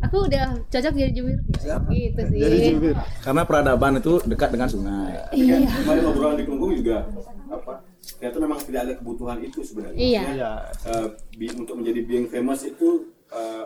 aku 0.00 0.16
udah 0.28 0.56
cocok 0.68 0.92
jadi 0.92 1.12
jubir. 1.12 1.38
Ya, 1.60 1.76
gitu 1.92 2.22
sih. 2.32 2.72
Karena 3.20 3.42
peradaban 3.44 4.00
itu 4.00 4.20
dekat 4.24 4.48
dengan 4.52 4.68
sungai. 4.68 5.12
Iya. 5.32 5.64
Kemarin 5.64 6.04
obrolan 6.08 6.36
di 6.40 6.44
Kelungkung 6.48 6.72
juga 6.72 7.04
apa? 7.50 7.89
Ternyata 8.12 8.38
memang 8.38 8.58
tidak 8.60 8.80
ada 8.82 8.94
kebutuhan 8.96 9.38
itu 9.38 9.60
sebenarnya. 9.60 9.96
Iya. 9.96 10.20
Maksudnya, 10.20 10.50
eh, 10.86 11.06
bi- 11.34 11.54
untuk 11.54 11.74
menjadi 11.76 12.00
being 12.02 12.26
famous 12.26 12.60
itu 12.62 12.88
eh, 13.28 13.64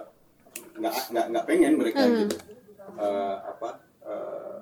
nggak 0.75 0.95
nggak 1.09 1.27
nggak 1.31 1.45
pengen 1.45 1.73
mereka 1.75 2.03
Hmm. 2.03 2.16
gitu. 2.21 2.37
Eh, 2.95 3.37
apa? 3.41 3.71
eh, 4.03 4.57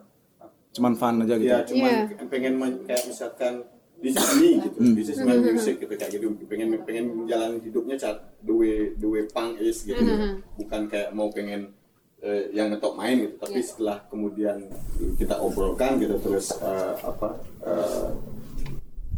Cuman 0.72 0.94
fun 0.94 1.20
aja 1.20 1.34
gitu. 1.34 1.48
ya 1.48 1.58
cuman 1.62 1.92
Iya. 2.08 2.24
pengen 2.26 2.54
men- 2.54 2.80
kayak 2.82 3.04
misalkan 3.04 3.60
this 3.98 4.14
is 4.14 4.30
me 4.36 4.50
gitu, 4.58 4.78
Hmm. 4.78 4.94
this 4.94 5.08
is 5.08 5.18
my 5.20 5.34
Hmm. 5.34 5.44
music 5.48 5.76
gitu 5.76 5.90
kayak 5.90 6.10
gitu. 6.12 6.26
Pengen 6.44 6.72
pengen 6.82 7.04
jalan 7.24 7.58
hidupnya 7.58 7.94
cat 7.94 8.16
the 8.40 8.50
way 8.50 8.74
the 8.94 9.04
way 9.04 9.22
punk 9.26 9.58
is 9.58 9.82
gitu. 9.82 9.98
Hmm. 9.98 10.40
Bukan 10.56 10.86
kayak 10.86 11.10
mau 11.10 11.28
pengen 11.28 11.74
eh, 12.18 12.46
yang 12.52 12.70
ngetop 12.70 12.94
main 12.94 13.18
gitu. 13.20 13.34
Tapi 13.36 13.58
Iya. 13.58 13.66
setelah 13.66 13.98
kemudian 14.06 14.62
kita 15.18 15.34
obrolkan 15.36 15.98
gitu 15.98 16.14
terus 16.16 16.54
eh, 16.54 16.94
apa? 16.96 17.34
eh, 17.60 18.06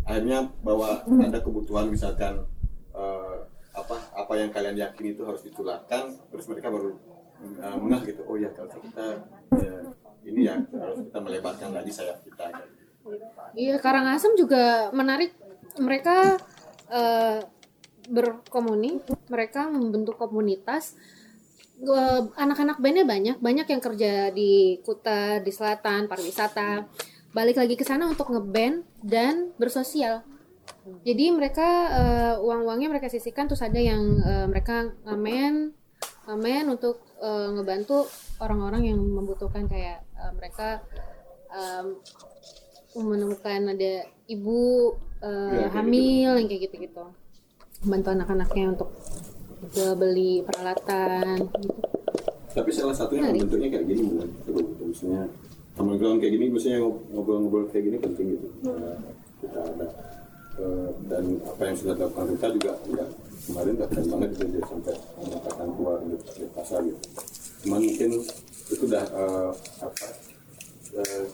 akhirnya 0.05 0.53
bahwa 0.61 1.01
ada 1.05 1.39
kebutuhan 1.41 1.89
misalkan 1.89 2.45
eh, 2.93 3.37
apa 3.75 3.97
apa 4.15 4.33
yang 4.39 4.55
kalian 4.55 4.77
yakini 4.79 5.19
itu 5.19 5.27
harus 5.27 5.43
ditularkan 5.43 6.15
terus 6.31 6.47
mereka 6.47 6.71
baru 6.71 6.95
eh, 7.43 7.77
mengah 7.81 8.01
gitu 8.07 8.23
oh 8.29 8.37
ya 8.37 8.53
kalau 8.53 8.71
kita 8.79 9.07
ya, 9.59 9.77
ini 10.25 10.49
ya 10.49 10.57
harus 10.61 11.05
kita 11.09 11.19
melebarkan 11.21 11.71
lagi 11.77 11.93
sayap 11.93 12.25
kita. 12.25 12.49
Iya, 13.53 13.77
Karangasem 13.77 14.33
juga 14.41 14.89
menarik. 14.97 15.37
Mereka 15.77 16.41
eh, 16.89 17.39
berkomuni, 18.09 19.05
mereka 19.29 19.69
membentuk 19.69 20.17
komunitas. 20.17 20.97
Anak-anak 22.39 22.81
bandnya 22.81 23.05
banyak, 23.05 23.37
banyak 23.43 23.67
yang 23.69 23.83
kerja 23.83 24.13
di 24.33 24.81
Kuta, 24.81 25.43
di 25.45 25.53
Selatan, 25.53 26.09
pariwisata. 26.09 26.89
Balik 27.35 27.59
lagi 27.59 27.75
ke 27.75 27.83
sana 27.83 28.07
untuk 28.07 28.31
ngeband 28.31 28.87
dan 29.03 29.51
bersosial. 29.59 30.23
Jadi 31.03 31.35
mereka 31.35 31.67
eh, 31.91 32.35
uang-uangnya 32.39 32.89
mereka 32.89 33.11
sisihkan, 33.11 33.51
terus 33.51 33.61
ada 33.61 33.77
yang 33.77 34.01
eh, 34.23 34.47
mereka 34.47 34.95
ngamen, 35.05 35.75
ngamen 36.25 36.65
untuk 36.71 37.03
eh, 37.19 37.49
ngebantu 37.53 38.07
orang-orang 38.39 38.95
yang 38.95 39.01
membutuhkan 39.01 39.67
kayak 39.67 40.07
eh, 40.15 40.33
mereka 40.39 40.81
em, 41.51 41.99
menemukan 42.95 43.75
ada 43.75 43.93
ibu 44.27 44.95
eh, 45.21 45.67
Ya, 45.67 45.69
hamil 45.75 46.39
yang 46.39 46.47
kayak 46.47 46.71
gitu-gitu 46.71 47.05
bantu 47.85 48.09
anak-anaknya 48.13 48.73
untuk 48.73 48.91
beli 49.99 50.41
peralatan 50.45 51.37
gitu. 51.41 51.69
tapi 52.53 52.71
salah 52.71 52.93
satunya 52.93 53.29
Menarik. 53.29 53.41
bentuknya 53.45 53.69
kayak 53.73 53.87
gini 53.89 54.03
bukan 54.09 54.29
misalnya 54.85 55.23
ground 55.75 56.19
kayak 56.23 56.33
gini 56.39 56.47
misalnya 56.51 56.79
ngobrol-ngobrol 57.11 57.67
kayak 57.71 57.85
gini 57.91 57.97
penting 57.99 58.27
gitu. 58.39 58.47
Eh, 58.71 58.97
kita 59.43 59.61
ada 59.61 59.87
eh, 60.63 60.89
dan 61.11 61.25
apa 61.43 61.63
yang 61.67 61.77
sudah 61.77 61.95
dilakukan 61.99 62.27
kita 62.39 62.47
juga 62.55 62.73
enggak 62.87 63.09
kemarin 63.45 63.75
keren 63.77 64.07
banget 64.09 64.29
gitu 64.33 64.45
dia 64.57 64.63
sampai 64.71 64.95
menyatakan 65.21 65.67
keluar 65.77 65.99
di, 66.01 66.17
di 66.17 66.45
pasar 66.55 66.81
gitu. 66.87 66.99
Cuman 67.67 67.81
mungkin 67.83 68.11
itu 68.71 68.83
udah 68.89 69.05
eh, 69.05 69.51
apa 69.83 70.07
eh, 71.03 71.25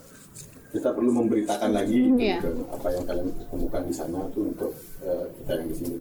kita 0.71 0.89
perlu 0.95 1.11
memberitakan 1.11 1.71
lagi 1.75 1.99
gitu, 2.15 2.23
Iya. 2.23 2.39
apa 2.71 2.87
yang 2.95 3.03
kalian 3.03 3.29
temukan 3.51 3.83
di 3.83 3.95
sana 3.95 4.19
tuh 4.31 4.43
untuk 4.49 4.73
eh, 5.03 5.25
kita 5.43 5.53
yang 5.59 5.67
di 5.69 5.77
sini. 5.77 5.97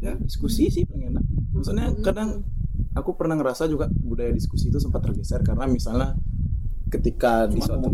Ya 0.00 0.12
diskusi 0.16 0.68
sih 0.72 0.84
paling 0.88 1.12
enak. 1.12 1.24
Maksudnya 1.52 1.86
kadang 2.00 2.40
aku 2.94 3.14
pernah 3.14 3.38
ngerasa 3.38 3.70
juga 3.70 3.86
budaya 3.90 4.34
diskusi 4.34 4.68
itu 4.68 4.82
sempat 4.82 5.02
tergeser 5.04 5.40
karena 5.42 5.66
misalnya 5.66 6.18
ketika 6.90 7.46
di 7.46 7.62
suatu 7.62 7.86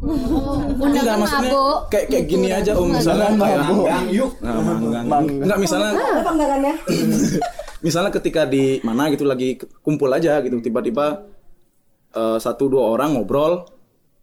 Oh, 0.00 0.56
enggak 0.80 1.18
maksudnya 1.18 1.50
mabuk. 1.52 1.92
kayak 1.92 2.06
kayak 2.08 2.24
gini 2.24 2.48
aja 2.48 2.72
om 2.72 2.88
misalnya 2.88 3.36
kayak 3.36 3.58
manggang 3.68 4.06
yuk. 4.08 4.32
Nah, 4.40 5.20
enggak 5.20 5.58
misalnya 5.60 5.90
apa 5.92 6.30
anggarannya 6.30 6.74
misalnya 7.84 8.10
ketika 8.14 8.48
di 8.48 8.80
mana 8.80 9.12
gitu 9.12 9.28
lagi 9.28 9.60
kumpul 9.84 10.08
aja 10.08 10.40
gitu 10.40 10.56
tiba-tiba 10.64 11.26
eh, 12.16 12.38
satu 12.40 12.72
dua 12.72 12.96
orang 12.96 13.18
ngobrol 13.18 13.66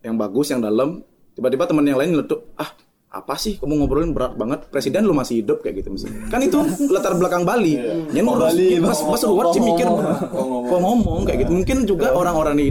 yang 0.02 0.18
bagus 0.18 0.50
yang 0.50 0.66
dalam 0.66 1.04
tiba-tiba 1.38 1.70
teman 1.70 1.86
yang 1.86 2.00
lain 2.02 2.18
nyeletuk 2.18 2.48
ah 2.58 2.74
apa 3.08 3.40
sih? 3.40 3.56
Kamu 3.56 3.80
ngobrolin 3.80 4.12
berat 4.12 4.36
banget. 4.36 4.68
Presiden 4.68 5.08
lu 5.08 5.16
masih 5.16 5.42
hidup 5.42 5.64
kayak 5.64 5.82
gitu 5.82 5.90
misalnya. 5.96 6.28
Kan 6.28 6.44
itu 6.44 6.60
latar 6.92 7.16
belakang 7.16 7.48
Bali. 7.48 7.80
Yang 8.12 8.26
ngurus 8.28 8.52
Bali, 8.52 8.68
pas 8.84 9.00
pas 9.00 9.22
luar 9.24 9.46
sih 9.56 9.64
mikir 9.64 9.88
kok 9.88 10.80
ngomong? 10.80 11.22
Kayak 11.24 11.48
gitu. 11.48 11.52
Mungkin 11.56 11.78
juga 11.88 12.08
orang-orang 12.14 12.56
ini 12.60 12.68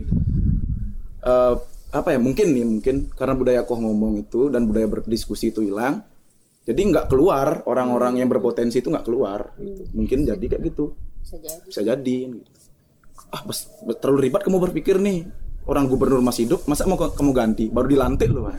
eh, 1.24 1.54
apa 1.90 2.08
ya? 2.12 2.18
Mungkin 2.20 2.46
nih 2.52 2.64
mungkin 2.68 2.96
karena 3.16 3.34
budaya 3.34 3.60
koh 3.64 3.80
ngomong 3.80 4.20
itu 4.20 4.52
dan 4.52 4.68
budaya 4.68 4.86
berdiskusi 4.86 5.50
itu 5.50 5.64
hilang 5.64 6.04
jadi 6.66 6.80
nggak 6.82 7.06
keluar. 7.08 7.62
Orang-orang 7.64 8.20
yang 8.20 8.28
berpotensi 8.28 8.82
itu 8.82 8.90
nggak 8.92 9.06
keluar 9.06 9.54
gitu. 9.56 9.88
mungkin 9.94 10.26
jadi 10.26 10.44
kayak 10.44 10.62
gitu. 10.74 10.92
Bisa 11.22 11.36
jadi. 11.40 11.62
bisa 11.66 11.80
jadi 11.82 12.16
gitu. 12.30 12.50
ah 13.34 13.42
bes- 13.42 13.66
terlalu 13.98 14.30
ribet 14.30 14.46
kamu 14.46 14.58
berpikir 14.62 15.02
nih 15.02 15.26
orang 15.66 15.84
gubernur 15.86 16.22
masih 16.22 16.46
hidup 16.46 16.62
masa 16.64 16.86
mau 16.86 16.94
kamu 16.96 17.30
ganti 17.34 17.66
baru 17.68 17.86
dilantik 17.86 18.30
loh 18.30 18.50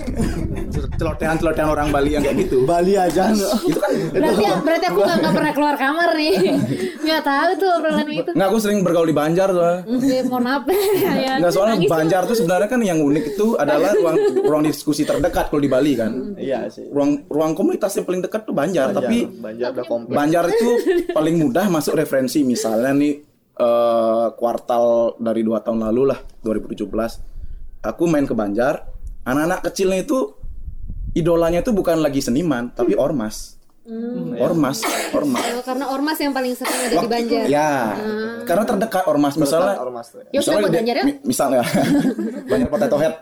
celotehan 1.00 1.40
celotehan 1.40 1.70
orang 1.72 1.88
Bali 1.90 2.16
yang 2.16 2.24
kayak 2.24 2.48
gitu 2.48 2.68
Bali 2.68 3.00
aja 3.00 3.32
itu 3.32 3.80
kan 3.80 3.92
Berarti 4.12 4.44
berarti 4.64 4.86
aku 4.88 5.00
nggak 5.00 5.18
nggak 5.24 5.34
pernah 5.34 5.54
keluar 5.54 5.76
kamar 5.78 6.10
nih. 6.18 6.36
Nggak 7.08 7.22
tahu 7.24 7.50
tuh 7.56 7.70
obrolan 7.80 8.08
itu. 8.12 8.32
nggak 8.36 8.48
aku 8.52 8.58
sering 8.60 8.80
bergaul 8.84 9.08
di 9.08 9.16
Banjar 9.16 9.50
Eh, 9.56 10.22
mohon 10.28 10.44
maaf 10.44 10.68
ya. 11.24 11.40
Nggak 11.40 11.52
soalnya 11.56 11.76
Nangis 11.80 11.88
tuh. 11.88 11.94
Banjar 11.96 12.22
tuh 12.28 12.36
sebenarnya 12.36 12.68
kan 12.68 12.82
yang 12.84 13.00
unik 13.00 13.26
itu 13.38 13.48
adalah 13.56 13.92
ruang 13.96 14.18
ruang 14.44 14.64
diskusi 14.68 15.08
terdekat 15.08 15.48
kalau 15.48 15.62
di 15.64 15.72
Bali 15.72 15.96
kan. 15.96 16.36
Iya 16.36 16.68
sih. 16.68 16.92
Ruang 16.92 17.24
ruang 17.32 17.56
komunitas 17.56 17.96
yang 17.96 18.06
paling 18.06 18.22
dekat 18.24 18.44
tuh 18.44 18.52
Banjar, 18.52 18.92
Banjar, 18.92 19.00
tapi 19.00 19.18
Banjar 19.40 19.70
udah 19.72 19.86
kompleks. 19.88 20.18
Banjar 20.18 20.44
itu 20.52 20.70
paling 21.16 21.36
mudah 21.40 21.66
masuk 21.72 21.94
referensi 21.96 22.44
misalnya 22.44 22.92
nih 22.92 23.14
eh, 23.58 24.28
kuartal 24.38 25.18
dari 25.18 25.42
dua 25.42 25.60
tahun 25.66 25.90
lalu 25.90 26.14
lah 26.14 26.20
2017 26.46 26.88
aku 27.84 28.04
main 28.10 28.26
ke 28.26 28.34
Banjar. 28.38 28.90
Anak-anak 29.28 29.60
kecilnya 29.68 30.08
itu 30.08 30.38
idolanya 31.12 31.60
itu 31.60 31.76
bukan 31.76 32.00
lagi 32.00 32.24
seniman 32.24 32.72
tapi 32.72 32.96
ormas 32.96 33.57
Hmm. 33.88 34.36
ormas 34.36 34.84
ormas 35.10 35.40
Oh, 35.50 35.64
karena 35.64 35.88
ormas 35.88 36.20
yang 36.20 36.30
paling 36.30 36.52
sering 36.52 36.76
ada 36.78 36.96
di 36.98 37.08
Banjar. 37.08 37.44
ya 37.48 37.96
karena 38.44 38.64
terdekat 38.66 39.04
ormas 39.06 39.34
misalnya 39.34 39.80
ormas 39.80 40.06
tuh. 40.10 40.28
Ya 40.28 40.28
udah, 40.28 40.36
misalnya 40.38 40.60
buat 40.60 40.68
dia- 40.68 40.82
Banjar 40.82 40.96
ya. 40.96 41.04
mi- 41.06 41.20
misalnya 41.24 41.60
Banjar 42.52 42.68
Potato 42.68 42.96
Head 42.98 43.14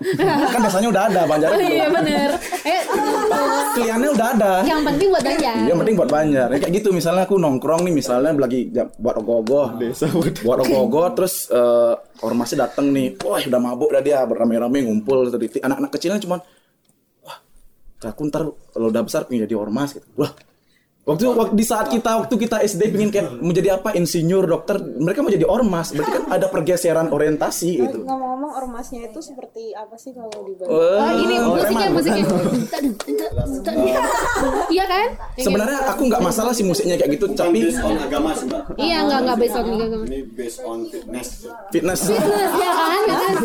kan 0.48 0.60
biasanya 0.60 0.90
udah 0.90 1.04
ada 1.06 1.22
Banjar 1.24 1.48
Oh 1.48 1.62
iya 1.62 1.86
bener. 1.88 2.30
Eh, 2.66 2.82
kliennya 3.74 4.10
udah 4.10 4.28
ada 4.32 4.52
yang 4.64 4.82
penting 4.84 5.08
buat 5.08 5.22
Banjar. 5.24 5.54
Iya, 5.56 5.68
yang 5.68 5.78
penting 5.78 5.96
buat 5.96 6.10
Banjar. 6.10 6.48
Ya, 6.48 6.58
kayak 6.58 6.74
gitu 6.76 6.90
misalnya 6.92 7.24
aku 7.24 7.36
nongkrong 7.38 7.82
nih 7.84 7.94
misalnya 7.94 8.34
lagi 8.34 8.60
ja- 8.70 8.90
buat 8.92 9.16
ogoh-ogoh. 9.16 9.68
buat 10.42 10.58
ogoh-ogoh 10.60 11.08
terus 11.14 11.46
eh, 11.48 11.94
ormasnya 12.22 12.66
dateng 12.66 12.90
nih. 12.90 13.22
Wah, 13.22 13.38
udah 13.40 13.60
mabuk 13.60 13.90
dah 13.92 14.02
dia 14.02 14.18
beramai-ramai 14.24 14.82
ngumpul 14.82 15.30
tadi. 15.30 15.46
Anak-anak 15.60 15.92
kecilnya 15.92 16.18
cuman 16.18 16.42
wah, 17.22 17.38
aku 18.04 18.22
ntar 18.26 18.44
kalau 18.68 18.90
udah 18.90 19.02
besar 19.04 19.26
pengen 19.26 19.46
jadi 19.46 19.54
ormas 19.54 19.94
gitu. 19.94 20.10
Wah, 20.16 20.34
Waktu, 21.06 21.38
waktu 21.38 21.54
di 21.54 21.62
saat 21.62 21.94
kita 21.94 22.18
waktu 22.18 22.34
kita 22.34 22.66
SD 22.66 22.90
pengen 22.90 23.14
kayak 23.14 23.38
menjadi 23.38 23.78
apa 23.78 23.94
insinyur 23.94 24.50
dokter 24.50 24.82
mereka 24.82 25.22
mau 25.22 25.30
jadi 25.30 25.46
ormas 25.46 25.94
berarti 25.94 26.12
kan 26.12 26.24
ada 26.34 26.50
pergeseran 26.50 27.14
orientasi 27.14 27.70
gitu. 27.78 28.02
Ngomong-ngomong 28.02 28.58
ormasnya 28.58 29.06
itu 29.06 29.22
seperti 29.22 29.70
apa 29.78 29.94
sih 29.96 30.18
kalau 30.18 30.34
di 30.34 30.58
Bali? 30.58 30.66
Oh, 30.66 31.10
ini 31.22 31.36
oh, 31.38 31.54
musiknya 31.54 31.88
musiknya. 31.94 32.26
Iya 34.66 34.86
kan? 34.90 35.08
Sebenarnya 35.38 35.80
aku 35.94 36.02
nggak 36.10 36.22
masalah 36.26 36.52
sih 36.52 36.66
musiknya 36.66 36.98
kayak 36.98 37.22
gitu 37.22 37.26
tapi 37.32 37.70
based 37.70 37.86
on 37.86 37.96
agama 38.02 38.30
sih 38.34 38.46
mbak 38.50 38.62
Iya, 38.76 38.98
enggak 39.06 39.20
enggak 39.22 39.38
based 39.38 39.56
on 39.56 39.66
agama. 39.70 40.06
ini 40.06 40.20
based 40.34 40.62
on 40.66 40.78
fitness 40.90 41.28
fitness. 41.70 42.00
Fitness 42.02 42.52
ya 42.58 42.72
kan? 42.74 43.02
Ya 43.06 43.16
kan? 43.16 43.36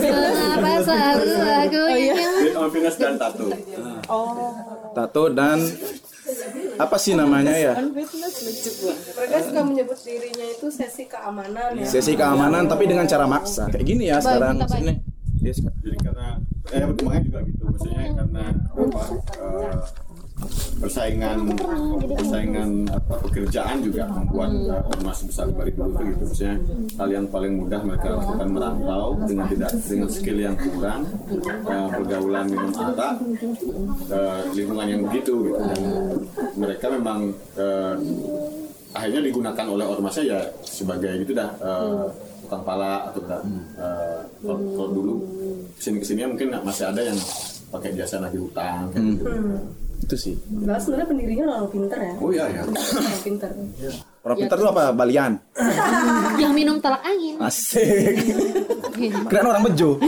Kenapa 0.00 0.70
selalu 0.80 1.24
aku 1.60 1.80
based 1.92 2.56
on 2.56 2.68
fitness 2.72 2.96
dan 2.96 3.14
tato 3.20 3.44
Oh. 4.08 4.48
Tato 4.92 5.24
dan 5.28 5.58
apa 6.78 6.96
sih 7.02 7.18
namanya 7.18 7.50
ya? 7.50 7.74
mereka 7.82 9.38
suka 9.42 9.62
menyebut 9.66 9.98
dirinya 10.06 10.46
itu 10.54 10.66
sesi 10.70 11.10
keamanan 11.10 11.74
ya 11.74 11.86
Sesi 11.86 12.14
keamanan 12.14 12.70
tapi 12.70 12.86
dengan 12.86 13.10
cara 13.10 13.26
maksa. 13.26 13.66
Kayak 13.70 13.86
gini 13.86 14.04
ya 14.06 14.22
sekarang 14.22 14.62
sini. 14.70 14.94
Jadi 15.42 15.98
karena 15.98 16.38
eh 16.70 16.86
perkembangannya 16.86 17.26
juga 17.26 17.40
gitu 17.42 17.62
maksudnya 17.66 18.02
karena 18.14 18.44
apa 18.54 19.02
eh, 19.42 19.74
persaingan 20.82 21.54
persaingan 22.02 22.70
apa 22.90 23.14
pekerjaan 23.28 23.76
juga 23.86 24.10
membuat 24.10 24.50
eh, 24.50 24.90
ormas 24.92 25.18
besar 25.22 25.46
di 25.50 25.54
Bali 25.54 25.70
dulu 25.72 25.94
gitu. 26.02 26.24
Maksudnya 26.26 26.54
hal 26.98 27.08
yang 27.10 27.26
paling 27.30 27.52
mudah 27.58 27.80
mereka 27.86 28.08
lakukan 28.18 28.48
merantau 28.50 29.06
dengan 29.26 29.46
tidak 29.46 29.70
dengan 29.86 30.08
skill 30.10 30.38
yang 30.42 30.56
kurang 30.58 31.02
eh, 31.66 31.88
pergaulan 31.94 32.46
minum 32.50 32.72
arak 32.74 33.14
eh, 34.10 34.40
lingkungan 34.58 34.86
yang 34.90 35.00
begitu 35.06 35.34
gitu. 35.50 35.58
Dan 35.62 35.80
mereka 36.58 36.86
memang 36.90 37.30
eh, 37.56 37.94
akhirnya 38.92 39.20
digunakan 39.24 39.66
oleh 39.72 39.86
ormasnya 39.88 40.24
ya 40.36 40.40
sebagai 40.66 41.24
gitu 41.24 41.32
dah 41.32 41.50
eh, 41.62 42.04
tukang 42.44 42.62
pala 42.66 43.08
atau 43.08 43.20
dah 43.24 43.42
eh, 43.78 44.20
kalau, 44.42 44.58
kalau 44.76 44.90
dulu 44.92 45.14
ke 45.78 45.80
sini 45.80 45.96
ke 46.02 46.06
sini 46.06 46.28
mungkin 46.28 46.52
masih 46.60 46.90
ada 46.90 47.00
yang 47.00 47.16
pakai 47.72 47.96
jasa 47.96 48.20
nagih 48.20 48.44
hutang 48.44 48.84
kayak 48.92 49.16
gitu. 49.16 49.24
Itu 50.02 50.14
sih. 50.18 50.34
Padahal 50.34 50.80
sebenarnya 50.82 51.08
pendirinya 51.08 51.44
orang 51.54 51.70
pinter 51.70 51.98
ya 52.02 52.12
Oh 52.18 52.30
iya 52.34 52.44
ya. 52.50 52.62
orang 52.66 53.22
pinter 53.22 53.50
Orang 54.22 54.38
pintar 54.38 54.54
itu 54.54 54.66
apa? 54.70 54.94
Balian. 54.94 55.32
yang 56.42 56.54
minum 56.54 56.78
telak 56.78 57.02
angin. 57.02 57.42
Asik. 57.42 58.14
Keren 59.30 59.46
orang 59.50 59.62
bejo. 59.66 59.98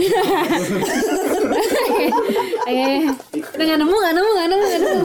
eh, 2.71 3.03
nggak 3.35 3.75
nemu 3.75 3.91
nggak 3.91 4.13
nemu 4.15 4.29
nggak 4.31 4.47
nemu 4.47 4.63
nggak 4.63 4.81
nemu. 4.87 5.03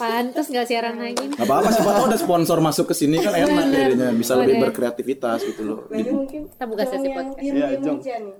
Pantes 0.00 0.46
nggak 0.48 0.66
siaran 0.72 0.96
lagi. 0.96 1.26
Gak 1.36 1.44
apa-apa 1.44 1.68
siapa 1.68 1.90
tahu 2.00 2.04
ada 2.08 2.16
sponsor 2.16 2.58
masuk 2.64 2.88
ke 2.88 2.94
sini 2.96 3.20
kan 3.20 3.36
enak 3.36 3.52
Bener. 3.68 3.92
jadinya 3.92 4.08
bisa 4.16 4.32
lebih 4.40 4.56
berkreativitas 4.64 5.38
gitu 5.44 5.62
loh. 5.64 5.78
Ini 5.92 6.10
mungkin 6.12 6.40
Kita 6.48 6.64
buka 6.64 6.84
sesi 6.88 7.08
podcast. 7.12 7.44
Iya, 7.44 7.66
nih 7.76 7.98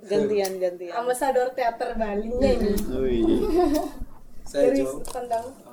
Gantian 0.09 0.53
gantian. 0.57 0.93
ambasador 0.97 1.53
teater 1.53 1.93
Bali 1.93 2.33
nya 2.41 2.51
ini 2.57 3.37
Saya 4.49 4.71
dari 4.73 4.81
Jong. 4.81 5.03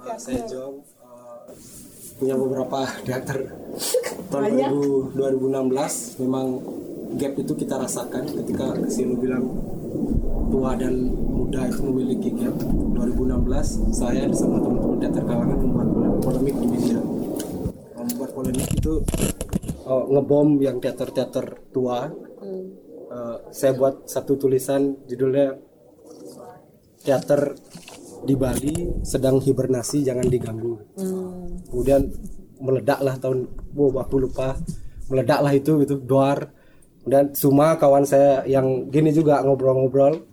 Uh, 0.03 0.19
saya 0.19 0.43
Jong 0.51 0.84
uh, 0.99 1.47
punya 2.19 2.35
beberapa 2.35 2.84
teater 3.07 3.39
tahun 4.27 4.43
Banyak. 4.51 4.69
2000, 5.15 5.15
2016 5.15 6.21
memang 6.27 6.45
gap 7.15 7.34
itu 7.39 7.53
kita 7.55 7.80
rasakan 7.80 8.23
ketika 8.27 8.75
Sinu 8.91 9.15
bilang 9.15 9.47
tua 10.51 10.75
dan 10.75 11.07
muda 11.07 11.71
itu 11.71 11.81
memiliki 11.88 12.30
gap. 12.35 12.51
2016 12.59 13.95
saya 13.95 14.27
bersama 14.27 14.59
teman-teman 14.59 14.99
teater 14.99 15.23
kalangan 15.23 15.57
membuat 15.63 15.89
polemik 16.19 16.55
di 16.59 16.67
media. 16.67 16.99
Membuat 17.95 18.31
polemik 18.35 18.69
itu 18.75 18.93
uh, 19.88 20.03
ngebom 20.11 20.59
yang 20.59 20.84
teater-teater 20.84 21.63
tua. 21.71 22.11
Uh, 23.13 23.38
saya 23.55 23.71
buat 23.77 24.03
satu 24.09 24.35
tulisan 24.35 24.99
judulnya 25.07 25.55
teater 27.07 27.55
di 28.23 28.35
Bali 28.39 29.03
sedang 29.03 29.39
hibernasi 29.39 30.03
jangan 30.07 30.27
diganggu. 30.27 30.79
Kemudian 31.69 32.07
meledaklah 32.63 33.19
tahun 33.19 33.51
wow 33.75 34.03
aku 34.03 34.15
lupa. 34.23 34.55
Meledaklah 35.11 35.51
itu 35.51 35.83
gitu 35.83 35.99
doar. 35.99 36.49
Dan 37.03 37.35
semua 37.35 37.75
kawan 37.75 38.07
saya 38.07 38.47
yang 38.47 38.87
gini 38.87 39.11
juga 39.11 39.43
ngobrol-ngobrol. 39.43 40.23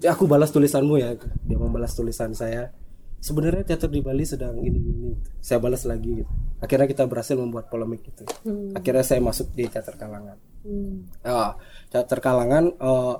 Ya 0.00 0.16
aku 0.16 0.28
balas 0.28 0.52
tulisanmu 0.52 1.00
ya 1.00 1.16
dia 1.44 1.56
membalas 1.56 1.96
tulisan 1.96 2.36
saya. 2.36 2.72
Sebenarnya 3.20 3.68
teater 3.68 3.92
di 3.92 4.00
Bali 4.00 4.24
sedang 4.24 4.60
ini 4.60 4.80
ini. 4.80 5.12
Saya 5.40 5.60
balas 5.60 5.84
lagi 5.84 6.24
gitu. 6.24 6.32
Akhirnya 6.60 6.88
kita 6.88 7.04
berhasil 7.08 7.36
membuat 7.36 7.72
polemik 7.72 8.04
itu. 8.04 8.24
Hmm. 8.44 8.76
akhirnya 8.76 9.04
saya 9.04 9.20
masuk 9.20 9.52
di 9.56 9.68
teater 9.68 9.96
kalangan. 9.96 10.36
Hmm. 10.64 11.08
Ah, 11.24 11.56
teater 11.88 12.20
kalangan 12.20 12.72
eh, 12.72 13.14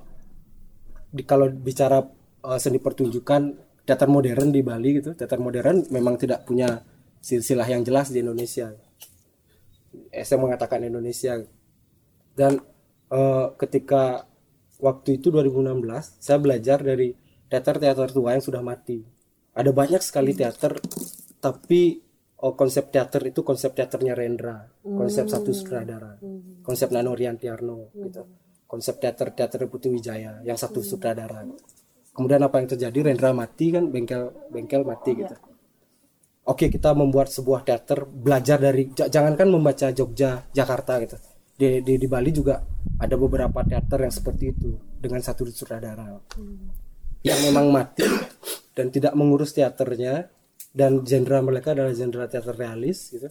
di 1.12 1.22
kalau 1.24 1.48
bicara 1.52 2.04
eh, 2.44 2.58
seni 2.60 2.80
pertunjukan 2.80 3.69
teater 3.84 4.08
modern 4.08 4.48
di 4.52 4.60
Bali 4.60 5.00
gitu. 5.00 5.16
Teater 5.16 5.40
modern 5.40 5.88
memang 5.92 6.16
tidak 6.20 6.44
punya 6.44 6.80
silsilah 7.20 7.68
yang 7.68 7.84
jelas 7.84 8.12
di 8.12 8.24
Indonesia. 8.24 8.72
Saya 10.10 10.38
mengatakan 10.40 10.84
Indonesia. 10.84 11.38
Dan 12.34 12.58
eh, 13.10 13.46
ketika 13.58 14.24
waktu 14.80 15.20
itu 15.20 15.28
2016 15.28 16.20
saya 16.22 16.38
belajar 16.40 16.80
dari 16.80 17.12
teater-teater 17.50 18.08
tua 18.14 18.32
yang 18.32 18.44
sudah 18.44 18.62
mati. 18.64 19.02
Ada 19.50 19.74
banyak 19.74 20.00
sekali 20.00 20.32
teater 20.32 20.78
tapi 21.42 21.98
oh, 22.40 22.54
konsep 22.56 22.88
teater 22.88 23.20
itu 23.28 23.40
konsep 23.42 23.74
teaternya 23.76 24.16
Rendra 24.16 24.64
konsep 24.80 25.26
Hmm. 25.28 25.34
satu 25.34 25.50
sutradara 25.52 26.16
konsep 26.64 26.88
Nano 26.92 27.12
Riantiarno 27.12 27.92
gitu. 27.96 28.22
Konsep 28.70 29.02
teater 29.02 29.34
teater 29.34 29.66
Putri 29.66 29.90
Wijaya 29.90 30.38
yang 30.46 30.54
satu 30.54 30.78
sutradara 30.78 31.42
kemudian 32.14 32.42
apa 32.42 32.60
yang 32.60 32.68
terjadi? 32.70 32.98
Rendra 33.12 33.30
mati 33.32 33.72
kan 33.74 33.88
bengkel 33.88 34.30
bengkel 34.50 34.82
mati 34.82 35.12
gitu. 35.16 35.34
Oke 36.48 36.66
kita 36.72 36.96
membuat 36.96 37.30
sebuah 37.30 37.62
teater 37.62 38.08
belajar 38.08 38.58
dari 38.58 38.90
j- 38.90 39.06
jangankan 39.06 39.48
membaca 39.52 39.92
Jogja 39.92 40.44
Jakarta 40.50 40.98
gitu. 41.04 41.16
Di, 41.60 41.84
di 41.84 42.00
di 42.00 42.06
Bali 42.08 42.32
juga 42.32 42.64
ada 42.96 43.14
beberapa 43.20 43.60
teater 43.60 44.08
yang 44.08 44.14
seperti 44.14 44.44
itu 44.50 44.70
dengan 44.96 45.20
satu 45.20 45.44
sutradara. 45.48 46.18
Yang 47.20 47.40
memang 47.52 47.68
mati 47.68 48.08
dan 48.72 48.88
tidak 48.88 49.12
mengurus 49.12 49.52
teaternya 49.52 50.32
dan 50.72 51.04
genre 51.04 51.38
mereka 51.44 51.76
adalah 51.76 51.92
genre 51.92 52.24
teater 52.26 52.56
realis 52.56 53.12
gitu. 53.12 53.28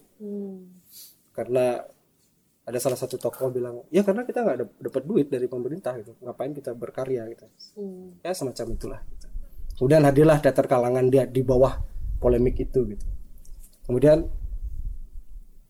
Karena 1.34 1.81
ada 2.70 2.78
salah 2.78 3.00
satu 3.02 3.18
tokoh 3.18 3.50
bilang 3.50 3.82
ya 3.90 4.06
karena 4.06 4.22
kita 4.22 4.46
nggak 4.46 4.58
dap- 4.62 4.78
dapat 4.78 5.04
duit 5.10 5.28
dari 5.34 5.50
pemerintah 5.50 5.98
gitu 5.98 6.14
ngapain 6.22 6.54
kita 6.54 6.78
berkarya 6.78 7.26
gitu? 7.34 7.50
Ya 8.22 8.32
semacam 8.38 8.66
itulah 8.78 9.02
gitu. 9.10 9.28
kemudian 9.82 10.06
hadirlah 10.06 10.38
teater 10.38 10.70
kalangan 10.70 11.10
dia 11.10 11.26
di 11.26 11.41
bawah 11.41 11.82
polemik 12.22 12.62
itu 12.62 12.86
gitu. 12.94 13.08
Kemudian 13.90 14.22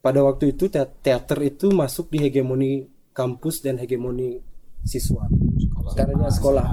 pada 0.03 0.19
waktu 0.27 0.51
itu 0.51 0.67
te- 0.67 0.95
teater 0.99 1.39
itu 1.39 1.71
masuk 1.71 2.11
di 2.11 2.27
hegemoni 2.27 2.83
kampus 3.15 3.63
dan 3.63 3.79
hegemoni 3.79 4.39
siswa. 4.83 5.23
Karena 5.95 6.27
dia 6.27 6.31
sekolah. 6.31 6.67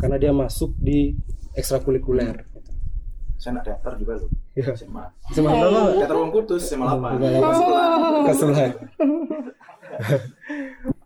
Karena 0.00 0.16
dia 0.16 0.32
masuk 0.32 0.72
di 0.76 1.12
ekstrakurikuler 1.56 2.55
Saya 3.36 3.60
anak 3.60 3.64
teater 3.68 3.92
juga 4.00 4.12
loh. 4.16 4.30
Iya. 4.56 4.72
SMA. 4.72 5.04
SMA 5.36 5.50
berapa? 5.52 5.80
Teater 6.00 6.16
Wong 6.16 6.32
Kutus 6.32 6.62
SMA 6.72 6.86
8. 6.88 7.20
Kelas 8.24 8.38
sebelah. 8.40 8.68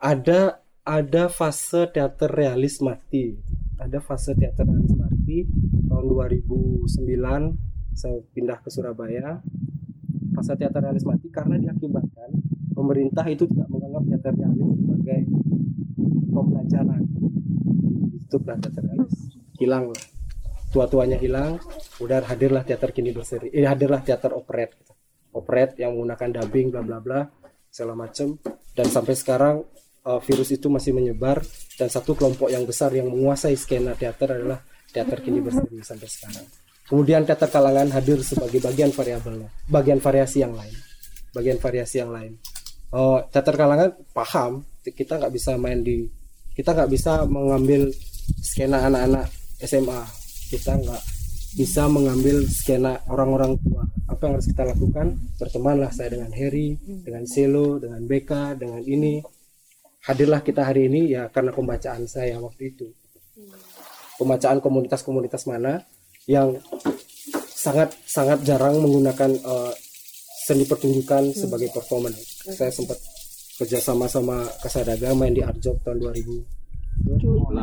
ada 0.00 0.40
ada 0.86 1.22
fase 1.26 1.90
teater 1.90 2.30
realis 2.30 2.78
mati. 2.78 3.34
Ada 3.82 3.98
fase 3.98 4.38
teater 4.38 4.62
realis 4.66 4.94
mati 4.94 5.46
tahun 5.90 6.04
2009 6.06 6.86
saya 7.98 8.18
pindah 8.30 8.58
ke 8.62 8.68
Surabaya. 8.70 9.42
Fase 10.38 10.54
teater 10.54 10.80
realis 10.86 11.02
mati 11.02 11.26
karena 11.34 11.58
diakibatkan 11.58 12.30
pemerintah 12.70 13.26
itu 13.26 13.50
tidak 13.50 13.66
menganggap 13.66 14.02
teater 14.06 14.32
realis 14.38 14.68
sebagai 14.78 15.20
pembelajaran. 16.30 17.02
Ditutuplah 18.14 18.56
teater 18.62 18.82
realis. 18.86 19.14
Hilang 19.58 19.90
lah. 19.90 20.19
Tua-tuanya 20.70 21.18
hilang, 21.18 21.58
udah 21.98 22.22
hadirlah 22.30 22.62
teater 22.62 22.94
kini 22.94 23.10
berseri. 23.10 23.50
Eh, 23.50 23.66
hadirlah 23.66 24.00
teater 24.06 24.30
operet. 24.32 24.70
gitu. 24.78 24.94
Operet 25.34 25.78
yang 25.78 25.94
menggunakan 25.94 26.42
dubbing 26.42 26.74
bla 26.74 26.82
bla 26.82 26.98
bla 26.98 27.20
segala 27.70 27.94
macam 27.94 28.34
dan 28.74 28.86
sampai 28.90 29.14
sekarang 29.14 29.62
uh, 30.04 30.20
virus 30.22 30.50
itu 30.50 30.66
masih 30.66 30.90
menyebar 30.90 31.42
dan 31.78 31.86
satu 31.86 32.18
kelompok 32.18 32.50
yang 32.50 32.66
besar 32.66 32.90
yang 32.90 33.06
menguasai 33.08 33.54
skena 33.54 33.94
teater 33.94 34.36
adalah 34.36 34.58
teater 34.90 35.22
kini 35.22 35.38
berseri 35.38 35.78
sampai 35.82 36.08
sekarang. 36.10 36.46
Kemudian 36.90 37.22
teater 37.22 37.46
kalangan 37.46 37.86
hadir 37.94 38.18
sebagai 38.26 38.58
bagian 38.58 38.90
variabelnya, 38.90 39.46
bagian 39.70 40.02
variasi 40.02 40.42
yang 40.42 40.58
lain, 40.58 40.74
bagian 41.30 41.58
variasi 41.62 42.02
yang 42.02 42.10
lain. 42.10 42.34
Oh, 42.90 43.22
teater 43.30 43.54
kalangan 43.54 43.94
paham 44.10 44.66
kita 44.82 45.22
nggak 45.22 45.30
bisa 45.30 45.54
main 45.54 45.86
di, 45.86 46.10
kita 46.58 46.74
nggak 46.74 46.90
bisa 46.90 47.22
mengambil 47.30 47.86
skena 48.42 48.90
anak-anak 48.90 49.30
SMA, 49.62 50.02
kita 50.50 50.74
nggak 50.82 51.02
bisa 51.54 51.86
mengambil 51.86 52.42
skena 52.46 52.98
orang-orang 53.06 53.58
tua. 53.62 53.86
Apa 54.10 54.26
yang 54.26 54.32
harus 54.38 54.50
kita 54.50 54.66
lakukan? 54.66 55.18
Bertemanlah 55.38 55.90
saya 55.94 56.14
dengan 56.14 56.30
Harry 56.34 56.74
dengan 56.82 57.22
Selo 57.26 57.78
dengan 57.78 58.02
Beka 58.06 58.58
dengan 58.58 58.82
ini. 58.82 59.22
Hadirlah 60.00 60.42
kita 60.42 60.66
hari 60.66 60.90
ini 60.90 61.14
ya 61.14 61.30
karena 61.30 61.54
pembacaan 61.54 62.10
saya 62.10 62.42
waktu 62.42 62.74
itu. 62.74 62.86
Pembacaan 64.18 64.58
komunitas-komunitas 64.58 65.46
mana 65.46 65.80
yang 66.26 66.58
sangat 67.50 67.94
sangat 68.04 68.42
jarang 68.42 68.82
menggunakan 68.82 69.30
eh, 69.30 69.72
seni 70.46 70.66
pertunjukan 70.66 71.30
sebagai 71.30 71.70
performance. 71.70 72.42
Saya 72.50 72.72
sempat 72.74 72.98
kerjasama 73.60 74.08
sama 74.08 74.48
Kasadaga 74.58 75.12
main 75.12 75.36
di 75.36 75.44
Arjok 75.44 75.84
tahun 75.84 75.98
2000 76.00 76.59
17 77.00 77.56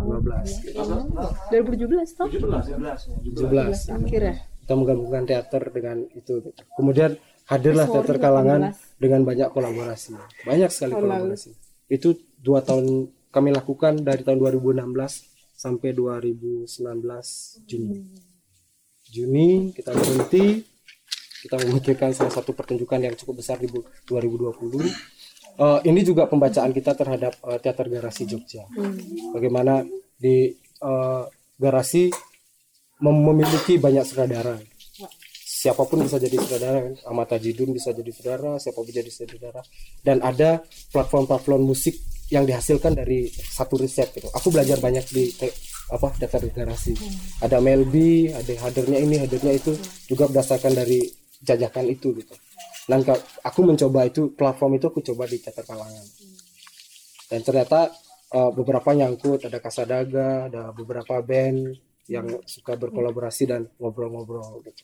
15 0.00 1.52
2017 1.52 2.16
toh? 2.16 2.28
17 2.28 3.96
akhir 3.96 4.20
ya? 4.22 4.34
Kita 4.60 4.74
menggabungkan 4.74 5.22
teater 5.26 5.62
dengan 5.68 6.06
itu. 6.14 6.40
Kemudian 6.78 7.18
hadirlah 7.50 7.86
Sorry, 7.90 7.94
teater 8.00 8.16
kalangan 8.18 8.60
dengan 8.96 9.20
banyak 9.26 9.48
kolaborasi. 9.50 10.14
Banyak 10.46 10.70
sekali 10.70 10.94
lalu. 10.94 11.02
kolaborasi. 11.02 11.50
Itu 11.90 12.08
dua 12.38 12.62
tahun 12.62 13.10
kami 13.30 13.50
lakukan 13.50 13.98
dari 14.00 14.22
tahun 14.22 14.38
2016 14.38 14.86
sampai 15.54 15.90
2019 15.92 16.70
Juni. 17.66 17.98
Juni 19.04 19.48
kita 19.74 19.90
berhenti. 19.92 20.64
Kita 21.40 21.56
memikirkan 21.56 22.12
salah 22.12 22.28
satu 22.28 22.52
pertunjukan 22.52 23.00
yang 23.00 23.16
cukup 23.16 23.40
besar 23.40 23.56
di 23.56 23.64
bu- 23.64 23.88
2020 24.04 24.76
Eh, 25.56 25.80
ini 25.88 26.00
juga 26.00 26.24
pembacaan 26.24 26.70
kita 26.70 26.94
terhadap 26.94 27.32
eh, 27.42 27.58
teater 27.60 27.86
garasi 27.88 28.24
Jogja. 28.24 28.64
Bagaimana 29.34 29.84
di 30.16 30.48
eh, 30.80 31.22
garasi 31.56 32.08
mem- 33.04 33.24
memiliki 33.28 33.76
banyak 33.76 34.04
sutradara. 34.06 34.56
Siapa 35.60 35.84
pun 35.84 36.00
bisa 36.00 36.16
jadi 36.16 36.40
sutradara 36.40 36.78
kan? 36.80 36.94
Ahmad 37.04 37.28
Tajidun 37.28 37.76
bisa 37.76 37.92
jadi 37.92 38.08
sutradara 38.08 38.56
siapa 38.56 38.80
pun 38.80 38.88
jadi 38.88 39.10
sutradara. 39.12 39.60
Dan 40.00 40.24
ada 40.24 40.64
platform-platform 40.92 41.60
musik 41.60 42.00
yang 42.32 42.48
dihasilkan 42.48 42.96
dari 42.96 43.28
satu 43.28 43.76
riset 43.76 44.14
gitu. 44.16 44.32
Aku 44.32 44.48
belajar 44.48 44.80
banyak 44.80 45.04
di 45.12 45.28
te- 45.36 45.52
apa 45.92 46.14
teater 46.16 46.48
garasi. 46.54 46.96
Ada 47.44 47.60
Melby 47.60 48.32
ada 48.32 48.52
hadirnya 48.64 48.96
ini 49.02 49.20
hadirnya 49.20 49.52
itu 49.52 49.76
juga 50.08 50.24
berdasarkan 50.30 50.72
dari 50.72 51.04
jajakan 51.40 51.88
itu 51.88 52.12
gitu 52.20 52.36
dan 52.90 53.06
aku 53.46 53.60
mencoba 53.62 54.10
itu 54.10 54.34
platform 54.34 54.82
itu 54.82 54.90
aku 54.90 55.00
coba 55.06 55.30
di 55.30 55.38
teater 55.38 55.62
kalangan. 55.62 56.02
Dan 57.30 57.40
ternyata 57.46 57.94
uh, 58.34 58.50
beberapa 58.50 58.90
nyangkut 58.90 59.46
ada 59.46 59.62
Kasadaga 59.62 60.50
ada 60.50 60.74
beberapa 60.74 61.22
band 61.22 61.70
yang 62.10 62.26
suka 62.42 62.74
berkolaborasi 62.74 63.46
dan 63.46 63.70
ngobrol-ngobrol 63.78 64.66
gitu. 64.66 64.82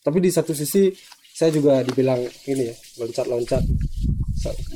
Tapi 0.00 0.18
di 0.24 0.32
satu 0.32 0.56
sisi 0.56 0.88
saya 1.34 1.52
juga 1.52 1.84
dibilang 1.84 2.24
ini 2.48 2.72
ya 2.72 2.74
loncat-loncat 3.04 3.60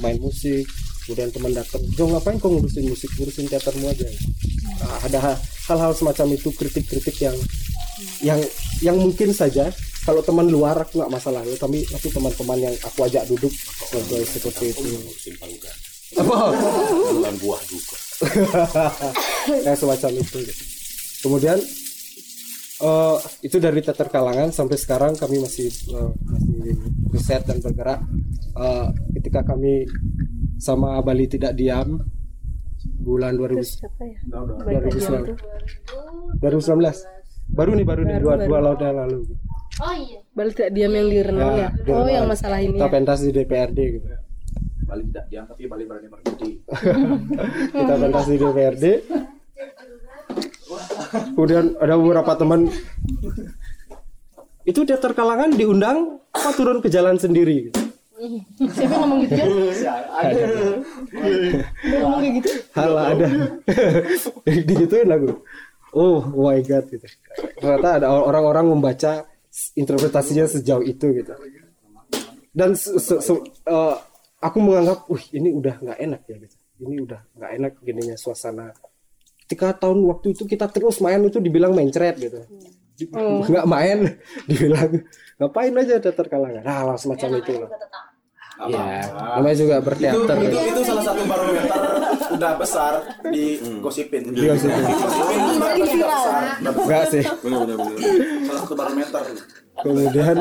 main 0.04 0.20
musik 0.20 0.68
kemudian 1.08 1.32
teman 1.32 1.52
datang 1.56 1.80
Jo 1.96 2.04
ngapain 2.12 2.36
kau 2.36 2.52
ngurusin 2.52 2.84
musik? 2.84 3.08
Ngurusin 3.16 3.48
teatermu 3.48 3.88
aja. 3.88 4.04
Nah, 4.84 4.98
ada 5.08 5.18
ha- 5.24 5.40
hal-hal 5.72 5.96
semacam 5.96 6.36
itu 6.36 6.52
kritik-kritik 6.52 7.16
yang 7.24 7.36
yang 8.20 8.40
yang 8.84 8.96
mungkin 9.00 9.32
saja 9.32 9.72
kalau 10.08 10.24
teman 10.24 10.48
luar 10.48 10.72
aku 10.80 11.04
nggak 11.04 11.12
masalah. 11.12 11.44
Ya 11.44 11.52
tapi 11.60 11.84
tapi 11.84 12.08
teman-teman 12.08 12.56
yang 12.64 12.72
aku 12.80 13.04
ajak 13.04 13.28
duduk 13.28 13.52
ngobrol 13.92 14.24
seperti 14.24 14.72
itu. 14.72 14.80
apa? 16.16 16.36
Bukan 17.12 17.34
buah 17.44 17.60
juga. 17.68 17.96
Kayak 19.68 19.76
semacam 19.76 20.10
itu. 20.16 20.40
Kemudian 21.20 21.60
eh, 22.80 23.16
itu 23.44 23.56
dari 23.60 23.84
teater 23.84 24.08
kalangan 24.08 24.48
sampai 24.48 24.80
sekarang 24.80 25.12
kami 25.12 25.44
masih 25.44 25.68
eh, 25.68 26.10
masih 26.24 26.72
riset 27.12 27.44
dan 27.44 27.60
bergerak. 27.60 28.00
Eh, 28.56 28.86
ketika 29.20 29.44
kami 29.44 29.84
sama 30.56 31.04
Bali 31.04 31.28
tidak 31.28 31.52
diam 31.52 32.00
bulan 33.04 33.36
2000 33.36 33.60
siapa 33.60 34.04
ya? 34.08 34.16
2019 34.32 35.36
2019 36.40 37.52
baru 37.52 37.70
nih 37.72 37.86
baru 37.86 38.02
nih 38.04 38.16
Baru, 38.20 38.44
dua 38.44 38.60
dua 38.60 38.74
tahun 38.76 38.96
lalu. 39.04 39.18
gitu. 39.24 39.47
Oh 39.78 39.94
iya. 39.94 40.20
balik 40.34 40.58
tidak 40.58 40.70
diam 40.74 40.90
yang 40.90 41.06
di 41.06 41.18
renang 41.22 41.54
ya, 41.54 41.68
di 41.70 41.90
oh 41.94 42.10
yang 42.10 42.26
masalah 42.26 42.58
ini 42.58 42.74
kita 42.74 42.90
ya 42.90 42.90
pentas 42.90 43.18
di 43.22 43.30
DPRD 43.30 43.78
gitu. 43.94 44.06
Balik 44.90 45.06
tidak 45.14 45.24
diam 45.30 45.44
tapi 45.46 45.62
balik 45.70 45.86
berani 45.86 46.08
berhenti. 46.10 46.50
kita 47.70 47.94
pentas 47.94 48.24
di 48.26 48.36
DPRD 48.42 48.84
kemudian 51.34 51.64
ada 51.78 51.94
beberapa 51.94 52.32
teman. 52.34 52.60
Itu 54.68 54.84
teater 54.84 55.16
kalangan 55.16 55.56
diundang 55.56 56.20
apa 56.34 56.50
turun 56.52 56.82
ke 56.84 56.92
jalan 56.92 57.16
sendiri? 57.16 57.70
Gitu. 57.70 57.80
siapa 58.74 58.98
yang 58.98 59.02
ngomong 59.06 59.18
gitu? 59.24 59.34
Kan 59.38 59.50
ada. 60.10 60.46
Ngomong 62.02 62.18
kayak 62.18 62.34
gitu? 62.42 62.50
Hal 62.74 62.92
ada. 62.98 63.26
Digituin 64.68 65.08
aku. 65.14 65.30
Oh 65.94 66.20
my 66.34 66.60
god 66.66 66.84
gitu. 66.90 67.06
Ternyata 67.62 68.02
ada 68.02 68.06
orang-orang 68.10 68.74
membaca 68.74 69.24
interpretasinya 69.74 70.44
sejauh 70.46 70.82
itu 70.82 71.06
gitu. 71.14 71.32
Dan 72.54 72.74
se- 72.74 72.98
se- 72.98 73.22
se- 73.22 73.44
eh, 73.66 73.96
aku 74.40 74.58
menganggap 74.58 75.06
wih 75.10 75.24
ini 75.34 75.54
udah 75.54 75.78
nggak 75.78 75.98
enak 75.98 76.22
ya 76.26 76.36
gitu. 76.42 76.56
Ini 76.78 76.94
udah 77.04 77.20
nggak 77.36 77.50
enak 77.58 77.72
gininya 77.82 78.16
suasana. 78.18 78.70
Ketika 79.44 79.72
tahun 79.74 80.04
waktu 80.06 80.36
itu 80.36 80.44
kita 80.44 80.68
terus 80.68 81.00
main 81.00 81.24
itu 81.24 81.40
dibilang 81.40 81.72
mencret 81.72 82.16
gitu. 82.18 82.42
Oh. 83.14 83.46
nggak 83.46 83.62
main 83.70 84.18
dibilang 84.50 84.90
ngapain 85.38 85.70
aja 85.70 86.02
teater 86.02 86.26
kalangan 86.26 86.66
nah 86.66 86.98
semacam 86.98 87.38
itu 87.38 87.54
lah 87.54 87.70
ya 88.66 89.06
namanya 89.38 89.56
juga 89.56 89.76
Itu, 89.78 89.86
berteater 89.86 90.34
itu, 90.34 90.50
gitu. 90.50 90.58
itu 90.74 90.80
salah 90.82 91.04
satu 91.06 91.22
barometer 91.30 91.80
udah 92.38 92.52
besar 92.58 92.92
di 93.30 93.44
gosipin. 93.78 94.34
Digosipin. 94.34 94.82
Gosipin 94.82 95.38
Makin 95.58 95.84
viral. 95.86 96.24
Enggak 96.62 97.04
sih. 97.10 97.22
Salah 97.24 98.60
satu 98.62 98.74
barometer. 98.74 99.22
Kemudian 99.78 100.36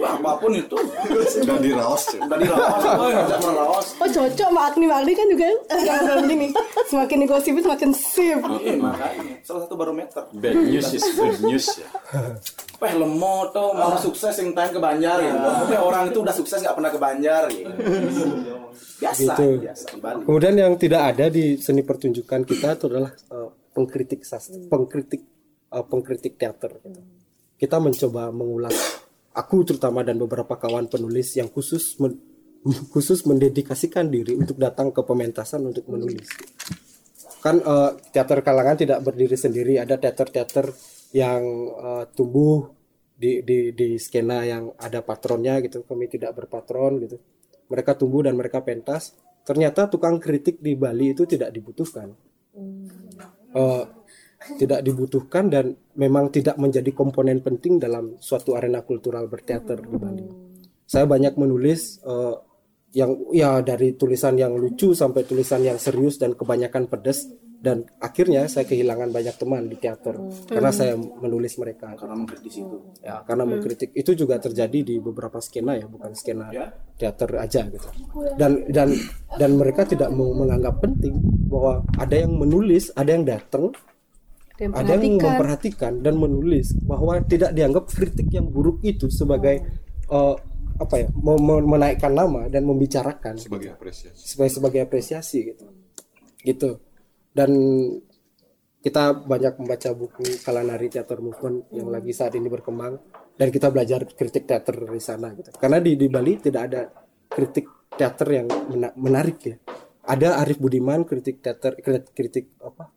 apa 0.00 0.30
pun 0.36 0.52
itu. 0.52 0.74
udah 0.74 1.58
diraos 1.58 2.04
Udah 2.16 2.36
diraos, 2.36 2.82
oh, 2.84 3.08
ngajak 3.08 3.38
orang 3.38 3.56
raos. 3.56 3.86
oh 3.96 4.08
cocok 4.08 4.48
Mbak 4.50 4.64
Agni 4.66 4.84
Mbak 4.84 4.98
Agni 4.98 5.12
kan 5.12 5.26
juga 5.28 5.44
yang 5.86 6.00
begini 6.20 6.46
semakin 6.84 7.16
digosipin 7.20 7.62
semakin 7.62 7.90
sip 7.92 8.38
Iya, 8.56 8.74
makanya 8.76 9.34
salah 9.40 9.60
satu 9.64 9.74
barometer. 9.74 10.22
bad 10.32 10.56
news 10.56 10.88
is 10.90 11.04
good 11.12 11.38
news 11.40 11.66
ya 11.74 11.88
Peh 12.74 12.90
lemo 12.92 13.48
tuh 13.48 13.70
mau 13.70 13.94
sukses 13.96 14.34
yang 14.34 14.50
time 14.50 14.68
ke 14.68 14.80
Banjar 14.82 15.16
ya. 15.16 15.32
Peh 15.64 15.78
orang 15.78 16.10
itu 16.10 16.18
udah 16.20 16.34
sukses 16.34 16.58
nggak 16.58 16.74
pernah 16.74 16.90
ke 16.90 16.98
Banjar 16.98 17.42
ya. 17.46 17.70
Biasa, 18.98 19.20
gitu. 19.30 19.46
biasa. 19.62 19.86
Kemudian 20.26 20.54
yang 20.58 20.74
tidak 20.74 21.14
ada 21.14 21.30
di 21.30 21.54
seni 21.56 21.80
pertunjukan 21.80 22.42
kita 22.42 22.74
itu 22.74 22.84
adalah 22.88 23.14
eh, 23.14 23.48
pengkritik 23.70 24.26
sastra, 24.26 24.58
pengkritik 24.66 25.22
eh, 25.70 25.84
pengkritik 25.86 26.34
teater. 26.34 26.76
gitu. 26.76 26.98
Kita 27.64 27.80
mencoba 27.80 28.28
mengulas 28.28 28.76
aku 29.32 29.64
terutama 29.64 30.04
dan 30.04 30.20
beberapa 30.20 30.60
kawan 30.60 30.92
penulis 30.92 31.32
yang 31.40 31.48
khusus 31.48 31.96
men- 31.96 32.20
khusus 32.92 33.24
mendedikasikan 33.24 34.12
diri 34.12 34.36
untuk 34.36 34.60
datang 34.60 34.92
ke 34.92 35.00
pementasan 35.00 35.64
untuk 35.64 35.88
menulis. 35.88 36.28
Kan 37.40 37.64
eh, 37.64 37.90
teater 38.12 38.44
kalangan 38.44 38.76
tidak 38.76 39.00
berdiri 39.00 39.40
sendiri, 39.40 39.80
ada 39.80 39.96
teater-teater 39.96 40.76
yang 41.16 41.40
eh, 41.72 42.04
tumbuh 42.12 42.68
di, 43.16 43.40
di 43.40 43.72
di 43.72 43.96
skena 43.96 44.44
yang 44.44 44.68
ada 44.76 45.00
patronnya 45.00 45.64
gitu. 45.64 45.88
Kami 45.88 46.04
tidak 46.12 46.36
berpatron 46.36 47.00
gitu 47.00 47.16
mereka 47.64 47.96
tumbuh 47.96 48.24
dan 48.24 48.36
mereka 48.36 48.60
pentas 48.60 49.16
ternyata 49.44 49.88
tukang 49.88 50.20
kritik 50.20 50.60
di 50.60 50.76
Bali 50.76 51.16
itu 51.16 51.24
tidak 51.24 51.52
dibutuhkan 51.52 52.12
Eh, 53.54 53.84
tidak 54.60 54.84
dibutuhkan 54.84 55.48
dan 55.48 55.72
memang 55.96 56.28
tidak 56.28 56.60
menjadi 56.60 56.90
komponen 56.92 57.40
penting 57.40 57.80
dalam 57.80 58.20
suatu 58.20 58.54
arena 58.54 58.84
kultural 58.84 59.26
berteater 59.26 59.80
di 59.80 59.96
Bali. 59.96 60.26
Saya 60.84 61.08
banyak 61.08 61.34
menulis 61.40 62.04
eh, 62.04 62.36
yang 62.94 63.10
ya 63.34 63.58
dari 63.64 63.98
tulisan 63.98 64.38
yang 64.38 64.54
lucu 64.54 64.94
sampai 64.94 65.26
tulisan 65.26 65.64
yang 65.66 65.80
serius 65.80 66.20
dan 66.20 66.38
kebanyakan 66.38 66.86
pedas 66.86 67.26
dan 67.64 67.88
akhirnya 67.96 68.44
saya 68.44 68.68
kehilangan 68.68 69.08
banyak 69.08 69.40
teman 69.40 69.72
di 69.72 69.80
teater 69.80 70.20
karena 70.52 70.68
saya 70.68 71.00
menulis 71.00 71.56
mereka. 71.56 71.96
Karena 71.96 72.12
mengkritisi 72.12 72.60
itu. 72.60 72.76
ya 73.00 73.24
karena 73.24 73.48
mengkritik. 73.48 73.90
Itu 73.96 74.12
juga 74.12 74.36
terjadi 74.36 74.84
di 74.84 75.00
beberapa 75.00 75.40
skena 75.40 75.72
ya 75.80 75.88
bukan 75.88 76.12
skena 76.12 76.52
teater 77.00 77.40
aja 77.40 77.64
gitu. 77.72 77.88
Dan 78.36 78.68
dan 78.68 78.92
dan 79.40 79.50
mereka 79.56 79.88
tidak 79.88 80.12
mau 80.12 80.28
menganggap 80.36 80.76
penting 80.84 81.16
bahwa 81.48 81.80
ada 81.96 82.14
yang 82.20 82.36
menulis 82.36 82.92
ada 82.92 83.16
yang 83.16 83.24
datang 83.24 83.72
ada 84.54 84.94
yang 84.94 85.18
perhatikan. 85.18 85.18
memperhatikan 85.18 85.92
dan 85.98 86.14
menulis 86.14 86.78
bahwa 86.86 87.18
tidak 87.26 87.50
dianggap 87.50 87.90
kritik 87.90 88.30
yang 88.30 88.46
buruk 88.46 88.78
itu 88.86 89.10
sebagai 89.10 89.66
eh, 90.06 90.36
apa 90.74 90.94
ya 90.98 91.08
menaikkan 91.62 92.14
nama 92.14 92.46
dan 92.50 92.66
membicarakan. 92.66 93.38
Sebagai 93.38 93.74
apresiasi. 93.74 94.18
Sebagai 94.18 94.52
sebagai 94.54 94.80
apresiasi 94.82 95.38
gitu. 95.54 95.66
Gitu. 96.42 96.70
Dan 97.34 97.50
kita 98.78 99.26
banyak 99.26 99.58
membaca 99.58 99.90
buku 99.96 100.44
Kalanari 100.44 100.92
Theater 100.92 101.18
Movement 101.18 101.72
yang 101.72 101.88
lagi 101.90 102.12
saat 102.12 102.36
ini 102.36 102.46
berkembang 102.46 102.94
dan 103.34 103.48
kita 103.50 103.72
belajar 103.74 104.06
kritik 104.06 104.46
teater 104.46 104.76
di 104.86 105.02
sana 105.02 105.34
gitu. 105.34 105.50
Karena 105.56 105.82
di 105.82 105.98
di 105.98 106.06
Bali 106.06 106.38
tidak 106.38 106.62
ada 106.70 106.82
kritik 107.26 107.90
teater 107.94 108.28
yang 108.30 108.46
mena- 108.70 108.94
menarik 108.94 109.38
ya. 109.42 109.56
Ada 110.04 110.42
Arif 110.44 110.60
Budiman 110.60 111.02
kritik 111.08 111.40
teater 111.40 111.80
kritik, 111.80 112.12
kritik 112.12 112.46
apa 112.60 112.92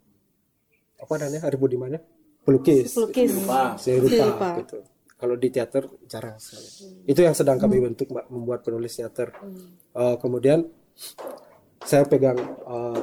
apa 0.97 1.13
namanya? 1.21 1.45
Arif 1.47 1.59
Budiman 1.61 1.93
ya 1.93 2.01
pelukis. 2.47 2.95
Pelukis. 2.95 3.27
gitu. 3.35 3.43
Rupa. 3.43 3.75
Rupa, 4.23 4.49
gitu. 4.63 4.77
Kalau 5.17 5.35
di 5.35 5.49
teater 5.51 5.83
jarang 6.07 6.39
sekali. 6.39 7.03
Itu 7.09 7.19
yang 7.25 7.35
sedang 7.35 7.59
kami 7.59 7.83
bentuk 7.83 8.07
Mbak, 8.07 8.25
membuat 8.31 8.63
penulis 8.63 8.95
teater. 8.95 9.35
Eh, 9.91 10.15
kemudian 10.23 10.63
saya 11.83 12.07
pegang 12.07 12.39
eh, 12.39 13.01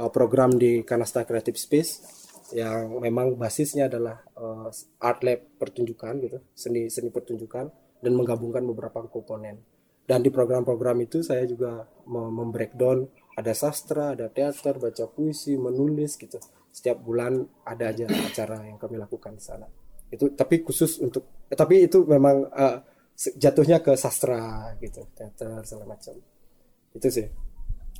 eh, 0.00 0.10
program 0.14 0.56
di 0.56 0.80
Kanasta 0.86 1.28
Creative 1.28 1.58
Space 1.60 2.18
yang 2.56 2.98
memang 3.02 3.36
basisnya 3.36 3.90
adalah 3.92 4.22
eh, 4.24 4.68
art 5.04 5.20
lab 5.26 5.40
pertunjukan 5.60 6.14
gitu. 6.24 6.38
Seni 6.56 6.88
seni 6.88 7.12
pertunjukan 7.12 7.66
dan 8.00 8.12
menggabungkan 8.16 8.64
beberapa 8.64 9.04
komponen. 9.10 9.60
Dan 10.06 10.26
di 10.26 10.30
program-program 10.32 11.06
itu 11.06 11.20
saya 11.22 11.44
juga 11.46 11.84
mem- 12.08 12.34
membreakdown. 12.46 13.10
Ada 13.34 13.52
sastra 13.54 14.14
ada 14.14 14.30
teater 14.30 14.78
baca 14.78 15.04
puisi 15.10 15.54
menulis 15.58 16.14
gitu 16.18 16.38
setiap 16.70 17.02
bulan 17.02 17.42
ada 17.66 17.90
aja 17.90 18.06
acara 18.06 18.62
yang 18.66 18.78
kami 18.78 18.96
lakukan 18.96 19.34
di 19.34 19.42
sana. 19.42 19.66
Itu 20.10 20.34
tapi 20.34 20.62
khusus 20.62 21.02
untuk 21.02 21.46
eh, 21.50 21.58
tapi 21.58 21.86
itu 21.86 22.02
memang 22.06 22.46
se- 23.14 23.34
jatuhnya 23.36 23.84
ke 23.84 23.92
sastra 23.94 24.72
gitu 24.80 25.04
teater 25.12 25.60
segala 25.66 25.94
macam. 25.94 26.14
Itu 26.96 27.08
sih. 27.10 27.26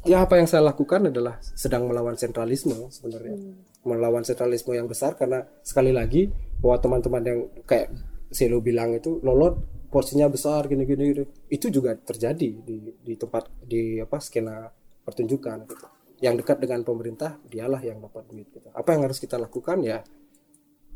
Ya 0.08 0.24
apa 0.24 0.40
yang 0.40 0.48
saya 0.48 0.64
lakukan 0.64 1.12
adalah 1.12 1.36
sedang 1.44 1.84
melawan 1.84 2.16
sentralisme 2.16 2.88
sebenarnya. 2.88 3.36
Melawan 3.84 4.24
sentralisme 4.24 4.72
yang 4.72 4.88
besar 4.88 5.12
karena 5.12 5.44
sekali 5.60 5.92
lagi 5.92 6.32
bahwa 6.64 6.80
teman-teman 6.80 7.22
yang 7.22 7.40
kayak 7.68 7.92
Selo 8.30 8.62
bilang 8.62 8.94
itu 8.94 9.18
lolot 9.26 9.58
porsinya 9.90 10.30
besar 10.30 10.70
gini 10.70 10.86
gini 10.86 11.02
gini. 11.10 11.24
itu 11.50 11.66
juga 11.66 11.98
terjadi 11.98 12.62
di 12.62 12.94
di 12.94 13.12
tempat 13.18 13.50
di 13.66 13.98
apa 13.98 14.22
skena 14.22 14.70
pertunjukan 15.02 15.66
gitu 15.66 15.86
yang 16.20 16.36
dekat 16.36 16.60
dengan 16.60 16.84
pemerintah 16.84 17.40
dialah 17.48 17.80
yang 17.80 18.00
dapat 18.00 18.28
duit 18.28 18.48
gitu. 18.52 18.68
Apa 18.72 18.92
yang 18.96 19.08
harus 19.08 19.18
kita 19.20 19.40
lakukan? 19.40 19.80
Ya 19.80 20.04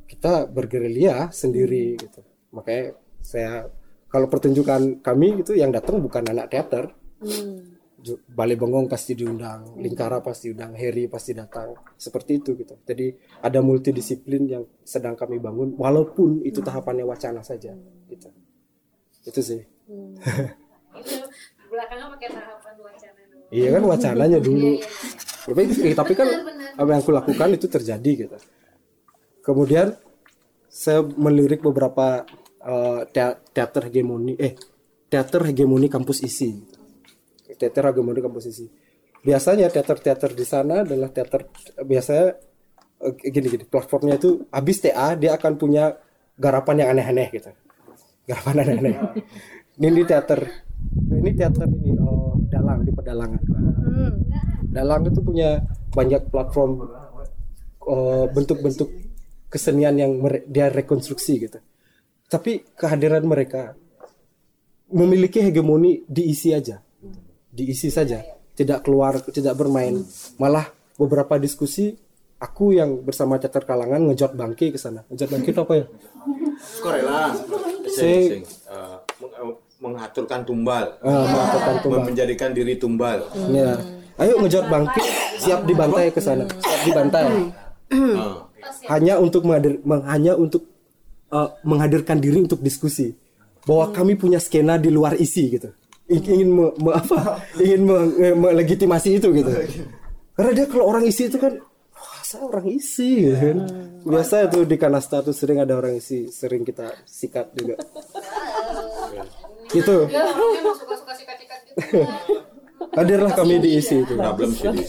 kita 0.05 0.45
bergerilya 0.49 1.33
sendiri 1.33 1.97
gitu. 1.97 2.21
Makanya 2.53 2.95
saya 3.25 3.67
kalau 4.13 4.29
pertunjukan 4.29 5.01
kami 5.01 5.43
gitu 5.43 5.57
yang 5.57 5.73
datang 5.73 5.99
bukan 5.99 6.23
anak 6.29 6.53
teater. 6.53 6.93
Ju- 8.05 8.21
Balai 8.29 8.53
Bengong 8.53 8.85
pasti 8.85 9.17
diundang, 9.17 9.81
Lingkara 9.81 10.21
pasti 10.21 10.53
diundang, 10.53 10.77
Heri 10.77 11.09
pasti 11.09 11.33
datang. 11.33 11.73
Seperti 11.97 12.37
itu 12.37 12.53
gitu. 12.53 12.77
Jadi 12.85 13.17
ada 13.41 13.65
multidisiplin 13.65 14.45
yang 14.45 14.69
sedang 14.85 15.17
kami 15.17 15.41
bangun 15.41 15.73
walaupun 15.73 16.45
itu 16.45 16.61
tahapannya 16.61 17.09
wacana 17.09 17.41
saja 17.41 17.73
gitu. 18.13 18.29
Itu 19.25 19.41
sih. 19.41 19.61
itu 21.01 21.17
belakangnya 21.73 22.13
pakai 22.13 22.29
tahapan 22.29 22.75
wacana 22.77 23.21
dulu. 23.25 23.45
Iya 23.49 23.69
kan 23.73 23.83
wacananya 23.89 24.39
dulu. 24.53 24.71
Iya, 25.45 25.53
iya, 25.53 25.65
Tapi, 25.75 25.89
eh, 25.93 25.95
tapi 25.97 26.13
kan 26.17 26.27
Benar, 26.27 26.45
benar. 26.49 26.71
apa 26.81 26.89
yang 26.91 27.01
aku 27.05 27.13
lakukan 27.13 27.49
itu 27.53 27.67
terjadi 27.69 28.11
gitu. 28.27 28.37
Kemudian 29.45 29.93
saya 30.67 31.05
melirik 31.05 31.61
beberapa 31.61 32.25
eh, 32.65 33.01
tea- 33.13 33.39
teater 33.53 33.93
hegemoni 33.93 34.35
eh 34.41 34.57
teater 35.07 35.45
hegemoni 35.45 35.87
kampus 35.93 36.25
isi. 36.25 36.65
Teater 37.55 37.93
hegemoni 37.93 38.25
kampus 38.25 38.45
isi. 38.49 38.67
Biasanya 39.25 39.69
teater-teater 39.73 40.33
di 40.33 40.45
sana 40.45 40.85
adalah 40.85 41.09
teater 41.13 41.49
biasanya 41.85 42.37
eh, 43.05 43.13
gini-gini 43.29 43.65
platformnya 43.69 44.17
itu 44.17 44.49
habis 44.49 44.81
TA 44.81 45.13
dia 45.15 45.37
akan 45.37 45.61
punya 45.61 45.93
garapan 46.41 46.83
yang 46.85 46.89
aneh-aneh 46.97 47.29
gitu. 47.31 47.51
Garapan 48.25 48.65
aneh-aneh. 48.65 48.95
ini 49.77 49.89
di 49.93 50.05
teater 50.09 50.64
ini 50.93 51.31
teater 51.35 51.69
ini 51.71 51.97
oh, 51.99 52.37
dalang 52.49 52.85
di 52.85 52.93
pedalangan. 52.93 53.43
Dalang 54.71 55.03
itu 55.07 55.21
punya 55.23 55.63
banyak 55.95 56.29
platform 56.29 56.85
eh, 57.87 58.27
bentuk-bentuk 58.31 58.91
kesenian 59.49 59.95
yang 59.95 60.13
mere- 60.19 60.45
dia 60.51 60.67
rekonstruksi 60.67 61.33
gitu. 61.47 61.59
Tapi 62.27 62.67
kehadiran 62.75 63.23
mereka 63.23 63.79
memiliki 64.91 65.39
hegemoni 65.39 66.03
diisi 66.07 66.51
aja, 66.51 66.83
diisi 67.55 67.89
saja, 67.91 68.19
tidak 68.59 68.83
keluar, 68.83 69.23
tidak 69.31 69.55
bermain. 69.55 70.03
Malah 70.43 70.67
beberapa 70.99 71.39
diskusi 71.39 71.95
aku 72.43 72.75
yang 72.75 73.07
bersama 73.07 73.39
teater 73.39 73.63
kalangan 73.63 74.03
ngejot 74.11 74.35
bangke 74.35 74.75
ke 74.75 74.79
sana. 74.79 75.07
Ngejot 75.07 75.29
bangke 75.31 75.51
itu 75.55 75.61
apa 75.63 75.75
ya? 75.79 75.87
Korela. 76.83 77.21
Sing. 77.87 78.43
Eh, 78.43 78.97
mengaturkan 79.85 80.41
tumbal. 80.43 80.97
Ah, 81.05 81.29
mengaturkan 81.29 81.75
tumbal. 81.85 82.03
Menjadikan 82.09 82.51
diri 82.51 82.75
tumbal. 82.75 83.19
Ya. 83.53 83.77
Ayo 84.17 84.41
ngejot 84.41 84.71
bangke, 84.71 85.03
siap 85.37 85.67
dibantai 85.67 86.09
ke 86.09 86.23
sana, 86.23 86.47
siap 86.49 86.81
dibantai. 86.87 87.27
Ah. 87.93 88.47
hanya 88.89 89.21
untuk 89.21 89.45
menghadir, 89.45 89.77
meng- 89.85 90.09
hanya 90.09 90.33
untuk 90.35 90.65
uh, 91.29 91.53
menghadirkan 91.63 92.17
diri 92.17 92.41
untuk 92.41 92.65
diskusi 92.65 93.13
bahwa 93.69 93.93
kami 93.93 94.17
punya 94.17 94.41
skena 94.41 94.81
di 94.81 94.89
luar 94.89 95.17
isi 95.17 95.53
gitu 95.53 95.69
ingin 96.05 96.49
me, 96.49 96.65
me- 96.81 96.97
apa 96.97 97.45
ingin 97.57 97.81
me- 97.85 98.13
me- 98.13 98.37
melegitimasi 98.41 99.21
itu 99.21 99.29
gitu 99.37 99.53
karena 100.33 100.51
dia 100.53 100.67
kalau 100.69 100.89
orang 100.89 101.05
isi 101.05 101.29
itu 101.29 101.37
kan 101.37 101.61
saya 102.25 102.45
orang 102.45 102.67
isi 102.69 103.25
gitu 103.25 103.37
kan 103.37 103.59
biasa 104.05 104.35
itu 104.49 104.59
di 104.65 104.77
kanasta 104.77 105.21
tuh 105.21 105.33
sering 105.33 105.61
ada 105.61 105.77
orang 105.77 105.97
isi 105.97 106.29
sering 106.29 106.65
kita 106.65 106.89
sikat 107.05 107.53
juga 107.53 107.77
gitu 109.75 109.97
sikat-sikat 111.19 111.59
gitu. 111.67 112.07
hadirlah 112.95 113.33
kami 113.35 113.59
di 113.59 113.71
isi 113.83 114.07
itu. 114.07 114.15
Problem 114.15 114.51
sih 114.55 114.71
di 114.71 114.85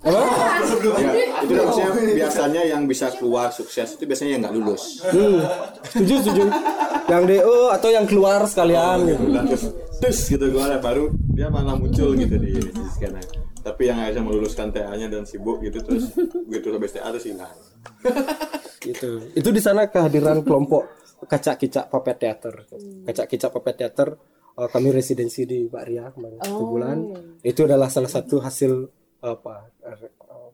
apa? 0.00 0.16
Ya, 0.96 1.12
itu 1.44 1.52
maksudnya 1.60 1.92
biasanya 2.16 2.62
yang 2.64 2.82
bisa 2.88 3.12
keluar 3.20 3.52
sukses 3.52 4.00
itu 4.00 4.04
biasanya 4.08 4.30
yang 4.32 4.40
nggak 4.48 4.54
lulus. 4.56 5.04
Hmm, 5.04 5.44
setuju 5.84 6.14
setuju. 6.24 6.42
Yang 7.10 7.22
DO 7.28 7.58
atau 7.68 7.88
yang 7.92 8.06
keluar 8.08 8.40
sekalian. 8.48 8.98
Gitu 9.04 9.24
Dan 9.28 9.44
terus, 10.00 10.18
gitu 10.32 10.44
gimana 10.48 10.80
baru 10.80 11.12
dia 11.36 11.52
malah 11.52 11.76
muncul 11.76 12.16
gitu 12.16 12.34
di, 12.40 12.50
di 12.56 12.84
skena. 12.96 13.20
Tapi 13.60 13.92
yang 13.92 14.00
akhirnya 14.00 14.24
meluluskan 14.24 14.72
TA-nya 14.72 15.12
dan 15.12 15.28
sibuk 15.28 15.60
gitu 15.60 15.84
terus 15.84 16.16
begitu 16.48 16.72
habis 16.72 16.96
TA 16.96 17.12
terus 17.12 17.28
hilang. 17.28 17.52
gitu. 18.80 19.20
Itu 19.36 19.52
di 19.52 19.60
sana 19.60 19.84
kehadiran 19.84 20.40
kelompok 20.40 20.88
kacak 21.26 21.56
kicak 21.60 21.86
puppet 21.88 22.16
theater 22.16 22.54
kacak 23.04 23.26
kicak 23.28 23.50
puppet 23.52 23.74
theater 23.76 24.08
eh, 24.56 24.68
kami 24.68 24.88
residensi 24.92 25.44
di 25.44 25.66
Mbak 25.66 25.84
Ria 25.84 26.06
kemarin 26.12 26.38
satu 26.40 26.64
bulan 26.64 26.98
itu 27.42 27.60
adalah 27.64 27.88
salah 27.92 28.08
satu 28.08 28.40
hasil 28.40 28.72
apa 29.20 29.68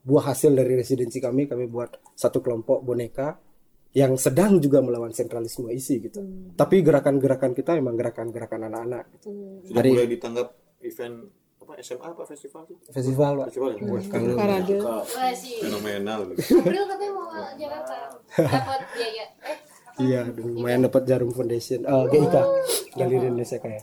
buah 0.07 0.25
hasil 0.35 0.55
dari 0.55 0.75
residensi 0.75 1.19
kami 1.23 1.47
kami 1.47 1.67
buat 1.67 2.15
satu 2.15 2.43
kelompok 2.43 2.83
boneka 2.83 3.39
yang 3.95 4.19
sedang 4.19 4.59
juga 4.59 4.83
melawan 4.83 5.11
sentralisme 5.11 5.71
isi 5.71 6.03
gitu 6.03 6.23
tapi 6.55 6.83
gerakan-gerakan 6.83 7.55
kita 7.55 7.79
memang 7.79 7.95
gerakan-gerakan 7.95 8.67
anak-anak 8.71 9.05
gitu. 9.19 9.29
Sudah 9.67 9.83
Dari- 9.83 9.93
mulai 9.95 10.09
ditanggap 10.11 10.49
event 10.83 11.17
apa 11.67 11.83
SMA 11.83 12.07
apa 12.07 12.23
festival 12.23 12.63
sih? 12.71 12.77
Festival, 12.95 13.33
Pak. 13.43 13.47
Festival 13.51 13.71
ya? 13.75 13.79
Wah, 13.91 14.05
Parade. 14.07 14.75
Parade. 14.79 15.51
Fenomenal. 15.67 16.21
April 16.39 16.85
katanya 16.87 17.11
mau 17.11 17.27
ke 17.27 17.41
Jakarta 17.59 17.95
dapat 18.39 18.81
biaya 18.95 19.25
eh 19.43 19.59
Iya, 19.97 20.20
lumayan 20.36 20.85
dapat 20.85 21.02
jarum 21.09 21.32
foundation. 21.32 21.81
Eh, 21.82 22.05
GIK, 22.12 22.36
Galeri 22.94 23.16
Indonesia 23.27 23.56
Kaya. 23.56 23.81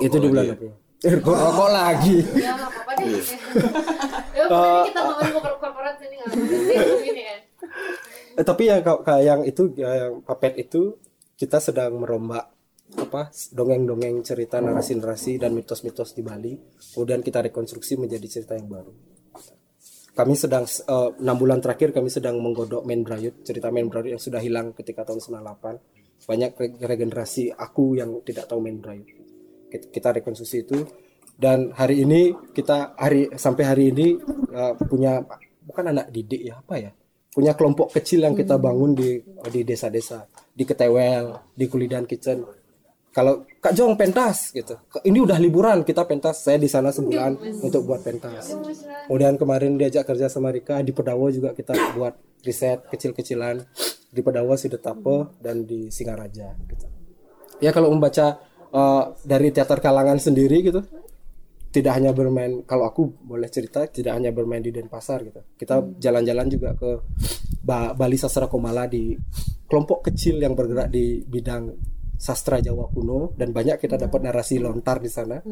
itu 0.00 0.16
di 0.16 0.26
bulan 0.26 0.56
April. 0.56 0.72
Eh, 1.02 1.14
kok 1.18 1.34
rokok 1.34 1.68
lagi? 1.68 2.16
ya 2.38 2.54
nggak 2.54 2.70
apa-apa 2.70 2.92
deh 2.96 3.10
ya 4.38 4.44
pokoknya 4.46 4.82
kita 4.86 5.00
ngomongin 5.02 5.32
mau 5.34 5.58
korporat 5.58 5.94
sini 5.98 6.14
nggak 6.14 6.28
apa-apa 6.30 7.06
ini 7.10 7.22
ya 7.26 7.36
Eh, 8.32 8.44
tapi 8.46 8.62
yang 8.64 8.80
kayak 8.80 9.22
yang 9.26 9.40
itu 9.44 9.62
yang 9.76 10.24
papet 10.24 10.56
itu 10.56 10.96
kita 11.34 11.60
sedang 11.60 12.00
merombak 12.00 12.48
apa 12.94 13.28
dongeng-dongeng 13.50 14.22
cerita 14.22 14.62
narasi-narasi 14.62 15.36
dan 15.36 15.52
mitos-mitos 15.52 16.14
di 16.14 16.22
Bali 16.22 16.54
kemudian 16.94 17.20
kita 17.20 17.44
rekonstruksi 17.44 17.98
menjadi 17.98 18.40
cerita 18.40 18.54
yang 18.56 18.70
baru 18.70 18.92
kami 20.12 20.34
sedang 20.36 20.68
eh, 20.68 21.10
enam 21.24 21.36
bulan 21.40 21.58
terakhir 21.64 21.96
kami 21.96 22.12
sedang 22.12 22.36
menggodok 22.36 22.84
main 22.84 23.00
Brayut 23.00 23.40
cerita 23.44 23.72
main 23.72 23.88
Brayut 23.88 24.16
yang 24.16 24.22
sudah 24.22 24.40
hilang 24.44 24.76
ketika 24.76 25.08
tahun 25.08 25.24
98 25.24 26.28
banyak 26.28 26.50
re- 26.54 26.78
regenerasi 26.78 27.50
aku 27.50 27.98
yang 27.98 28.22
tidak 28.22 28.46
tahu 28.46 28.62
main 28.62 28.78
Brayut. 28.78 29.08
Kita- 29.72 30.12
rekonstruksi 30.12 30.68
itu. 30.68 30.78
Dan 31.32 31.72
hari 31.72 32.04
ini 32.04 32.36
kita 32.52 32.92
hari 32.94 33.32
sampai 33.34 33.64
hari 33.64 33.84
ini 33.90 34.20
eh, 34.52 34.74
punya 34.84 35.24
bukan 35.64 35.84
anak 35.96 36.12
didik 36.12 36.44
ya 36.44 36.60
apa 36.60 36.76
ya? 36.76 36.92
Punya 37.32 37.56
kelompok 37.56 37.96
kecil 37.96 38.28
yang 38.28 38.36
kita 38.36 38.60
bangun 38.60 38.92
di 38.92 39.16
di 39.48 39.64
desa-desa 39.64 40.28
di 40.52 40.68
Ketewel 40.68 41.56
di 41.56 41.64
Kulidan 41.64 42.04
Kitchen 42.04 42.44
kalau 43.12 43.44
Kak 43.60 43.76
Jong 43.76 43.94
pentas 44.00 44.50
gitu. 44.56 44.80
Ini 45.04 45.20
udah 45.20 45.36
liburan 45.36 45.84
kita 45.84 46.08
pentas. 46.08 46.42
Saya 46.42 46.56
di 46.56 46.66
sana 46.66 46.88
sebulan 46.88 47.36
untuk 47.66 47.84
buat 47.84 48.00
pentas. 48.00 48.56
Kemudian 49.06 49.36
kemarin 49.36 49.76
diajak 49.76 50.08
kerja 50.08 50.32
sama 50.32 50.48
Rika 50.48 50.80
di 50.80 50.96
Pedawo 50.96 51.28
juga 51.28 51.52
kita 51.52 51.76
buat 51.94 52.16
riset 52.42 52.88
kecil-kecilan. 52.88 53.60
Di 54.12 54.20
Pedawa 54.20 54.60
Sidetape 54.60 55.40
dan 55.40 55.64
di 55.64 55.88
Singaraja 55.88 56.52
gitu. 56.68 56.84
Ya 57.64 57.72
kalau 57.72 57.88
membaca 57.92 58.40
eh, 58.68 59.04
dari 59.24 59.48
teater 59.52 59.80
kalangan 59.80 60.20
sendiri 60.20 60.60
gitu 60.60 60.84
tidak 61.72 61.96
hanya 61.96 62.12
bermain 62.12 62.60
kalau 62.68 62.84
aku 62.84 63.08
boleh 63.24 63.48
cerita 63.48 63.88
tidak 63.88 64.12
hanya 64.12 64.28
bermain 64.28 64.60
di 64.60 64.68
Denpasar 64.68 65.24
gitu. 65.24 65.40
Kita 65.56 65.80
jalan-jalan 65.96 66.46
juga 66.52 66.76
ke 66.76 67.00
Ba- 67.64 67.96
Bali 67.96 68.20
Sastra 68.20 68.44
Komala 68.52 68.84
di 68.84 69.16
kelompok 69.64 70.12
kecil 70.12 70.36
yang 70.36 70.52
bergerak 70.52 70.92
di 70.92 71.24
bidang 71.24 71.72
sastra 72.22 72.62
Jawa 72.62 72.86
kuno 72.94 73.34
dan 73.34 73.50
banyak 73.50 73.82
kita 73.82 73.98
dapat 73.98 74.22
narasi 74.22 74.62
lontar 74.62 75.02
di 75.02 75.10
sana 75.10 75.42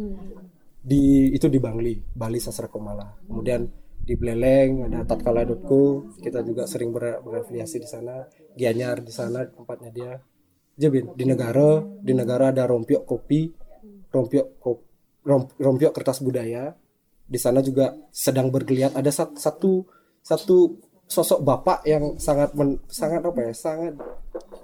di 0.81 1.29
itu 1.37 1.47
di 1.53 1.61
Bangli, 1.61 2.01
Bali 2.01 2.41
Sastra 2.41 2.71
Komala. 2.71 3.05
Kemudian 3.29 3.69
di 4.01 4.17
Beleleng 4.17 4.89
ada 4.89 5.05
tatkala.co, 5.05 6.17
kita 6.17 6.41
juga 6.41 6.65
sering 6.65 6.89
ber- 6.89 7.21
berafiliasi 7.21 7.77
di 7.85 7.89
sana. 7.89 8.25
Gianyar 8.57 9.05
di 9.05 9.13
sana 9.13 9.45
tempatnya 9.45 9.91
dia. 9.93 10.13
Jebin 10.81 11.13
di 11.13 11.29
negara, 11.29 11.85
di 12.01 12.17
negara 12.17 12.49
ada 12.49 12.65
rompiok 12.65 13.05
kopi, 13.05 13.53
rompiok 14.09 14.47
kop, 14.57 14.79
rom- 15.29 15.53
rompiok 15.61 15.93
kertas 15.93 16.25
budaya. 16.25 16.73
Di 17.31 17.37
sana 17.39 17.61
juga 17.61 17.93
sedang 18.09 18.49
bergeliat 18.49 18.97
ada 18.97 19.13
sat- 19.13 19.37
satu 19.37 19.85
satu 20.25 20.81
sosok 21.05 21.45
bapak 21.45 21.85
yang 21.85 22.17
sangat 22.17 22.57
men- 22.57 22.81
sangat 22.89 23.21
apa 23.21 23.41
ya 23.43 23.53
sangat 23.53 23.95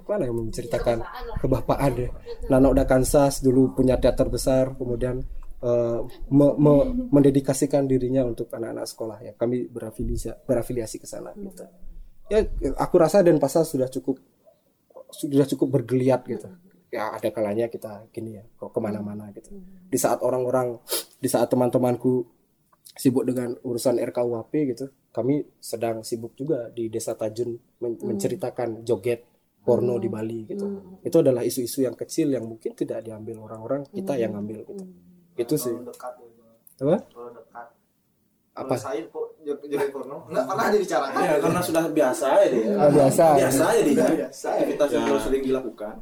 mana 0.07 0.23
yang 0.25 0.37
menceritakan 0.39 0.97
kebapaan 1.37 1.91
ya. 1.95 2.09
Nano 2.47 2.71
Dakansas 2.71 3.39
dulu 3.39 3.75
punya 3.75 3.99
teater 3.99 4.27
besar 4.27 4.73
kemudian 4.73 5.19
eh, 5.59 5.99
me- 6.29 6.55
me- 6.55 6.87
mendedikasikan 7.11 7.85
dirinya 7.85 8.23
untuk 8.23 8.47
anak-anak 8.49 8.85
sekolah 8.85 9.17
ya 9.21 9.31
kami 9.33 9.67
berafiliasi 9.67 10.43
berafiliasi 10.43 10.97
ke 10.97 11.07
sana 11.07 11.31
gitu. 11.35 11.65
ya 12.27 12.39
aku 12.75 12.95
rasa 12.97 13.19
Denpasar 13.19 13.63
sudah 13.63 13.87
cukup 13.87 14.19
sudah 15.09 15.47
cukup 15.47 15.79
bergeliat 15.79 16.23
gitu 16.25 16.47
ya 16.87 17.11
ada 17.11 17.27
kalanya 17.31 17.67
kita 17.67 18.07
gini 18.11 18.35
ya 18.35 18.43
kok 18.55 18.71
ke 18.71 18.79
mana-mana 18.79 19.27
gitu 19.31 19.51
di 19.87 19.97
saat 19.97 20.19
orang-orang 20.19 20.79
di 21.17 21.27
saat 21.27 21.47
teman-temanku 21.47 22.23
sibuk 22.95 23.23
dengan 23.23 23.53
urusan 23.61 23.99
RKUHP 23.99 24.53
gitu 24.71 24.85
kami 25.11 25.41
sedang 25.59 26.01
sibuk 26.01 26.33
juga 26.33 26.69
di 26.69 26.87
desa 26.87 27.13
Tajun 27.13 27.55
men- 27.81 27.99
menceritakan 27.99 28.83
joget 28.83 29.23
porno 29.67 29.93
Hmm. 29.93 30.01
di 30.01 30.07
Bali 30.07 30.39
gitu 30.45 30.63
Hmm. 30.63 31.03
itu 31.03 31.17
adalah 31.17 31.43
isu-isu 31.43 31.83
yang 31.83 31.91
kecil 31.93 32.31
yang 32.31 32.47
mungkin 32.47 32.71
tidak 32.71 33.03
diambil 33.03 33.43
orang-orang 33.43 33.83
kita 33.89 34.15
Hmm. 34.15 34.21
yang 34.21 34.31
ngambil 34.33 34.63
gitu 34.63 34.83
itu 35.35 35.55
sih 35.59 35.75
dekat 35.75 36.15
apa 36.79 36.95
Kalau 37.05 37.29
dekat 37.31 37.67
Apa? 38.57 38.73
Saya 38.73 39.05
kok 39.05 39.37
joget 39.45 39.91
porno 39.91 40.25
nggak 40.25 40.41
pernah 40.43 40.65
dibicarakan 40.71 41.21
Ya, 41.21 41.37
karena 41.37 41.61
sudah 41.61 41.83
biasa 41.87 42.25
aja 42.31 42.47
dia. 42.49 42.65
Ah, 42.73 42.89
biasa. 42.89 43.25
Biasa 43.37 43.63
aja 43.67 43.81
dia. 43.85 44.05
Biasa. 44.17 44.47
Aktivitas 44.51 44.89
yang 44.89 44.97
Ya. 44.97 45.07
terus 45.07 45.23
sering 45.23 45.43
dilakukan. 45.43 45.95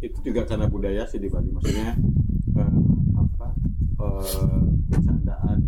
itu 0.00 0.18
juga 0.24 0.40
karena 0.42 0.66
budaya 0.66 1.02
sih 1.04 1.20
di 1.20 1.28
Bali 1.28 1.46
maksudnya 1.48 1.94
eh, 2.56 2.72
apa 3.14 3.48
eh, 4.00 4.60
bercandaan 4.88 5.58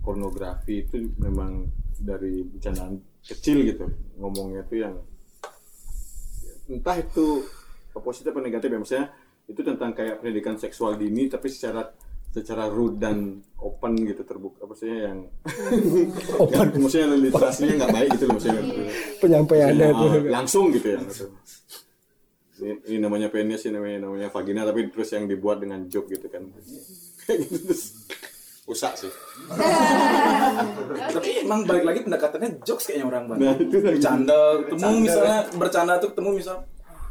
pornografi 0.00 0.80
itu 0.80 0.96
memang 1.18 1.66
dari 1.98 2.40
bercandaan 2.42 2.96
kecil 3.20 3.66
gitu 3.66 3.84
ngomongnya 4.16 4.62
itu 4.62 4.80
yang 4.80 4.94
entah 6.66 6.96
itu 6.98 7.46
positif 7.96 8.30
atau 8.34 8.44
negatif 8.44 8.68
ya 8.68 8.78
maksudnya 8.78 9.06
itu 9.46 9.60
tentang 9.62 9.94
kayak 9.94 10.20
pendidikan 10.20 10.58
seksual 10.58 10.98
dini 10.98 11.30
tapi 11.30 11.46
secara 11.48 11.86
secara 12.36 12.68
rude 12.68 13.00
dan 13.00 13.40
open 13.56 13.96
gitu 14.04 14.20
terbuka 14.28 14.68
maksudnya 14.68 15.08
yang 15.08 15.18
open. 16.42 16.66
Maksudnya 16.84 17.16
literasinya 17.16 17.74
nggak 17.80 17.92
baik 17.96 18.08
gitu 18.12 18.24
loh 18.28 18.34
maksudnya. 18.36 18.62
Penyampaiannya 19.24 19.86
Maksudnya, 19.88 20.02
tuh 20.04 20.10
oh, 20.12 20.28
langsung 20.28 20.64
gitu 20.68 20.86
ya 20.92 20.98
gitu. 21.00 21.26
ini, 22.60 22.72
ini 22.92 22.96
namanya 23.00 23.28
penis 23.32 23.64
ini 23.64 23.80
namanya 23.80 23.98
namanya 24.04 24.28
vagina 24.28 24.68
tapi 24.68 24.92
terus 24.92 25.08
yang 25.16 25.24
dibuat 25.24 25.64
dengan 25.64 25.88
joke 25.88 26.12
gitu 26.12 26.28
kan. 26.28 26.44
Kayak 27.24 27.38
gitu. 27.48 27.56
terus 27.72 27.82
rusak 28.66 28.92
sih 28.96 29.12
Tapi 31.14 31.30
emang 31.40 31.62
balik 31.64 31.84
lagi 31.84 32.00
pendekatannya 32.02 32.60
jokes 32.62 32.86
kayaknya 32.86 33.06
orang 33.06 33.24
Bali. 33.26 33.40
Nah, 33.40 33.54
itu 33.54 33.76
bercanda, 33.78 34.38
ketemu 34.62 34.96
misalnya 35.00 35.38
bercanda 35.54 35.92
tuh 35.96 36.08
ketemu 36.10 36.30
misal, 36.34 36.56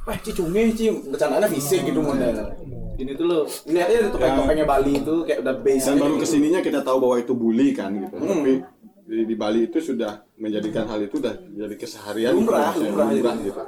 wah 0.04 0.18
ci 0.18 0.32
cunge 0.32 0.64
ci, 0.74 0.86
bercandanya 1.06 1.48
fisik 1.48 1.82
gitu 1.84 2.00
model. 2.00 2.36
Ini 2.96 3.12
tuh 3.14 3.26
lo, 3.26 3.40
lihat 3.66 3.88
aja 3.90 4.08
topeng-topengnya 4.08 4.64
Bali 4.64 4.92
itu 4.98 5.16
kayak 5.24 5.40
udah 5.42 5.56
base. 5.58 5.84
dan 5.86 5.96
baru 5.98 6.16
ke 6.16 6.26
sininya 6.26 6.60
kita 6.60 6.80
tahu 6.80 6.98
bahwa 7.02 7.16
itu 7.18 7.34
bully 7.34 7.70
kan 7.72 7.92
gitu 7.94 8.16
Hmm. 8.16 8.40
tapi 8.40 8.54
di, 9.06 9.20
di 9.28 9.36
Bali 9.36 9.60
itu 9.66 9.78
sudah 9.80 10.12
menjadikan 10.36 10.88
hal 10.88 11.00
itu 11.00 11.20
udah 11.20 11.36
jadi 11.38 11.76
keseharian 11.76 12.34
Lumrah, 12.34 12.72
gitu, 12.74 12.90
lumrah, 12.90 13.08
lumrah 13.08 13.36
gitu. 13.38 13.52
gitu 13.52 13.62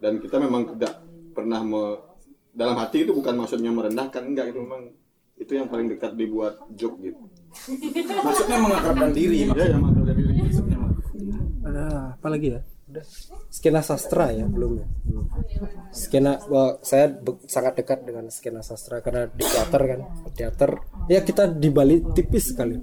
dan 0.00 0.12
kita 0.18 0.36
memang 0.36 0.74
tidak 0.74 1.04
pernah 1.30 1.60
me- 1.62 2.00
dalam 2.50 2.74
hati 2.74 3.04
itu 3.04 3.12
bukan 3.12 3.34
maksudnya 3.36 3.70
merendahkan 3.70 4.22
enggak 4.24 4.50
itu 4.50 4.58
memang 4.58 4.90
itu 5.42 5.52
yang 5.58 5.68
paling 5.68 5.90
dekat 5.90 6.14
dibuat 6.14 6.54
joke 6.72 6.98
gitu. 7.02 7.18
Maksudnya 8.26 8.58
mengakrabkan 8.62 9.10
diri. 9.12 9.50
ya 9.50 9.64
ya 9.66 9.76
mengakrabkan 9.76 10.16
diri. 10.16 10.34
Ada 11.62 11.84
apa 12.16 12.28
lagi 12.30 12.48
ya? 12.56 12.60
Udah 12.92 13.04
skena 13.48 13.80
sastra 13.80 14.36
ya 14.36 14.44
belum 14.44 14.84
ya 14.84 14.86
skena 15.96 16.36
wah, 16.52 16.76
saya 16.84 17.08
be- 17.08 17.40
sangat 17.48 17.80
dekat 17.80 18.04
dengan 18.04 18.28
skena 18.28 18.60
sastra 18.60 19.00
karena 19.00 19.28
di 19.32 19.44
teater 19.44 19.82
kan. 19.82 20.00
Teater 20.36 20.70
ya 21.08 21.20
kita 21.24 21.48
di 21.48 21.68
Bali 21.72 22.00
tipis 22.12 22.52
sekali. 22.52 22.76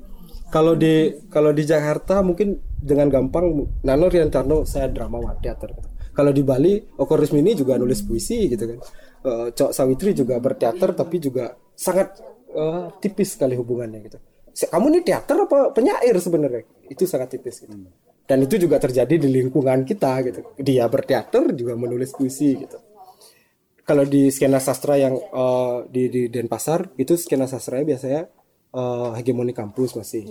Kalau 0.49 0.73
di 0.73 1.13
kalau 1.29 1.53
di 1.53 1.61
Jakarta 1.61 2.25
mungkin 2.25 2.57
dengan 2.81 3.05
gampang 3.09 3.69
Nano 3.85 4.09
Riantarno 4.09 4.65
saya 4.65 4.89
dramawan 4.89 5.37
teater 5.37 5.77
kalau 6.09 6.33
di 6.33 6.41
Bali 6.41 6.75
Oko 6.97 7.13
Rusmini 7.15 7.53
juga 7.53 7.77
nulis 7.77 8.01
puisi 8.03 8.49
gitu 8.49 8.65
kan. 8.65 8.79
Eh, 9.19 9.47
Cok 9.55 9.71
Sawitri 9.71 10.11
juga 10.11 10.35
berteater 10.41 10.91
tapi 10.91 11.21
juga 11.21 11.53
sangat 11.77 12.17
eh, 12.49 12.85
tipis 13.01 13.37
sekali 13.37 13.53
hubungannya 13.55 13.99
gitu. 14.05 14.17
Kamu 14.59 14.91
ini 14.91 14.99
teater 15.05 15.47
apa 15.47 15.71
penyair 15.71 16.15
sebenarnya? 16.19 16.65
Itu 16.89 17.07
sangat 17.07 17.37
tipis 17.37 17.63
gitu. 17.63 17.73
Dan 18.29 18.45
itu 18.45 18.55
juga 18.61 18.77
terjadi 18.77 19.17
di 19.17 19.29
lingkungan 19.29 19.87
kita 19.87 20.21
gitu. 20.27 20.41
Dia 20.59 20.85
berteater 20.85 21.49
juga 21.55 21.73
menulis 21.79 22.13
puisi 22.13 22.59
gitu. 22.59 22.77
Kalau 23.87 24.05
di 24.05 24.29
skena 24.29 24.61
sastra 24.61 24.99
yang 24.99 25.17
eh, 25.17 25.75
di 25.89 26.03
di 26.11 26.21
Denpasar 26.29 26.93
itu 26.99 27.17
skena 27.17 27.49
sastranya 27.49 27.95
biasanya 27.95 28.21
eh, 28.75 29.09
hegemoni 29.17 29.53
kampus 29.55 29.97
masih. 29.97 30.27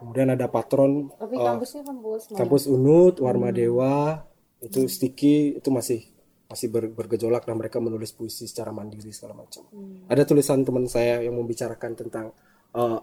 Kemudian 0.00 0.32
ada 0.32 0.48
patron 0.48 1.12
Tapi 1.12 1.36
kampusnya 1.36 1.82
kampus 1.84 2.20
mana? 2.32 2.38
kampus 2.40 2.62
Unut 2.64 3.20
Warma 3.20 3.52
Dewa 3.52 4.24
itu 4.64 4.88
Sticky 4.88 5.60
itu 5.60 5.68
masih 5.68 6.08
masih 6.50 6.66
ber- 6.66 6.90
bergejolak 6.90 7.46
dan 7.46 7.54
mereka 7.54 7.78
menulis 7.78 8.10
puisi 8.10 8.50
secara 8.50 8.74
mandiri 8.74 9.14
segala 9.14 9.46
macam. 9.46 9.62
Ada 10.10 10.26
tulisan 10.26 10.66
teman 10.66 10.90
saya 10.90 11.22
yang 11.22 11.38
membicarakan 11.38 11.94
tentang 11.94 12.34
eh, 12.74 13.00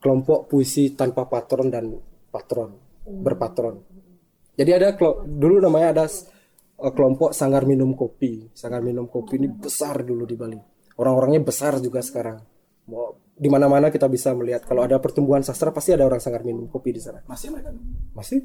kelompok 0.00 0.48
puisi 0.48 0.96
tanpa 0.96 1.28
patron 1.28 1.68
dan 1.68 1.92
patron 2.32 2.72
berpatron. 3.04 3.76
Jadi 4.56 4.70
ada 4.72 4.96
dulu 5.28 5.60
namanya 5.60 6.00
ada 6.00 6.04
eh, 6.08 6.92
kelompok 6.96 7.36
sanggar 7.36 7.68
minum 7.68 7.92
kopi. 7.92 8.48
Sanggar 8.56 8.80
minum 8.80 9.04
kopi 9.04 9.36
ini 9.36 9.52
besar 9.52 10.00
dulu 10.00 10.24
di 10.24 10.36
Bali. 10.40 10.58
Orang-orangnya 10.96 11.44
besar 11.44 11.76
juga 11.76 12.00
sekarang. 12.00 12.40
Mau 12.88 13.31
di 13.32 13.48
mana-mana 13.48 13.88
kita 13.88 14.06
bisa 14.06 14.36
melihat. 14.36 14.62
Kalau 14.68 14.84
ada 14.84 15.00
pertumbuhan 15.00 15.40
sastra 15.40 15.72
pasti 15.72 15.96
ada 15.96 16.04
orang 16.04 16.20
sanggar 16.20 16.44
minum 16.44 16.68
kopi 16.68 16.92
di 16.92 17.00
sana. 17.00 17.24
Masih 17.24 17.48
mereka. 17.48 17.72
masih? 18.12 18.38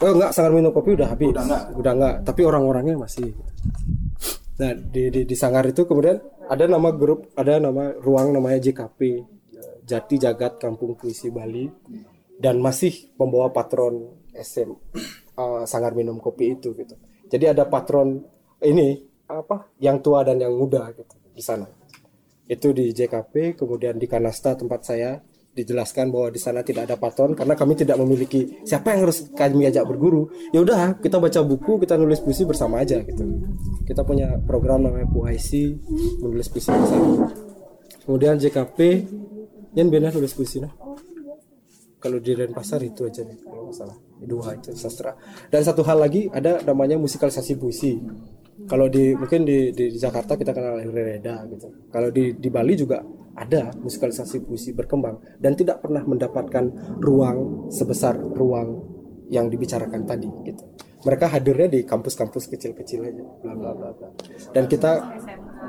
Oh 0.00 0.12
enggak 0.16 0.32
sanggar 0.32 0.52
minum 0.56 0.72
kopi 0.72 0.96
udah 0.96 1.08
habis. 1.12 1.30
Udah 1.30 1.44
enggak? 1.44 1.64
udah 1.76 1.92
enggak. 1.92 2.14
Tapi 2.24 2.40
orang-orangnya 2.42 2.96
masih. 2.96 3.36
Nah 4.56 4.72
di, 4.72 5.12
di 5.12 5.20
di 5.28 5.36
sanggar 5.36 5.68
itu 5.68 5.84
kemudian 5.84 6.16
ada 6.48 6.64
nama 6.64 6.88
grup 6.96 7.28
ada 7.36 7.60
nama 7.60 7.92
ruang 8.00 8.32
namanya 8.32 8.56
JKP 8.56 9.00
Jati 9.86 10.16
Jagat 10.18 10.58
Kampung 10.58 10.96
Puisi 10.96 11.28
Bali 11.28 11.68
dan 12.40 12.58
masih 12.58 13.14
membawa 13.20 13.52
patron 13.52 14.24
SM 14.32 14.70
eh, 15.36 15.62
sanggar 15.68 15.92
minum 15.92 16.16
kopi 16.18 16.56
itu 16.56 16.72
gitu. 16.72 16.96
Jadi 17.28 17.52
ada 17.52 17.68
patron 17.68 18.24
ini 18.64 18.96
apa 19.26 19.68
yang 19.82 20.00
tua 20.00 20.22
dan 20.22 20.38
yang 20.38 20.54
muda 20.54 20.88
gitu 20.94 21.14
di 21.34 21.42
sana 21.42 21.66
itu 22.46 22.70
di 22.70 22.94
JKP 22.94 23.58
kemudian 23.58 23.98
di 23.98 24.06
Kanasta 24.06 24.54
tempat 24.54 24.86
saya 24.86 25.18
dijelaskan 25.56 26.12
bahwa 26.12 26.28
di 26.28 26.36
sana 26.36 26.60
tidak 26.60 26.84
ada 26.84 27.00
patron 27.00 27.32
karena 27.32 27.56
kami 27.56 27.72
tidak 27.72 27.96
memiliki 27.96 28.60
siapa 28.68 28.92
yang 28.92 29.08
harus 29.08 29.32
kami 29.32 29.64
ajak 29.64 29.88
berguru. 29.88 30.28
Ya 30.52 30.60
udah 30.60 31.00
kita 31.00 31.16
baca 31.16 31.40
buku 31.40 31.80
kita 31.80 31.96
nulis 31.96 32.20
puisi 32.20 32.44
bersama 32.44 32.84
aja 32.84 33.00
gitu. 33.00 33.24
Kita 33.88 34.04
punya 34.04 34.36
program 34.44 34.84
namanya 34.84 35.08
puisi 35.08 35.72
menulis 36.20 36.52
puisi 36.52 36.68
bersama. 36.68 37.32
Kemudian 38.04 38.36
JKP 38.36 38.78
yang 39.80 39.88
benar 39.88 40.12
nulis 40.12 40.36
puisi 40.36 40.60
nah. 40.60 40.70
Kalau 41.96 42.20
di 42.20 42.36
Denpasar 42.36 42.84
itu 42.84 43.08
aja 43.08 43.24
deh 43.24 43.40
kalau 43.40 43.72
nggak 43.72 43.76
salah. 43.80 43.96
Dua 44.20 44.52
itu 44.52 44.76
sastra. 44.76 45.16
Dan 45.48 45.64
satu 45.64 45.80
hal 45.88 46.04
lagi 46.04 46.28
ada 46.28 46.60
namanya 46.68 47.00
musikalisasi 47.00 47.56
puisi 47.56 47.96
kalau 48.64 48.88
di 48.88 49.12
mungkin 49.12 49.44
di, 49.44 49.68
di, 49.76 49.92
di 49.92 49.98
Jakarta 50.00 50.32
kita 50.32 50.56
kenal 50.56 50.80
Reda 50.80 51.44
gitu. 51.52 51.68
Kalau 51.92 52.08
di 52.08 52.32
di 52.40 52.48
Bali 52.48 52.72
juga 52.72 53.04
ada 53.36 53.68
musikalisasi 53.76 54.48
puisi 54.48 54.72
berkembang 54.72 55.36
dan 55.36 55.52
tidak 55.52 55.84
pernah 55.84 56.00
mendapatkan 56.00 56.96
ruang 57.04 57.68
sebesar 57.68 58.16
ruang 58.16 58.80
yang 59.28 59.52
dibicarakan 59.52 60.08
tadi 60.08 60.28
gitu. 60.48 60.64
Mereka 61.04 61.28
hadirnya 61.28 61.68
di 61.68 61.80
kampus-kampus 61.84 62.48
kecil-kecil 62.48 63.04
aja 63.04 63.24
bla 63.44 63.52
bla 63.52 63.70
bla 63.76 63.92
dan 64.56 64.64
kita 64.64 65.20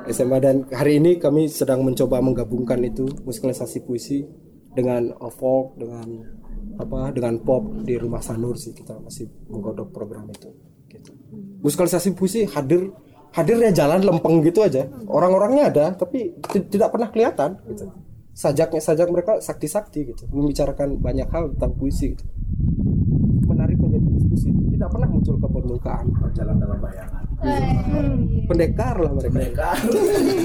SMA 0.07 0.39
dan 0.39 0.63
hari 0.71 1.03
ini 1.03 1.19
kami 1.19 1.51
sedang 1.51 1.83
mencoba 1.83 2.23
menggabungkan 2.23 2.79
itu 2.87 3.03
musikalisasi 3.27 3.83
puisi 3.83 4.23
dengan 4.71 5.11
folk 5.27 5.75
dengan 5.75 6.07
apa 6.77 7.11
dengan 7.11 7.41
pop 7.43 7.83
di 7.83 7.99
rumah 7.99 8.23
Sanur 8.23 8.55
sih 8.55 8.71
kita 8.71 8.95
masih 9.03 9.27
menggodok 9.51 9.91
program 9.91 10.31
itu. 10.31 10.66
Musikalisasi 11.67 12.15
puisi 12.15 12.47
hadir 12.47 12.95
hadirnya 13.35 13.75
jalan 13.75 13.99
lempeng 14.07 14.39
gitu 14.39 14.63
aja. 14.63 14.87
Orang-orangnya 15.03 15.67
ada 15.67 15.85
tapi 15.91 16.31
ti- 16.47 16.65
tidak 16.71 16.95
pernah 16.95 17.11
kelihatan 17.11 17.59
gitu. 17.67 17.91
Sajaknya 18.31 18.79
sajak 18.79 19.07
mereka 19.11 19.43
sakti-sakti 19.43 20.15
gitu. 20.15 20.23
Membicarakan 20.31 20.95
banyak 20.95 21.27
hal 21.27 21.51
tentang 21.51 21.75
puisi 21.75 22.15
gitu. 22.15 22.23
menarik 23.47 23.79
menjadi 23.79 24.07
diskusi. 24.15 24.51
Tidak 24.51 24.87
pernah 24.91 25.07
muncul 25.11 25.35
ke 25.39 25.47
permukaan 25.47 26.05
jalan 26.35 26.55
dalam 26.59 26.77
bayangan 26.79 27.26
pendekar 28.47 28.95
lah 28.97 29.11
mereka. 29.13 29.75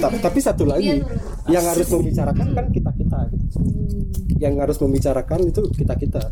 Ta- 0.02 0.20
tapi 0.28 0.38
satu 0.42 0.66
lagi 0.66 1.00
yang 1.48 1.64
harus 1.64 1.88
membicarakan 1.88 2.46
kan 2.52 2.66
kita 2.74 2.90
kita. 2.98 3.18
Yang 4.42 4.54
harus 4.58 4.76
membicarakan 4.82 5.40
itu 5.46 5.62
kita 5.72 5.94
kita. 5.96 6.22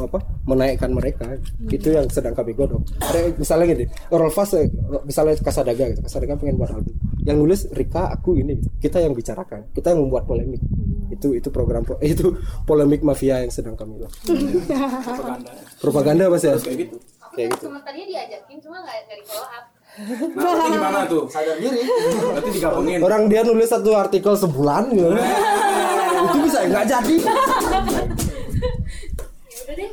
Apa 0.00 0.18
menaikkan 0.48 0.92
mereka. 0.92 1.36
Itu 1.68 1.92
yang 1.92 2.06
sedang 2.12 2.36
kami 2.36 2.52
godok. 2.52 2.84
Ada 3.04 3.36
misalnya 3.36 3.64
gini 3.74 3.84
Rolfas 4.08 4.56
eh, 4.56 4.68
misalnya 5.04 5.36
Kasadaga 5.40 5.92
gitu 5.92 6.00
Kasadaga 6.04 6.36
pengen 6.40 6.56
buat 6.60 6.72
album. 6.72 6.94
Yang 7.24 7.36
nulis 7.36 7.60
Rika 7.72 8.12
aku 8.12 8.36
ini. 8.36 8.56
Gitu. 8.58 8.68
kita 8.88 8.98
yang 9.04 9.12
bicarakan 9.12 9.68
kita 9.72 9.92
yang 9.92 10.00
membuat 10.06 10.24
polemik. 10.28 10.60
Itu 11.08 11.32
itu 11.32 11.48
program 11.48 11.84
pro- 11.84 12.00
itu 12.04 12.36
polemik 12.68 13.00
mafia 13.00 13.40
yang 13.44 13.52
sedang 13.52 13.74
kami 13.76 14.00
lakukan. 14.00 14.36
Propaganda 15.08 15.50
propaganda 15.80 16.24
mas 16.28 16.44
ya? 16.44 16.54
Kayak 16.56 16.78
gitu. 16.88 16.96
Kayak 17.36 17.48
gitu. 17.56 17.64
Cuma 17.68 17.80
tadinya 17.84 18.06
diajakin 18.08 18.56
cuma 18.60 18.76
nggak 18.82 18.96
di 19.08 19.24
follow 19.24 19.48
up. 19.48 19.77
Nah 20.36 20.42
berarti 20.54 20.70
gimana 20.70 20.98
tuh? 21.10 21.24
Sadar 21.26 21.56
diri. 21.58 21.82
Berarti 22.22 22.50
digabungin. 22.54 22.98
Orang 23.02 23.26
dia 23.26 23.42
nulis 23.42 23.66
satu 23.66 23.96
artikel 23.98 24.34
sebulan 24.38 24.94
gitu. 24.94 25.10
itu 26.18 26.38
bisa 26.44 26.58
nggak 26.66 26.86
jadi. 26.86 27.16
Ya 29.48 29.60
udah 29.64 29.74
deh. 29.74 29.90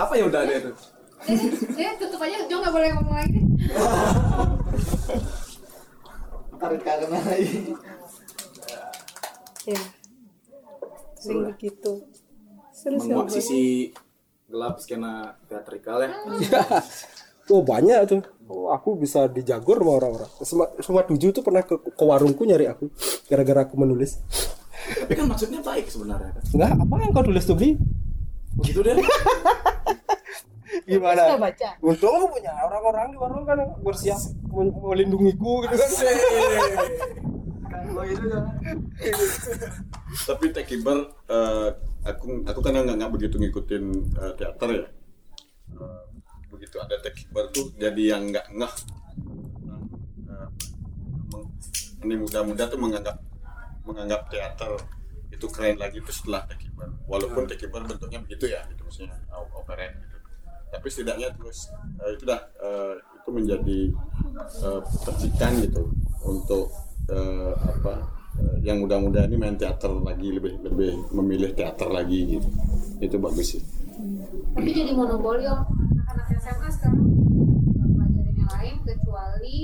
apa 0.00 0.12
ya 0.16 0.24
udah 0.26 0.40
ada 0.40 0.54
itu? 0.56 0.72
Deh, 1.76 1.90
tutup 2.00 2.20
aja. 2.24 2.38
Jo 2.48 2.56
nggak 2.58 2.74
boleh 2.74 2.88
ngomong 2.96 3.16
lagi. 3.16 3.40
Deh. 3.40 3.44
Tarik 6.60 6.80
kangen 6.84 7.10
lagi. 7.12 7.76
ya 9.68 9.80
sering 11.20 11.52
begitu. 11.52 11.92
Serius 12.72 13.04
ya 13.04 13.12
menguak 13.12 13.28
sisi 13.28 13.92
gelap 14.48 14.80
skena 14.80 15.36
teatrikal 15.46 16.02
ya 16.02 16.10
Oh 17.50 17.60
banyak 17.60 17.98
tuh. 18.06 18.22
Oh, 18.46 18.66
aku 18.68 18.94
bisa 18.94 19.26
dijagur 19.26 19.78
sama 19.78 19.92
orang-orang. 19.96 20.30
Semua, 20.40 20.66
semua 20.78 21.02
tujuh 21.02 21.30
tuh 21.30 21.42
pernah 21.42 21.62
ke, 21.62 21.74
ke 21.76 22.02
warungku 22.02 22.42
nyari 22.42 22.66
aku 22.66 22.90
gara-gara 23.26 23.62
aku 23.62 23.74
menulis. 23.76 24.18
tapi 24.80 25.12
kan 25.12 25.28
maksudnya 25.28 25.60
baik 25.60 25.86
sebenarnya 25.86 26.32
kan 26.32 26.42
Enggak, 26.50 26.72
apa 26.72 26.94
yang 26.98 27.10
kau 27.12 27.22
tulis 27.22 27.44
tuh 27.44 27.52
Bi? 27.52 27.76
gitu 28.64 28.80
deh 28.80 28.96
Gimana? 30.88 31.36
Baca 31.36 31.68
Untung 31.78 32.10
aku 32.10 32.26
punya 32.32 32.50
orang-orang 32.56 33.12
di 33.12 33.16
warung 33.20 33.44
kan 33.44 33.60
bersiap 33.84 34.18
mel- 34.48 34.72
melindungiku 34.72 35.62
gitu 35.62 35.76
kan. 35.76 35.90
tapi 40.26 40.44
Tekiber 40.50 40.98
eh, 41.28 41.68
aku 42.02 42.24
aku 42.42 42.60
kan 42.60 42.72
nggak 42.74 43.10
begitu 43.12 43.36
ngikutin 43.36 43.84
eh, 44.16 44.32
teater 44.34 44.70
ya 44.74 44.86
Eh, 45.70 46.02
begitu 46.60 46.76
ada 46.76 47.00
Tekiber 47.00 47.48
tuh 47.48 47.72
jadi 47.74 48.02
yang 48.12 48.28
nggak 48.28 48.46
ngeh. 48.52 48.74
Eh, 50.28 50.48
meng- 51.32 51.48
ini 52.04 52.14
muda-muda 52.20 52.68
tuh 52.68 52.76
menganggap 52.76 53.16
menganggap 53.80 54.28
teater 54.28 54.76
itu 55.32 55.46
keren 55.48 55.80
lagi 55.80 56.04
itu 56.04 56.12
setelah 56.12 56.44
Tekiber 56.44 56.92
walaupun 57.08 57.48
Tekiber 57.48 57.80
bentuknya 57.88 58.20
begitu 58.20 58.52
ya 58.52 58.60
gitu 58.68 58.84
maksudnya 58.84 59.16
o- 59.32 59.56
operet 59.56 59.96
gitu. 59.96 60.16
Tapi 60.70 60.86
setidaknya 60.86 61.32
terus 61.32 61.72
eh, 61.96 62.12
itu 62.12 62.28
dah 62.28 62.40
eh, 62.60 62.94
itu 63.00 63.30
menjadi 63.32 63.80
eh, 64.60 64.80
percikan 65.00 65.52
gitu 65.64 65.88
untuk 66.20 66.68
eh, 67.08 67.56
apa 67.56 68.19
yang 68.60 68.78
muda-muda 68.78 69.24
ini 69.24 69.36
main 69.36 69.54
teater 69.54 69.90
lagi 69.90 70.28
lebih 70.30 70.60
lebih 70.60 70.90
memilih 71.12 71.50
teater 71.50 71.88
lagi 71.88 72.36
gitu 72.36 72.48
itu 72.98 73.16
bagus 73.16 73.56
sih 73.56 73.62
Tapi 74.50 74.68
jadi 74.68 74.92
monopoli 74.92 75.44
om. 75.44 75.62
anak-anak 75.62 76.26
SMA 76.36 76.68
sekarang 76.70 77.00
nggak 77.00 77.88
pelajarin 77.88 78.34
yang 78.34 78.50
lain 78.50 78.74
kecuali 78.82 79.58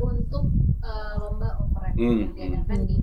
untuk 0.00 0.44
eh, 0.80 1.12
lomba 1.16 1.48
operet 1.58 1.92
Hmm. 1.92 2.30
yang 2.32 2.54
diadakan 2.54 2.80
di 2.84 2.96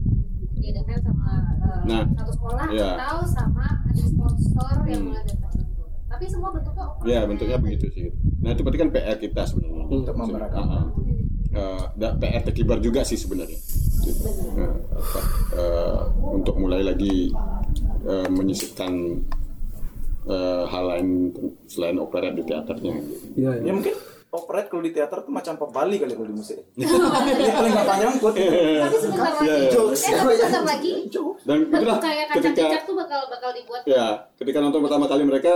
diadakan 0.56 0.98
sama 1.04 1.32
eh, 1.60 1.82
Nah, 1.86 2.02
satu 2.16 2.32
sekolah 2.34 2.66
iya. 2.72 2.90
atau 2.96 3.18
sama 3.28 3.66
ada 3.84 4.02
sponsor 4.02 4.76
yang 4.86 5.02
Hmm. 5.02 5.12
mengadakan 5.12 5.52
itu. 5.60 5.84
Tapi 6.06 6.24
semua 6.26 6.50
bentuknya 6.50 6.84
operet. 6.88 7.08
ya 7.08 7.20
bentuknya 7.24 7.58
begitu 7.60 7.86
sih 7.92 8.08
nah 8.40 8.50
itu 8.50 8.62
berarti 8.62 8.80
kan 8.80 8.90
PR 8.90 9.18
kita 9.20 9.42
sebenarnya 9.44 9.84
Untuk 9.88 10.14
memberagakan. 10.14 10.64
Ah, 10.64 10.78
ah. 10.80 10.86
Eh, 11.52 11.84
dan 11.96 12.12
PR 12.16 12.44
Tekiber 12.44 12.78
juga 12.80 13.02
sih 13.02 13.16
sebenarnya 13.16 13.58
Gitu. 14.06 14.30
Eh, 14.62 14.74
apa, 14.94 15.20
eh, 15.58 15.98
untuk 16.22 16.56
mulai 16.62 16.86
lagi 16.86 17.34
eh, 18.06 18.28
menyisipkan 18.30 18.94
eh, 20.30 20.64
hal 20.70 20.84
lain 20.94 21.34
selain 21.66 21.98
operet 21.98 22.38
di 22.38 22.44
teaternya. 22.46 22.94
Iya, 23.34 23.52
ya 23.66 23.72
mungkin 23.74 23.94
operet 24.30 24.66
kalau 24.68 24.84
di 24.84 24.92
teater 24.92 25.24
tuh 25.24 25.34
macam 25.34 25.54
pop 25.56 25.72
Bali 25.72 25.96
kali 25.98 26.14
kalau 26.14 26.30
di 26.30 26.36
musik. 26.38 26.60
Ya 26.76 27.52
paling 27.56 27.72
nggak 27.74 27.88
panjang 27.88 28.14
kut 28.20 28.34
Tapi 28.36 28.98
sebentar 29.00 29.32
lagi, 29.32 29.46
Iya, 29.48 29.56
iya. 29.58 29.70
eh 29.72 30.14
tapi 30.14 30.36
sebentar 30.38 30.64
lagi. 30.68 30.94
Dan 31.46 31.58
itulah 31.66 31.98
ketika 32.02 32.24
kaca-kaca 32.30 32.78
tuh 32.86 32.96
bakal 32.98 33.22
bakal 33.32 33.50
dibuat. 33.56 33.82
ya 33.88 34.06
ketika 34.38 34.58
nonton 34.62 34.82
pertama 34.86 35.06
kali 35.10 35.24
mereka 35.26 35.54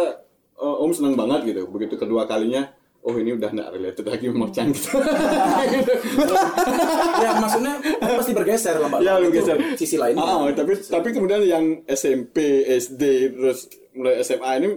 eh, 0.57 0.76
om 0.84 0.91
senang 0.95 1.13
banget 1.13 1.53
gitu. 1.53 1.61
Begitu 1.69 1.95
kedua 1.99 2.26
kalinya 2.26 2.71
oh 2.99 3.15
ini 3.15 3.31
udah 3.31 3.49
nggak 3.49 3.69
related 3.80 4.05
lagi 4.05 4.26
sama 4.27 4.47
Chan 4.51 4.67
gitu 4.76 4.89
ya 7.23 7.31
maksudnya 7.39 7.73
pasti 7.99 8.31
bergeser 8.35 8.76
lah 8.76 8.88
mbak 8.91 8.99
ya 8.99 9.13
lu 9.17 9.31
Itu 9.31 9.35
geser 9.39 9.57
sisi 9.80 9.95
lainnya 9.95 10.23
ah, 10.23 10.51
tapi 10.51 10.73
tapi 10.84 11.07
kemudian 11.15 11.41
yang 11.47 11.65
SMP 11.88 12.67
SD 12.67 13.03
terus 13.39 13.71
mulai 13.95 14.19
SMA 14.21 14.51
ini 14.59 14.69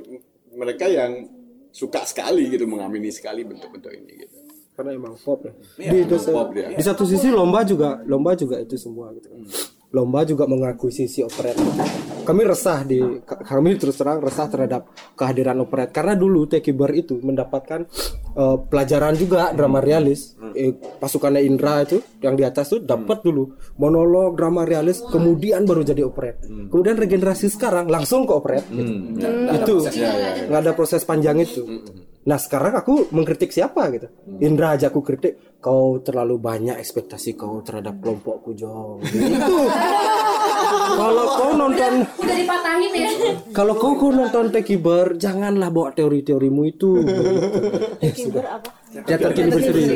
mereka 0.55 0.87
yang 0.87 1.27
suka 1.73 2.05
sekali 2.05 2.53
gitu 2.53 2.69
mengamini 2.69 3.11
sekali 3.11 3.43
bentuk-bentuk 3.43 3.91
ini 3.91 4.29
gitu 4.29 4.37
Karena 4.73 4.97
emang 4.97 5.13
pop 5.21 5.45
ya. 5.45 5.53
Iya, 5.77 5.91
di, 5.93 5.99
emang 6.09 6.17
di- 6.17 6.33
pop 6.33 6.49
dia. 6.57 6.67
di 6.73 6.85
satu 6.85 7.05
sisi 7.05 7.29
lomba 7.29 7.61
juga 7.61 8.01
lomba 8.09 8.33
juga 8.33 8.57
itu 8.57 8.73
semua 8.81 9.13
gitu. 9.13 9.29
kan. 9.29 9.45
Lomba 9.93 10.25
juga 10.25 10.49
mengakui 10.49 10.89
sisi 10.89 11.21
operet. 11.21 11.53
Kami 12.23 12.43
resah 12.47 12.87
di 12.87 13.03
kami 13.27 13.75
terus 13.77 13.99
terang 13.99 14.23
resah 14.23 14.47
terhadap 14.47 14.89
kehadiran 15.19 15.59
operet 15.59 15.91
karena 15.91 16.15
dulu 16.15 16.47
Tekibar 16.47 16.89
itu 16.95 17.19
mendapatkan 17.19 17.85
eh, 18.33 18.57
pelajaran 18.73 19.13
juga 19.19 19.53
drama 19.53 19.85
realis. 19.85 20.33
Eh, 20.57 20.73
pasukannya 20.73 21.45
Indra 21.45 21.85
itu 21.85 22.01
yang 22.25 22.39
di 22.39 22.45
atas 22.47 22.73
tuh 22.73 22.81
dapat 22.81 23.21
dulu 23.21 23.53
monolog 23.77 24.37
drama 24.39 24.65
realis 24.65 25.03
kemudian 25.03 25.69
baru 25.69 25.83
jadi 25.85 26.09
operet. 26.09 26.41
Kemudian 26.47 26.97
regenerasi 26.97 27.53
sekarang 27.53 27.91
langsung 27.91 28.25
ke 28.25 28.33
operet. 28.33 28.65
gitu. 28.71 28.93
Nggak 29.19 29.33
ada 29.33 29.53
Itu 29.61 29.75
nggak 30.49 30.61
ada 30.63 30.73
proses 30.73 31.03
panjang 31.05 31.37
itu. 31.43 31.63
Nah 32.23 32.39
sekarang 32.39 32.79
aku 32.79 33.11
mengkritik 33.11 33.51
siapa 33.51 33.91
gitu? 33.91 34.07
Indra 34.39 34.79
aja 34.79 34.95
aku 34.95 35.03
kritik. 35.03 35.59
Kau 35.59 35.99
terlalu 36.03 36.39
banyak 36.39 36.79
ekspektasi 36.79 37.35
kau 37.35 37.63
terhadap 37.63 37.99
kelompokku 37.99 38.55
Jong. 38.55 39.03
Itu. 39.07 39.59
kalau 40.99 41.27
kau 41.39 41.51
nonton, 41.55 41.93
Udah 42.19 42.37
dipatahin 42.39 42.93
ya. 42.95 43.11
kalau 43.55 43.75
kau 43.79 43.95
kau 43.95 44.11
nonton 44.11 44.51
Tekiber, 44.51 45.15
janganlah 45.19 45.71
bawa 45.71 45.95
teori-teorimu 45.95 46.63
itu. 46.67 46.99
Tekiber 48.03 48.45
apa? 48.47 48.71
Teater 49.07 49.31
kini 49.35 49.51
berseri. 49.51 49.87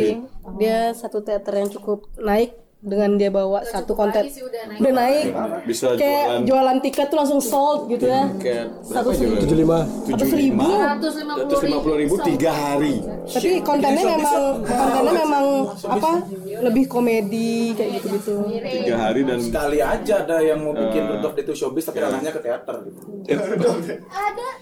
Dia 0.58 0.94
satu 0.94 1.22
teater 1.22 1.62
yang 1.62 1.70
cukup 1.70 2.10
naik 2.18 2.54
dengan 2.76 3.16
dia 3.16 3.32
bawa 3.32 3.64
satu 3.64 3.96
konten. 3.96 4.28
Udah 4.28 4.62
naik. 4.68 4.80
udah 4.84 4.92
naik. 4.92 5.24
Bisa 5.64 5.96
kayak 5.96 6.44
jualan. 6.44 6.44
jualan 6.44 6.76
tiket 6.84 7.06
tuh 7.08 7.18
langsung 7.18 7.40
sold 7.40 7.88
gitu 7.88 8.04
ya. 8.04 8.28
Tiket 8.36 8.68
Satu 8.84 9.08
tujuh 9.16 9.56
lima. 9.56 9.78
Satu 10.04 10.24
seribu. 10.28 10.60
150 10.60 12.02
ribu 12.04 12.14
tiga 12.20 12.50
hari. 12.52 13.00
Tapi 13.26 13.48
kontennya 13.64 14.04
memang 14.04 14.36
kontennya 14.60 15.12
memang 15.24 15.44
apa? 15.88 16.10
Lebih 16.56 16.84
komedi 16.88 17.72
kayak 17.76 17.90
gitu 18.00 18.06
gitu 18.20 18.34
tiga 18.48 18.94
hari 19.08 19.24
dan 19.24 19.38
sekali 19.40 19.78
aja 19.80 20.24
ada 20.24 20.40
yang 20.44 20.60
mau 20.64 20.72
bikin 20.76 21.04
Rudolf 21.04 21.36
itu 21.36 21.52
showbiz 21.56 21.84
tapi 21.88 22.04
ranahnya 22.04 22.30
ke 22.30 22.40
teater. 22.44 22.76
Gitu 22.84 23.68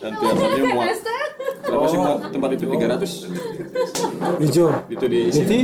dan 0.00 0.10
teaternya 0.16 0.64
muat. 0.70 0.98
Berapa 1.64 1.86
sih 1.88 1.98
tempat 2.30 2.50
itu 2.54 2.64
300 2.68 4.40
Hijau. 4.40 4.68
itu 4.92 5.04
di 5.08 5.20
Niti. 5.32 5.58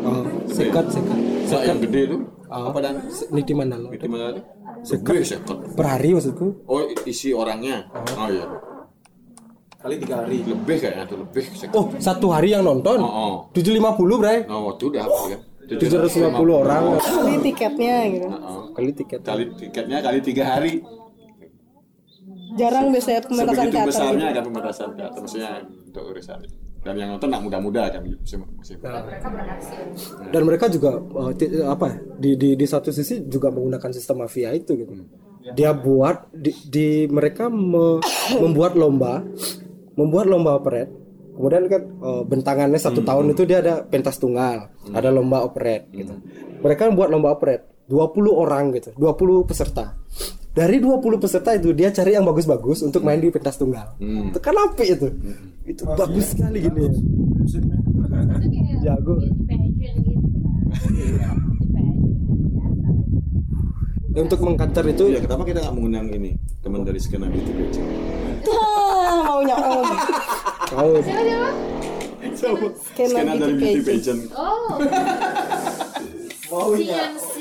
Oh, 0.00 0.24
sekat 0.48 0.86
sekat. 0.88 1.18
Gede 1.90 2.00
itu 2.06 2.16
apa 2.46 2.78
dan 2.78 2.94
Niti 3.28 3.52
mana 3.52 3.74
lo? 3.74 3.90
Niti 3.90 4.06
mana 4.06 4.30
itu 4.30 4.42
gede 5.02 5.22
sekat 5.26 5.58
Per 5.74 5.86
hari 5.86 6.14
maksudku. 6.14 6.46
oh 6.64 6.80
isi 7.04 7.34
orangnya 7.34 7.84
oh 8.14 8.30
iya 8.30 8.46
kali 9.76 9.96
tiga 9.96 10.22
hari 10.22 10.44
lebih 10.44 10.76
kayaknya 10.78 11.04
tuh 11.04 11.18
lebih 11.20 11.44
Oh, 11.72 11.88
satu 11.96 12.30
hari 12.30 12.52
yang 12.52 12.62
nonton? 12.62 13.00
Oh, 13.00 13.48
750, 13.50 14.20
Bray. 14.20 14.44
oh 14.46 14.76
itu 14.76 14.86
udah 14.88 15.04
ya 15.26 15.38
750 15.70 16.36
orang. 16.52 16.82
Kali 16.98 17.34
tiketnya 17.40 17.96
gitu. 18.08 18.26
Kali 18.70 18.90
tiket. 18.92 19.20
kali 19.22 19.44
tiketnya 19.56 19.98
kali 20.00 20.18
tiga 20.20 20.44
hari 20.46 20.72
Jarang 22.50 22.90
biasanya 22.90 23.22
sebegitu 23.22 23.70
teater. 23.70 23.86
besarnya 23.86 24.26
gitu. 24.26 24.36
kan 24.36 24.42
pementasan 24.50 24.88
teater 24.98 25.18
maksudnya 25.22 25.52
untuk 25.86 26.04
urusan 26.10 26.38
itu. 26.42 26.56
Dan 26.80 26.94
yang 26.94 27.10
nonton 27.10 27.28
anak 27.28 27.42
muda-muda 27.42 27.82
kan 27.88 28.00
musim 28.00 28.40
musim 28.50 28.76
mereka 28.80 29.28
berhasil 29.28 29.80
Dan 30.26 30.42
mereka 30.42 30.64
juga 30.66 30.90
ti- 31.34 31.52
apa 31.58 31.84
ya, 31.86 31.96
di, 32.16 32.30
di 32.34 32.48
di 32.54 32.64
satu 32.64 32.88
sisi 32.88 33.20
juga 33.24 33.48
menggunakan 33.48 33.90
sistem 33.90 34.16
mafia 34.20 34.50
itu 34.50 34.72
gitu. 34.74 34.92
Dia 35.52 35.72
buat 35.74 36.16
di, 36.30 36.52
di 36.64 36.88
mereka 37.06 37.48
me- 37.48 38.00
membuat 38.34 38.72
lomba, 38.74 39.20
membuat 39.94 40.26
lomba 40.26 40.56
operet. 40.56 40.88
Kemudian 41.30 41.64
kan 41.66 41.82
eh, 41.82 42.22
bentangannya 42.22 42.76
satu 42.78 43.00
tahun 43.02 43.24
itu 43.30 43.42
dia 43.44 43.58
ada 43.58 43.74
pentas 43.82 44.16
tunggal, 44.16 44.68
ada 44.90 45.08
lomba 45.08 45.40
operet 45.42 45.88
gitu. 45.90 46.16
Mereka 46.60 46.88
membuat 46.88 47.08
lomba 47.10 47.28
operet 47.30 47.60
20 47.86 48.08
orang 48.30 48.72
gitu, 48.72 48.92
20 48.94 49.10
peserta. 49.42 49.96
Dari 50.50 50.82
20 50.82 50.98
peserta 51.16 51.54
itu 51.54 51.70
dia 51.70 51.88
cari 51.90 52.12
yang 52.12 52.26
bagus-bagus 52.26 52.82
untuk 52.82 53.06
main 53.06 53.22
di 53.22 53.30
pentas 53.30 53.54
tunggal. 53.54 53.94
Itu 54.02 54.38
kan 54.38 54.54
apik 54.58 54.88
itu. 54.88 55.08
Itu 55.62 55.86
bagus 55.86 56.34
sekali 56.34 56.58
gini 56.58 56.80
ya. 56.82 56.92
Jago. 58.84 59.14
Ya, 64.10 64.26
untuk 64.26 64.42
mengkantar 64.42 64.82
itu 64.90 65.06
ya 65.06 65.22
kenapa 65.22 65.46
kita 65.46 65.62
nggak 65.62 65.70
mengundang 65.70 66.10
ini 66.10 66.34
teman 66.58 66.82
dari 66.82 66.98
skena 66.98 67.30
beauty 67.30 67.78
Ah, 68.50 69.22
maunya 69.22 69.54
om. 69.70 69.86
Tahu. 70.66 70.92
Skena 72.34 72.66
skena 73.06 73.32
dari 73.38 73.54
beauty 73.54 73.80
pageant. 73.86 74.20
oh 74.34 74.82
Maunya. 76.50 77.14
CMC 77.14 77.34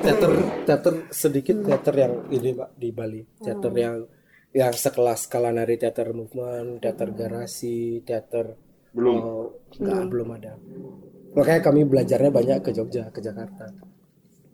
teater 0.00 0.32
teater 0.64 0.94
sedikit 1.12 1.56
teater 1.64 1.94
yang 1.96 2.14
ini 2.32 2.56
pak 2.56 2.70
di 2.76 2.88
Bali 2.92 3.20
teater 3.40 3.72
yang 3.76 3.96
yang 4.50 4.74
sekelas 4.74 5.30
Kalanari 5.30 5.78
Teater 5.78 6.10
Movement, 6.10 6.82
teater 6.82 7.14
garasi, 7.14 8.02
teater 8.02 8.58
Belum. 8.90 9.14
eh, 9.14 9.46
enggak, 9.78 10.02
belum 10.10 10.28
ada. 10.34 10.52
Makanya 11.38 11.60
kami 11.62 11.86
belajarnya 11.86 12.30
banyak 12.34 12.58
ke 12.58 12.70
Jogja, 12.74 13.06
ke 13.14 13.22
Jakarta. 13.22 13.70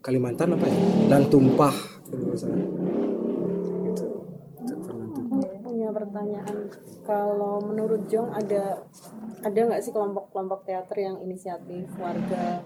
Kalimantan 0.05 0.53
apa 0.53 0.69
ya? 0.69 0.77
Dan 1.09 1.25
tumpah. 1.25 1.73
Gitu. 2.13 4.05
Punya 5.65 5.89
pertanyaan 5.89 6.57
kalau 7.01 7.57
menurut 7.65 8.05
Jong 8.05 8.29
ada 8.29 8.85
ada 9.41 9.59
nggak 9.65 9.81
sih 9.81 9.89
kelompok-kelompok 9.89 10.69
teater 10.69 10.97
yang 11.01 11.17
inisiatif 11.25 11.89
warga 11.97 12.61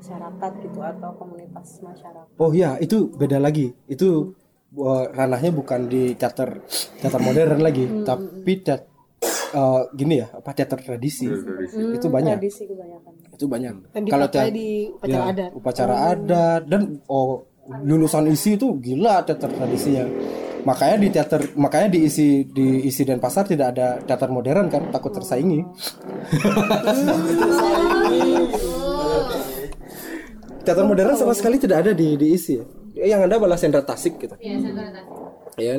masyarakat 0.00 0.50
gitu 0.60 0.78
atau 0.80 1.08
komunitas 1.14 1.78
masyarakat 1.78 2.34
Oh 2.34 2.50
ya, 2.50 2.74
itu 2.78 3.10
beda 3.10 3.36
lagi. 3.36 3.70
Itu 3.86 4.32
uh, 4.72 5.04
ranahnya 5.10 5.50
bukan 5.50 5.86
di 5.86 6.14
teater 6.14 6.62
teater 6.96 7.20
modern 7.20 7.60
lagi, 7.60 7.84
Hmm. 7.84 8.02
tapi 8.02 8.52
teat, 8.58 8.86
uh, 9.52 9.86
gini 9.92 10.18
ya, 10.18 10.26
apa 10.32 10.50
teater 10.50 10.80
tradisi. 10.80 11.28
Hmm, 11.28 11.92
Itu 11.92 12.06
banyak. 12.08 12.36
tradisi 12.38 12.62
kebanyakan 12.64 13.12
Itu 13.30 13.44
banyak. 13.46 13.74
Dan 13.90 14.02
Kalau 14.06 14.26
dipakai 14.26 14.42
teat- 14.42 14.52
di 14.52 14.68
upacara 14.88 15.12
ya, 15.12 15.28
adat. 15.28 15.50
Upacara 15.52 15.94
Hmm. 15.94 16.10
adat 16.10 16.60
dan 16.64 16.82
oh 17.06 17.44
lulusan 17.70 18.26
isi 18.26 18.56
itu 18.56 18.66
gila 18.78 19.22
teater 19.22 19.48
tradisinya. 19.48 20.04
Makanya 20.60 20.96
di 20.98 21.08
teater 21.08 21.40
makanya 21.54 21.88
diisi 21.90 22.44
di 22.44 22.84
isi 22.84 23.00
Denpasar 23.00 23.44
tidak 23.44 23.66
ada 23.72 23.96
teater 23.98 24.28
modern 24.28 24.68
kan 24.68 24.90
takut 24.90 25.10
tersaingi. 25.10 25.60
teater 30.64 30.84
modern 30.84 31.16
sama 31.16 31.32
sekali 31.32 31.56
tidak 31.56 31.86
ada 31.86 31.92
di 31.96 32.16
diisi. 32.16 32.56
Yang 32.94 33.20
ada 33.30 33.34
malah 33.38 33.56
sendra 33.56 33.82
tasik 33.86 34.18
gitu. 34.18 34.34
ya 34.42 34.58
saya 34.58 34.92
tahu 34.92 35.30
Ya, 35.60 35.74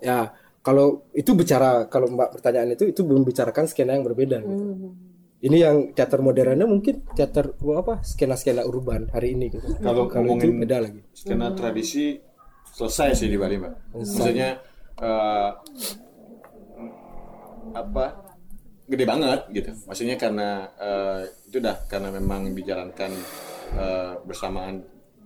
ya 0.00 0.18
kalau 0.64 1.04
itu 1.12 1.36
bicara 1.36 1.90
kalau 1.92 2.08
mbak 2.08 2.40
pertanyaan 2.40 2.72
itu 2.72 2.88
itu 2.88 3.04
membicarakan 3.04 3.68
skena 3.68 3.94
yang 3.98 4.04
berbeda. 4.06 4.40
Gitu. 4.40 4.64
Ini 5.44 5.56
yang 5.60 5.76
teater 5.92 6.24
modernnya 6.24 6.64
mungkin 6.64 7.04
teater 7.12 7.52
wah, 7.60 7.84
apa 7.84 8.00
skena-skena 8.00 8.64
urban 8.64 9.12
hari 9.12 9.36
ini 9.36 9.52
gitu. 9.52 9.76
kalau 9.84 10.08
kalau 10.08 10.24
itu 10.24 10.48
ngomongin 10.48 10.56
beda 10.64 10.76
lagi. 10.80 11.00
skena 11.12 11.52
tradisi 11.52 12.16
selesai 12.74 13.12
sih 13.12 13.28
di 13.28 13.36
Bali 13.36 13.60
mbak 13.60 13.74
maksudnya 13.92 14.56
eh, 14.98 15.50
apa 17.76 18.04
gede 18.88 19.04
banget 19.04 19.40
gitu 19.52 19.70
maksudnya 19.84 20.16
karena 20.16 20.48
eh, 20.80 21.20
itu 21.52 21.60
dah 21.60 21.76
karena 21.92 22.08
memang 22.08 22.56
dijalankan 22.56 23.12
eh, 23.72 24.14
bersamaan 24.24 24.84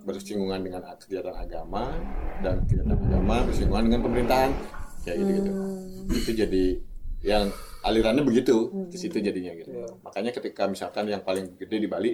bersinggungan 0.09 0.65
dengan 0.65 0.83
kegiatan 0.97 1.37
agama 1.37 1.93
dan 2.41 2.65
kegiatan 2.65 2.97
agama 2.97 3.45
bersinggungan 3.45 3.85
dengan 3.91 4.01
pemerintahan. 4.07 4.51
Kayak 5.05 5.17
gitu 5.21 5.31
gitu. 5.41 5.51
Itu 6.13 6.31
jadi 6.47 6.65
yang 7.25 7.45
alirannya 7.85 8.25
begitu. 8.25 8.89
Ke 8.89 8.97
situ 8.97 9.21
jadinya 9.21 9.53
gitu. 9.57 9.73
Makanya 10.05 10.31
ketika 10.33 10.65
misalkan 10.71 11.09
yang 11.11 11.21
paling 11.25 11.57
gede 11.61 11.77
di 11.85 11.89
Bali 11.89 12.13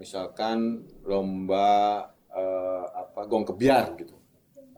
misalkan 0.00 0.82
lomba 1.06 2.02
eh, 2.32 2.84
apa 2.90 3.26
gong 3.26 3.46
kebiar 3.46 3.94
gitu. 3.98 4.16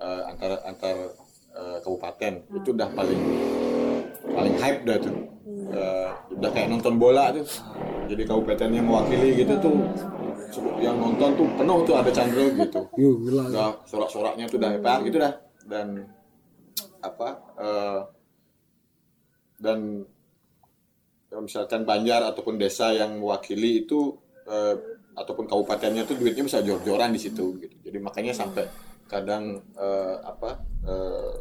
Eh, 0.00 0.22
antar 0.28 0.64
antar 0.64 0.96
eh, 1.54 1.78
kabupaten. 1.84 2.34
Itu 2.60 2.74
udah 2.76 2.88
paling 2.92 3.22
paling 4.24 4.54
hype 4.58 4.82
dah 4.88 4.98
tuh. 5.00 5.16
Eh, 5.74 6.10
udah 6.38 6.50
kayak 6.52 6.68
nonton 6.72 6.96
bola 6.96 7.32
tuh. 7.32 7.46
Jadi 8.04 8.22
kabupatennya 8.28 8.84
mewakili 8.84 9.32
gitu 9.44 9.56
tuh 9.64 9.76
yang 10.80 10.96
nonton 11.00 11.30
tuh 11.38 11.48
penuh 11.56 11.78
tuh 11.86 11.94
ada 11.96 12.10
Chandra 12.12 12.44
gitu 12.52 12.80
Yuh, 13.00 13.14
gila. 13.24 13.42
udah 13.50 13.70
sorak-soraknya 13.88 14.44
tuh 14.50 14.56
udah 14.60 14.70
hebat 14.76 14.98
gitu 15.06 15.16
dah 15.20 15.34
dan 15.64 15.86
apa 17.00 17.28
eh, 17.60 18.00
dan 19.60 19.78
misalkan 21.34 21.82
Banjar 21.82 22.22
ataupun 22.30 22.56
desa 22.60 22.94
yang 22.94 23.18
mewakili 23.18 23.84
itu 23.86 24.14
eh, 24.46 24.74
ataupun 25.14 25.46
kabupatennya 25.46 26.02
tuh 26.06 26.18
duitnya 26.18 26.46
bisa 26.46 26.58
jor-joran 26.62 27.14
di 27.14 27.20
situ 27.22 27.58
gitu 27.58 27.74
jadi 27.82 27.98
makanya 28.02 28.34
sampai 28.34 28.66
kadang 29.06 29.62
eh, 29.78 30.16
apa 30.22 30.50
eh, 30.86 31.34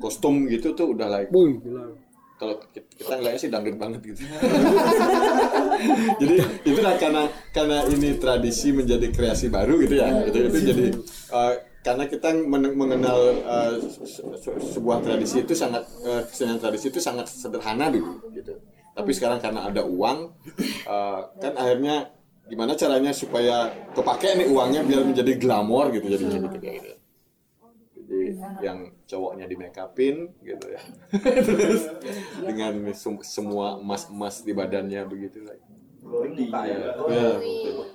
kostum 0.00 0.48
gitu 0.50 0.74
tuh 0.74 0.92
udah 0.96 1.08
like 1.08 1.30
Boy, 1.30 1.56
gila. 1.60 2.03
Kalau 2.44 2.54
kita 2.68 3.12
ngeliatnya 3.16 3.40
sih 3.40 3.48
dangdut 3.48 3.76
banget 3.80 4.00
gitu. 4.04 4.20
Jadi 6.20 6.36
itu 6.68 6.80
lah 6.84 6.94
karena 7.00 7.24
karena 7.50 7.78
ini 7.88 8.20
tradisi 8.20 8.68
menjadi 8.70 9.08
kreasi 9.08 9.48
baru 9.48 9.80
gitu 9.80 9.96
ya. 9.96 10.28
Itu 10.28 10.38
itu 10.44 10.58
jadi 10.60 10.84
eh, 11.32 11.52
karena 11.80 12.04
kita 12.04 12.36
men- 12.36 12.76
mengenal 12.76 13.18
eh, 13.40 13.72
se- 13.88 14.36
se- 14.38 14.60
sebuah 14.76 15.00
tradisi 15.00 15.40
itu 15.42 15.56
sangat 15.56 15.88
eh, 16.04 16.22
kesenian 16.28 16.60
tradisi 16.60 16.92
itu 16.92 17.00
sangat 17.00 17.32
sederhana 17.32 17.88
dulu 17.88 18.20
gitu. 18.36 18.60
Tapi 18.94 19.10
sekarang 19.10 19.42
karena 19.42 19.66
ada 19.72 19.82
uang 19.82 20.36
eh, 20.84 21.20
kan 21.40 21.52
akhirnya 21.56 22.12
gimana 22.44 22.76
caranya 22.76 23.08
supaya 23.16 23.72
kepake 23.96 24.36
nih 24.36 24.52
uangnya 24.52 24.84
biar 24.84 25.00
menjadi 25.00 25.32
glamor 25.40 25.88
gitu 25.96 26.12
jadinya 26.12 26.44
gitu 26.44 26.56
gitu. 26.60 26.92
Jadi 28.04 28.20
yang 28.60 28.78
cowoknya 29.04 29.44
di 29.44 29.56
make 29.56 29.76
upin 29.76 30.32
gitu 30.40 30.66
ya. 30.68 30.80
Terus 31.46 31.82
dengan 32.40 32.72
sem- 32.92 33.24
semua 33.24 33.76
emas 33.76 34.08
emas 34.08 34.40
di 34.40 34.52
badannya 34.52 35.04
begitu 35.04 35.44
lah 35.44 35.56
ya, 36.68 36.76
ya 37.08 37.28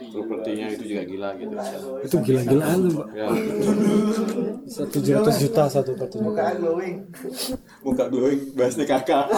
propertinya 0.09 0.65
itu 0.73 0.83
juga 0.83 1.03
gila 1.05 1.29
gitu. 1.37 1.53
Itu 2.01 2.15
gila-gilaan 2.25 2.77
tuh, 2.89 2.93
Pak. 2.97 3.07
ya 3.13 3.27
Satu 4.65 4.97
juta 4.97 5.29
juta 5.29 5.63
satu 5.69 5.91
pertunjukan. 5.93 6.53
muka 7.85 8.05
glowing. 8.09 8.39
Bahasnya 8.57 8.85
kakak. 8.85 9.29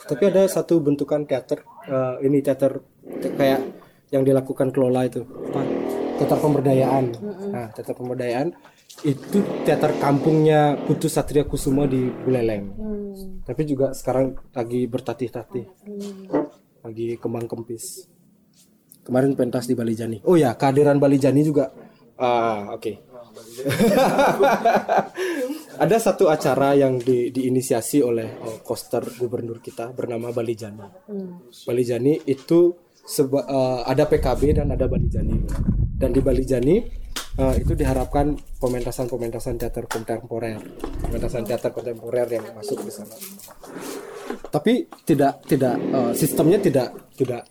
Tapi 0.00 0.22
ada 0.26 0.42
satu 0.50 0.82
bentukan 0.82 1.22
teater 1.22 1.62
eh, 1.86 2.26
ini 2.26 2.42
teater 2.42 2.82
te- 3.22 3.30
kayak 3.30 3.60
yang 4.10 4.26
dilakukan 4.26 4.74
kelola 4.74 5.06
itu 5.06 5.22
apa? 5.22 5.62
Teater 6.18 6.38
pemberdayaan. 6.42 7.04
Nah, 7.54 7.70
teater 7.70 7.94
pemberdayaan 7.94 8.50
itu 9.02 9.38
teater 9.64 9.96
kampungnya 9.96 10.76
Putu 10.80 11.06
Satria 11.06 11.42
Kusuma 11.42 11.84
di 11.84 12.06
Buleleng. 12.06 12.64
Tapi 13.42 13.60
juga 13.64 13.90
sekarang 13.90 14.36
lagi 14.50 14.84
bertatih-tatih, 14.84 15.64
lagi 16.80 17.06
kembang 17.16 17.44
kempis. 17.44 18.06
Kemarin 19.00 19.32
pentas 19.32 19.64
di 19.64 19.72
Bali 19.72 19.92
Jani. 19.92 20.20
Oh 20.22 20.36
ya, 20.36 20.54
kehadiran 20.54 20.96
Bali 20.96 21.16
Jani 21.16 21.40
juga. 21.42 21.72
Ah, 22.14 22.70
oke. 22.70 23.08
Ada 25.80 25.96
satu 25.98 26.28
acara 26.28 26.74
yang 26.74 26.98
di- 27.00 27.30
diinisiasi 27.30 28.02
oleh 28.04 28.36
oh, 28.38 28.60
koster 28.60 29.00
gubernur 29.16 29.58
kita 29.58 29.90
bernama 29.90 30.28
Bali 30.30 30.52
Jani. 30.52 30.84
Bali 31.64 31.82
Jani 31.82 32.20
itu 32.22 32.70
seba- 33.00 33.42
eh, 33.42 33.78
ada 33.86 34.04
PKB 34.04 34.40
dan 34.54 34.68
ada 34.68 34.84
Bali 34.84 35.08
Jani. 35.08 35.36
Dan 36.00 36.16
di 36.16 36.24
Bali 36.24 36.48
Jani 36.48 36.80
eh, 37.36 37.54
itu 37.60 37.76
diharapkan 37.76 38.32
pementasan-pementasan 38.56 39.60
teater 39.60 39.84
kontemporer, 39.84 40.56
pementasan 41.04 41.44
teater 41.44 41.76
kontemporer 41.76 42.24
yang 42.32 42.48
masuk 42.56 42.80
di 42.80 42.88
sana. 42.88 43.12
Tapi 44.48 44.88
tidak 45.04 45.44
tidak 45.44 45.76
eh, 45.76 46.12
sistemnya 46.16 46.56
tidak 46.56 47.12
tidak 47.12 47.44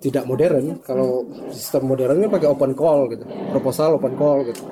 tidak 0.00 0.24
modern. 0.28 0.84
Kalau 0.84 1.24
sistem 1.52 1.88
modernnya 1.88 2.28
pakai 2.28 2.48
open 2.52 2.72
call 2.76 3.08
gitu, 3.16 3.24
proposal 3.52 3.96
open 3.96 4.12
call 4.16 4.44
gitu. 4.44 4.64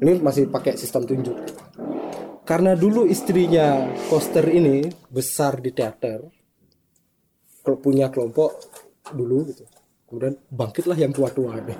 Ini 0.00 0.24
masih 0.24 0.48
pakai 0.48 0.80
sistem 0.80 1.04
tunjuk. 1.04 1.36
Karena 2.44 2.76
dulu 2.76 3.08
istrinya 3.08 3.88
Koster 4.12 4.44
ini 4.52 4.84
besar 5.08 5.64
di 5.64 5.72
teater, 5.72 6.20
punya 7.80 8.12
kelompok 8.12 8.60
dulu 9.16 9.48
gitu. 9.48 9.64
Kemudian 10.14 10.38
bangkitlah 10.54 10.94
yang 10.94 11.10
tua-tua 11.10 11.58
deh. 11.58 11.78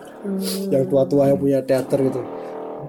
Yang 0.75 0.85
tua-tua 0.91 1.31
yang 1.31 1.39
punya 1.39 1.63
teater 1.63 2.03
gitu. 2.03 2.19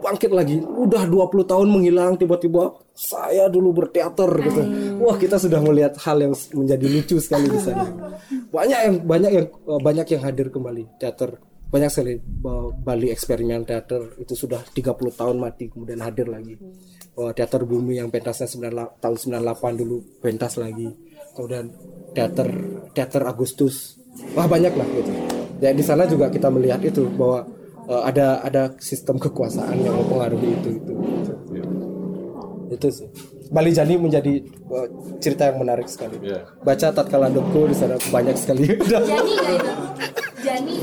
Bangkit 0.01 0.34
lagi. 0.34 0.57
Udah 0.57 1.05
20 1.05 1.45
tahun 1.45 1.69
menghilang 1.69 2.17
tiba-tiba 2.17 2.73
saya 2.97 3.45
dulu 3.45 3.85
berteater 3.85 4.26
gitu. 4.41 4.61
Wah, 5.05 5.22
kita 5.22 5.38
sudah 5.38 5.61
melihat 5.61 5.93
hal 6.01 6.17
yang 6.17 6.34
menjadi 6.34 6.85
lucu 6.89 7.22
sekali 7.22 7.45
di 7.45 7.61
sana. 7.61 7.93
Banyak 8.49 8.80
yang 8.89 8.95
banyak 9.05 9.31
yang 9.38 9.47
eh, 9.53 9.81
banyak 9.85 10.07
yang 10.17 10.22
hadir 10.26 10.47
kembali 10.49 10.97
teater. 10.97 11.38
Banyak 11.69 11.89
sekali 11.93 12.17
eh, 12.17 12.67
Bali 12.73 13.13
eksperimen 13.13 13.69
teater 13.69 14.17
itu 14.17 14.34
sudah 14.34 14.65
30 14.65 14.97
tahun 15.13 15.38
mati 15.38 15.69
kemudian 15.69 16.01
hadir 16.01 16.26
lagi. 16.26 16.57
Oh, 17.22 17.30
teater 17.38 17.67
bumi 17.69 18.01
yang 18.01 18.09
pentasnya 18.09 18.49
98 18.49 18.97
tahun 18.97 19.15
98 19.45 19.80
dulu 19.85 19.97
pentas 20.23 20.57
lagi. 20.57 20.89
Kemudian 21.38 21.67
teater 22.15 22.47
teater 22.95 23.22
Agustus. 23.27 24.01
Wah, 24.35 24.47
banyak 24.47 24.73
lah 24.75 24.87
gitu. 24.95 25.11
Ya 25.63 25.71
di 25.71 25.83
sana 25.83 26.03
juga 26.03 26.27
kita 26.27 26.51
melihat 26.51 26.83
itu 26.83 27.07
bahwa 27.15 27.47
eh, 27.87 28.01
ada 28.11 28.43
ada 28.43 28.63
sistem 28.79 29.15
kekuasaan 29.19 29.79
yang 29.79 29.95
mempengaruhi 29.95 30.49
itu 30.59 30.69
itu. 30.79 30.93
Itu 32.71 32.87
sih. 32.91 33.07
Bali 33.53 33.71
Jani 33.71 33.95
menjadi 33.95 34.41
eh, 34.41 34.87
cerita 35.23 35.51
yang 35.51 35.63
menarik 35.63 35.87
sekali. 35.87 36.19
Baca 36.63 36.87
tatkala 36.91 37.31
Doko 37.31 37.67
di 37.69 37.75
sana 37.75 37.95
banyak 38.11 38.35
sekali. 38.35 38.75
Jani 38.75 39.31
nggak 39.35 39.53
itu? 39.55 39.71
Jani 40.45 40.75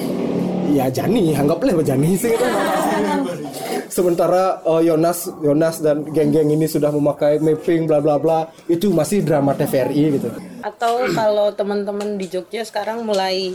ya 0.72 0.88
Jani, 0.88 1.36
anggaplah 1.36 1.84
Jani 1.84 2.10
sih. 2.16 2.32
Sementara 3.92 4.64
eh, 4.64 4.88
Yonas 4.88 5.28
Yonas 5.44 5.84
dan 5.84 6.08
geng-geng 6.08 6.48
ini 6.48 6.64
sudah 6.64 6.88
memakai 6.88 7.36
mapping 7.36 7.84
bla 7.84 8.00
bla 8.00 8.16
bla, 8.16 8.48
itu 8.64 8.88
masih 8.88 9.20
drama 9.20 9.52
TVRI 9.52 10.16
gitu. 10.16 10.28
atau 10.62 11.02
kalau 11.10 11.50
teman-teman 11.52 12.16
di 12.16 12.30
Jogja 12.30 12.62
sekarang 12.62 13.02
mulai 13.04 13.52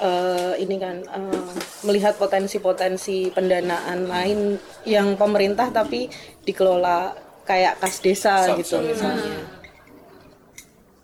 eh, 0.00 0.52
ini 0.60 0.76
kan 0.76 1.00
eh, 1.00 1.44
melihat 1.88 2.20
potensi-potensi 2.20 3.32
pendanaan 3.32 4.04
lain 4.04 4.60
yang 4.84 5.16
pemerintah 5.16 5.72
tapi 5.72 6.12
dikelola 6.44 7.16
kayak 7.48 7.80
kas 7.80 8.04
desa 8.04 8.52
gitu 8.58 8.84
misalnya. 8.84 9.60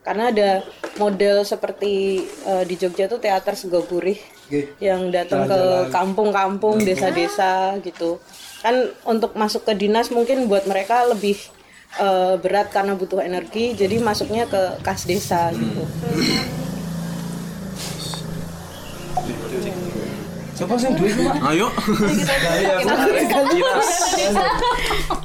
Karena 0.07 0.31
ada 0.31 0.51
model 1.03 1.43
seperti 1.43 2.23
eh, 2.47 2.65
di 2.69 2.75
Jogja 2.77 3.09
tuh 3.09 3.19
teater 3.19 3.57
sego 3.57 3.83
gurih 3.89 4.19
yang 4.79 5.11
datang 5.11 5.51
ke 5.51 5.91
kampung-kampung 5.91 6.79
desa-desa 6.87 7.75
gitu 7.83 8.23
kan 8.67 8.77
untuk 9.07 9.39
masuk 9.39 9.63
ke 9.63 9.79
dinas 9.79 10.11
mungkin 10.11 10.51
buat 10.51 10.67
mereka 10.67 11.07
lebih 11.07 11.39
eh, 11.97 12.35
berat 12.37 12.75
karena 12.75 12.99
butuh 12.99 13.23
energi 13.23 13.79
jadi 13.79 14.03
masuknya 14.03 14.51
ke 14.51 14.83
kas 14.83 15.07
desa 15.07 15.55
gitu 15.55 15.87
Siapa 20.57 20.73
sih 20.81 20.89
duit 20.97 21.13
Ayo. 21.53 21.69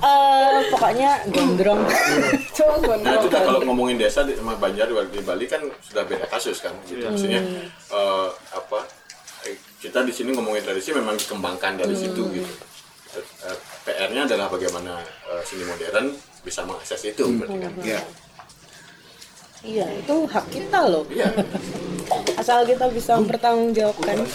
Eh, 0.03 0.57
pokoknya 0.67 1.23
gondrong 1.31 1.87
Nah 1.87 3.13
itu 3.15 3.27
kan 3.31 3.41
kalau 3.47 3.63
ngomongin 3.63 3.95
desa 3.95 4.27
di 4.27 4.35
sama 4.35 4.59
Banjar 4.59 4.91
di 5.07 5.23
Bali 5.23 5.47
kan 5.47 5.63
sudah 5.79 6.03
beda 6.03 6.27
kasus 6.27 6.59
kan 6.59 6.75
gitu. 6.83 6.99
Hmm. 6.99 7.15
Maksudnya 7.15 7.41
eh, 7.89 8.27
apa 8.51 8.79
kita 9.79 10.03
di 10.03 10.11
sini 10.11 10.35
ngomongin 10.35 10.61
tradisi 10.61 10.91
memang 10.91 11.15
dikembangkan 11.15 11.79
dari 11.79 11.95
Hmm. 11.95 12.03
situ 12.03 12.21
gitu. 12.35 12.51
Eh, 13.11 13.57
PR-nya 13.83 14.23
adalah 14.23 14.47
bagaimana 14.47 15.03
eh, 15.03 15.43
seni 15.43 15.67
modern 15.67 16.15
bisa 16.41 16.63
mengakses 16.63 17.01
itu 17.11 17.27
berarti 17.35 17.59
kan. 17.59 17.73
Hmm. 17.75 17.85
iya 19.61 19.87
itu 19.93 20.15
hak 20.25 20.45
kita 20.47 20.79
loh. 20.89 21.03
Asal 22.39 22.65
kita 22.65 22.87
bisa 22.89 23.19
mempertanggungjawabkan 23.19 24.25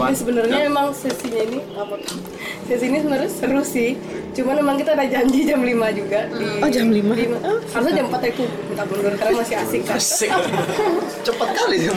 Ini 0.00 0.14
sebenarnya 0.14 0.58
emang 0.64 0.86
sesinya 0.92 1.40
ini 1.40 1.58
apa? 1.74 1.94
Sesi 2.64 2.84
ini 2.86 2.98
sebenarnya 2.98 3.26
seru 3.28 3.62
sih. 3.62 3.98
Cuman 4.30 4.54
emang 4.56 4.76
kita 4.76 4.92
ada 4.92 5.02
janji 5.04 5.42
jam 5.42 5.58
5 5.58 5.74
juga 5.90 6.30
di 6.30 6.46
Oh, 6.58 6.68
jam 6.68 6.86
5? 6.88 7.12
di- 7.12 7.26
harusnya 7.68 7.94
jam 7.96 8.06
4 8.06 8.22
itu 8.28 8.44
minta 8.68 8.84
mundur 8.84 9.12
karena 9.12 9.32
masih 9.34 9.56
asik 9.58 9.80
kan. 9.82 9.96
Asik. 9.96 10.30
Cepet 11.26 11.48
kali 11.50 11.76
jam 11.82 11.96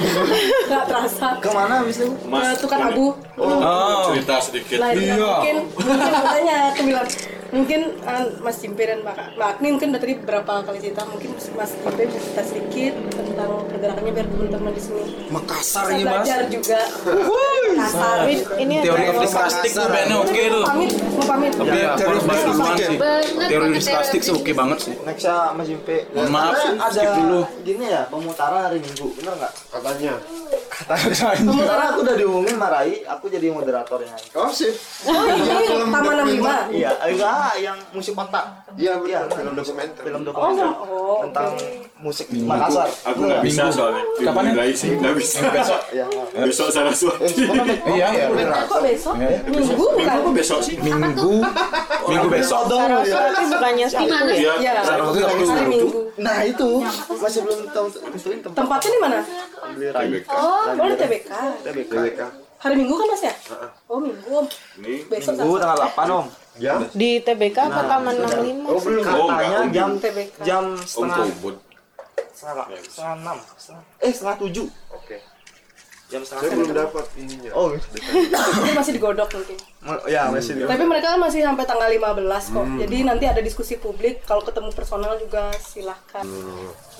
Gak 0.65 0.83
terasa. 0.87 1.27
Ke 1.37 1.49
mana 1.51 1.73
abis 1.81 1.95
itu? 1.99 2.09
Ke 2.09 2.49
tukar 2.57 2.79
abu. 2.83 3.13
Oh. 3.37 4.09
Cerita 4.09 4.35
sedikit. 4.41 4.77
Nah, 4.79 4.89
itu 4.91 5.01
mungkin 5.13 5.55
mungkin 5.69 6.11
makanya 6.17 6.55
aku 6.73 6.81
bilang 6.83 7.07
mungkin 7.51 7.81
uh, 8.07 8.25
Mas 8.39 8.57
Jimpe 8.63 8.83
dan 8.87 9.03
Mbak 9.03 9.35
Mbak 9.35 9.47
Agni 9.47 9.67
mungkin 9.75 9.87
udah 9.91 10.01
tadi 10.01 10.13
berapa 10.23 10.53
kali 10.63 10.77
cerita 10.79 11.03
mungkin 11.07 11.29
Mas 11.35 11.71
Jimpe 11.75 12.01
bisa 12.07 12.19
cerita 12.23 12.43
sedikit 12.47 12.93
tentang 13.11 13.51
pergerakannya 13.67 14.11
biar 14.15 14.27
teman-teman 14.31 14.71
di 14.71 14.81
sini 14.81 15.03
Makassar 15.27 15.85
ini 15.91 16.03
mas. 16.03 16.11
belajar 16.23 16.39
juga 16.47 16.79
kasar 17.75 18.17
ini 18.59 18.75
Teori 18.83 19.27
skastik 19.27 19.71
tuh 19.75 19.87
bandnya 19.87 20.17
oke 20.19 20.41
tuh. 20.47 20.63
pamit 20.65 20.91
mau 20.95 21.25
pamit 21.27 21.51
Tapi 21.51 21.77
ya, 21.77 21.91
Teori 21.99 22.11
harus 22.11 22.25
bahas 22.25 22.43
duluan 22.47 22.75
sih. 22.77 22.97
Teori 23.47 23.65
banget 23.67 23.83
skastik 23.83 24.21
sih 24.23 24.33
oke 24.33 24.51
banget 24.55 24.77
sih. 24.79 24.93
Nextnya 25.03 25.35
Mas 25.55 25.65
Jimpe. 25.67 25.97
Mohon 26.15 26.29
maaf, 26.31 26.53
skip 26.55 26.77
ada 26.81 27.01
dulu. 27.19 27.41
gini 27.63 27.85
ya 27.87 28.01
pemutaran 28.07 28.61
hari 28.67 28.77
Minggu, 28.81 29.07
bener 29.19 29.33
nggak? 29.37 29.53
Katanya. 29.71 30.13
Pemutaran 30.87 31.85
aku 31.93 31.99
udah 32.03 32.15
diumumin 32.17 32.55
sama 32.57 32.67
Rai, 32.71 33.05
aku 33.05 33.25
jadi 33.29 33.47
moderatornya. 33.53 34.15
Oh 34.33 34.49
sip. 34.49 34.73
oh 35.05 35.23
ini 35.27 35.67
Taman 35.67 36.01
65 36.25 36.73
Iya, 36.73 36.91
enggak 37.03 37.53
yang 37.61 37.77
musik 37.93 38.13
otak. 38.17 38.45
Iya 38.75 38.97
benar. 38.97 39.27
Film 39.29 39.53
dokumenter. 39.53 40.01
Film 40.03 40.21
dokumenter 40.25 40.69
oh 40.87 41.21
tentang 41.27 41.51
musik 42.01 42.27
Makassar. 42.33 42.89
Aku 43.05 43.19
nggak 43.27 43.41
bisa 43.45 43.63
soalnya. 43.69 44.03
Kapan 44.21 44.43
ya? 44.43 44.51
Kapan 44.55 44.73
sih? 44.73 44.89
Nggak 44.97 45.15
bisa. 45.17 45.39
Besok. 45.51 45.81
Ya. 45.93 46.05
Besok 46.41 46.67
Saraswati. 46.71 47.43
Iya, 47.91 48.07
iya. 48.13 48.25
kok 48.65 48.81
besok 48.81 49.13
minggu 49.51 49.83
bukan 49.83 50.15
Kok 50.21 50.33
besok 50.33 50.59
sih? 50.63 50.75
Minggu, 50.79 51.33
minggu 52.07 52.27
besok. 52.31 52.61
Saraswati 52.71 53.43
bukannya 53.51 53.87
Sabtu 53.87 54.33
ya 54.39 54.53
ya 54.57 54.73
Saraswati 54.81 55.19
Sabtu. 55.45 55.65
minggu 55.69 55.99
Nah 56.21 56.37
itu 56.45 56.69
masih 57.17 57.41
belum 57.41 57.59
tahu 57.71 57.87
tentuin 57.89 58.39
tempat. 58.43 58.57
tempatnya 58.61 58.89
di 58.91 58.99
mana 59.01 59.19
Beli 59.71 59.87
Rai. 59.89 60.19
oh 60.27 60.70
oh 60.73 60.85
di 60.85 60.95
TBK 60.95 61.31
TBK. 61.61 62.21
hari 62.57 62.75
minggu 62.75 62.93
kan 62.93 63.07
mas 63.07 63.23
ya 63.23 63.33
oh 63.87 63.97
minggu 63.97 64.29
om 64.29 64.45
Ini 64.77 64.93
besok 65.05 65.33
Minggu 65.35 65.57
tanggal 65.57 65.79
8 65.89 66.09
om. 66.11 66.25
Ya. 66.57 66.75
di 66.91 67.09
TBK 67.17 67.57
apa 67.63 67.81
Taman 67.87 68.15
65 68.17 68.67
Oh 68.67 68.79
belum. 68.79 69.03
Oh, 69.07 69.27
Katanya 69.29 69.57
Om. 69.57 69.69
jam 69.71 69.89
TBK 69.97 70.35
jam 70.41 70.63
setengah 70.77 71.17
Kubud. 71.31 71.55
setengah 72.31 72.65
setengah 72.83 73.15
enam 73.17 73.37
setengah- 73.55 73.85
eh 73.99 74.11
setengah 74.11 74.37
tujuh. 74.37 74.67
Oke. 74.91 75.15
Jam 76.11 76.21
setengah 76.27 76.43
Saya 76.43 76.51
belum 76.59 76.75
dapat 76.75 77.05
ininya. 77.15 77.51
Oh, 77.55 77.71
ini 78.67 78.71
masih 78.75 78.91
digodok 78.99 79.31
mungkin 79.31 79.57
ya 80.11 80.29
masih 80.29 80.59
di. 80.59 80.67
tapi 80.67 80.83
mereka 80.85 81.17
masih 81.17 81.41
sampai 81.41 81.65
tanggal 81.65 81.89
15 81.89 82.53
kok 82.53 82.65
jadi 82.85 82.97
nanti 83.01 83.25
ada 83.25 83.41
diskusi 83.41 83.81
publik 83.81 84.21
kalau 84.27 84.45
ketemu 84.45 84.69
personal 84.75 85.17
juga 85.17 85.49
silahkan 85.57 86.21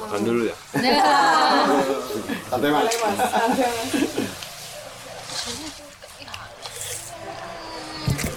Makan 0.02 0.22
dulu 0.26 0.50
ya. 0.50 0.56
Santai 2.50 2.70
mas. 2.74 2.82
Boleh, 2.82 2.98
mas 3.04 3.16
Santai, 3.30 3.68
mas. 3.70 3.90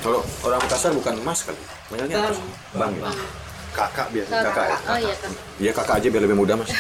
Kalau 0.05 0.21
orang 0.45 0.61
Makassar 0.61 0.93
bukan 0.93 1.17
Mas 1.25 1.41
kan? 1.49 1.57
Manggilnya 1.89 2.29
apa? 2.29 2.37
Bang. 2.77 2.93
ya? 3.01 3.09
Kakak 3.73 4.13
biasa. 4.13 4.33
Kakak 4.45 4.67
ya? 4.69 4.77
Oh 4.85 4.99
iya 5.01 5.15
kan. 5.17 5.31
Iya 5.57 5.73
kakak 5.73 5.95
aja 5.97 6.07
biar 6.13 6.23
lebih 6.29 6.37
muda 6.37 6.61
Mas. 6.61 6.69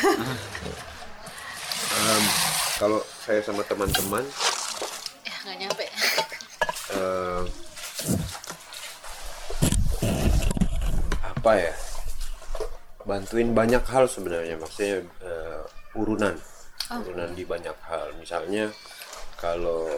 Em, 1.94 2.24
kalau 2.84 3.00
saya 3.00 3.40
sama 3.40 3.64
teman-teman 3.64 4.20
Ya 5.24 5.32
nggak 5.40 5.56
nyampe. 5.56 5.86
em, 6.92 7.44
apa 11.24 11.52
ya? 11.56 11.72
Bantuin 13.08 13.56
banyak 13.56 13.80
hal 13.88 14.04
sebenarnya 14.04 14.60
maksudnya 14.60 15.00
eh, 15.00 15.64
urunan. 15.96 16.36
Urunan 16.92 17.32
di 17.32 17.48
banyak 17.48 17.72
hal. 17.88 18.12
Misalnya 18.20 18.68
kalau 19.40 19.88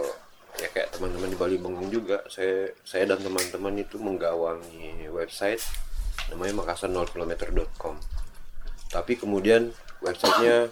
ya 0.55 0.71
kayak 0.71 0.95
teman-teman 0.95 1.35
di 1.35 1.39
Bali 1.43 1.59
Bengkung 1.59 1.91
juga 1.91 2.23
saya 2.31 2.71
saya 2.87 3.11
dan 3.11 3.19
teman-teman 3.19 3.83
itu 3.83 3.99
menggawangi 3.99 5.11
website 5.11 5.59
namanya 6.31 6.63
makassar 6.63 6.87
0km.com 6.89 7.99
tapi 8.95 9.19
kemudian 9.19 9.75
websitenya 10.01 10.71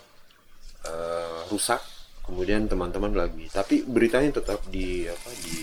eh, 0.88 1.40
rusak 1.52 1.82
kemudian 2.24 2.66
teman-teman 2.66 3.12
lagi. 3.12 3.46
Tapi 3.52 3.84
beritanya 3.84 4.40
tetap 4.40 4.64
di 4.68 5.06
apa 5.06 5.30
di 5.44 5.56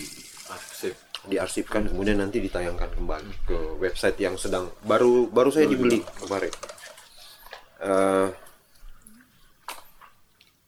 Arsip. 0.51 0.95
diarsipkan 1.21 1.85
kemudian 1.85 2.17
nanti 2.17 2.41
ditayangkan 2.41 2.97
kembali 2.97 3.45
ke 3.45 3.57
website 3.77 4.17
yang 4.17 4.33
sedang 4.41 4.73
baru 4.81 5.29
baru 5.29 5.53
saya 5.53 5.69
dibeli 5.69 6.01
kemarin. 6.17 6.49
Eh, 7.77 8.27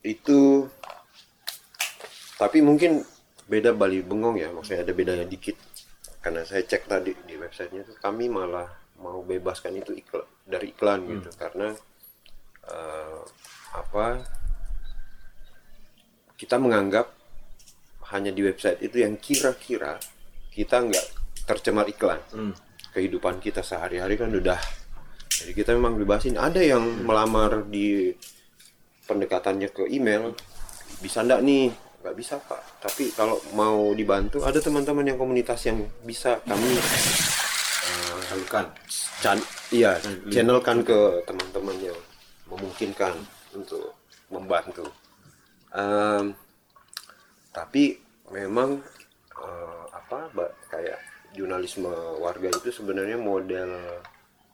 itu 0.05 0.69
tapi 2.37 2.61
mungkin 2.61 3.01
beda 3.49 3.73
Bali 3.73 4.05
Bengong 4.05 4.37
ya 4.37 4.53
maksudnya 4.53 4.85
ada 4.85 4.93
bedanya 4.93 5.25
dikit. 5.25 5.57
Karena 6.21 6.45
saya 6.45 6.61
cek 6.61 6.85
tadi 6.85 7.17
di 7.25 7.33
websitenya 7.33 7.81
itu 7.89 7.97
kami 7.97 8.29
malah 8.29 8.69
mau 9.01 9.25
bebaskan 9.25 9.73
itu 9.81 9.97
iklan 9.97 10.27
dari 10.45 10.69
iklan 10.69 11.01
gitu. 11.17 11.29
Karena 11.33 11.73
eh, 12.69 13.21
apa 13.73 14.21
kita 16.43 16.59
menganggap 16.59 17.07
hanya 18.11 18.35
di 18.35 18.43
website 18.43 18.83
itu 18.83 18.99
yang 18.99 19.15
kira-kira 19.15 19.95
kita 20.51 20.83
nggak 20.83 21.05
tercemar 21.47 21.87
iklan. 21.87 22.19
Kehidupan 22.91 23.39
kita 23.39 23.63
sehari-hari 23.63 24.19
kan 24.19 24.27
udah 24.27 24.59
jadi 25.33 25.55
kita 25.55 25.71
memang 25.73 25.95
bebasin 25.97 26.35
ada 26.37 26.59
yang 26.61 26.83
melamar 27.07 27.65
di 27.65 28.11
pendekatannya 29.07 29.71
ke 29.71 29.87
email 29.87 30.35
bisa 30.99 31.23
ndak 31.23 31.41
nih? 31.41 31.71
Nggak 32.03 32.15
bisa 32.19 32.35
pak. 32.43 32.61
Tapi 32.83 33.15
kalau 33.15 33.39
mau 33.55 33.95
dibantu 33.95 34.43
ada 34.43 34.59
teman-teman 34.59 35.07
yang 35.07 35.17
komunitas 35.17 35.63
yang 35.63 35.79
bisa 36.03 36.43
kami 36.43 36.75
Salurkan. 38.27 38.65
Chan- 39.23 39.47
iya 39.71 39.95
channelkan 40.27 40.83
ke 40.83 41.23
teman-teman 41.23 41.75
yang 41.79 41.99
memungkinkan 42.51 43.15
untuk 43.55 43.95
membantu 44.27 44.85
Em, 45.73 46.37
tapi 47.49 47.97
memang 48.29 48.77
eh, 49.41 49.83
apa 49.89 50.29
ba- 50.29 50.53
kayak 50.69 50.99
jurnalisme 51.33 51.89
warga 52.21 52.53
itu 52.53 52.69
sebenarnya 52.69 53.17
model 53.17 53.71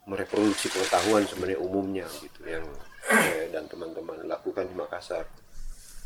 mereproduksi 0.07 0.71
pengetahuan 0.71 1.27
sebenarnya 1.27 1.59
umumnya 1.59 2.07
gitu 2.23 2.41
yang 2.47 2.63
saya 3.03 3.51
dan 3.51 3.67
teman-teman 3.67 4.23
lakukan 4.25 4.65
di 4.65 4.75
Makassar. 4.79 5.27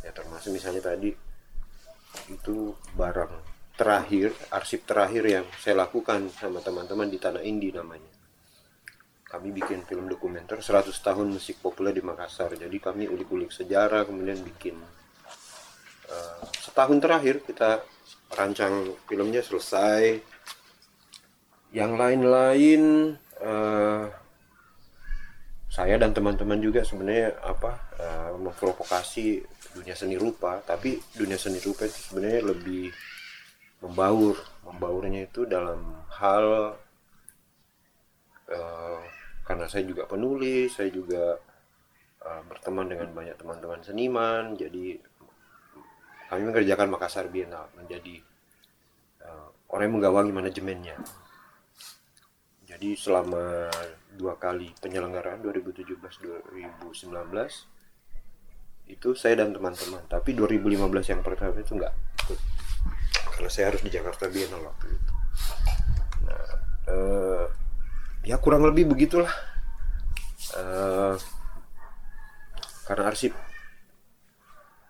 Ya 0.03 0.11
termasuk 0.11 0.51
misalnya 0.51 0.81
tadi 0.83 1.13
itu 2.27 2.73
barang 2.97 3.33
terakhir 3.73 4.33
arsip 4.53 4.85
terakhir 4.85 5.23
yang 5.25 5.45
saya 5.57 5.85
lakukan 5.87 6.29
sama 6.33 6.59
teman-teman 6.59 7.07
di 7.07 7.17
Tanah 7.21 7.41
Indi 7.45 7.69
namanya. 7.69 8.11
Kami 9.29 9.49
bikin 9.49 9.81
film 9.89 10.05
dokumenter 10.05 10.61
100 10.61 10.93
tahun 10.93 11.33
musik 11.33 11.57
populer 11.57 11.89
di 11.95 12.05
Makassar. 12.05 12.53
Jadi 12.53 12.77
kami 12.77 13.09
ulik-ulik 13.09 13.49
sejarah 13.49 14.05
kemudian 14.05 14.37
bikin 14.45 14.77
eh, 16.13 16.37
setahun 16.61 17.01
terakhir 17.01 17.41
kita 17.41 17.81
rancang 18.37 18.93
filmnya 19.09 19.41
selesai. 19.41 20.21
Yang 21.73 21.91
lain-lain 21.97 22.83
eh, 23.41 24.05
saya 25.73 25.97
dan 25.97 26.13
teman-teman 26.13 26.61
juga 26.61 26.85
sebenarnya 26.85 27.33
apa 27.41 27.71
eh, 27.97 28.31
memprovokasi 28.37 29.41
dunia 29.73 29.97
seni 29.97 30.21
rupa. 30.21 30.61
Tapi 30.61 31.01
dunia 31.17 31.37
seni 31.41 31.57
rupa 31.57 31.89
itu 31.89 32.13
sebenarnya 32.13 32.53
lebih 32.53 32.93
membaur. 33.81 34.37
Membaurnya 34.69 35.25
itu 35.25 35.49
dalam 35.49 35.81
hal 36.13 36.77
eh, 38.53 39.01
karena 39.43 39.65
saya 39.67 39.83
juga 39.83 40.05
penulis 40.05 40.77
saya 40.77 40.93
juga 40.93 41.41
eh, 42.21 42.41
berteman 42.45 42.85
dengan 42.93 43.09
banyak 43.09 43.33
teman-teman 43.41 43.81
seniman. 43.81 44.53
Jadi 44.53 45.01
kami 46.33 46.49
mengerjakan 46.49 46.89
Makassar 46.89 47.29
Biennale 47.29 47.69
menjadi 47.77 48.17
eh, 49.21 49.47
orang 49.69 49.85
yang 49.85 49.95
menggawangi 50.01 50.33
manajemennya 50.33 50.97
jadi 52.73 52.97
selama 52.97 53.69
dua 54.17 54.33
kali 54.41 54.73
penyelenggaraan 54.81 55.45
2017-2019 55.45 57.05
itu 58.89 59.15
saya 59.15 59.45
dan 59.45 59.53
teman-teman. 59.53 60.01
Tapi 60.09 60.33
2015 60.33 61.13
yang 61.13 61.21
pertama 61.21 61.53
itu 61.61 61.77
enggak 61.77 61.93
ikut 62.25 62.39
karena 63.33 63.49
saya 63.49 63.73
harus 63.73 63.81
di 63.85 63.93
Jakarta 63.93 64.25
Biennale 64.25 64.65
waktu 64.65 64.87
itu. 64.89 65.13
Nah, 66.25 66.45
eh, 66.89 67.45
ya 68.25 68.41
kurang 68.41 68.65
lebih 68.65 68.89
begitulah. 68.89 69.29
Eh, 70.57 71.15
karena 72.89 73.03
arsip 73.09 73.37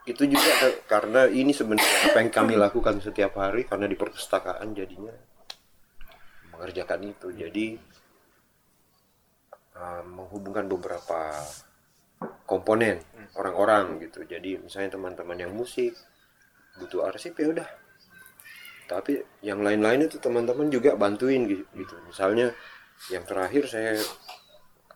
itu 0.04 0.28
juga 0.28 0.52
karena 0.84 1.32
ini 1.32 1.56
sebenarnya 1.56 2.12
apa 2.12 2.20
yang 2.20 2.32
kami 2.32 2.54
lakukan 2.60 3.00
setiap 3.00 3.40
hari 3.40 3.64
karena 3.64 3.88
di 3.88 3.96
perpustakaan 3.96 4.76
jadinya 4.76 5.16
mengerjakan 6.52 7.02
itu. 7.08 7.28
Jadi 7.32 7.66
uh, 9.80 10.04
menghubungkan 10.04 10.68
beberapa 10.68 11.32
komponen 12.44 13.00
orang-orang 13.40 14.04
gitu. 14.04 14.28
Jadi 14.28 14.60
misalnya 14.60 15.00
teman-teman 15.00 15.40
yang 15.40 15.56
musik 15.56 15.96
butuh 16.80 17.08
arsip 17.08 17.40
ya 17.40 17.48
udah. 17.56 17.70
Tapi 18.84 19.24
yang 19.40 19.64
lain-lain 19.64 20.12
itu 20.12 20.20
teman-teman 20.20 20.68
juga 20.68 21.00
bantuin 21.00 21.48
gi- 21.48 21.68
gitu. 21.80 21.96
Misalnya 22.04 22.52
yang 23.08 23.24
terakhir 23.24 23.72
saya 23.72 23.96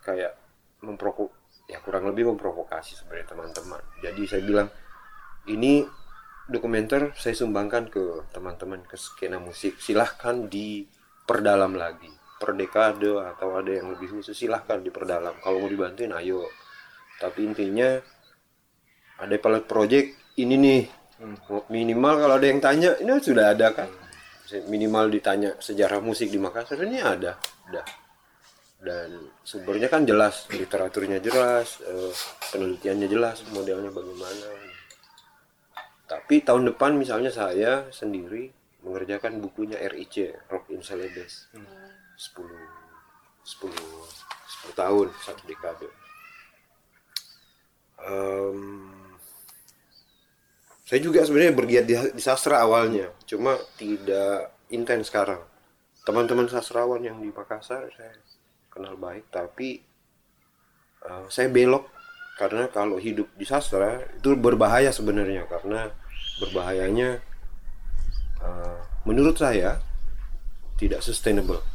kayak 0.03 0.35
memprovok 0.83 1.31
ya 1.67 1.79
kurang 1.79 2.07
lebih 2.11 2.27
memprovokasi 2.35 2.99
sebenarnya 2.99 3.31
teman-teman. 3.31 3.79
Jadi 4.03 4.23
saya 4.27 4.43
bilang 4.43 4.67
ini 5.47 5.87
dokumenter 6.47 7.11
saya 7.19 7.35
sumbangkan 7.35 7.91
ke 7.91 8.31
teman-teman 8.31 8.83
ke 8.87 8.95
skena 8.95 9.39
musik. 9.39 9.79
Silahkan 9.79 10.47
diperdalam 10.47 11.75
lagi. 11.75 12.11
Per 12.37 12.53
dekade 12.53 13.17
atau 13.17 13.57
ada 13.57 13.71
yang 13.71 13.91
lebih 13.91 14.19
khusus 14.19 14.37
silahkan 14.37 14.79
diperdalam. 14.79 15.35
Kalau 15.43 15.63
mau 15.63 15.69
dibantuin 15.69 16.13
ayo. 16.15 16.47
Tapi 17.17 17.43
intinya 17.43 17.97
ada 19.17 19.35
pilot 19.35 19.65
project 19.65 20.37
ini 20.37 20.55
nih. 20.55 20.81
Minimal 21.73 22.13
kalau 22.21 22.35
ada 22.37 22.47
yang 22.47 22.61
tanya 22.61 22.93
ini 23.01 23.09
sudah 23.17 23.57
ada 23.57 23.73
kan? 23.73 23.89
Minimal 24.69 25.11
ditanya 25.11 25.57
sejarah 25.57 25.99
musik 25.99 26.29
di 26.29 26.37
Makassar 26.37 26.77
ini 26.85 27.01
ada. 27.01 27.35
Udah. 27.67 27.87
Dan 28.77 29.33
sumbernya 29.41 29.89
kan 29.89 30.05
jelas 30.05 30.45
literaturnya 30.53 31.17
jelas 31.17 31.81
eh, 31.81 32.13
penelitiannya 32.53 33.09
jelas 33.09 33.41
modelnya 33.49 33.89
bagaimana 33.89 34.66
tapi 36.07 36.39
tahun 36.39 36.71
depan 36.71 36.95
misalnya 36.95 37.27
saya 37.27 37.91
sendiri 37.91 38.47
mengerjakan 38.79 39.43
bukunya 39.43 39.75
RIC 39.91 40.47
Rock 40.47 40.71
in 40.71 40.79
Celebes. 40.79 41.51
10 41.51 42.47
10 43.43 43.69
10 43.69 44.71
tahun 44.71 45.07
satu 45.19 45.43
dekade. 45.43 45.89
Em, 48.07 48.87
saya 50.87 50.99
juga 51.03 51.27
sebenarnya 51.27 51.53
bergiat 51.53 51.83
di, 51.83 51.93
di 52.15 52.23
sastra 52.23 52.63
awalnya 52.63 53.11
cuma 53.27 53.59
tidak 53.75 54.55
intens 54.71 55.11
sekarang. 55.11 55.43
Teman-teman 56.07 56.47
sastrawan 56.47 57.03
yang 57.03 57.19
di 57.19 57.27
Makassar 57.35 57.91
saya 57.91 58.15
kenal 58.71 58.95
baik 58.95 59.27
tapi 59.27 59.83
eh, 61.03 61.25
saya 61.27 61.51
belok 61.51 61.96
karena 62.37 62.69
kalau 62.69 63.01
hidup 63.01 63.25
di 63.33 63.49
sastra 63.49 63.97
itu 64.13 64.37
berbahaya 64.37 64.93
sebenarnya. 64.93 65.49
Karena 65.49 65.89
berbahayanya 66.37 67.17
eh, 68.45 68.79
menurut 69.09 69.41
saya 69.41 69.81
tidak 70.77 71.01
sustainable. 71.01 71.65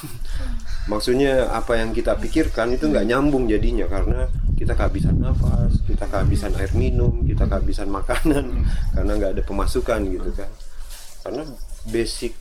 Maksudnya 0.90 1.52
apa 1.52 1.76
yang 1.76 1.92
kita 1.92 2.16
pikirkan 2.16 2.72
itu 2.72 2.88
nggak 2.88 3.04
nyambung 3.04 3.44
jadinya. 3.52 3.84
Karena 3.84 4.24
kita 4.56 4.72
kehabisan 4.76 5.20
nafas 5.20 5.72
kita 5.88 6.04
kehabisan 6.04 6.52
air 6.60 6.68
minum 6.76 7.24
kita 7.24 7.48
kehabisan 7.48 7.88
makanan 7.88 8.64
karena 8.96 9.12
nggak 9.16 9.32
ada 9.36 9.42
pemasukan 9.44 10.00
gitu 10.08 10.32
kan. 10.32 10.48
Karena 11.20 11.44
basic 11.92 12.32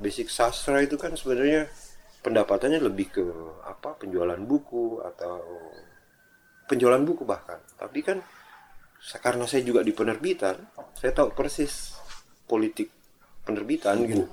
basic 0.00 0.32
sastra 0.32 0.80
itu 0.80 0.96
kan 0.96 1.12
sebenarnya 1.12 1.68
pendapatannya 2.24 2.80
lebih 2.80 3.12
ke 3.12 3.24
apa 3.64 3.96
penjualan 4.00 4.40
buku 4.40 5.04
atau 5.04 5.40
penjualan 6.70 7.02
buku 7.02 7.26
bahkan. 7.26 7.58
Tapi 7.74 7.98
kan 8.06 8.22
karena 9.18 9.48
saya 9.48 9.64
juga 9.64 9.80
di 9.80 9.96
penerbitan 9.96 10.60
saya 10.92 11.10
tahu 11.16 11.34
persis 11.34 11.98
politik 12.46 12.92
penerbitan 13.42 14.06
gitu. 14.06 14.24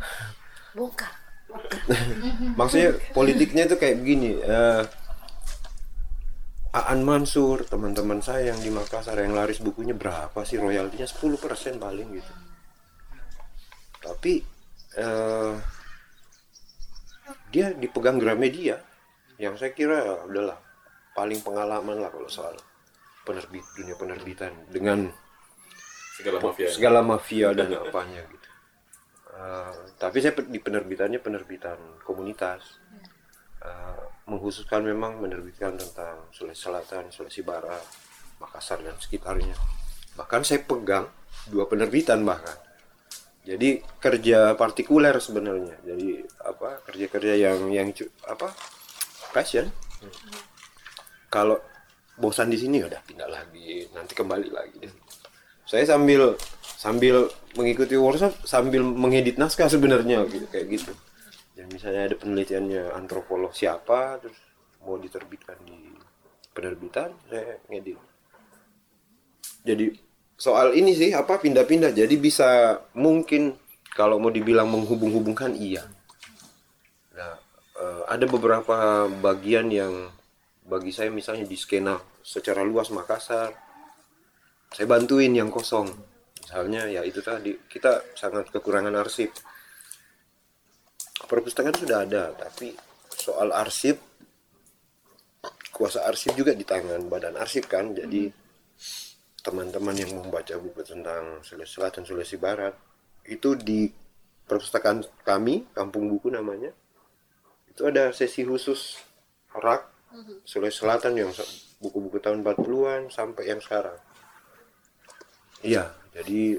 Bongkar. 0.76 1.14
maksudnya 2.58 2.94
politiknya 3.10 3.66
itu 3.66 3.74
kayak 3.74 3.98
begini 3.98 4.38
eh, 4.38 4.86
Aan 6.70 7.02
Mansur 7.02 7.66
teman-teman 7.66 8.22
saya 8.22 8.54
yang 8.54 8.62
di 8.62 8.70
Makassar 8.70 9.18
yang 9.18 9.34
laris 9.34 9.58
bukunya 9.58 9.90
berapa 9.90 10.46
sih 10.46 10.54
royaltinya 10.54 11.02
10% 11.02 11.82
paling 11.82 12.08
gitu. 12.14 12.32
Tapi 13.98 14.32
eh, 14.94 15.52
dia 17.50 17.74
dipegang 17.74 18.22
Gramedia 18.22 18.78
yang 19.42 19.58
saya 19.58 19.74
kira 19.74 20.30
adalah 20.30 20.69
paling 21.16 21.40
pengalaman 21.42 22.00
lah 22.00 22.10
kalau 22.12 22.28
soal 22.30 22.54
penerbit 23.26 23.64
dunia 23.76 23.96
penerbitan 23.98 24.52
dengan 24.70 25.10
Segala 26.16 26.38
mafia. 26.40 26.68
segala 26.68 27.00
mafia 27.00 27.48
dan 27.56 27.72
apanya 27.80 28.20
gitu. 28.28 28.48
Eh, 29.30 29.74
tapi 29.96 30.20
saya 30.20 30.36
di 30.36 30.60
penerbitannya 30.60 31.16
penerbitan 31.16 31.78
komunitas 32.04 32.80
Eh, 33.60 34.04
mengkhususkan 34.24 34.80
memang 34.80 35.20
menerbitkan 35.20 35.76
tentang 35.76 36.32
Sulawesi 36.32 36.64
Selatan, 36.64 37.12
Sulawesi 37.12 37.44
Barat, 37.44 37.84
Makassar 38.40 38.80
dan 38.80 38.96
sekitarnya. 38.96 39.52
Bahkan 40.16 40.40
saya 40.48 40.64
pegang 40.64 41.12
dua 41.52 41.68
penerbitan 41.68 42.24
bahkan. 42.24 42.56
Jadi 43.44 43.84
kerja 44.00 44.56
partikuler 44.56 45.12
sebenarnya. 45.20 45.76
Jadi 45.84 46.24
apa 46.40 46.80
kerja-kerja 46.88 47.36
yang 47.36 47.68
yang 47.68 47.92
apa 48.24 48.48
passion. 49.36 49.68
Kalau 51.30 51.62
bosan 52.18 52.50
di 52.50 52.58
sini 52.58 52.82
udah 52.82 53.00
pindah 53.06 53.30
lagi, 53.30 53.86
nanti 53.94 54.12
kembali 54.18 54.50
lagi. 54.50 54.82
Saya 55.62 55.86
sambil 55.86 56.34
sambil 56.60 57.30
mengikuti 57.54 57.94
workshop 57.94 58.34
sambil 58.42 58.82
mengedit 58.82 59.38
naskah 59.38 59.70
sebenarnya 59.70 60.26
gitu 60.26 60.46
kayak 60.50 60.66
gitu. 60.74 60.92
Dan 61.54 61.70
misalnya 61.70 62.10
ada 62.10 62.16
penelitiannya 62.18 62.90
antropolog 62.98 63.54
siapa 63.54 64.18
terus 64.18 64.36
mau 64.82 64.98
diterbitkan 64.98 65.54
di 65.62 65.94
penerbitan 66.50 67.14
saya 67.30 67.62
ngedit. 67.70 68.00
Jadi 69.62 69.86
soal 70.40 70.74
ini 70.74 70.96
sih 70.96 71.12
apa 71.12 71.38
pindah-pindah 71.38 71.92
jadi 71.92 72.14
bisa 72.16 72.80
mungkin 72.96 73.54
kalau 73.92 74.16
mau 74.16 74.32
dibilang 74.32 74.66
menghubung-hubungkan 74.66 75.54
iya. 75.54 75.84
Nah, 77.14 77.36
eh, 77.76 78.02
ada 78.08 78.24
beberapa 78.24 79.06
bagian 79.20 79.68
yang 79.68 80.08
bagi 80.70 80.94
saya 80.94 81.10
misalnya 81.10 81.42
di 81.42 81.58
skena 81.58 81.98
secara 82.22 82.62
luas 82.62 82.94
Makassar 82.94 83.50
saya 84.70 84.86
bantuin 84.86 85.34
yang 85.34 85.50
kosong. 85.50 85.90
Misalnya 86.46 86.86
ya 86.86 87.02
itu 87.02 87.18
tadi 87.18 87.58
kita 87.66 88.14
sangat 88.14 88.54
kekurangan 88.54 88.94
arsip. 88.94 89.34
Perpustakaan 91.26 91.74
sudah 91.74 92.06
ada 92.06 92.30
tapi 92.38 92.70
soal 93.10 93.50
arsip 93.50 93.98
kuasa 95.74 96.06
arsip 96.06 96.38
juga 96.38 96.54
di 96.54 96.62
tangan 96.62 97.02
badan 97.10 97.34
arsip 97.34 97.66
kan. 97.66 97.90
Jadi 97.90 98.30
teman-teman 99.42 99.96
yang 99.98 100.14
membaca 100.14 100.54
buku 100.54 100.86
tentang 100.86 101.42
Sulawesi 101.42 101.74
Selatan 101.74 102.06
Sulawesi 102.06 102.38
Barat 102.38 102.74
itu 103.26 103.58
di 103.58 103.90
perpustakaan 104.46 105.02
kami 105.26 105.70
kampung 105.74 106.10
buku 106.10 106.30
namanya 106.30 106.74
itu 107.70 107.86
ada 107.86 108.10
sesi 108.10 108.42
khusus 108.42 108.98
rak 109.54 109.89
Sulawesi 110.42 110.82
Selatan 110.82 111.14
yang 111.14 111.30
buku-buku 111.78 112.18
tahun 112.18 112.42
40-an 112.42 113.08
sampai 113.08 113.46
yang 113.46 113.60
sekarang. 113.62 113.96
Iya. 115.62 115.92
Jadi 116.10 116.58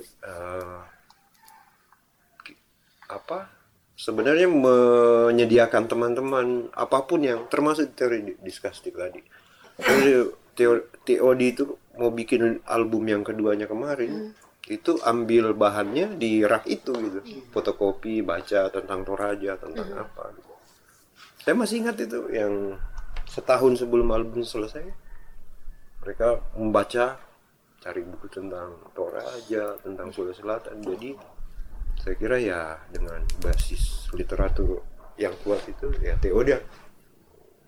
ki- 2.46 2.60
apa? 3.10 3.52
Sebenarnya 3.98 4.50
menyediakan 4.50 5.86
teman-teman 5.86 6.48
apa 6.74 7.06
pun 7.06 7.22
yang 7.22 7.46
termasuk 7.52 7.94
teori 7.94 8.34
di- 8.34 8.40
diskastik 8.42 8.96
tadi. 8.98 9.22
Teori 10.52 10.84
TOD 11.08 11.42
itu 11.48 11.64
mau 11.96 12.12
bikin 12.12 12.60
album 12.68 13.08
yang 13.08 13.24
keduanya 13.24 13.72
kemarin 13.72 14.36
itu 14.68 15.00
ambil 15.02 15.56
bahannya 15.56 16.20
di 16.20 16.44
rak 16.44 16.68
itu 16.68 16.92
gitu. 16.92 17.20
Fotokopi 17.52 18.20
baca 18.22 18.68
tentang 18.68 19.02
Toraja 19.08 19.56
tentang 19.58 19.90
apa 19.96 20.24
gitu. 20.36 20.52
saya 21.42 21.56
masih 21.58 21.82
ingat 21.82 21.98
itu 21.98 22.20
yang 22.30 22.78
setahun 23.32 23.80
sebelum 23.80 24.12
album 24.12 24.44
selesai 24.44 24.84
mereka 26.04 26.44
membaca 26.60 27.16
cari 27.82 28.02
buku 28.04 28.28
tentang 28.28 28.78
Toraja 28.92 29.80
tentang 29.80 30.12
Sulawesi 30.12 30.44
Selatan. 30.44 30.78
Jadi 30.84 31.16
saya 32.02 32.16
kira 32.18 32.38
ya 32.42 32.76
dengan 32.90 33.22
basis 33.40 34.10
literatur 34.12 34.82
yang 35.16 35.34
kuat 35.46 35.62
itu 35.70 35.88
ya 36.02 36.18
TOD 36.18 36.50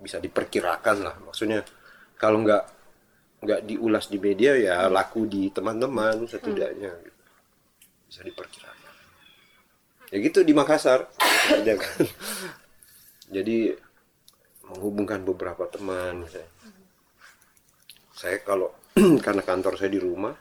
bisa 0.01 0.17
diperkirakan 0.19 0.97
lah. 1.01 1.15
Maksudnya 1.23 1.61
kalau 2.17 2.41
nggak 2.41 2.63
nggak 3.43 3.61
diulas 3.67 4.09
di 4.09 4.17
media 4.17 4.55
ya 4.57 4.89
laku 4.89 5.29
di 5.29 5.49
teman-teman 5.53 6.27
setidaknya. 6.27 6.91
Gitu. 6.99 7.21
bisa 8.09 8.21
diperkirakan. 8.21 8.93
Ya 10.13 10.17
gitu 10.21 10.45
di 10.45 10.53
Makassar. 10.53 11.09
Jadi 13.33 13.73
menghubungkan 14.67 15.21
beberapa 15.27 15.67
teman 15.67 16.23
misalnya. 16.23 16.49
saya 18.13 18.39
kalau 18.45 18.71
karena 19.25 19.41
kantor 19.43 19.73
saya 19.75 19.91
di 19.91 19.99
rumah 19.99 20.33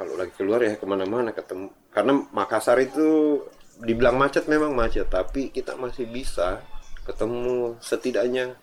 kalau 0.00 0.16
lagi 0.16 0.32
keluar 0.32 0.64
ya 0.64 0.80
ke 0.80 0.88
mana-mana 0.88 1.28
ketemu. 1.28 1.68
Karena 1.92 2.16
Makassar 2.32 2.80
itu 2.80 3.36
dibilang 3.84 4.16
macet 4.16 4.48
memang 4.48 4.72
macet 4.72 5.04
tapi 5.12 5.52
kita 5.52 5.76
masih 5.76 6.08
bisa 6.08 6.64
ketemu 7.04 7.76
setidaknya 7.84 8.56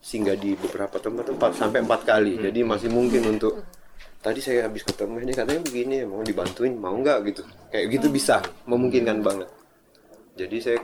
singgah 0.00 0.32
di 0.32 0.56
beberapa 0.56 0.96
tempat-tempat 0.96 1.50
sampai 1.60 1.84
empat 1.84 2.08
kali. 2.08 2.40
Jadi 2.40 2.64
masih 2.64 2.88
mungkin 2.88 3.36
untuk 3.36 3.60
tadi 4.24 4.40
saya 4.40 4.64
habis 4.64 4.80
ketemu 4.80 5.20
ini 5.20 5.32
katanya 5.36 5.60
begini 5.60 5.96
mau 6.08 6.24
dibantuin 6.24 6.72
mau 6.72 6.96
nggak? 6.96 7.18
gitu. 7.28 7.42
Kayak 7.68 7.86
gitu 7.92 8.06
bisa 8.08 8.40
memungkinkan 8.64 9.20
banget. 9.20 9.52
Jadi 10.40 10.56
saya 10.56 10.80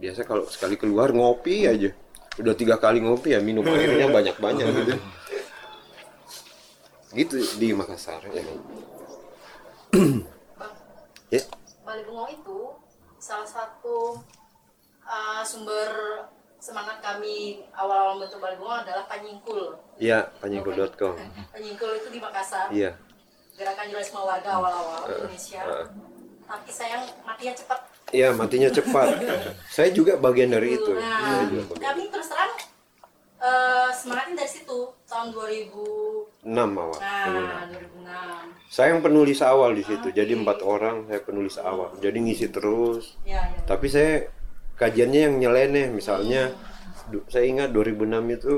biasa 0.00 0.24
kalau 0.24 0.48
sekali 0.48 0.74
keluar 0.74 1.12
ngopi 1.12 1.68
aja 1.68 1.92
udah 2.40 2.54
tiga 2.56 2.80
kali 2.80 3.04
ngopi 3.04 3.36
ya 3.36 3.40
minum 3.40 3.60
airnya 3.62 4.08
banyak-banyak 4.16 4.64
gitu 4.64 4.94
gitu 7.12 7.36
di 7.58 7.74
Makassar 7.74 8.22
ya 8.24 8.40
ya 11.34 11.42
Bali 11.82 12.02
Bengong 12.06 12.30
itu 12.32 12.58
salah 13.18 13.44
satu 13.44 14.22
uh, 15.02 15.42
sumber 15.42 16.24
semangat 16.56 17.02
kami 17.02 17.66
awal-awal 17.74 18.16
membentuk 18.16 18.38
Bali 18.38 18.56
Bengong 18.56 18.86
adalah 18.86 19.04
Panyingkul. 19.04 19.74
ya 19.98 20.30
panyingkul.com 20.38 21.14
Panyingkul 21.54 21.90
itu 21.98 22.08
di 22.08 22.20
Makassar. 22.22 22.70
iya 22.70 22.94
Gerakan 23.58 23.92
jurnalisme 23.92 24.16
warga 24.16 24.50
awal-awal 24.56 25.04
Uh, 25.04 25.12
Indonesia. 25.20 25.60
uh. 25.60 25.86
Tapi 26.48 26.70
sayang 26.72 27.04
matinya 27.22 27.52
cepat. 27.52 27.89
Iya 28.10 28.34
matinya 28.34 28.70
cepat. 28.70 29.22
saya 29.74 29.90
juga 29.94 30.18
bagian 30.18 30.50
dari 30.50 30.74
itu. 30.74 30.92
Nah, 30.94 31.46
juga 31.46 31.62
bagian. 31.74 31.82
kami 31.86 32.02
terus 32.10 32.26
terang 32.26 32.52
uh, 33.38 33.88
semangatnya 33.94 34.44
dari 34.44 34.50
situ 34.50 34.78
tahun 35.06 35.28
2000. 35.34 36.46
Enam 36.50 36.70
awal. 36.78 36.98
Nah, 36.98 37.66
2006. 37.70 38.70
Saya 38.70 38.94
yang 38.94 39.02
penulis 39.02 39.38
awal 39.42 39.70
di 39.74 39.84
situ. 39.86 40.08
Jadi 40.10 40.32
empat 40.34 40.62
orang 40.62 41.06
saya 41.06 41.20
penulis 41.22 41.56
awal. 41.58 41.94
Jadi 41.98 42.18
ngisi 42.18 42.46
terus. 42.50 43.14
Ya, 43.22 43.42
ya. 43.46 43.62
Tapi 43.66 43.86
saya 43.90 44.26
kajiannya 44.78 45.20
yang 45.30 45.34
nyeleneh. 45.38 45.86
Misalnya 45.90 46.50
du- 47.10 47.26
saya 47.30 47.46
ingat 47.46 47.70
2006 47.70 48.36
itu 48.38 48.54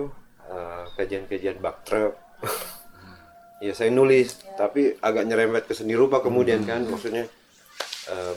uh, 0.49 0.85
kajian-kajian 0.97 1.61
baktrep. 1.61 2.17
ya 3.65 3.73
saya 3.77 3.93
nulis. 3.93 4.41
Tapi 4.57 4.97
agak 5.01 5.25
nyerempet 5.29 5.69
ke 5.69 5.75
seni 5.77 5.93
rupa 5.93 6.25
kemudian 6.25 6.65
kan. 6.65 6.85
Maksudnya 6.89 7.29
uh, 8.09 8.33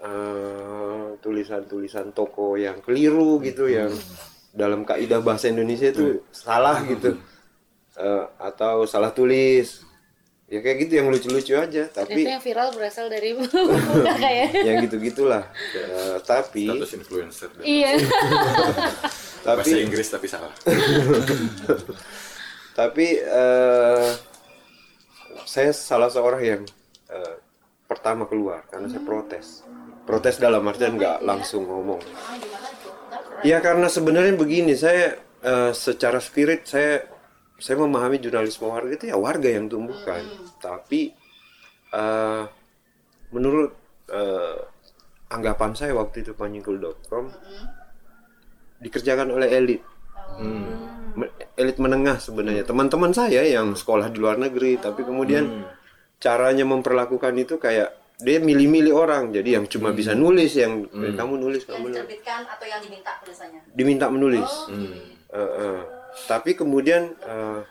uh, 0.00 1.16
tulisan-tulisan 1.18 2.12
toko 2.12 2.54
yang 2.54 2.80
keliru 2.80 3.40
gitu 3.40 3.66
yang 3.66 3.90
dalam 4.50 4.82
kaidah 4.82 5.20
bahasa 5.20 5.48
Indonesia 5.48 5.90
itu 5.90 6.22
salah 6.30 6.82
gitu 6.84 7.16
Eh, 7.98 8.26
atau 8.38 8.86
salah 8.86 9.10
tulis 9.10 9.82
ya 10.46 10.62
kayak 10.62 10.86
gitu 10.86 11.02
yang 11.02 11.10
lucu-lucu 11.10 11.58
aja 11.58 11.82
tapi 11.90 12.22
Itu 12.22 12.30
yang 12.30 12.38
viral 12.38 12.70
berasal 12.70 13.10
dari 13.10 13.34
muka 13.34 13.58
kayak. 14.22 14.54
yang 14.54 14.86
gitu 14.86 15.02
gitulah 15.02 15.50
Eh, 15.74 16.22
tapi 16.22 16.70
Status 16.70 16.94
influencer. 16.94 17.50
Iya. 17.58 17.98
tapi 19.50 19.66
Bahasa 19.66 19.82
Inggris 19.82 20.06
tapi 20.14 20.30
salah. 20.30 20.54
tapi 22.78 23.18
eh, 23.18 24.10
saya 25.42 25.74
salah 25.74 26.06
seorang 26.06 26.42
yang 26.46 26.62
eh, 27.10 27.34
pertama 27.90 28.30
keluar 28.30 28.62
karena 28.70 28.86
saya 28.86 29.02
protes 29.02 29.66
protes 30.08 30.40
dalam 30.40 30.64
artian 30.64 30.96
nggak 30.96 31.20
langsung 31.20 31.68
ngomong. 31.68 32.00
Ya 33.44 33.60
karena 33.60 33.92
sebenarnya 33.92 34.32
begini 34.40 34.72
saya 34.72 35.20
eh, 35.44 35.72
secara 35.76 36.16
spirit 36.16 36.64
saya 36.64 37.04
saya 37.60 37.76
memahami 37.84 38.16
jurnalisme 38.16 38.64
warga 38.64 38.96
itu 38.96 39.12
ya 39.12 39.20
warga 39.20 39.52
yang 39.52 39.68
tumbuhkan. 39.68 40.24
Tapi 40.56 41.12
eh, 41.92 42.42
menurut 43.36 43.76
eh, 44.08 44.56
anggapan 45.28 45.76
saya 45.76 45.92
waktu 45.92 46.24
itu 46.24 46.32
panyingkul.com 46.32 47.28
dikerjakan 48.80 49.28
oleh 49.36 49.48
elit. 49.52 49.84
Me- 51.18 51.34
elit 51.58 51.76
menengah 51.76 52.16
sebenarnya. 52.16 52.64
Teman-teman 52.64 53.12
saya 53.12 53.44
yang 53.44 53.76
sekolah 53.76 54.08
di 54.08 54.24
luar 54.24 54.40
negeri 54.40 54.80
tapi 54.80 55.04
kemudian 55.04 55.68
caranya 56.16 56.64
memperlakukan 56.64 57.34
itu 57.36 57.60
kayak 57.60 58.07
dia 58.18 58.42
milih-milih 58.42 58.90
orang 58.90 59.30
jadi 59.30 59.62
yang 59.62 59.64
cuma 59.70 59.94
hmm. 59.94 59.98
bisa 60.02 60.12
nulis 60.18 60.50
yang 60.58 60.82
hmm. 60.90 61.14
kamu 61.14 61.38
nulis 61.38 61.62
yang 61.62 61.78
kamu 61.78 61.86
diterbitkan 61.94 62.40
atau 62.50 62.66
yang 62.66 62.80
diminta 62.82 63.10
tulisannya 63.22 63.60
diminta 63.70 64.06
menulis 64.10 64.50
oh, 64.66 64.74
hmm. 64.74 64.98
uh, 65.30 65.38
uh. 65.38 65.78
tapi 66.26 66.58
kemudian 66.58 67.14
uh, 67.22 67.62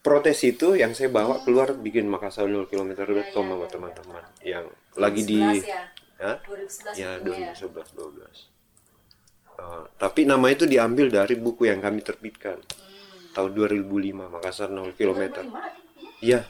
protes 0.00 0.40
itu 0.48 0.72
yang 0.72 0.96
saya 0.96 1.12
bawa 1.12 1.36
hmm. 1.36 1.44
keluar 1.44 1.68
bikin 1.76 2.08
Makassar 2.08 2.48
0 2.48 2.64
km 2.64 2.96
ya, 2.96 3.28
sama 3.28 3.68
teman-teman 3.68 4.24
yang 4.40 4.64
lagi 4.96 5.20
di 5.28 5.36
ya? 6.16 6.40
2011 6.48 6.96
ya 6.96 7.10
2011 7.20 7.92
12 7.92 9.60
uh, 9.60 9.84
tapi 10.00 10.24
nama 10.24 10.48
itu 10.48 10.64
diambil 10.64 11.12
dari 11.12 11.36
buku 11.36 11.68
yang 11.68 11.84
kami 11.84 12.00
terbitkan 12.00 12.56
hmm. 12.56 13.36
tahun 13.36 13.52
2005 13.52 13.84
Makassar 14.32 14.72
0 14.72 14.96
km 14.96 15.44
2005? 15.44 16.24
ya 16.24 16.40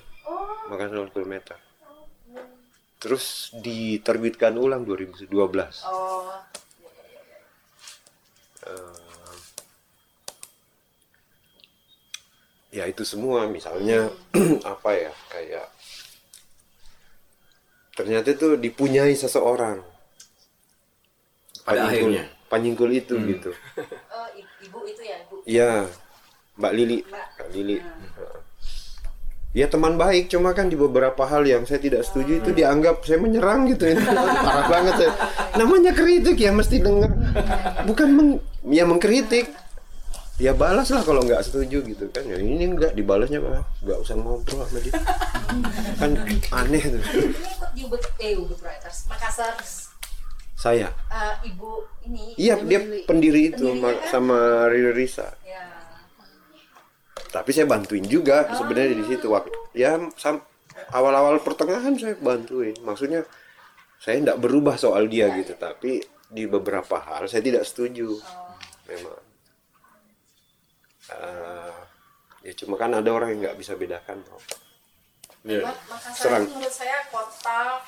Makassar 0.66 0.98
0 0.98 1.10
km 1.10 1.34
terus 2.96 3.52
diterbitkan 3.54 4.56
ulang 4.56 4.82
2012 4.82 5.30
Oh, 5.86 6.32
Eh, 8.66 9.36
ya 12.72 12.84
itu 12.90 13.06
semua 13.06 13.46
misalnya 13.46 14.10
apa 14.74 14.90
ya 14.90 15.12
kayak 15.30 15.70
ternyata 17.94 18.28
itu 18.28 18.58
dipunyai 18.58 19.14
seseorang. 19.14 19.80
Pada 21.64 21.88
Panyingkul- 21.88 22.12
akhirnya. 22.12 22.24
panyingkul 22.46 22.90
itu 22.92 23.14
gitu. 23.24 23.50
Oh, 24.12 24.28
ibu 24.36 24.78
itu 24.84 25.00
ya, 25.00 25.16
ibu. 25.22 25.34
Iya, 25.46 25.70
Mbak 26.58 26.72
Lili, 26.74 26.98
Mbak. 27.06 27.28
Lili. 27.54 27.76
Ya 29.56 29.72
teman 29.72 29.96
baik, 29.96 30.28
cuma 30.28 30.52
kan 30.52 30.68
di 30.68 30.76
beberapa 30.76 31.24
hal 31.24 31.48
yang 31.48 31.64
saya 31.64 31.80
tidak 31.80 32.04
setuju 32.04 32.44
itu 32.44 32.52
dianggap 32.52 33.00
saya 33.08 33.16
menyerang 33.16 33.64
gitu. 33.72 33.88
Itu 33.88 34.04
parah 34.44 34.68
banget 34.68 34.94
saya. 35.00 35.12
Namanya 35.56 35.96
kritik 35.96 36.36
ya 36.36 36.52
mesti 36.52 36.76
dengar. 36.76 37.08
Bukan 37.88 38.08
meng, 38.12 38.30
ya 38.68 38.84
mengkritik. 38.84 39.48
Ya 40.36 40.52
balas 40.52 40.92
lah 40.92 41.00
kalau 41.00 41.24
nggak 41.24 41.40
setuju 41.40 41.80
gitu 41.88 42.04
kan. 42.12 42.28
Ya 42.28 42.36
ini 42.36 42.68
nggak 42.68 42.92
dibalasnya 42.92 43.40
apa? 43.40 43.64
Nggak 43.80 43.98
usah 44.04 44.14
ngobrol 44.20 44.60
sama 44.68 44.78
dia. 44.84 44.92
Kan 45.96 46.10
aneh 46.52 46.82
tuh. 46.92 47.02
Ini 47.72 47.88
eh 48.20 48.36
Makassar, 49.08 49.56
Saya. 50.52 50.92
eh, 51.08 51.48
ibu 51.48 51.80
ini. 52.04 52.36
Iya, 52.36 52.60
dia 52.60 53.08
pendiri 53.08 53.56
itu 53.56 53.64
kan? 53.80 53.96
sama 54.12 54.68
Riri 54.68 54.92
Risa. 54.92 55.32
Ya. 55.48 55.75
Tapi 57.28 57.50
saya 57.50 57.64
bantuin 57.64 58.02
juga 58.02 58.46
sebenarnya 58.50 58.94
di 58.94 59.06
situ 59.06 59.26
waktu 59.28 59.50
ya 59.72 59.94
sam- 60.14 60.44
awal-awal 60.90 61.38
pertengahan 61.38 61.94
saya 61.94 62.14
bantuin 62.16 62.74
maksudnya 62.80 63.24
saya 63.96 64.18
tidak 64.18 64.38
berubah 64.38 64.76
soal 64.76 65.06
dia 65.06 65.28
gitu 65.32 65.54
tapi 65.54 65.98
di 66.26 66.44
beberapa 66.44 66.98
hal 66.98 67.26
saya 67.26 67.40
tidak 67.40 67.62
setuju 67.62 68.16
memang 68.84 69.20
Eh, 71.06 71.74
ya 72.42 72.52
cuma 72.56 72.74
kan 72.74 72.90
ada 72.90 73.06
orang 73.08 73.30
yang 73.30 73.40
nggak 73.40 73.58
bisa 73.58 73.72
bedakan 73.74 74.18
toh. 74.20 74.42
Mak- 75.46 75.62
Makassar 75.86 76.18
Serang. 76.18 76.42
itu 76.42 76.50
menurut 76.52 76.74
saya 76.74 76.98
kota 77.06 77.78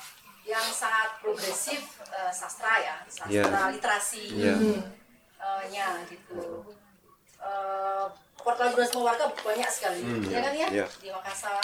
yang 0.47 0.63
sangat 0.63 1.19
progresif 1.19 1.83
eh, 2.07 2.31
sastra 2.31 2.79
ya, 2.79 2.95
sastra 3.05 3.27
Iya. 3.27 3.75
literasi 3.75 4.23
Iya. 4.31 4.55
eh, 5.35 5.63
nya 5.67 5.87
gitu. 6.07 6.63
Eh, 7.37 8.05
portal 8.41 8.67
Semua 8.81 9.03
Warga 9.09 9.25
banyak 9.35 9.69
sekali, 9.69 9.99
Hmm, 9.99 10.23
ya 10.25 10.39
kan 10.39 10.53
ya 10.53 10.67
iya. 10.69 10.85
di 10.95 11.09
Makassar. 11.09 11.63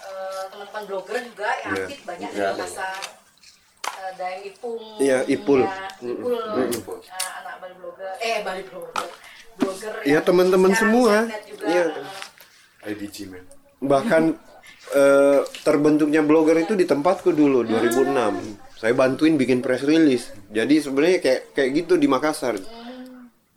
Eh, 0.00 0.42
teman-teman 0.48 0.82
blogger 0.84 1.18
juga 1.22 1.50
yang 1.58 1.70
Iya. 1.70 1.84
aktif 1.84 1.98
banyak 2.02 2.28
di 2.28 2.38
Iya. 2.38 2.48
Makassar. 2.52 3.00
Eh, 3.88 4.10
Dayang 4.14 4.42
Ipung, 4.44 4.82
Iya, 4.98 5.18
Ipul. 5.26 5.60
ya, 5.60 5.74
Ipul, 6.00 6.38
Mm, 6.38 6.70
mm. 6.70 7.02
eh, 7.02 7.30
anak 7.36 7.54
Bali 7.58 7.74
blogger, 7.76 8.12
eh 8.18 8.36
Bali 8.40 8.62
blogger, 8.64 9.06
blogger. 9.56 9.92
ya 10.04 10.18
teman-teman 10.20 10.72
semua 10.72 11.14
juga, 11.24 11.66
iya 11.66 11.84
eh, 12.80 12.92
IDG 12.92 13.16
man. 13.26 13.42
bahkan 13.80 14.22
eh, 14.90 15.40
terbentuknya 15.60 16.20
blogger 16.20 16.56
itu 16.58 16.72
di 16.72 16.84
tempatku 16.84 17.28
dulu 17.30 17.60
2006 17.62 18.40
saya 18.72 18.94
bantuin 18.94 19.34
bikin 19.34 19.58
press 19.58 19.82
release 19.82 20.30
jadi 20.48 20.74
sebenarnya 20.78 21.18
kayak 21.18 21.40
kayak 21.52 21.70
gitu 21.76 21.94
di 21.94 22.06
Makassar 22.06 22.56
M- 22.56 22.64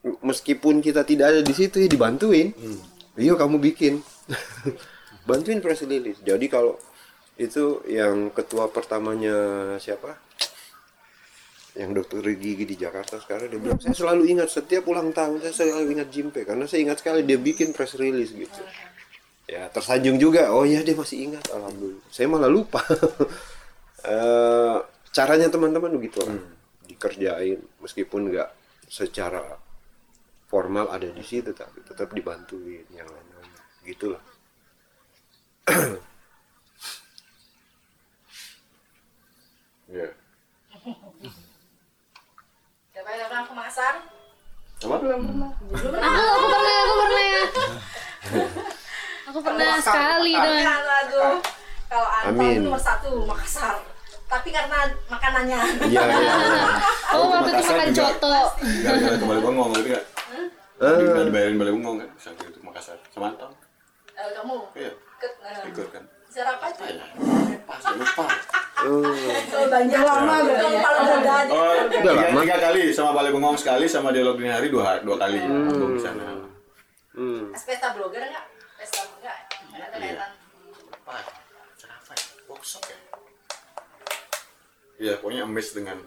meskipun 0.02 0.82
kita 0.82 1.06
tidak 1.06 1.34
ada 1.34 1.42
di 1.46 1.54
situ 1.54 1.82
ya 1.82 1.90
dibantuin. 1.90 2.54
Iya 3.18 3.38
kamu 3.38 3.62
bikin. 3.62 4.02
Bantuin 5.28 5.62
press 5.62 5.86
release 5.86 6.18
jadi 6.26 6.46
kalau 6.50 6.82
itu 7.38 7.86
yang 7.86 8.34
ketua 8.34 8.70
pertamanya 8.74 9.36
siapa? 9.78 10.18
Yang 11.78 12.04
dokter 12.04 12.36
gigi 12.36 12.66
di 12.68 12.76
Jakarta 12.76 13.22
sekarang 13.22 13.48
dia 13.48 13.60
bilang 13.62 13.80
saya 13.80 13.96
selalu 13.96 14.28
ingat 14.28 14.50
setiap 14.52 14.84
ulang 14.92 15.16
tahun 15.16 15.40
saya 15.40 15.72
selalu 15.72 15.96
ingat 15.96 16.10
Jimpe 16.12 16.44
karena 16.44 16.68
saya 16.68 16.84
ingat 16.84 17.00
sekali 17.00 17.24
dia 17.24 17.40
bikin 17.40 17.72
press 17.72 17.96
release 17.96 18.34
gitu. 18.36 18.62
Ya 19.48 19.68
tersanjung 19.72 20.20
juga. 20.20 20.52
Oh 20.52 20.68
iya 20.68 20.84
dia 20.84 20.96
masih 20.96 21.32
ingat. 21.32 21.44
Alhamdulillah. 21.52 22.08
Saya 22.12 22.28
malah 22.32 22.52
lupa. 22.52 22.82
Eh, 24.02 24.78
caranya 25.14 25.46
teman-teman 25.46 25.94
begitu 25.94 26.26
lah. 26.26 26.34
Dikerjain 26.90 27.62
meskipun 27.86 28.34
nggak 28.34 28.50
secara 28.90 29.62
formal 30.52 30.92
ada 30.92 31.08
di 31.08 31.24
situ 31.24 31.56
tapi 31.56 31.80
tetap 31.88 32.12
dibantuin 32.12 32.84
yang 32.92 33.08
lain-lain 33.08 33.50
gitulah 33.88 34.20
Ya. 39.92 40.08
Siapa 42.96 43.10
yang 43.12 43.28
orang 43.28 43.44
ke 43.44 43.52
Makassar? 43.52 43.96
Apa? 44.88 44.96
Belum 45.04 45.22
Aku, 45.52 45.68
aku 45.68 46.48
pernah, 46.48 46.76
aku 46.80 46.94
pernah. 46.96 47.44
Aku 49.28 49.40
pernah 49.44 49.72
sekali 49.84 50.32
Tapi 50.32 50.48
dengan 50.48 50.64
kan, 50.64 50.84
aduh, 51.04 51.36
kalau 51.92 52.08
Anton 52.08 52.72
nomor 52.72 52.80
satu 52.80 53.28
Makassar. 53.28 53.84
Tapi 54.32 54.48
karena 54.56 54.88
makanannya. 55.12 55.60
Iya, 55.92 56.02
iya. 56.08 56.36
Oh, 57.12 57.28
waktu 57.28 57.52
itu 57.52 57.64
makan 57.68 57.90
coto. 57.92 58.36
Gara-gara 58.64 59.16
ke 59.20 59.26
Bali 59.28 59.42
Bengong 59.44 59.76
gitu 59.76 60.00
nggak? 60.82 60.98
Eh. 60.98 61.08
Nggak 61.08 61.26
dibayarin 61.30 61.58
Bali 61.58 61.72
Bengong 61.72 61.98
kan? 62.02 62.10
Sampai 62.18 62.50
itu 62.50 62.60
Makassar. 62.60 62.98
Sama 63.10 63.30
Anton. 63.30 63.52
Eh, 64.12 64.30
kamu 64.34 64.56
Iya. 64.74 64.92
ikut 64.92 65.34
eh, 65.40 65.70
Ikut 65.70 65.88
kan? 65.90 66.04
Secara 66.26 66.50
apa 66.58 66.66
itu? 66.68 66.82
Pas 67.62 67.84
lupa. 67.92 68.26
Kalau 68.82 69.68
banyak 69.68 70.02
lama 70.02 70.34
ya. 70.40 70.54
Udah 70.58 71.40
Oh, 71.52 71.70
Udah 71.70 71.86
tiga, 71.88 72.12
lama. 72.12 72.40
tiga 72.42 72.58
kali 72.58 72.82
sama 72.90 73.12
Bali 73.12 73.30
Bengong 73.30 73.54
sekali 73.54 73.86
sama 73.86 74.10
dialog 74.10 74.36
dini 74.36 74.50
hari 74.50 74.68
dua 74.68 74.98
dua 75.00 75.16
kali. 75.18 75.38
Aku 75.38 75.94
di 75.94 76.02
sana. 76.02 76.24
Hmm. 77.12 77.52
pesta 77.52 77.92
blogger 77.92 78.24
enggak? 78.24 78.46
Pesta 78.80 79.04
enggak? 79.04 79.38
Iya. 80.00 80.26
Apa? 80.96 81.14
Acara 81.20 81.94
apa 81.94 82.12
ya? 82.16 82.26
Workshop 82.48 82.84
ya? 82.88 82.98
Iya, 84.98 85.14
pokoknya 85.20 85.44
amazed 85.44 85.76
dengan 85.76 85.98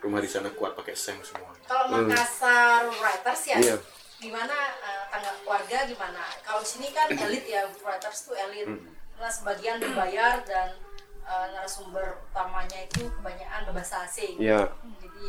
rumah 0.00 0.20
di 0.20 0.26
sana 0.26 0.48
kuat 0.50 0.74
pakai 0.74 0.94
seng 0.94 1.18
semua. 1.20 1.52
Kalau 1.64 1.90
Hmm. 1.92 2.08
Makassar 2.08 2.86
Writers 2.88 3.42
ya, 3.46 3.56
Iya. 3.58 3.76
gimana 4.18 4.56
eh, 4.80 5.04
tangga 5.10 5.32
warga 5.42 5.84
gimana? 5.84 6.22
Kalau 6.40 6.60
di 6.60 6.68
sini 6.68 6.88
kan 6.90 7.06
elit 7.10 7.44
ya, 7.44 7.62
Writers 7.80 8.26
tuh 8.26 8.34
elit. 8.34 8.66
Hmm. 8.66 8.82
Nah, 9.16 9.30
sebagian 9.30 9.78
dibayar 9.78 10.40
dan 10.42 10.74
eh, 11.22 11.46
narasumber 11.52 12.22
utamanya 12.30 12.78
itu 12.82 13.10
kebanyakan 13.12 13.60
berbahasa 13.66 14.06
asing. 14.06 14.38
Iya. 14.38 14.70
Jadi 15.02 15.28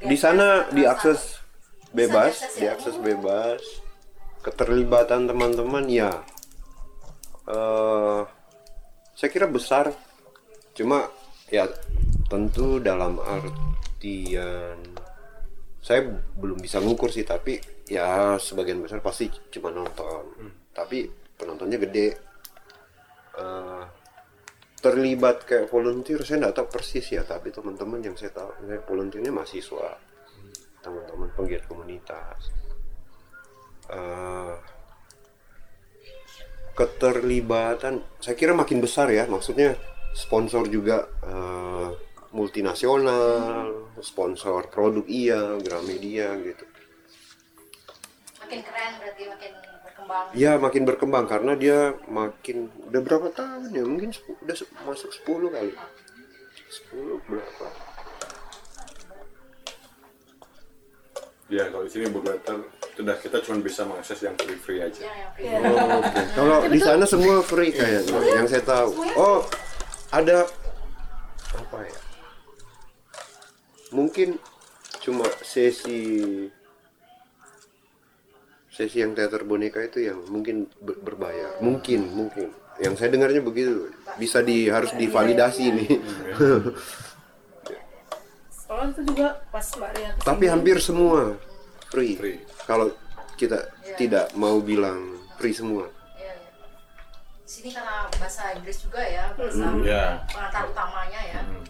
di 0.00 0.16
sana 0.16 0.64
diakses 0.68 1.40
bebas 1.92 2.32
diakses 2.40 2.52
ya? 2.56 2.60
diakses 2.72 2.96
bebas 2.96 3.60
keterlibatan 4.40 5.28
teman-teman 5.28 5.84
ya 5.84 6.24
eh 7.44 8.20
saya 9.12 9.28
kira 9.28 9.44
besar 9.44 9.92
cuma 10.72 11.10
ya 11.50 11.68
tentu 12.30 12.78
dalam 12.78 13.18
artian 13.18 14.78
saya 15.80 16.06
belum 16.36 16.60
bisa 16.60 16.78
ngukur 16.78 17.08
sih 17.10 17.24
tapi 17.24 17.56
ya 17.88 18.36
sebagian 18.36 18.84
besar 18.84 19.00
pasti 19.00 19.26
cuma 19.50 19.72
nonton. 19.72 20.52
Tapi 20.70 21.08
penontonnya 21.34 21.80
gede. 21.80 22.08
Eh, 23.34 23.84
terlibat 24.80 25.44
kayak 25.44 25.68
volunteer 25.68 26.20
saya 26.24 26.48
nggak 26.48 26.56
tahu 26.56 26.68
persis 26.72 27.04
ya 27.12 27.20
tapi 27.20 27.52
teman-teman 27.52 28.00
yang 28.00 28.16
saya 28.16 28.32
tahu 28.32 28.48
saya 28.64 28.80
volunteernya 28.80 29.28
mahasiswa 29.28 29.92
teman-teman 30.84 31.28
penggiat 31.34 31.64
komunitas. 31.64 32.52
Eh, 33.88 34.56
keterlibatan 36.76 38.04
saya 38.20 38.36
kira 38.36 38.52
makin 38.52 38.78
besar 38.84 39.10
ya 39.10 39.26
maksudnya 39.26 39.74
sponsor 40.12 40.68
juga 40.68 41.08
eh, 41.24 41.88
multinasional 42.30 43.90
sponsor 43.98 44.70
produk 44.70 45.02
iya 45.10 45.58
Gramedia 45.58 46.34
gitu 46.38 46.64
makin 48.38 48.60
keren 48.66 48.92
berarti 48.98 49.22
makin 49.30 49.52
berkembang. 49.82 50.26
ya 50.34 50.52
makin 50.58 50.82
berkembang 50.86 51.24
karena 51.26 51.52
dia 51.58 51.78
makin 52.06 52.70
udah 52.90 53.00
berapa 53.02 53.28
tahun 53.34 53.70
ya 53.74 53.84
mungkin 53.86 54.10
udah 54.46 54.56
masuk 54.86 55.10
10 55.10 55.54
kali 55.54 55.72
10 55.74 57.28
berapa 57.28 57.66
Ya, 61.50 61.66
kalau 61.66 61.82
di 61.82 61.90
sini 61.90 62.06
beberapa 62.14 62.62
itu 62.94 63.02
udah 63.02 63.18
kita 63.18 63.42
cuma 63.42 63.58
bisa 63.58 63.82
mengakses 63.82 64.22
yang 64.22 64.38
free 64.38 64.54
free 64.54 64.78
aja. 64.86 65.02
Oh, 65.02 65.98
Oke. 65.98 66.22
Kalau 66.38 66.58
di 66.70 66.78
sana 66.78 67.02
semua 67.02 67.42
free 67.42 67.74
kayaknya, 67.74 68.22
yang 68.38 68.46
saya 68.46 68.62
tahu. 68.62 68.94
Oh, 69.18 69.42
ada 70.14 70.46
apa 71.58 71.78
ya? 71.82 71.98
Mungkin 73.90 74.38
cuma 75.00 75.24
sesi 75.40 75.98
sesi 78.70 78.96
yang 78.96 79.12
teater 79.12 79.42
boneka 79.42 79.82
itu 79.82 79.98
yang 80.00 80.22
mungkin 80.26 80.70
ber- 80.78 81.00
berbayar. 81.00 81.58
Mungkin, 81.58 82.06
mungkin. 82.08 82.48
Yang 82.78 82.94
saya 82.96 83.10
dengarnya 83.10 83.42
begitu. 83.42 83.90
Bisa 84.16 84.40
di 84.40 84.70
harus 84.70 84.94
divalidasi 84.94 85.62
ini. 85.68 85.86
Soalnya 88.60 88.94
itu 88.94 89.02
juga 89.10 89.28
pas 89.50 89.66
Mbak. 89.66 90.22
Tapi 90.22 90.44
hampir 90.46 90.78
semua 90.78 91.34
free. 91.90 92.14
Kalau 92.64 92.94
kita 93.34 93.66
tidak 93.98 94.30
mau 94.32 94.62
bilang 94.62 95.18
free 95.36 95.50
semua. 95.50 95.90
Iya, 96.14 96.30
iya. 96.30 96.54
Di 97.42 97.50
sini 97.50 97.68
karena 97.74 98.06
bahasa 98.14 98.54
Inggris 98.54 98.78
juga 98.80 99.02
ya, 99.02 99.34
bahasa 99.34 99.66
Hmm. 99.66 99.82
Iya. 99.82 100.22
pengantar 100.30 100.64
utamanya 100.70 101.20
ya. 101.26 101.40
Hmm. 101.42 101.62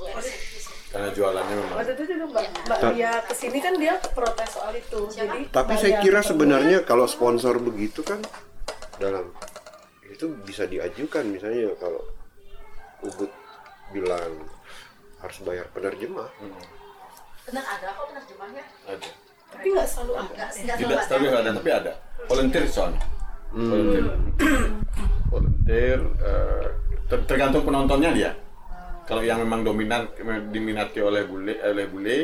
Di 0.00 0.24
sini. 0.58 0.79
Karena 0.90 1.08
jualannya 1.14 1.54
memang. 1.54 1.76
Waktu 1.78 1.92
itu 1.94 2.04
juga 2.10 2.24
Mbak, 2.26 2.44
Mbak 2.66 2.78
Ta- 2.78 2.90
Ria 2.90 3.12
ke 3.22 3.34
sini 3.34 3.58
kan 3.58 3.74
dia 3.78 3.94
protes 4.10 4.48
soal 4.50 4.74
itu. 4.74 5.00
Jadi 5.08 5.46
Tapi 5.48 5.72
Mbak 5.72 5.80
saya 5.80 5.92
kira 6.02 6.20
sebenarnya 6.20 6.78
kalau 6.82 7.06
sponsor 7.06 7.62
begitu 7.62 8.02
kan 8.02 8.18
dalam 8.98 9.30
itu 10.04 10.26
bisa 10.42 10.66
diajukan 10.66 11.24
misalnya 11.24 11.70
kalau 11.78 12.02
Ubud 13.00 13.30
bilang 13.90 14.34
harus 15.18 15.38
bayar 15.40 15.70
penerjemah. 15.70 16.26
Benar 17.46 17.64
ada 17.64 17.86
kok 17.90 18.04
penerjemahnya. 18.10 18.64
Ada. 18.86 19.08
tapi 19.50 19.66
nggak 19.66 19.88
selalu 19.88 20.12
ada. 20.14 20.30
Nggak 20.30 20.50
Tidak, 20.52 20.76
selalu 20.78 21.10
tapi 21.10 21.24
nggak 21.26 21.42
ada, 21.42 21.50
tapi 21.54 21.70
ada. 21.72 21.92
Volunteer 22.26 22.64
soalnya. 22.66 23.02
Hmm. 23.50 23.66
Volunteer. 23.66 24.04
Volunteer 25.30 25.98
eh, 26.22 26.66
ter- 27.06 27.24
tergantung 27.26 27.62
penontonnya 27.62 28.10
dia. 28.10 28.30
Kalau 29.10 29.22
yang 29.22 29.42
memang 29.42 29.66
dominan 29.66 30.06
diminati 30.48 31.02
oleh 31.02 31.26
bule 31.26 31.58
oleh 31.58 31.86
bule, 31.90 32.18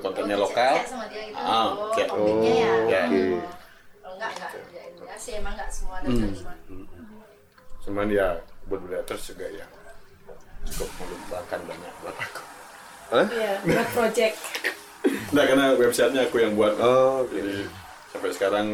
kontennya 0.00 0.40
Oh, 0.40 0.48
lokal. 0.48 0.74
cek 0.74 0.88
sama 0.88 1.04
dia 1.06 1.22
gitu. 1.28 1.36
Ah, 1.36 1.68
Oh, 1.68 1.92
cek. 1.92 2.06
kontennya 2.08 2.52
ya. 2.56 2.72
Ya. 2.88 3.02
Kalau 4.00 4.14
enggak 4.16 4.30
enggak 4.32 4.50
kerjain 4.50 4.92
ya 4.96 5.16
sih 5.20 5.32
emang 5.36 5.52
enggak 5.52 5.68
semua 5.68 6.00
ada 6.00 6.08
Hmm. 6.08 6.16
penerjemah. 6.16 6.56
Cuman 7.80 8.06
ya 8.08 8.28
buat 8.64 8.80
Budaters 8.80 9.24
juga 9.26 9.46
ya 9.50 9.66
cukup 10.62 10.88
melupakan 10.98 11.60
banyak 11.62 11.92
buat 12.00 12.16
aku. 12.16 12.42
Hah? 13.10 13.26
Iya, 13.28 13.52
buat 13.60 13.88
project. 13.92 14.36
Nah 15.32 15.44
karena 15.44 15.72
websitenya 15.74 16.28
aku 16.28 16.36
yang 16.40 16.52
buat. 16.54 16.76
Oh, 16.76 17.24
Jadi 17.26 17.64
sampai 18.10 18.30
sekarang 18.32 18.66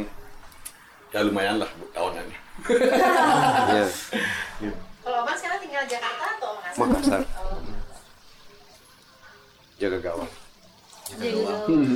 ya 1.11 1.23
lumayan 1.23 1.59
lah 1.59 1.71
tahunannya. 1.93 2.39
Iya. 4.63 4.86
Kalau 5.07 5.23
Abang 5.23 5.39
sekarang 5.39 5.63
tinggal 5.63 5.87
Jakarta 5.87 6.35
atau 6.35 6.59
Makassar? 6.59 6.83
Makassar. 6.83 7.23
Oh. 7.39 7.63
Jaga 9.79 9.99
gawang. 10.03 10.27
Jaga 11.15 11.39
gawang. 11.47 11.87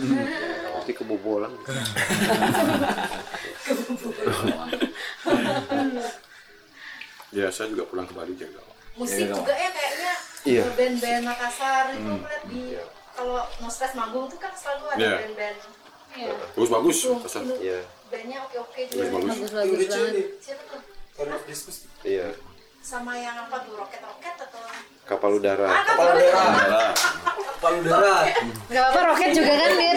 Nanti 0.70 0.92
kebobolan. 0.94 1.50
ya 7.30 7.46
saya 7.50 7.66
juga 7.70 7.82
pulang 7.86 8.06
ke 8.06 8.14
Bali 8.14 8.38
jaga 8.38 8.62
gawang. 8.62 8.78
Musik 8.94 9.26
juga 9.26 9.54
ya 9.54 9.70
kayaknya 9.70 10.12
Iya. 10.40 10.64
band-band 10.72 11.22
Makassar 11.26 11.84
itu 11.90 12.06
Hmm. 12.06 12.22
di 12.46 12.78
kalau 13.10 13.42
no 13.58 13.66
stress 13.66 13.92
manggung 13.92 14.30
tuh 14.30 14.38
kan 14.38 14.54
selalu 14.54 14.86
ada 14.94 15.02
Iya. 15.02 15.16
band-band. 15.18 15.58
Iya. 16.10 16.30
Bagus 16.54 16.70
bagus. 16.70 16.96
Tuh, 17.02 17.18
Makassar. 17.18 17.42
Iya. 17.58 17.78
Bandnya 18.06 18.38
oke-oke 18.46 18.80
juga. 18.86 19.02
Bagus, 19.02 19.18
bagus. 19.18 19.50
Bagus 19.50 19.50
bagus 19.50 19.86
banget. 19.90 20.26
Siapa 20.38 20.62
tuh? 20.64 20.80
Iya. 22.06 22.26
Sama 22.80 23.12
yang 23.12 23.36
apa 23.36 23.60
tuh 23.60 23.76
roket-roket 23.76 24.34
atau? 24.40 24.60
Kapal 25.04 25.36
udara. 25.36 25.68
Ah, 25.68 25.84
kapal 25.84 26.06
udara. 26.16 26.82
Kapal 27.36 27.72
udara. 27.84 28.16
Gak 28.72 28.82
apa-apa 28.88 29.00
roket 29.12 29.30
juga 29.36 29.52
kan 29.52 29.70
Iya. 29.76 29.92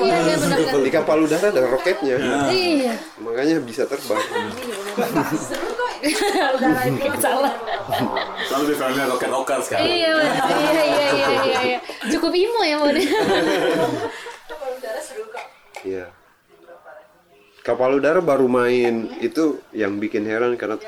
Iya 0.00 0.16
iya 0.24 0.36
benar 0.40 0.58
kan. 0.64 0.80
Di 0.80 0.90
kapal 0.90 1.18
udara 1.28 1.46
ada 1.52 1.62
roketnya. 1.68 2.16
Iya. 2.48 2.94
Makanya 3.20 3.60
bisa 3.60 3.84
terbang. 3.84 4.22
Udara 6.56 6.82
itu 6.88 7.18
salah. 7.20 7.52
Selalu 8.48 8.64
di 8.64 8.74
filmnya 8.80 9.04
roket 9.12 9.28
rocker 9.28 9.58
sekarang. 9.60 9.92
Iya. 9.92 10.14
Iya 10.16 10.82
iya 10.88 11.06
iya 11.12 11.28
iya 11.28 11.60
iya. 11.60 11.78
Cukup 12.16 12.32
imo 12.32 12.64
ya 12.64 12.76
mode. 12.80 13.04
kapal 14.48 14.68
udara 14.72 15.00
seru 15.04 15.28
kok. 15.28 15.44
Iya. 15.84 16.06
Kapal 17.60 18.00
udara 18.00 18.24
baru 18.24 18.48
main 18.48 19.20
itu 19.20 19.60
yang 19.76 20.00
bikin 20.00 20.24
heran 20.24 20.56
karena 20.56 20.80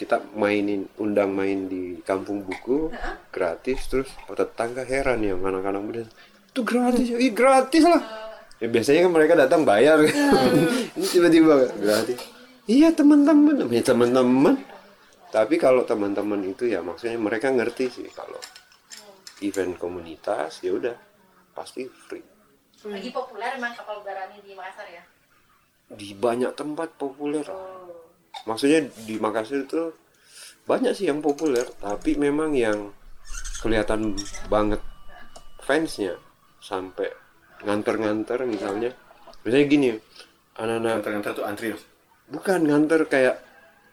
kita 0.00 0.16
mainin 0.32 0.88
undang 0.96 1.36
main 1.36 1.68
di 1.68 2.00
kampung 2.00 2.40
buku 2.40 2.88
gratis 3.28 3.84
terus 3.84 4.08
tetangga 4.32 4.80
heran 4.80 5.20
ya 5.20 5.36
anak-anak 5.36 5.82
muda. 5.84 6.02
Itu 6.48 6.64
gratis 6.64 7.04
ya 7.12 7.20
Ih, 7.20 7.36
gratis 7.36 7.84
lah. 7.84 8.00
Ya 8.64 8.72
biasanya 8.72 9.04
kan 9.04 9.12
mereka 9.12 9.36
datang 9.36 9.68
bayar. 9.68 10.00
Ini 10.96 11.04
tiba-tiba 11.04 11.68
gratis. 11.76 12.16
Iya 12.64 12.96
teman-teman. 12.96 13.60
Namanya 13.60 13.84
teman-teman. 13.92 14.54
Tapi 15.28 15.60
kalau 15.60 15.84
teman-teman 15.84 16.48
itu 16.48 16.64
ya 16.64 16.80
maksudnya 16.80 17.20
mereka 17.20 17.52
ngerti 17.52 17.92
sih 17.92 18.08
kalau 18.16 18.40
event 19.44 19.76
komunitas 19.76 20.64
ya 20.64 20.80
udah 20.80 20.96
pasti 21.52 21.84
free. 21.84 22.24
Lagi 22.88 23.12
populer 23.12 23.60
emang 23.60 23.76
kapal 23.76 24.00
udara 24.00 24.32
ini 24.32 24.40
di 24.40 24.56
Makassar 24.56 24.88
ya. 24.88 25.04
di 25.90 26.14
banyak 26.14 26.54
tempat 26.54 26.94
populer 26.94 27.42
maksudnya 28.44 28.86
di 29.04 29.20
Makassar 29.20 29.64
itu 29.64 29.92
banyak 30.64 30.92
sih 30.94 31.10
yang 31.10 31.18
populer 31.18 31.66
tapi 31.80 32.14
memang 32.14 32.54
yang 32.54 32.94
kelihatan 33.60 34.16
banget 34.48 34.80
fansnya 35.60 36.16
sampai 36.60 37.10
nganter-nganter 37.64 38.42
misalnya 38.48 38.90
misalnya 39.44 39.66
gini 39.68 39.88
anak-anak 40.56 40.90
nganter-nganter 41.00 41.32
tuh 41.36 41.44
antri 41.44 41.68
bukan 42.30 42.60
nganter 42.64 43.00
kayak 43.10 43.36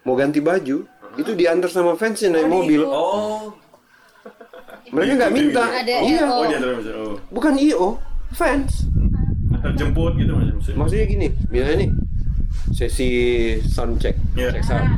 mau 0.06 0.14
ganti 0.16 0.40
baju 0.40 0.86
itu 1.18 1.30
diantar 1.34 1.68
sama 1.68 1.98
fansnya 1.98 2.32
naik 2.38 2.48
mobil 2.48 2.82
Oh. 2.86 3.52
mereka 4.88 5.12
nggak 5.20 5.32
minta 5.36 5.64
Ada 5.68 5.94
iya 6.00 6.24
IO. 6.24 6.32
Oh. 6.32 6.44
Oh. 6.96 7.14
bukan 7.28 7.54
io 7.60 7.88
fans 8.32 8.88
Antar 9.52 9.72
jemput 9.74 10.14
gitu 10.16 10.32
maksudnya. 10.32 10.76
maksudnya 10.76 11.06
gini 11.08 11.26
misalnya 11.50 11.76
nih 11.84 11.90
sesi 12.70 13.08
sound 13.62 13.98
check 13.98 14.14
cek 14.32 14.62
sound. 14.62 14.88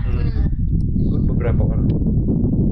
Ikut 0.96 1.22
beberapa 1.26 1.60
orang. 1.64 1.84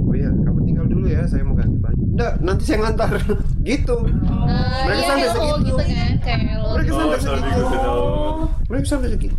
Oh 0.01 0.13
iya 0.13 0.29
kamu 0.31 0.59
tinggal 0.65 0.87
dulu 0.87 1.07
ya 1.07 1.23
saya 1.25 1.43
mau 1.43 1.55
ganti 1.55 1.77
baju. 1.77 2.03
Enggak 2.09 2.33
nanti 2.41 2.63
saya 2.65 2.79
ngantar. 2.83 3.11
Gitu. 3.69 3.97
Mereka 3.99 4.95
Iya 4.95 5.05
sampai 5.05 5.21
iya 5.21 5.29
oh 5.29 5.35
segitu. 5.35 5.61
gitu 5.61 5.77
kan 5.79 6.13
kayak 6.19 6.57
lo. 6.57 6.69
mereka 6.73 6.91
sampai 6.91 7.05
Oh, 7.09 7.21
sampai 7.21 7.41
segitu. 7.45 7.63
Gitu. 7.69 7.95
mereka 8.69 8.87
sampai 8.87 9.09
segitu 9.11 9.37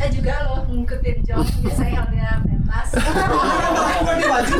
Saya 0.00 0.16
juga 0.16 0.32
loh 0.48 0.64
ngikutin 0.64 1.16
job 1.28 1.44
biasanya 1.60 1.92
kalau 1.92 2.08
dia 2.08 2.32
pentas. 2.40 2.88
ganti 4.00 4.24
baju. 4.24 4.56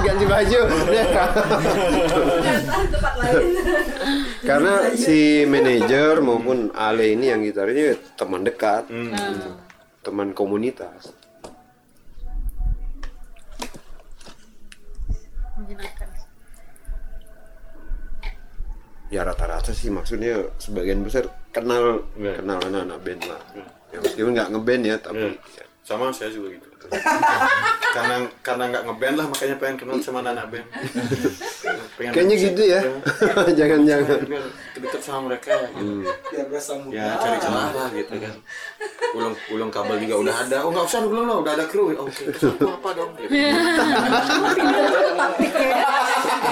Ganti 0.00 0.24
baju. 0.24 0.60
Tempat 2.88 3.14
lain. 3.20 3.52
karena 4.48 4.74
si 4.96 5.44
manajer 5.44 6.24
maupun 6.24 6.72
Ale 6.72 7.12
ini 7.12 7.28
yang 7.28 7.44
gitarnya 7.44 8.00
teman 8.16 8.48
dekat. 8.48 8.88
Teman 10.00 10.32
komunitas. 10.32 11.12
Ya 19.12 19.20
rata-rata 19.20 19.76
sih 19.76 19.92
maksudnya 19.92 20.48
sebagian 20.56 21.04
besar 21.04 21.28
kenal 21.52 22.08
kenal 22.16 22.56
anak-anak 22.64 22.98
band 23.04 23.22
lah 23.28 23.75
ya 23.96 23.98
meskipun 24.04 24.32
nggak 24.36 24.48
ngeband 24.52 24.82
ya 24.84 24.96
tapi 25.00 25.32
ya. 25.32 25.64
Sama 25.86 26.10
saya 26.10 26.34
juga 26.34 26.50
gitu. 26.50 26.66
karena 27.96 28.26
karena 28.42 28.64
nggak 28.74 28.84
ngeband 28.90 29.14
lah 29.22 29.26
makanya 29.30 29.56
pengen 29.56 29.76
kenal 29.80 29.96
sama 30.02 30.20
anak 30.20 30.50
band. 30.52 30.66
Pengen 31.96 32.12
kayaknya 32.12 32.36
gitu 32.36 32.62
ya 32.68 32.80
jangan-jangan 33.56 34.20
biar 34.28 34.44
deket 34.76 35.00
sama 35.00 35.32
mereka 35.32 35.64
gitu. 35.72 36.04
Ya, 36.28 36.44
berasa 36.44 36.76
ya 36.92 37.16
cari 37.16 37.38
celah 37.40 37.72
lah 37.72 37.88
gitu 37.88 38.14
kan 38.20 38.36
ulung 39.16 39.32
ulung 39.48 39.70
kabel 39.72 39.96
juga 40.04 40.14
udah 40.28 40.34
ada 40.44 40.56
oh 40.60 40.70
nggak 40.76 40.84
usah 40.92 41.00
belum 41.08 41.24
lah 41.24 41.40
udah 41.40 41.52
ada 41.56 41.64
kru 41.64 41.96
oke 41.96 42.12
terus 42.12 42.52
aku 42.52 42.68
apa 42.68 42.88
dong 42.92 43.10
gitu. 43.16 43.32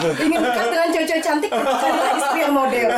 Ingin 0.04 0.40
dekat 0.40 0.66
dengan 0.68 0.88
cewek-cewek 0.92 1.22
cantik, 1.24 1.50
istri 1.52 2.40
yang 2.40 2.52
model. 2.52 2.88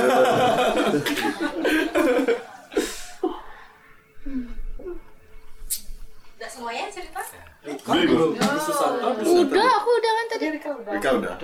Udah 6.37 6.46
semuanya 6.57 6.89
cerita? 6.89 7.21
Belum. 7.85 8.33
Udah 9.45 9.71
aku 9.77 9.91
udah 9.93 10.13
kan 10.17 10.27
tadi. 10.33 10.45
Rika 10.57 10.71
udah. 11.21 11.35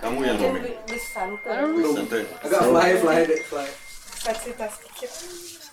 Kamu 0.00 0.18
yang 0.24 0.36
ngomong 0.40 1.94
santai 1.96 2.22
Agak 2.40 2.60
fly, 2.64 2.90
fly, 3.02 3.18
deh, 3.28 3.40
fly. 3.44 3.68
cerita 4.40 4.64
sedikit. 4.72 5.10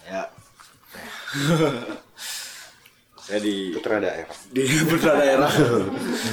Saya 0.04 0.24
saya 3.28 3.40
di 3.44 3.76
putra 3.76 4.00
daerah. 4.00 4.36
Di 4.52 4.64
putra 4.88 5.12
daerah. 5.20 5.52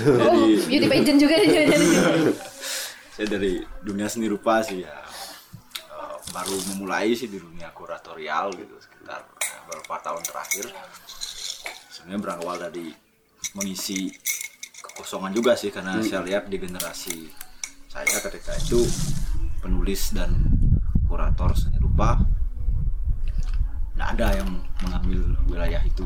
Oh, 0.04 0.46
beauty 0.68 0.86
pageant 0.90 1.18
juga 1.18 1.34
nih 1.38 1.70
saya 3.14 3.30
dari 3.30 3.62
dunia 3.82 4.10
seni 4.10 4.26
rupa 4.26 4.58
sih 4.62 4.82
ya. 4.82 4.90
Eh, 4.90 6.16
baru 6.34 6.54
memulai 6.74 7.14
sih 7.14 7.30
di 7.30 7.38
dunia 7.38 7.70
kuratorial 7.70 8.50
gitu 8.58 8.74
sekitar 8.82 9.22
eh, 9.22 9.58
beberapa 9.70 10.02
tahun 10.02 10.22
terakhir 10.26 10.66
sebenarnya 12.04 12.20
berawal 12.20 12.56
dari 12.60 12.92
mengisi 13.56 14.12
kekosongan 14.84 15.32
juga 15.32 15.56
sih 15.56 15.72
karena 15.72 15.96
Hmm. 15.96 16.04
saya 16.04 16.20
lihat 16.20 16.52
di 16.52 16.60
generasi 16.60 17.32
saya 17.88 18.04
ketika 18.04 18.52
itu 18.60 18.84
penulis 19.64 20.12
dan 20.12 20.36
kurator 21.08 21.56
seni 21.56 21.80
rupa 21.80 22.20
nggak 23.96 24.08
ada 24.20 24.36
yang 24.36 24.52
mengambil 24.84 25.32
wilayah 25.48 25.80
itu. 25.80 26.04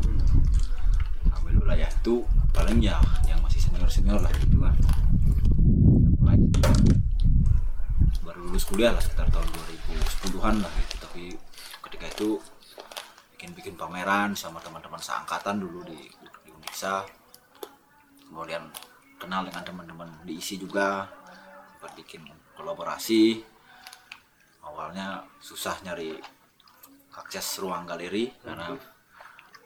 Mengambil 1.26 1.66
wilayah 1.66 1.90
itu 1.90 2.22
paling 2.54 2.78
ya 2.78 3.02
yang 3.26 3.42
masih 3.42 3.58
senior 3.58 3.90
senior 3.90 4.22
lah 4.22 4.30
gitu 4.38 4.54
kan. 4.62 4.78
Mulai 6.22 6.38
baru 8.22 8.40
lulus 8.46 8.70
kuliah 8.70 8.94
lah 8.94 9.02
sekitar 9.02 9.26
tahun 9.34 9.50
2010-an 9.50 10.62
lah 10.62 10.72
gitu. 10.78 10.94
Tapi 11.02 11.22
ketika 11.90 12.06
itu 12.06 12.28
bikin-bikin 13.48 13.80
pameran 13.80 14.36
sama 14.36 14.60
teman-teman 14.60 15.00
seangkatan 15.00 15.56
dulu 15.56 15.80
di 15.88 15.96
di 16.44 16.52
Unisa. 16.52 17.00
Kemudian 18.28 18.68
kenal 19.16 19.48
dengan 19.48 19.64
teman-teman 19.64 20.08
diisi 20.28 20.60
juga 20.60 21.08
sempat 21.72 21.96
bikin 21.96 22.28
kolaborasi. 22.52 23.40
Awalnya 24.68 25.24
susah 25.40 25.80
nyari 25.80 26.20
akses 27.16 27.56
ruang 27.64 27.88
galeri 27.88 28.28
karena 28.44 28.76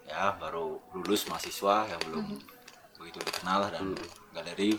ya 0.06 0.38
baru 0.38 0.78
lulus 0.94 1.26
mahasiswa 1.26 1.90
ya 1.90 1.98
belum 2.06 2.38
begitu 3.02 3.18
dikenal 3.18 3.66
dan 3.66 3.98
galeri 4.30 4.78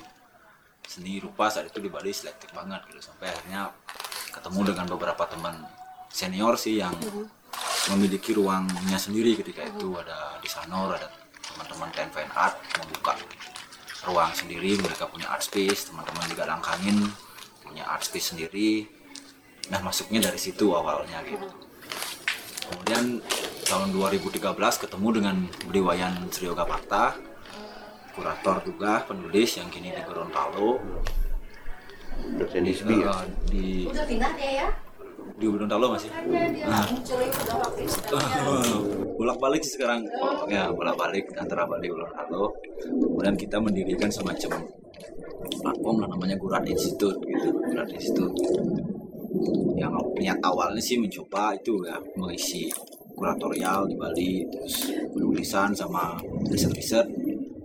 seni 0.88 1.20
rupa 1.20 1.52
saat 1.52 1.68
itu 1.68 1.84
di 1.84 1.92
Bali 1.92 2.16
selektif 2.16 2.56
banget 2.56 2.88
gitu. 2.88 3.04
Sampai 3.04 3.36
akhirnya 3.36 3.68
ketemu 4.32 4.72
dengan 4.72 4.88
beberapa 4.88 5.28
teman 5.28 5.60
senior 6.08 6.56
sih 6.56 6.80
yang 6.80 6.96
memiliki 7.94 8.32
ruangnya 8.36 8.98
sendiri 8.98 9.38
ketika 9.38 9.68
itu. 9.68 9.94
Ada 9.94 10.40
di 10.40 10.50
Sanor 10.50 10.96
ada 10.96 11.08
teman-teman 11.44 11.90
Ten 11.92 12.10
Fine 12.10 12.34
Art 12.34 12.56
membuka 12.80 13.14
ruang 14.08 14.32
sendiri. 14.36 14.80
Mereka 14.80 15.08
punya 15.12 15.32
art 15.32 15.44
space 15.44 15.92
teman-teman 15.92 16.26
di 16.28 16.36
Gadang 16.36 16.64
Kangin 16.64 16.98
punya 17.64 17.88
art 17.88 18.04
space 18.06 18.36
sendiri. 18.36 18.88
Nah 19.72 19.80
masuknya 19.80 20.24
dari 20.24 20.40
situ 20.40 20.72
awalnya 20.76 21.24
gitu. 21.24 21.48
Kemudian 22.64 23.20
tahun 23.68 23.90
2013 23.92 24.40
ketemu 24.88 25.08
dengan 25.12 25.36
Beriwayan 25.68 26.14
Srioga 26.32 26.64
Parta 26.64 27.34
kurator 28.14 28.62
juga 28.62 29.02
penulis 29.10 29.58
yang 29.58 29.68
kini 29.74 29.90
di 29.90 30.02
Gorontalo. 30.06 30.78
Dosen 32.38 32.62
di, 32.62 32.78
ya? 32.78 33.10
eh, 33.10 33.26
di 33.50 33.66
Di 35.38 35.46
Gorontalo 35.50 35.92
masih? 35.92 36.10
Nah, 36.68 36.86
itu. 36.88 38.18
bolak 39.20 39.38
balik 39.40 39.64
sekarang. 39.64 40.04
Ya 40.50 40.70
bolak 40.72 40.96
balik 40.96 41.26
antara 41.36 41.68
Bali 41.68 41.88
dan 41.88 41.96
Gorontalo 41.96 42.54
kemudian 42.84 43.36
kita 43.40 43.58
mendirikan 43.62 44.12
semacam 44.12 44.60
platform 45.64 45.96
lah 46.04 46.08
namanya 46.12 46.36
Gurat 46.36 46.64
Institute 46.68 47.18
gitu. 47.24 47.50
Gurat 47.72 47.90
Institute. 47.92 48.36
Yang 49.80 49.94
niat 50.20 50.40
awalnya 50.44 50.84
sih 50.84 51.00
mencoba 51.00 51.56
itu 51.56 51.84
ya 51.88 51.98
mengisi 52.20 52.68
kuratorial 53.14 53.88
di 53.88 53.96
Bali 53.96 54.34
terus 54.50 54.92
penulisan 55.14 55.72
sama 55.72 56.18
riset-riset 56.50 57.06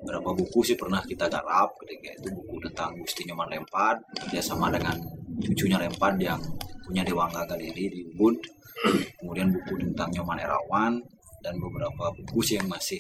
beberapa 0.09 0.33
buku 0.33 0.65
sih 0.65 0.73
pernah 0.73 1.05
kita 1.05 1.29
garap 1.29 1.77
ketika 1.85 2.17
itu 2.17 2.33
buku 2.33 2.57
tentang 2.65 2.97
Gusti 2.97 3.29
Nyoman 3.29 3.53
Lempad 3.53 4.01
kerjasama 4.17 4.73
dengan 4.73 4.97
cucunya 5.37 5.77
Lempad 5.77 6.17
yang 6.17 6.41
punya 6.81 7.05
Dewangga 7.05 7.45
Galeri 7.45 7.93
di 7.93 8.01
Ubud. 8.17 8.41
Kemudian 9.21 9.53
buku 9.53 9.77
tentang 9.77 10.09
Nyoman 10.17 10.41
Erawan 10.41 10.97
dan 11.45 11.61
beberapa 11.61 12.09
buku 12.17 12.41
sih 12.41 12.57
yang 12.57 12.73
masih 12.73 12.97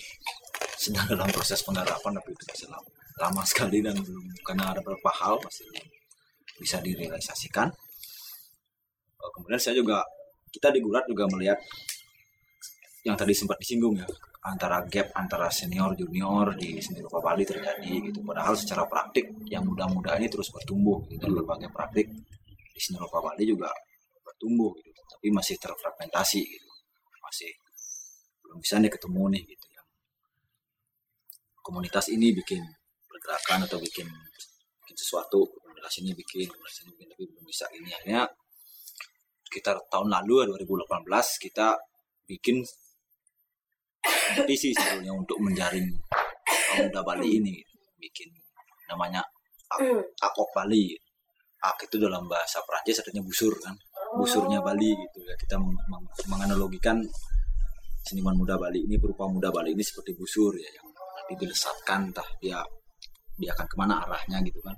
sedang 0.77 1.09
dalam 1.09 1.33
proses 1.33 1.65
penggarapan 1.65 2.21
tapi 2.21 2.29
itu 2.29 2.45
masih 2.45 2.69
lama, 2.69 2.91
lama 3.25 3.43
sekali 3.49 3.81
dan 3.81 3.97
belum 3.97 4.29
karena 4.45 4.77
ada 4.77 4.85
beberapa 4.85 5.09
hal 5.09 5.41
masih 5.41 5.65
bisa 6.61 6.77
direalisasikan. 6.85 7.73
Eh, 9.17 9.31
kemudian 9.33 9.57
saya 9.57 9.81
juga 9.81 10.05
kita 10.53 10.69
di 10.77 10.85
Gurat 10.85 11.09
juga 11.09 11.25
melihat 11.33 11.57
yang 13.09 13.17
tadi 13.17 13.33
sempat 13.33 13.57
disinggung 13.57 13.97
ya 13.97 14.05
antara 14.39 14.87
gap 14.87 15.11
antara 15.19 15.51
senior 15.51 15.99
junior 15.99 16.55
di 16.55 16.79
seni 16.79 17.03
rupa 17.03 17.19
Bali 17.19 17.43
terjadi 17.43 17.91
gitu. 18.11 18.23
Padahal 18.23 18.55
secara 18.55 18.87
praktik 18.87 19.35
yang 19.51 19.67
muda-muda 19.67 20.15
ini 20.15 20.31
terus 20.31 20.55
bertumbuh 20.55 21.03
gitu, 21.11 21.19
dan 21.19 21.35
berbagai 21.35 21.71
praktik 21.75 22.07
di 22.47 22.81
seni 22.81 23.03
rupa 23.03 23.19
Bali 23.19 23.43
juga 23.43 23.71
bertumbuh 24.23 24.71
gitu. 24.79 25.01
Tapi 25.03 25.27
masih 25.35 25.59
terfragmentasi 25.59 26.41
gitu. 26.47 26.69
Masih 27.19 27.51
belum 28.47 28.59
bisa 28.63 28.81
nih 28.81 28.89
ketemu 28.89 29.23
nih 29.37 29.43
gitu 29.45 29.67
yang 29.77 29.89
komunitas 31.61 32.09
ini 32.09 32.33
bikin 32.33 32.65
pergerakan 33.05 33.69
atau 33.69 33.77
bikin 33.77 34.09
bikin 34.81 34.97
sesuatu 34.97 35.45
komunitas 35.61 36.01
ini 36.01 36.17
bikin 36.17 36.49
komunitas 36.49 36.81
ini 36.87 36.91
bikin 36.97 37.09
tapi 37.13 37.25
belum 37.29 37.45
bisa. 37.45 37.67
Ini 37.75 37.91
akhirnya 37.93 38.23
sekitar 39.49 39.77
tahun 39.93 40.09
lalu 40.13 40.45
ya 40.45 40.47
2018 40.65 41.45
kita 41.45 41.77
bikin 42.29 42.65
kompetisi 44.03 44.71
sebetulnya 44.73 45.13
untuk 45.13 45.39
menjaring 45.41 45.87
kaum 46.45 46.87
muda 46.89 47.01
Bali 47.03 47.41
ini 47.41 47.55
bikin 47.99 48.29
namanya 48.89 49.21
Ak- 49.69 49.85
Akok 50.25 50.49
Bali. 50.55 50.97
Ak 51.59 51.77
itu 51.83 51.99
dalam 51.99 52.25
bahasa 52.31 52.63
Perancis 52.65 53.03
artinya 53.03 53.21
busur 53.21 53.53
kan 53.59 53.75
busurnya 54.17 54.63
Bali 54.63 54.95
gitu 54.95 55.19
ya. 55.27 55.35
Kita 55.37 55.59
meng- 55.59 55.77
meng- 55.91 56.09
menganalogikan 56.31 56.97
seniman 58.07 58.33
muda 58.39 58.57
Bali 58.57 58.87
ini 58.87 58.97
berupa 58.97 59.29
muda 59.29 59.51
Bali 59.53 59.75
ini 59.77 59.85
seperti 59.85 60.15
busur 60.17 60.55
ya 60.57 60.71
yang 60.71 60.87
nanti 60.89 61.35
dilesatkan 61.37 62.09
entah 62.15 62.29
dia 62.41 62.63
dia 63.37 63.51
akan 63.53 63.67
ke 63.69 63.77
mana 63.77 64.01
arahnya 64.07 64.39
gitu 64.47 64.63
kan. 64.65 64.73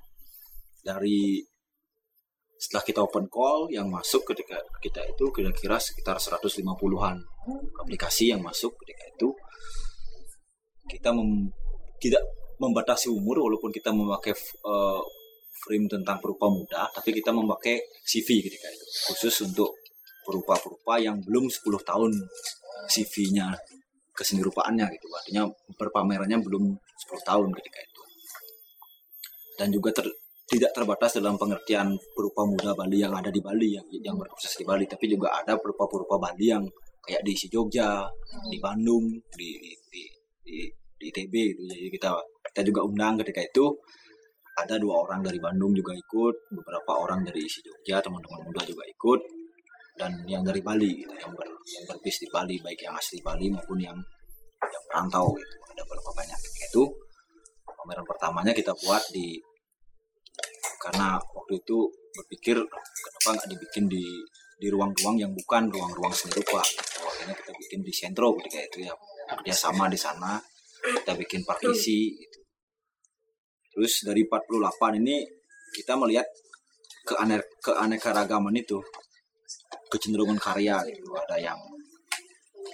Dari 0.80 1.38
setelah 2.60 2.84
kita 2.84 3.00
open 3.00 3.24
call 3.32 3.72
yang 3.72 3.88
masuk 3.88 4.20
ketika 4.28 4.60
kita 4.84 5.00
itu 5.08 5.24
kira-kira 5.32 5.80
sekitar 5.80 6.20
150-an 6.20 7.16
aplikasi 7.80 8.36
yang 8.36 8.44
masuk 8.44 8.76
ketika 8.84 9.08
itu 9.16 9.28
kita 10.84 11.08
mem- 11.16 11.48
tidak 11.96 12.20
membatasi 12.60 13.08
umur 13.08 13.48
walaupun 13.48 13.72
kita 13.72 13.88
memakai 13.88 14.36
uh, 14.68 15.00
frame 15.64 15.88
tentang 15.88 16.20
perupa 16.20 16.52
muda 16.52 16.84
tapi 16.92 17.16
kita 17.16 17.32
memakai 17.32 17.80
CV 18.04 18.44
ketika 18.44 18.68
itu 18.68 18.84
khusus 19.08 19.48
untuk 19.48 19.72
perupa-perupa 20.28 21.00
yang 21.00 21.16
belum 21.24 21.48
10 21.48 21.64
tahun 21.80 22.12
CV-nya 22.92 23.56
keseni 24.20 24.44
rupaannya 24.44 24.84
gitu. 24.92 25.06
Artinya 25.16 25.48
berpamerannya 25.80 26.38
belum 26.44 26.76
10 26.76 27.28
tahun 27.28 27.48
ketika 27.56 27.78
itu. 27.80 28.02
Dan 29.56 29.68
juga 29.72 29.90
ter- 29.96 30.19
tidak 30.50 30.74
terbatas 30.74 31.22
dalam 31.22 31.38
pengertian 31.38 31.94
berupa 32.10 32.42
muda 32.42 32.74
Bali 32.74 32.98
yang 32.98 33.14
ada 33.14 33.30
di 33.30 33.38
Bali 33.38 33.78
yang 33.78 33.86
yang 34.02 34.18
berproses 34.18 34.58
di 34.58 34.66
Bali 34.66 34.82
tapi 34.90 35.06
juga 35.06 35.30
ada 35.30 35.54
berupa-berupa 35.54 36.18
Bali 36.18 36.50
yang 36.50 36.66
kayak 37.06 37.22
di 37.22 37.32
Jogja, 37.46 38.04
di 38.50 38.58
Bandung, 38.58 39.06
di 39.30 39.48
di 39.62 39.70
di, 39.88 40.02
di, 40.42 40.56
di 40.98 41.04
ITB 41.06 41.34
gitu. 41.54 41.62
Jadi 41.70 41.88
kita 41.94 42.10
kita 42.50 42.60
juga 42.66 42.80
undang 42.82 43.22
ketika 43.22 43.40
itu 43.46 43.66
ada 44.58 44.76
dua 44.76 45.06
orang 45.06 45.22
dari 45.24 45.38
Bandung 45.38 45.72
juga 45.72 45.94
ikut, 45.94 46.34
beberapa 46.52 46.92
orang 46.98 47.24
dari 47.24 47.46
isi 47.46 47.62
Jogja, 47.64 48.02
teman-teman 48.02 48.44
muda 48.44 48.60
juga 48.66 48.82
ikut 48.84 49.20
dan 49.96 50.18
yang 50.26 50.42
dari 50.42 50.60
Bali 50.60 51.04
gitu, 51.04 51.14
yang 51.14 51.32
ber, 51.32 51.46
yang 51.46 51.84
berbis 51.86 52.16
di 52.20 52.28
Bali 52.28 52.56
baik 52.58 52.80
yang 52.84 52.94
asli 52.98 53.22
Bali 53.22 53.46
maupun 53.52 53.78
yang 53.78 53.96
yang 54.60 54.84
perantau 54.90 55.30
gitu. 55.38 55.54
Ada 55.70 55.82
beberapa 55.86 56.10
banyak 56.12 56.38
ketika 56.42 56.64
itu 56.74 56.84
pameran 57.64 58.04
pertamanya 58.04 58.52
kita 58.52 58.72
buat 58.84 59.02
di 59.14 59.40
karena 60.80 61.20
waktu 61.36 61.60
itu 61.60 61.92
berpikir 62.16 62.56
kenapa 62.56 63.28
nggak 63.36 63.48
dibikin 63.52 63.84
di 63.86 64.04
di 64.60 64.68
ruang-ruang 64.72 65.16
yang 65.20 65.32
bukan 65.36 65.68
ruang-ruang 65.68 66.12
seni 66.12 66.40
rupa? 66.40 66.64
Oh, 67.04 67.08
akhirnya 67.12 67.36
kita 67.36 67.52
bikin 67.52 67.80
di 67.84 67.92
sentro 67.92 68.32
ketika 68.40 68.64
itu 68.64 68.88
ya. 68.88 68.94
Kerjasama 69.30 69.92
di 69.92 70.00
sana 70.00 70.40
kita 70.80 71.12
bikin 71.12 71.44
partisi 71.44 72.16
gitu. 72.16 72.40
terus 73.70 74.02
dari 74.02 74.26
48 74.26 74.98
ini 74.98 75.22
kita 75.70 75.94
melihat 75.94 76.26
keane 77.06 77.38
keanekaragaman 77.62 78.56
itu 78.58 78.80
kecenderungan 79.92 80.40
karya 80.40 80.82
gitu. 80.88 81.14
Ada 81.14 81.36
yang 81.38 81.60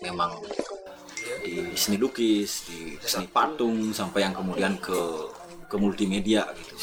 memang 0.00 0.38
di 1.42 1.74
seni 1.74 1.98
lukis 1.98 2.70
di 2.70 2.96
seni 3.02 3.26
patung 3.28 3.90
sampai 3.90 4.24
yang 4.24 4.34
kemudian 4.34 4.78
ke 4.78 4.96
ke 5.66 5.76
multimedia 5.76 6.46
gitu 6.54 6.74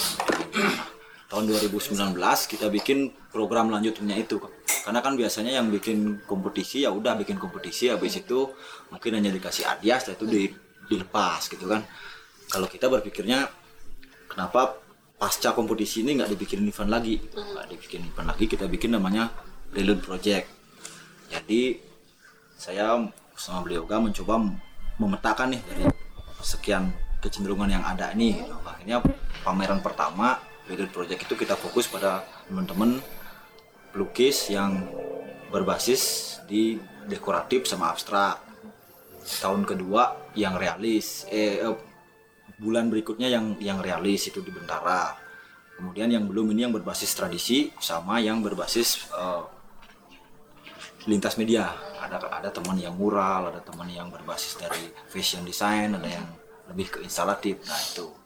tahun 1.34 1.50
2019 1.50 2.14
kita 2.46 2.70
bikin 2.70 3.10
program 3.34 3.74
lanjutnya 3.74 4.14
itu 4.14 4.38
karena 4.86 5.02
kan 5.02 5.18
biasanya 5.18 5.58
yang 5.58 5.74
bikin 5.74 6.22
kompetisi 6.30 6.86
ya 6.86 6.94
udah 6.94 7.18
bikin 7.18 7.42
kompetisi 7.42 7.90
habis 7.90 8.22
itu 8.22 8.54
mungkin 8.94 9.18
hanya 9.18 9.34
dikasih 9.34 9.66
hadiah 9.66 9.98
setelah 9.98 10.22
itu 10.22 10.26
di- 10.30 10.54
dilepas 10.94 11.50
gitu 11.50 11.66
kan. 11.66 11.82
Kalau 12.54 12.70
kita 12.70 12.86
berpikirnya 12.86 13.50
kenapa 14.30 14.78
pasca 15.18 15.58
kompetisi 15.58 16.06
ini 16.06 16.22
nggak 16.22 16.38
dibikin 16.38 16.62
event 16.70 16.92
lagi? 16.94 17.18
Nggak 17.18 17.66
dibikin 17.74 18.06
event 18.06 18.28
lagi 18.30 18.46
kita 18.46 18.70
bikin 18.70 18.94
namanya 18.94 19.34
reload 19.74 20.06
project. 20.06 20.46
Jadi 21.34 21.82
saya 22.54 23.02
sama 23.34 23.66
beliau 23.66 23.90
juga 23.90 23.98
mencoba 23.98 24.36
memetakan 25.02 25.58
nih 25.58 25.62
dari 25.66 25.84
sekian 26.46 26.94
kecenderungan 27.24 27.72
yang 27.72 27.82
ada 27.82 28.14
ini 28.14 28.38
gitu. 28.38 28.54
akhirnya 28.68 29.00
pameran 29.42 29.80
pertama 29.82 30.38
reload 30.68 30.92
project 30.96 31.28
itu 31.28 31.36
kita 31.36 31.60
fokus 31.60 31.92
pada 31.92 32.24
teman-teman 32.48 33.00
pelukis 33.92 34.48
yang 34.50 34.88
berbasis 35.52 36.36
di 36.48 36.80
dekoratif 37.06 37.68
sama 37.68 37.92
abstrak. 37.92 38.42
Tahun 39.24 39.64
kedua 39.64 40.34
yang 40.36 40.60
realis 40.60 41.24
eh, 41.32 41.64
eh, 41.64 41.76
bulan 42.60 42.92
berikutnya 42.92 43.32
yang 43.32 43.56
yang 43.60 43.80
realis 43.80 44.28
itu 44.28 44.44
di 44.44 44.52
Bentara. 44.52 45.16
Kemudian 45.80 46.12
yang 46.12 46.28
belum 46.28 46.52
ini 46.52 46.68
yang 46.68 46.76
berbasis 46.76 47.16
tradisi 47.16 47.72
sama 47.80 48.20
yang 48.20 48.44
berbasis 48.44 49.08
eh, 49.16 49.44
lintas 51.08 51.40
media. 51.40 51.72
Ada 52.04 52.20
ada 52.20 52.50
teman 52.52 52.76
yang 52.76 53.00
mural 53.00 53.48
ada 53.48 53.64
teman 53.64 53.88
yang 53.88 54.12
berbasis 54.12 54.60
dari 54.60 54.92
fashion 55.08 55.48
design 55.48 55.96
ada 55.96 56.10
yang 56.20 56.28
lebih 56.68 56.92
ke 56.92 56.98
instalatif. 57.00 57.64
Nah 57.64 57.80
itu 57.80 58.23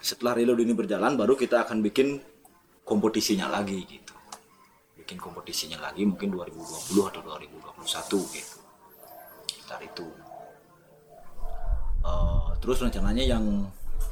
setelah 0.00 0.32
reload 0.32 0.64
ini 0.64 0.72
berjalan 0.72 1.14
baru 1.14 1.36
kita 1.36 1.68
akan 1.68 1.84
bikin 1.84 2.20
kompetisinya 2.88 3.52
lagi 3.52 3.84
gitu. 3.84 4.14
Bikin 4.96 5.20
kompetisinya 5.20 5.76
lagi 5.80 6.08
mungkin 6.08 6.32
2020 6.32 7.10
atau 7.12 7.20
2021 7.20 8.36
gitu. 8.36 8.56
Sekitar 9.46 9.80
itu. 9.84 10.08
Eh, 12.00 12.48
terus 12.64 12.80
rencananya 12.80 13.24
yang 13.24 13.44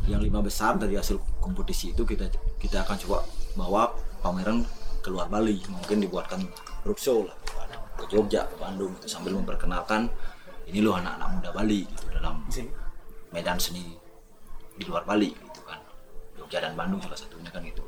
yang 0.06 0.20
lima 0.20 0.44
besar 0.44 0.76
dari 0.76 0.94
hasil 0.94 1.18
kompetisi 1.40 1.96
itu 1.96 2.04
kita 2.04 2.28
kita 2.60 2.84
akan 2.84 2.96
coba 3.02 3.18
bawa 3.56 3.82
pameran 4.20 4.62
keluar 5.00 5.26
Bali. 5.32 5.56
Mungkin 5.72 6.04
dibuatkan 6.04 6.44
roadshow 6.84 7.24
lah 7.24 7.36
ke 7.98 8.04
Jogja 8.06 8.46
ke 8.46 8.54
Bandung 8.60 8.94
gitu, 9.00 9.10
sambil 9.10 9.34
memperkenalkan 9.34 10.06
ini 10.70 10.78
loh 10.84 10.94
anak-anak 10.94 11.28
muda 11.34 11.50
Bali 11.50 11.80
gitu 11.82 12.04
dalam 12.14 12.46
medan 13.34 13.58
seni 13.58 13.82
di 14.78 14.84
luar 14.86 15.02
Bali 15.02 15.34
gitu 15.34 15.47
Jogja 16.48 16.64
dan 16.64 16.72
Bandung 16.72 17.04
salah 17.04 17.20
satunya 17.20 17.52
kan 17.52 17.60
itu 17.60 17.84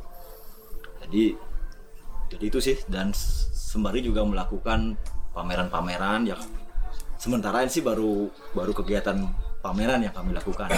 jadi 1.01 1.33
jadi 2.31 2.45
itu 2.47 2.59
sih. 2.63 2.77
Dan 2.87 3.11
sembari 3.17 4.05
juga 4.05 4.23
melakukan 4.23 4.95
pameran-pameran 5.35 6.29
yang 6.29 6.41
sementara 7.17 7.65
ini 7.65 7.73
sih 7.73 7.81
baru 7.81 8.31
baru 8.55 8.77
kegiatan 8.77 9.17
pameran 9.65 10.05
yang 10.05 10.15
kami 10.15 10.37
lakukan. 10.37 10.71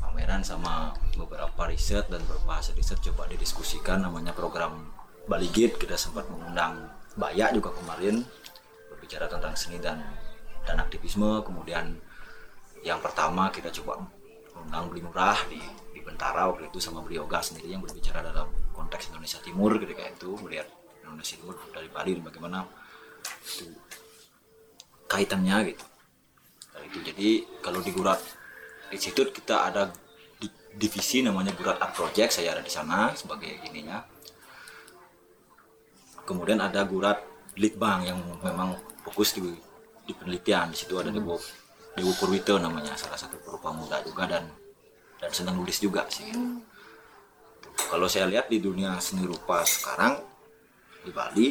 Pameran 0.00 0.40
sama 0.46 0.96
beberapa 1.14 1.68
riset 1.68 2.08
dan 2.08 2.22
beberapa 2.24 2.56
hasil 2.56 2.78
riset 2.78 2.98
coba 3.12 3.28
didiskusikan. 3.28 4.00
Namanya 4.00 4.32
program 4.32 4.88
Bali 5.28 5.50
Gate. 5.52 5.76
Kita 5.76 5.98
sempat 5.98 6.26
mengundang 6.32 6.88
Bayak 7.18 7.58
juga 7.58 7.74
kemarin 7.74 8.22
berbicara 8.86 9.26
tentang 9.26 9.52
seni 9.58 9.82
dan 9.82 10.00
dan 10.64 10.78
aktivisme. 10.78 11.42
Kemudian 11.42 11.98
yang 12.80 13.02
pertama 13.02 13.50
kita 13.52 13.68
coba 13.82 14.08
undang 14.56 14.88
Beli 14.88 15.02
Murah 15.04 15.36
di 15.50 15.58
Bentara 16.10 16.50
waktu 16.50 16.66
itu 16.66 16.82
sama 16.82 17.06
Beli 17.06 17.22
Yoga 17.22 17.38
sendiri 17.38 17.70
yang 17.70 17.86
berbicara 17.86 18.26
dalam 18.26 18.50
konteks 18.74 19.14
Indonesia 19.14 19.38
Timur 19.38 19.78
ketika 19.78 20.02
itu 20.10 20.34
melihat 20.42 20.66
Indonesia 21.06 21.38
Timur 21.38 21.54
dari 21.70 21.86
Bali 21.86 22.10
dan 22.18 22.22
bagaimana 22.26 22.58
itu 23.46 23.70
kaitannya 25.06 25.56
gitu. 25.70 25.84
Nah, 26.74 26.82
itu. 26.86 26.98
Jadi 27.02 27.28
kalau 27.62 27.78
di 27.82 27.90
Gurat 27.94 28.18
Institute 28.90 29.30
kita 29.30 29.70
ada 29.70 29.90
di- 30.38 30.50
divisi 30.74 31.22
namanya 31.22 31.54
Gurat 31.54 31.78
Art 31.78 31.94
Project 31.94 32.42
saya 32.42 32.58
ada 32.58 32.62
di 32.62 32.70
sana 32.70 33.14
sebagai 33.14 33.50
ininya. 33.70 34.02
Kemudian 36.26 36.58
ada 36.62 36.82
Gurat 36.86 37.22
Litbang 37.58 38.06
yang 38.06 38.18
memang 38.42 38.78
fokus 39.02 39.34
di, 39.34 39.42
di 40.06 40.12
penelitian. 40.14 40.70
Di 40.70 40.78
situ 40.78 40.94
ada 40.94 41.10
Dewo 41.10 41.38
Dewo 41.98 42.14
Purwito 42.14 42.54
namanya 42.54 42.94
salah 42.94 43.18
satu 43.18 43.34
perupa 43.42 43.74
muda 43.74 43.98
juga 44.06 44.30
dan 44.30 44.46
dan 45.20 45.30
senang 45.36 45.60
nulis 45.60 45.76
juga 45.78 46.08
sih 46.08 46.24
gitu. 46.32 46.40
kalau 47.92 48.08
saya 48.08 48.26
lihat 48.26 48.48
di 48.48 48.58
dunia 48.58 48.96
seni 48.98 49.28
rupa 49.28 49.60
sekarang 49.68 50.16
di 51.04 51.12
Bali 51.12 51.48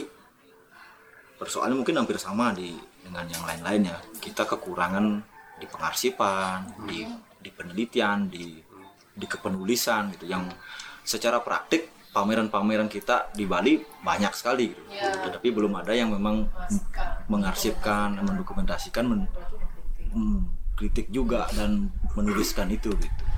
persoalannya 1.37 1.77
mungkin 1.77 1.95
hampir 2.01 2.17
sama 2.17 2.51
di 2.51 2.73
dengan 2.99 3.29
yang 3.29 3.45
lain-lainnya 3.45 3.97
kita 4.19 4.43
kekurangan 4.43 5.23
di 5.61 5.65
pengarsipan 5.69 6.85
di 6.89 7.05
di 7.39 7.49
penelitian 7.53 8.27
di 8.27 8.59
di 9.15 9.25
kepenulisan 9.29 10.11
gitu 10.17 10.27
yang 10.27 10.49
secara 11.05 11.39
praktik 11.39 12.09
pameran-pameran 12.09 12.89
kita 12.89 13.29
di 13.37 13.45
Bali 13.45 13.77
banyak 14.01 14.33
sekali 14.33 14.73
gitu. 14.73 14.81
Ya. 14.89 15.13
tetapi 15.29 15.53
belum 15.53 15.77
ada 15.77 15.93
yang 15.93 16.09
memang 16.09 16.49
mengarsipkan 17.29 18.17
mendokumentasikan 18.25 19.05
men, 19.05 19.21
hmm, 20.11 20.41
kritik 20.73 21.07
juga 21.13 21.45
dan 21.53 21.93
menuliskan 22.17 22.67
itu 22.73 22.89
gitu 22.97 23.28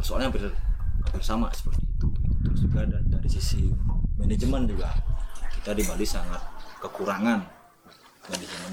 persoalannya 0.00 0.28
hampir, 0.32 0.42
hampir 1.04 1.22
sama 1.22 1.52
seperti 1.52 1.84
itu. 1.84 2.08
Terus 2.40 2.58
juga 2.64 2.80
da- 2.88 3.04
dari 3.04 3.28
sisi 3.28 3.68
manajemen 4.16 4.64
juga 4.64 4.88
kita 5.60 5.76
di 5.76 5.84
Bali 5.84 6.08
sangat 6.08 6.40
kekurangan 6.80 7.44
manajemen 8.26 8.72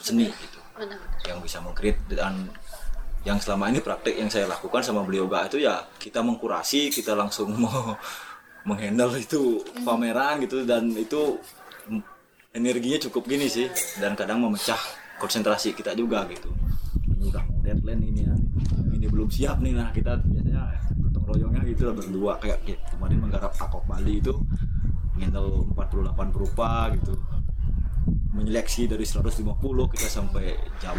seni 0.00 0.32
gitu. 0.32 0.58
Yang 1.28 1.38
bisa 1.44 1.58
mengkrit 1.60 2.00
dan 2.08 2.48
yang 3.26 3.36
selama 3.36 3.68
ini 3.68 3.84
praktik 3.84 4.16
yang 4.16 4.30
saya 4.32 4.48
lakukan 4.48 4.80
sama 4.80 5.04
beliau 5.04 5.28
gak 5.28 5.52
itu 5.52 5.68
ya 5.68 5.84
kita 6.00 6.24
mengkurasi 6.24 6.88
kita 6.88 7.12
langsung 7.12 7.52
mau 7.62 7.92
menghandle 8.64 9.12
itu 9.20 9.60
pameran 9.84 10.40
gitu 10.40 10.64
dan 10.64 10.88
itu 10.96 11.36
energinya 12.56 12.98
cukup 13.08 13.28
gini 13.28 13.46
sih 13.46 13.68
dan 14.00 14.16
kadang 14.16 14.40
memecah 14.40 14.78
konsentrasi 15.20 15.74
kita 15.74 15.92
juga 15.92 16.24
gitu. 16.30 16.48
Ini 17.18 17.28
udah 17.28 17.42
mau 17.44 17.58
deadline 17.60 18.02
ini 18.06 18.22
ya. 18.24 18.34
ini 18.34 18.37
belum 19.18 19.34
siap 19.34 19.58
nih 19.58 19.74
nah 19.74 19.90
kita 19.90 20.14
biasanya 20.22 20.78
gotong 21.02 21.26
royongnya 21.26 21.66
gitu 21.66 21.90
lah 21.90 21.94
berdua. 21.98 22.38
Kayak 22.38 22.62
kayak 22.62 22.80
kemarin 22.94 23.18
menggarap 23.18 23.50
akok 23.58 23.82
Bali 23.90 24.22
itu 24.22 24.30
handle 25.18 25.66
48 25.74 26.30
perupa 26.30 26.86
gitu. 26.94 27.18
Menyeleksi 28.30 28.86
dari 28.86 29.02
150 29.02 29.42
kita 29.90 30.06
sampai 30.06 30.54
jam 30.78 30.94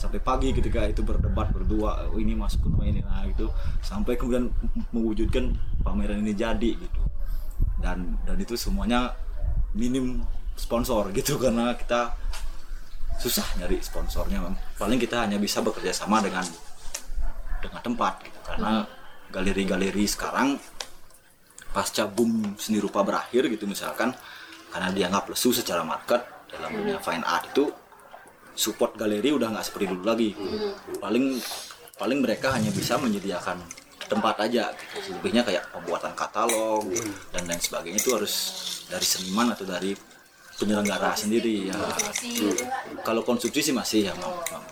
sampai 0.00 0.18
pagi 0.18 0.50
ketika 0.50 0.82
itu 0.88 1.06
berdebat 1.06 1.54
berdua 1.54 2.10
oh 2.10 2.18
ini 2.18 2.32
masuk 2.32 2.64
nama 2.72 2.88
ini 2.88 3.04
nah 3.04 3.28
gitu. 3.28 3.52
Sampai 3.84 4.16
kemudian 4.16 4.48
mewujudkan 4.96 5.52
pameran 5.84 6.24
ini 6.24 6.32
jadi 6.32 6.72
gitu. 6.80 7.00
Dan 7.76 8.16
dan 8.24 8.40
itu 8.40 8.56
semuanya 8.56 9.12
minim 9.76 10.24
sponsor 10.56 11.12
gitu 11.12 11.36
karena 11.36 11.76
kita 11.76 12.16
susah 13.20 13.44
nyari 13.60 13.84
sponsornya. 13.84 14.40
Paling 14.80 14.96
kita 14.96 15.28
hanya 15.28 15.36
bisa 15.36 15.60
bekerja 15.60 15.92
sama 15.92 16.24
dengan 16.24 16.42
dengan 17.62 17.80
tempat 17.80 18.26
gitu. 18.26 18.38
Karena 18.42 18.82
galeri-galeri 19.32 20.04
sekarang 20.04 20.58
pasca 21.72 22.04
boom 22.04 22.58
seni 22.60 22.76
rupa 22.76 23.00
berakhir 23.00 23.48
gitu 23.48 23.64
misalkan 23.64 24.12
karena 24.68 24.92
dianggap 24.92 25.24
lesu 25.32 25.56
secara 25.56 25.80
market 25.80 26.20
dalam 26.52 26.68
dunia 26.76 27.00
fine 27.00 27.24
art 27.24 27.48
itu 27.48 27.72
support 28.52 28.92
galeri 28.92 29.32
udah 29.32 29.48
nggak 29.56 29.64
seperti 29.64 29.86
dulu 29.88 30.04
lagi. 30.04 30.30
Paling 31.00 31.40
paling 31.96 32.18
mereka 32.20 32.52
hanya 32.52 32.68
bisa 32.74 33.00
menyediakan 33.00 33.56
tempat 34.10 34.36
aja 34.44 34.68
gitu. 34.76 35.16
lebihnya 35.16 35.40
kayak 35.40 35.72
pembuatan 35.72 36.12
katalog 36.12 36.84
dan 37.32 37.48
lain 37.48 37.62
sebagainya. 37.62 37.96
Itu 37.96 38.12
harus 38.12 38.34
dari 38.92 39.06
seniman 39.08 39.56
atau 39.56 39.64
dari 39.64 39.96
penyelenggara 40.60 41.16
sendiri 41.16 41.72
ya. 41.72 41.78
Kalau 43.00 43.24
konsumsi 43.24 43.64
sih 43.64 43.72
masih 43.72 44.12
ya 44.12 44.14
ma- 44.20 44.28
ma- 44.28 44.60
ma- 44.60 44.71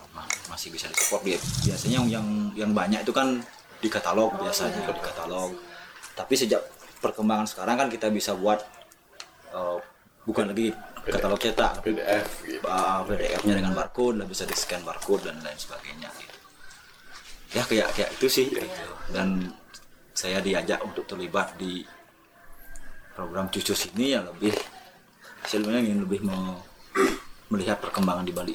masih 0.50 0.74
bisa 0.74 0.90
disupport. 0.90 1.22
Dia 1.22 1.38
biasanya 1.38 2.02
yang 2.02 2.06
yang 2.10 2.26
yang 2.58 2.70
banyak 2.74 3.00
itu 3.06 3.14
kan 3.14 3.38
di 3.80 3.88
katalog 3.88 4.34
biasanya 4.36 4.76
di 4.76 4.82
katalog. 5.00 5.54
Tapi 6.18 6.34
sejak 6.36 6.60
perkembangan 7.00 7.46
sekarang 7.48 7.76
kan 7.80 7.88
kita 7.88 8.10
bisa 8.10 8.34
buat 8.36 8.60
eh, 9.54 9.78
bukan 10.26 10.52
lagi 10.52 10.74
katalog 11.06 11.40
cetak. 11.40 11.80
PDF 11.80 12.26
PDF-nya 13.08 13.54
dengan 13.56 13.72
barcode 13.72 14.20
lah 14.20 14.26
bisa 14.28 14.44
di 14.44 14.52
scan 14.52 14.82
barcode 14.84 15.30
dan 15.30 15.40
lain 15.40 15.56
sebagainya 15.56 16.10
gitu. 16.18 16.36
ya 17.50 17.62
kayak 17.66 17.88
kayak 17.96 18.10
itu 18.14 18.26
sih. 18.30 18.46
Gitu. 18.46 18.94
dan 19.10 19.50
saya 20.14 20.38
diajak 20.38 20.78
untuk 20.84 21.02
terlibat 21.08 21.56
di 21.58 21.82
program 23.16 23.50
cucus 23.50 23.90
ini 23.96 24.14
ya 24.14 24.22
lebih 24.22 24.54
sebenarnya 25.48 25.82
ingin 25.90 26.00
lebih 26.04 26.20
me- 26.22 26.62
melihat 27.50 27.82
perkembangan 27.82 28.22
di 28.22 28.32
Bali 28.36 28.54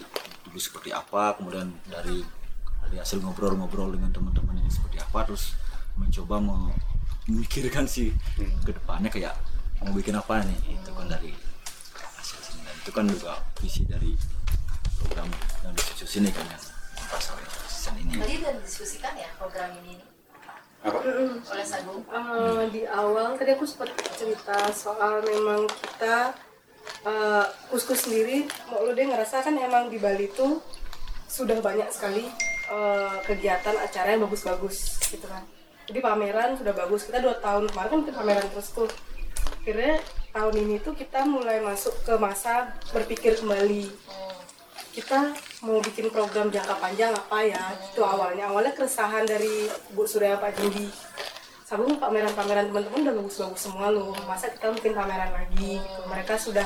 dulu 0.55 0.63
seperti 0.63 0.95
apa 0.95 1.35
kemudian 1.35 1.67
dari 1.91 2.23
dari 2.87 2.95
hasil 2.95 3.19
ngobrol-ngobrol 3.19 3.91
dengan 3.91 4.07
teman-teman 4.15 4.55
ini 4.63 4.71
seperti 4.71 5.03
apa 5.03 5.27
terus 5.27 5.51
mencoba 5.99 6.39
me- 6.39 6.71
memikirkan 7.27 7.83
sih 7.83 8.15
ke 8.63 8.71
depannya 8.71 9.11
kayak 9.11 9.35
mau 9.83 9.91
bikin 9.91 10.15
apa 10.15 10.47
nih. 10.47 10.79
Itu 10.79 10.95
kan 10.95 11.11
dari 11.11 11.35
hasil 11.99 12.39
sini 12.39 12.63
dan 12.63 12.75
itu 12.79 12.91
kan 12.95 13.03
juga 13.11 13.43
visi 13.59 13.83
dari 13.83 14.15
program 14.95 15.27
yang 15.67 15.75
disusun 15.75 16.23
ini 16.23 16.31
kan 16.31 16.47
yang 16.47 16.63
pasal 17.11 17.35
season 17.67 17.99
ini. 17.99 18.15
Tadi 18.15 18.33
udah 18.39 18.53
didiskusikan 18.55 19.13
ya 19.19 19.27
program 19.35 19.75
ini? 19.83 19.99
Nih? 19.99 20.07
oleh 21.51 21.65
Sagung. 21.67 21.99
Eh, 22.07 22.63
di 22.71 22.81
awal 22.87 23.35
tadi 23.35 23.59
aku 23.59 23.67
sempat 23.67 23.91
cerita 24.15 24.71
soal 24.71 25.19
memang 25.19 25.67
kita 25.67 26.31
eh, 27.05 27.45
kuskus 27.69 28.09
sendiri 28.09 28.49
mau 28.71 28.81
lu 28.83 28.91
deh 28.97 29.05
ngerasa 29.05 29.45
kan 29.45 29.55
emang 29.57 29.87
di 29.87 29.97
Bali 30.01 30.29
tuh 30.33 30.61
sudah 31.29 31.59
banyak 31.61 31.89
sekali 31.91 32.25
eh, 32.71 33.15
kegiatan 33.25 33.75
acara 33.77 34.15
yang 34.15 34.25
bagus-bagus 34.25 34.99
gitu 35.09 35.25
kan. 35.27 35.43
Jadi 35.85 35.99
pameran 36.01 36.57
sudah 36.57 36.73
bagus. 36.73 37.05
Kita 37.05 37.21
dua 37.21 37.37
tahun 37.37 37.69
kemarin 37.69 37.89
kan 37.89 37.99
kita 38.09 38.13
pameran 38.17 38.47
terus 38.49 38.69
tuh. 38.73 38.89
Akhirnya 39.61 40.01
tahun 40.33 40.53
ini 40.65 40.75
tuh 40.81 40.93
kita 40.97 41.25
mulai 41.25 41.61
masuk 41.61 41.93
ke 42.01 42.13
masa 42.17 42.73
berpikir 42.89 43.37
kembali. 43.37 43.93
Kita 44.97 45.35
mau 45.61 45.77
bikin 45.83 46.09
program 46.09 46.49
jangka 46.49 46.81
panjang 46.81 47.13
apa 47.13 47.37
ya? 47.45 47.63
Itu 47.93 48.01
awalnya. 48.01 48.49
Awalnya 48.49 48.73
keresahan 48.73 49.29
dari 49.29 49.69
Bu 49.93 50.09
Surya 50.09 50.41
Pak 50.41 50.57
Jindi 50.57 50.89
Sabung 51.65 51.97
pameran-pameran 51.97 52.69
teman-teman 52.69 53.01
udah 53.09 53.15
bagus-bagus 53.25 53.65
semua 53.65 53.89
loh. 53.89 54.13
Masa 54.29 54.53
kita 54.53 54.69
bikin 54.69 54.93
pameran 54.93 55.33
lagi 55.33 55.81
gitu. 55.81 56.01
mereka 56.05 56.37
sudah 56.37 56.61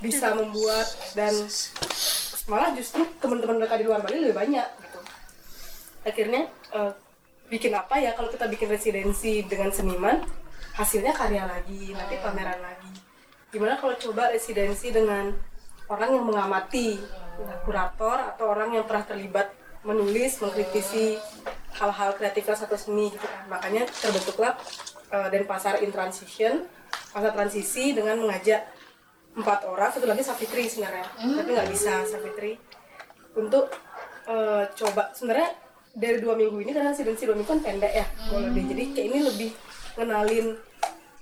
bisa 0.00 0.32
membuat 0.32 0.88
dan 1.12 1.28
malah 2.48 2.72
justru 2.72 3.04
teman-teman 3.20 3.60
mereka 3.60 3.76
di 3.76 3.84
luar 3.84 4.00
Bali 4.00 4.24
lebih 4.24 4.32
banyak 4.32 4.64
gitu. 4.80 5.00
Akhirnya 6.08 6.48
eh, 6.72 6.92
bikin 7.52 7.76
apa 7.76 8.00
ya? 8.00 8.16
Kalau 8.16 8.32
kita 8.32 8.48
bikin 8.48 8.72
residensi 8.72 9.44
dengan 9.44 9.68
seniman 9.68 10.24
hasilnya 10.72 11.12
karya 11.12 11.44
lagi 11.44 11.92
nanti 11.92 12.16
pameran 12.16 12.64
lagi. 12.64 12.96
Gimana 13.52 13.76
kalau 13.76 13.92
coba 14.00 14.32
residensi 14.32 14.88
dengan 14.88 15.36
orang 15.92 16.16
yang 16.16 16.24
mengamati 16.24 16.96
kurator 17.68 18.32
atau 18.32 18.56
orang 18.56 18.72
yang 18.72 18.88
pernah 18.88 19.04
terlibat 19.04 19.52
menulis 19.84 20.40
mengkritisi 20.40 21.20
hal-hal 21.76 22.16
kreativitas 22.16 22.64
atau 22.64 22.76
seni 22.76 23.12
gitu 23.12 23.24
kan. 23.24 23.44
Makanya 23.52 23.84
terbentuklah 23.88 24.56
uh, 25.12 25.28
Denpasar 25.28 25.84
in 25.84 25.92
Transition 25.92 26.64
masa 27.14 27.30
transisi 27.30 27.94
dengan 27.94 28.18
mengajak 28.18 28.66
empat 29.34 29.66
orang 29.66 29.90
satu 29.90 30.06
lagi 30.06 30.22
Safitri 30.26 30.66
sebenarnya. 30.66 31.06
Tapi 31.14 31.48
nggak 31.54 31.70
bisa 31.70 32.02
Safitri 32.06 32.58
untuk 33.34 33.66
eh, 34.30 34.64
coba 34.78 35.10
sebenarnya 35.10 35.50
dari 35.94 36.18
dua 36.22 36.38
minggu 36.38 36.58
ini 36.62 36.70
karena 36.74 36.90
residensi 36.90 37.26
dua 37.26 37.38
minggu 37.38 37.50
kan 37.50 37.62
pendek 37.62 37.92
ya 37.94 38.06
boleh 38.30 38.50
deh 38.50 38.64
jadi 38.66 38.82
kayak 38.94 39.06
ini 39.10 39.18
lebih 39.22 39.50
ngenalin 39.94 40.46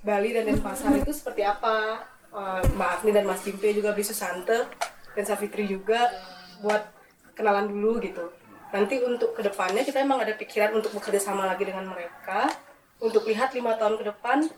Bali 0.03 0.29
dan 0.35 0.45
Denpasar 0.49 0.93
itu 0.97 1.13
seperti 1.13 1.41
apa. 1.45 2.05
Eh, 2.33 2.61
Mbak 2.73 2.89
Agni 3.01 3.11
dan 3.13 3.25
Mas 3.29 3.41
Jimpe 3.45 3.69
juga 3.73 3.93
beli 3.93 4.05
Susante 4.05 4.65
dan 5.13 5.23
Safitri 5.25 5.69
juga 5.69 6.09
buat 6.61 6.81
kenalan 7.33 7.69
dulu 7.69 8.01
gitu 8.01 8.29
nanti 8.73 8.97
untuk 9.05 9.37
ke 9.37 9.45
depannya 9.45 9.85
kita 9.85 10.01
emang 10.01 10.25
ada 10.25 10.33
pikiran 10.33 10.73
untuk 10.73 10.97
bekerja 10.97 11.21
sama 11.21 11.45
lagi 11.45 11.63
dengan 11.63 11.85
mereka. 11.85 12.49
Untuk 12.97 13.29
lihat 13.29 13.53
lima 13.53 13.77
tahun 13.77 14.01
ke 14.01 14.05
depan 14.09 14.49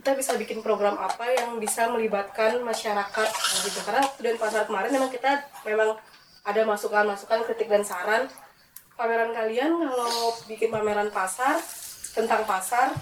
kita 0.00 0.16
bisa 0.16 0.34
bikin 0.34 0.64
program 0.64 0.96
apa 0.98 1.28
yang 1.30 1.60
bisa 1.62 1.86
melibatkan 1.86 2.58
masyarakat 2.66 3.28
gitu. 3.62 3.78
Karena 3.86 4.02
dan 4.18 4.36
pasar 4.42 4.66
kemarin 4.66 4.90
memang 4.90 5.12
kita 5.14 5.46
memang 5.62 5.94
ada 6.42 6.62
masukan-masukan 6.66 7.46
kritik 7.46 7.70
dan 7.70 7.86
saran. 7.86 8.26
Pameran 8.98 9.32
kalian 9.32 9.70
kalau 9.80 10.34
bikin 10.50 10.68
pameran 10.68 11.08
pasar 11.08 11.56
tentang 12.12 12.44
pasar 12.44 12.92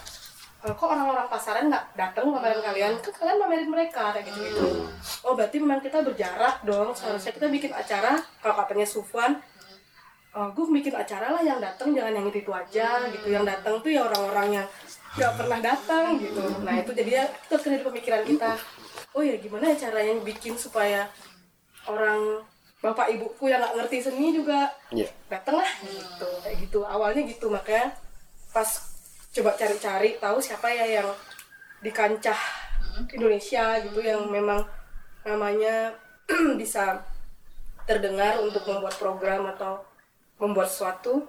eh, 0.62 0.74
kok 0.74 0.86
orang-orang 0.86 1.26
pasaran 1.32 1.72
nggak 1.72 1.96
datang 1.96 2.28
pameran 2.28 2.60
kalian? 2.60 2.92
Kan 3.00 3.12
kalian 3.16 3.38
pamerin 3.40 3.68
mereka 3.72 4.12
kayak 4.12 4.28
gitu 4.28 4.40
gitu 4.52 4.68
oh 5.24 5.32
berarti 5.36 5.56
memang 5.58 5.80
kita 5.80 6.04
berjarak 6.04 6.62
dong. 6.62 6.92
Seharusnya 6.92 7.32
kita 7.32 7.48
bikin 7.48 7.72
acara 7.72 8.20
kalau 8.44 8.54
katanya 8.62 8.86
Sufwan 8.86 9.40
oh, 10.38 10.48
gue 10.54 10.64
bikin 10.78 10.94
acara 10.94 11.34
lah 11.34 11.42
yang 11.42 11.58
datang 11.58 11.90
jangan 11.90 12.14
yang 12.14 12.26
itu 12.30 12.38
itu 12.46 12.52
aja 12.54 13.02
gitu. 13.10 13.26
Yang 13.26 13.44
datang 13.50 13.74
tuh 13.82 13.90
ya 13.90 14.06
orang-orang 14.06 14.62
yang 14.62 14.66
nggak 15.18 15.32
pernah 15.34 15.58
datang 15.58 16.04
gitu. 16.22 16.42
Nah 16.62 16.74
itu 16.78 16.90
jadi 16.94 17.10
ya 17.10 17.24
itu 17.26 17.54
jadi 17.58 17.82
pemikiran 17.82 18.22
kita. 18.22 18.54
Oh 19.18 19.22
ya 19.26 19.34
gimana 19.42 19.74
ya 19.74 19.90
caranya 19.90 20.14
bikin 20.22 20.54
supaya 20.54 21.10
orang 21.90 22.46
bapak 22.78 23.10
ibuku 23.10 23.50
yang 23.50 23.58
nggak 23.58 23.74
ngerti 23.82 23.98
seni 23.98 24.30
juga 24.30 24.70
Iya. 24.94 25.10
datang 25.26 25.58
lah 25.58 25.70
gitu. 25.82 26.28
Kayak 26.46 26.56
gitu. 26.62 26.78
Awalnya 26.86 27.22
gitu 27.26 27.50
makanya 27.50 27.90
pas 28.54 28.68
coba 29.34 29.50
cari-cari 29.58 30.16
tahu 30.22 30.38
siapa 30.38 30.70
ya 30.70 31.02
yang 31.02 31.08
di 31.82 31.90
kancah 31.90 32.38
Indonesia 33.10 33.78
gitu 33.82 33.98
yang 34.02 34.30
memang 34.30 34.62
namanya 35.26 35.94
bisa 36.60 37.02
terdengar 37.88 38.36
untuk 38.44 38.62
membuat 38.68 38.94
program 39.00 39.48
atau 39.48 39.80
membuat 40.38 40.70
sesuatu. 40.70 41.26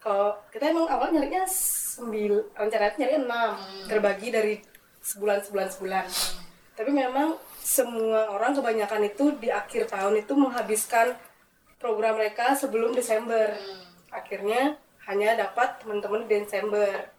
Kalau 0.00 0.36
kita 0.52 0.72
emang 0.72 0.88
awal 0.88 1.12
nyarinya 1.12 1.44
sembil 1.48 2.46
rencananya 2.54 2.96
nyari 2.96 3.14
enam 3.20 3.52
terbagi 3.88 4.28
dari 4.30 4.54
sebulan 5.02 5.38
sebulan 5.46 5.68
sebulan. 5.72 6.06
Tapi 6.76 6.90
memang 6.92 7.40
semua 7.56 8.30
orang 8.30 8.54
kebanyakan 8.54 9.08
itu 9.08 9.34
di 9.40 9.48
akhir 9.50 9.90
tahun 9.90 10.22
itu 10.22 10.32
menghabiskan 10.36 11.16
program 11.82 12.20
mereka 12.20 12.54
sebelum 12.54 12.94
Desember. 12.94 13.56
Akhirnya 14.12 14.78
hanya 15.10 15.34
dapat 15.38 15.82
teman-teman 15.82 16.26
di 16.26 16.42
Desember. 16.42 17.10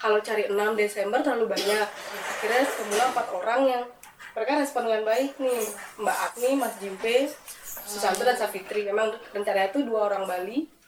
Kalau 0.00 0.16
cari 0.24 0.48
6 0.48 0.56
Desember 0.80 1.20
terlalu 1.20 1.52
banyak. 1.52 1.88
Akhirnya 2.36 2.64
semula 2.64 3.04
empat 3.12 3.26
orang 3.36 3.60
yang 3.68 3.82
mereka 4.32 4.60
respon 4.60 4.88
dengan 4.88 5.04
baik 5.04 5.32
nih. 5.36 5.64
Mbak 6.00 6.16
Agni, 6.24 6.50
Mas 6.56 6.74
Jimpe, 6.80 7.16
Susanto 7.90 8.22
dan 8.22 8.38
Safitri. 8.38 8.86
Memang 8.86 9.10
rencananya 9.34 9.74
itu 9.74 9.82
dua 9.82 10.06
orang 10.06 10.30
Bali 10.30 10.80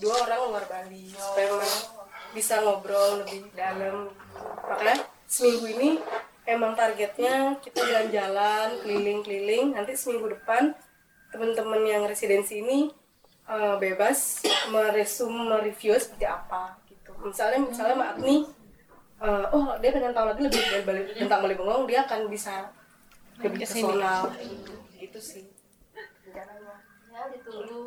dua 0.00 0.16
orang 0.24 0.40
luar 0.48 0.64
Bali. 0.66 1.12
Supaya 1.12 1.46
memang 1.52 1.74
bisa 2.32 2.64
ngobrol 2.64 3.22
lebih 3.22 3.52
dalam. 3.52 4.08
Makanya 4.64 5.04
seminggu 5.28 5.66
ini 5.76 5.90
emang 6.48 6.72
targetnya 6.72 7.60
kita 7.60 7.84
jalan-jalan 7.84 8.80
keliling-keliling. 8.82 9.76
Nanti 9.76 9.92
seminggu 9.94 10.32
depan 10.32 10.72
teman-teman 11.30 11.84
yang 11.86 12.02
residensi 12.08 12.64
ini 12.64 12.90
eh, 13.46 13.76
bebas 13.78 14.42
meresum 14.72 15.30
mereview 15.30 15.94
seperti 15.94 16.26
apa 16.26 16.80
gitu. 16.88 17.12
Misalnya 17.22 17.60
misalnya 17.62 17.94
Mbak 18.00 18.10
Agni 18.16 18.36
eh, 19.20 19.46
oh 19.54 19.76
dia 19.78 19.90
pengen 19.94 20.16
tahu 20.16 20.26
lagi 20.32 20.42
lebih 20.48 20.62
dari 20.64 20.84
Bali, 20.88 21.00
tentang 21.14 21.40
Bali 21.44 21.54
Bengong 21.54 21.84
dia 21.86 22.02
akan 22.08 22.26
bisa 22.26 22.72
lebih 23.38 23.62
personal. 23.62 24.32
Gitu 24.98 25.20
sih 25.20 25.59
Ya 27.10 27.22
ditunggu 27.34 27.82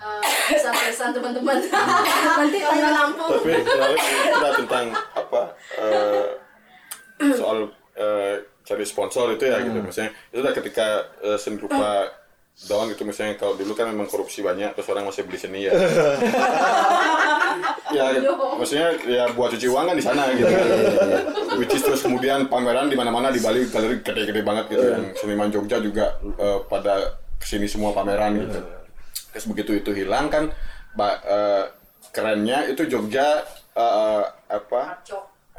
eh, 0.00 0.22
pesan-pesan 0.56 1.10
teman-teman. 1.12 1.58
Nanti 2.40 2.58
tanya 2.64 2.90
lampu. 2.96 3.24
tapi 3.28 3.52
menarik 3.60 4.00
kita 4.00 4.48
tentang 4.64 4.84
apa 5.12 5.42
eh, 5.76 6.24
soal 7.36 7.68
eh, 7.92 8.34
cari 8.64 8.84
sponsor 8.88 9.36
itu 9.36 9.44
ya 9.44 9.60
gitu. 9.60 9.78
Misalnya 9.84 10.16
itu 10.32 10.40
udah 10.40 10.54
ketika 10.56 10.86
eh, 11.20 11.36
seni 11.36 11.60
rupa 11.60 12.08
down 12.66 12.90
gitu 12.90 13.06
misalnya 13.06 13.38
kalau 13.38 13.54
dulu 13.54 13.70
kan 13.70 13.86
memang 13.86 14.10
korupsi 14.10 14.42
banyak 14.42 14.74
terus 14.74 14.90
orang 14.90 15.06
masih 15.06 15.22
beli 15.28 15.38
seni 15.38 15.60
ya. 15.68 15.72
Ya 17.88 18.12
maksudnya 18.54 18.92
ya 19.08 19.24
buat 19.32 19.48
cuci 19.48 19.66
uang 19.72 19.88
kan 19.88 19.96
di 19.96 20.04
sana 20.04 20.28
gitu. 20.36 20.52
Which 21.56 21.72
is 21.72 21.82
terus 21.82 22.04
kemudian 22.04 22.46
pameran 22.52 22.92
di 22.92 22.94
mana-mana 22.94 23.32
di 23.32 23.40
Bali 23.40 23.64
galeri 23.66 24.04
gede-gede 24.04 24.44
banget 24.44 24.64
gitu 24.76 24.84
yang 24.92 25.04
seniman 25.16 25.48
Jogja 25.48 25.80
juga 25.80 26.20
eh, 26.20 26.58
pada 26.68 27.16
ke 27.38 27.46
sini 27.46 27.66
semua 27.70 27.94
pameran 27.94 28.34
gitu. 28.38 28.60
Terus 29.32 29.46
begitu 29.48 29.72
itu 29.78 29.90
hilang 29.94 30.26
kan 30.28 30.50
ba- 30.98 31.22
eh, 31.22 31.64
kerennya 32.10 32.66
itu 32.66 32.84
Jogja 32.90 33.46
eh, 33.78 34.24
apa 34.50 35.02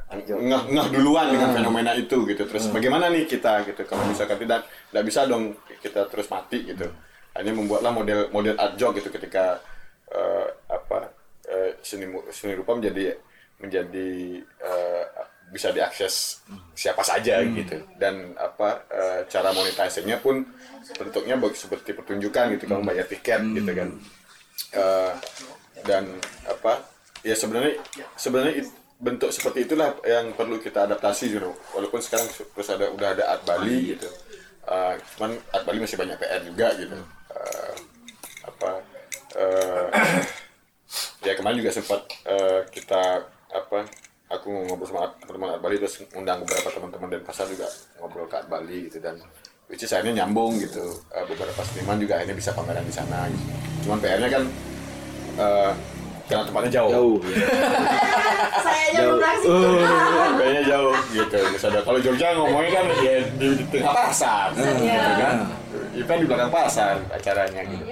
ngeh 0.10 0.64
ngeh 0.74 0.88
duluan 0.90 1.30
dengan 1.30 1.54
fenomena 1.54 1.94
itu 1.96 2.26
gitu. 2.28 2.44
Terus 2.50 2.68
bagaimana 2.74 3.08
nih 3.14 3.26
kita 3.30 3.64
gitu 3.66 3.86
kalau 3.88 4.04
misalkan 4.10 4.42
tidak 4.42 4.66
tidak 4.68 5.04
bisa 5.06 5.20
dong 5.30 5.56
kita 5.80 6.06
terus 6.12 6.28
mati 6.28 6.66
gitu. 6.66 6.90
Hanya 7.38 7.54
membuatlah 7.54 7.94
model 7.94 8.20
model 8.34 8.58
art 8.58 8.74
jog 8.76 8.98
gitu 8.98 9.14
ketika 9.14 9.62
eh, 10.10 10.48
apa 10.68 11.14
eh, 11.48 11.78
seni 11.86 12.10
seni 12.34 12.58
rupa 12.58 12.74
menjadi 12.76 13.16
menjadi 13.62 14.10
eh, 14.44 15.06
bisa 15.50 15.74
diakses 15.74 16.42
siapa 16.74 17.02
saja 17.02 17.42
gitu. 17.44 17.78
Dan 17.98 18.34
apa 18.38 18.86
eh, 18.90 19.20
cara 19.28 19.50
monetisasinya 19.52 20.18
pun 20.22 20.46
bentuknya 20.98 21.36
seperti 21.54 21.94
pertunjukan 21.94 22.56
gitu 22.58 22.66
kamu 22.70 22.84
bayar 22.86 23.06
tiket 23.10 23.42
gitu 23.54 23.72
kan. 23.74 23.90
Eh, 24.74 25.12
dan 25.88 26.04
apa 26.46 26.84
ya 27.24 27.36
sebenarnya 27.36 27.80
sebenarnya 28.16 28.64
it- 28.64 28.78
bentuk 29.00 29.32
seperti 29.32 29.64
itulah 29.64 29.96
yang 30.04 30.36
perlu 30.36 30.60
kita 30.60 30.84
adaptasi 30.84 31.32
gitu 31.32 31.56
walaupun 31.72 32.04
sekarang 32.04 32.28
terus 32.36 32.68
ada 32.68 32.92
udah 32.92 33.16
ada 33.16 33.24
art 33.32 33.44
Bali 33.48 33.96
gitu. 33.96 34.10
Eh, 34.70 34.94
cuman 35.16 35.40
art 35.56 35.64
Bali 35.66 35.80
masih 35.80 35.98
banyak 35.98 36.20
PR 36.20 36.42
juga 36.44 36.68
gitu. 36.76 37.00
Eh, 37.32 37.74
apa 38.44 38.70
eh, 39.40 39.86
ya 41.28 41.34
kemarin 41.36 41.60
juga 41.64 41.72
sempat 41.72 42.02
eh, 42.28 42.62
kita 42.70 43.24
apa 43.50 43.88
aku 44.30 44.50
ngobrol 44.70 44.86
sama 44.86 45.10
teman-teman 45.20 45.58
Art 45.58 45.62
Bali 45.62 45.76
terus 45.82 46.06
undang 46.14 46.46
beberapa 46.46 46.70
teman-teman 46.70 47.08
dari 47.10 47.24
pasar 47.26 47.50
juga 47.50 47.66
ngobrol 47.98 48.30
ke 48.30 48.36
Art 48.38 48.48
Bali 48.48 48.86
gitu 48.86 49.02
dan 49.02 49.18
which 49.66 49.82
is 49.82 49.90
akhirnya 49.90 50.24
nyambung 50.24 50.58
gitu. 50.62 50.86
Eh, 51.10 51.26
beberapa 51.26 51.62
seniman 51.66 51.98
juga 51.98 52.22
akhirnya 52.22 52.38
bisa 52.38 52.54
pameran 52.54 52.86
di 52.86 52.94
sana 52.94 53.26
gitu. 53.30 53.46
cuman 53.90 53.98
PR-nya 54.00 54.30
kan 54.30 54.44
eh, 55.38 55.72
karena 56.30 56.44
tempatnya 56.46 56.72
jauh. 56.78 56.92
Jauh 56.94 57.16
Saya 58.66 58.82
aja 58.94 59.02
jauh. 59.02 59.18
Uh, 59.50 60.30
kayaknya 60.38 60.64
jauh 60.70 60.96
gitu. 61.10 61.40
Misalnya 61.50 61.82
kalau 61.82 61.98
Jogja 61.98 62.28
ngomongnya 62.38 62.72
kan 62.78 62.86
ya 63.02 63.16
di, 63.34 63.48
di 63.58 63.64
tengah 63.74 63.94
pasar. 63.98 64.54
Gitu 64.54 65.12
kan. 65.18 65.36
Event 65.98 66.20
di 66.22 66.28
belakang 66.30 66.52
pasar 66.54 67.02
acaranya 67.10 67.62
gitu. 67.66 67.86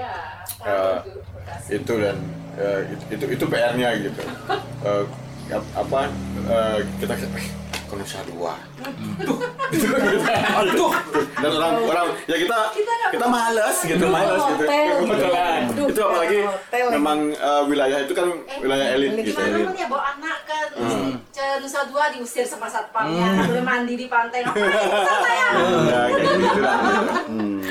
Eh, 0.62 0.98
itu 1.74 1.94
dan 1.98 2.18
eh, 2.62 2.80
itu 2.94 3.04
itu, 3.18 3.26
itu 3.42 3.46
PR-nya 3.50 3.90
gitu. 4.06 4.22
Eh, 4.86 5.02
ap- 5.02 5.27
apa 5.56 6.12
eh, 6.48 6.78
kita 7.00 7.14
ke 7.88 7.96
Nusa 7.96 8.20
Dua. 8.26 8.54
Itu 9.18 9.34
Aduh. 10.58 10.92
dan 11.38 11.52
orang 11.54 11.74
orang 11.82 12.08
ya 12.26 12.36
kita 12.36 12.58
kita 13.10 13.26
males 13.28 13.78
gitu 13.82 14.06
males 14.08 14.42
gitu. 14.46 14.64
Hotel. 14.64 14.94
kebetulan. 15.02 15.62
Aduh, 15.68 15.86
itu 15.88 16.02
apalagi 16.02 16.40
memang 16.92 17.18
eh, 17.32 17.62
wilayah 17.66 18.00
itu 18.02 18.14
kan 18.14 18.28
wilayah 18.60 18.88
elit 18.94 19.12
gitu 19.24 19.40
ya 19.74 19.88
bawa 19.88 20.04
anak 20.14 20.38
ke 20.44 20.56
Hmm. 20.78 21.18
ke 21.28 21.58
Nusa 21.58 21.90
Dua 21.90 22.14
diusir 22.14 22.46
sama 22.46 22.70
satpamnya, 22.70 23.34
boleh 23.42 23.66
mandi 23.66 23.94
di 23.96 24.06
pantai. 24.06 24.46
Ngapain? 24.46 24.70
Ya? 24.70 25.50
ya 25.90 26.02
kayak 26.12 26.34
gitu 26.38 26.60
lah 26.62 26.78
Hmm, 27.26 27.66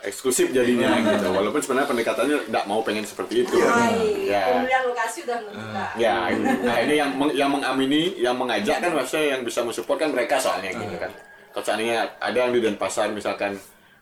eksklusif 0.00 0.48
jadinya 0.48 0.88
gitu. 0.96 1.28
Walaupun 1.28 1.60
sebenarnya 1.60 1.88
pendekatannya 1.90 2.36
tidak 2.42 2.64
mau 2.64 2.80
pengen 2.80 3.04
seperti 3.04 3.44
itu. 3.44 3.60
Hai, 3.60 4.24
ya. 4.24 4.56
Pemilihan 4.56 4.82
lokasi 4.86 5.18
udah 5.22 5.38
menentukan. 5.38 5.88
ya 5.96 6.16
nah 6.60 6.76
ini 6.78 6.94
yang 6.96 7.10
yang 7.34 7.50
mengamini 7.50 8.02
yang 8.16 8.32
mengajak 8.34 8.78
kan 8.78 8.90
maksudnya 8.90 9.26
yang 9.36 9.39
bisa 9.44 9.64
mensupport 9.66 9.98
kan 10.06 10.10
mereka 10.12 10.36
soalnya 10.40 10.70
gitu 10.74 10.96
kan. 10.98 11.12
Kalau 11.50 11.64
seandainya 11.66 12.16
ada 12.22 12.38
yang 12.46 12.52
di 12.54 12.60
Denpasar 12.62 13.10
misalkan 13.10 13.58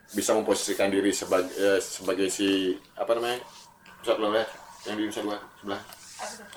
bisa 0.09 0.33
memposisikan 0.33 0.89
diri 0.89 1.13
sebagai 1.13 1.53
eh, 1.57 1.81
sebagai 1.81 2.29
si 2.33 2.77
apa 2.97 3.13
namanya 3.17 3.41
pusat 4.01 4.17
oleh 4.17 4.45
yang 4.89 4.97
di 4.97 5.05
Nusa 5.09 5.21
Dua 5.21 5.37
sebelah. 5.61 5.81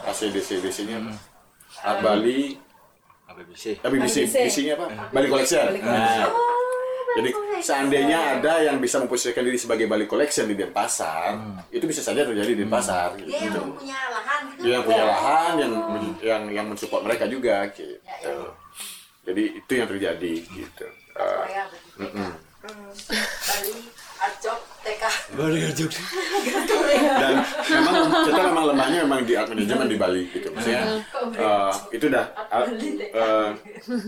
ACDC 0.08 0.50
DC 0.64 0.78
nya 0.90 0.98
apa 1.04 1.14
Art 1.86 2.00
Bali. 2.02 2.58
ABBC 3.32 3.80
ABBC 3.80 4.16
ABBC. 4.28 4.36
DC-nya 4.52 4.74
apa? 4.76 4.86
Bali 5.16 5.28
Collection. 5.32 5.66
Bali 5.72 5.80
nah, 5.80 6.28
jadi 7.12 7.30
seandainya 7.60 8.20
ada 8.40 8.54
yang 8.64 8.80
bisa 8.80 9.00
memposisikan 9.04 9.44
diri 9.44 9.60
sebagai 9.60 9.84
Bali 9.88 10.08
Collection 10.08 10.48
di 10.48 10.56
Denpasar 10.56 11.36
itu 11.72 11.84
bisa 11.84 12.00
saja 12.00 12.24
terjadi 12.24 12.56
di 12.56 12.60
Denpasar 12.64 13.20
gitu. 13.20 13.32
Dia 13.32 13.52
yang 13.52 13.72
punya 13.76 14.00
lahan 14.08 14.42
gitu. 14.48 14.62
Dia 14.64 14.72
yang 14.72 14.84
punya 14.88 15.04
lahan 15.04 15.52
yang 15.60 15.74
men- 15.92 16.20
yang 16.24 16.44
yang 16.52 16.66
mensupport 16.72 17.04
mereka 17.04 17.28
juga 17.28 17.68
gitu. 17.72 18.36
Jadi 19.22 19.44
itu 19.62 19.72
yang 19.78 19.88
terjadi 19.90 20.34
gitu. 20.50 20.86
Uh, 21.14 21.46
Korea 21.46 21.64
mm-mm. 22.02 22.32
Bali, 22.62 23.74
Arjok, 24.22 24.60
TK. 24.86 25.04
Bali 25.34 25.60
Arjok. 25.66 25.92
Dan 26.94 27.34
memang 27.74 27.96
kita 28.22 28.42
memang 28.54 28.66
lemahnya 28.70 29.00
memang 29.06 29.22
di 29.26 29.34
art 29.34 29.50
management 29.50 29.90
di 29.90 29.98
Bali 29.98 30.22
gitu. 30.30 30.48
Maksudnya 30.54 30.84
uh, 31.42 31.74
itu 31.90 32.06
dah 32.06 32.26
uh, 32.54 32.66
uh, 33.18 33.50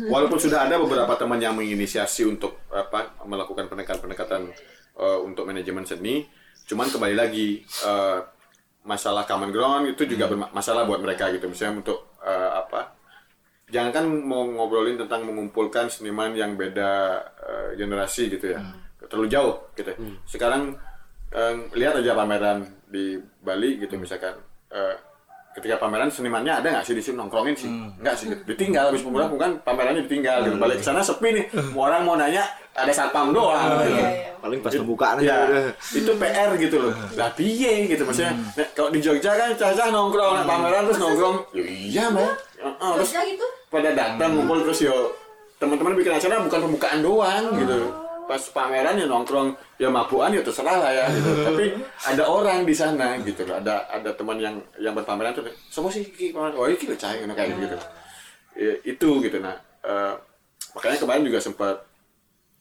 walaupun 0.09 0.37
sudah 0.37 0.69
ada 0.69 0.77
beberapa 0.77 1.13
teman 1.17 1.41
yang 1.41 1.57
menginisiasi 1.57 2.29
untuk 2.29 2.61
apa 2.69 3.17
melakukan 3.25 3.65
pendekatan-pendekatan 3.69 4.53
uh, 5.01 5.19
untuk 5.25 5.49
manajemen 5.49 5.85
seni, 5.85 6.29
cuman 6.69 6.93
kembali 6.93 7.15
lagi 7.17 7.65
uh, 7.85 8.21
masalah 8.85 9.25
common 9.25 9.49
ground 9.49 9.97
itu 9.97 10.05
juga 10.05 10.29
bermasalah 10.29 10.85
buat 10.85 11.01
mereka 11.01 11.33
gitu. 11.33 11.49
Misalnya 11.49 11.81
untuk 11.81 12.13
uh, 12.21 12.61
apa 12.61 13.01
jangan 13.73 13.89
kan 13.89 14.05
mau 14.05 14.45
ngobrolin 14.45 15.01
tentang 15.01 15.25
mengumpulkan 15.25 15.89
seniman 15.89 16.37
yang 16.37 16.53
beda 16.53 17.17
uh, 17.41 17.69
generasi 17.73 18.29
gitu 18.29 18.53
ya. 18.53 18.61
Terlalu 19.09 19.27
jauh 19.33 19.55
gitu. 19.73 19.91
Sekarang 20.29 20.77
em, 21.33 21.67
lihat 21.75 21.97
aja 21.99 22.13
pameran 22.13 22.63
di 22.87 23.17
Bali 23.41 23.81
gitu 23.81 23.97
misalkan. 23.99 24.37
Eh, 24.73 24.95
ketika 25.53 25.77
pameran 25.77 26.09
senimannya 26.09 26.49
ada 26.49 26.67
nggak 26.73 26.85
sih 26.85 26.95
di 26.97 27.03
sini 27.03 27.15
nongkrongin 27.21 27.55
sih. 27.57 27.69
Nggak 28.01 28.15
sih 28.17 28.25
gitu. 28.29 28.41
ditinggal 28.53 28.89
habis 28.89 29.05
pembunuhan 29.05 29.37
kan 29.37 29.51
pamerannya 29.61 30.05
ditinggal 30.09 30.49
gitu. 30.49 30.55
Balik 30.57 30.81
ke 30.81 30.85
sana 30.85 31.01
sepi 31.05 31.29
nih. 31.29 31.45
Mau 31.73 31.85
orang 31.85 32.01
mau 32.05 32.15
nanya 32.17 32.41
ada 32.73 32.89
satpam 32.89 33.29
doang 33.29 33.85
gitu. 33.85 34.01
paling 34.43 34.59
pas 34.59 34.73
pembukaan 34.75 35.15
aja 35.23 35.45
ya, 35.45 35.71
itu 35.93 36.11
PR 36.19 36.49
gitu 36.57 36.75
loh. 36.81 36.91
Lah 37.15 37.29
piye 37.37 37.85
gitu 37.85 38.03
maksudnya. 38.03 38.33
Nah, 38.33 38.67
kalau 38.73 38.89
di 38.89 38.99
Jogja 38.99 39.31
kan 39.37 39.53
cacah 39.55 39.87
nongkrong 39.93 40.41
nah, 40.41 40.45
pameran 40.49 40.81
terus 40.89 40.99
nongkrong. 40.99 41.37
Ya 41.53 41.63
iya 41.63 42.03
mbak 42.09 42.33
Heeh, 42.63 42.91
terus 42.97 43.09
Jogja 43.13 43.21
gitu? 43.29 43.47
Pada 43.73 43.89
datang 43.89 44.37
ngumpul 44.37 44.61
terus 44.61 44.85
yo 44.85 45.17
teman-teman 45.57 45.97
bikin 45.97 46.13
acara 46.13 46.45
bukan 46.45 46.59
pembukaan 46.69 46.99
doang 47.01 47.57
gitu. 47.57 47.89
Pas 48.23 48.39
pameran 48.53 48.95
ya 49.01 49.09
nongkrong 49.09 49.57
ya 49.81 49.89
mabukan 49.89 50.31
ya 50.31 50.45
terserah 50.45 50.77
lah 50.77 50.91
ya 50.93 51.05
gitu. 51.09 51.31
tapi 51.49 51.65
ada 52.05 52.23
orang 52.29 52.61
di 52.63 52.75
sana 52.77 53.17
gitu 53.25 53.41
loh. 53.49 53.57
Ada 53.57 53.89
ada 53.89 54.13
teman 54.13 54.37
yang 54.37 54.61
yang 54.77 54.93
berpameran 54.93 55.33
tuh 55.33 55.49
semua 55.73 55.89
sih 55.89 56.05
pameran 56.29 56.53
oh 56.53 56.69
iki 56.69 56.85
lho 56.85 56.95
cah 56.95 57.17
ngono 57.17 57.33
kayak 57.33 57.57
gitu. 57.57 57.77
Ya, 58.53 58.73
itu 58.85 59.09
gitu. 59.25 59.37
Nah 59.41 59.57
eh, 59.81 60.13
makanya 60.77 60.97
kemarin 61.01 61.25
juga 61.25 61.39
sempat 61.41 61.81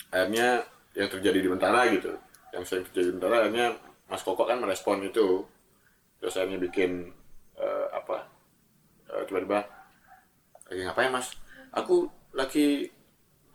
akhirnya 0.09 0.65
yang 0.97 1.09
terjadi 1.13 1.39
di 1.45 1.49
Bentara 1.53 1.83
gitu. 1.93 2.17
Yang 2.57 2.65
sering 2.73 2.85
terjadi 2.89 3.07
di 3.13 3.15
Bentara 3.21 3.37
akhirnya 3.45 3.67
Mas 4.09 4.25
Koko 4.25 4.49
kan 4.49 4.57
merespon 4.65 5.05
itu. 5.05 5.45
Terus 6.25 6.35
akhirnya 6.41 6.59
bikin 6.65 7.13
eh, 7.61 7.87
apa 7.93 8.25
eh, 9.13 9.23
tiba-tiba 9.29 9.82
lagi 10.73 10.89
ngapain 10.89 11.13
mas? 11.13 11.37
Aku 11.77 12.09
lagi 12.33 12.89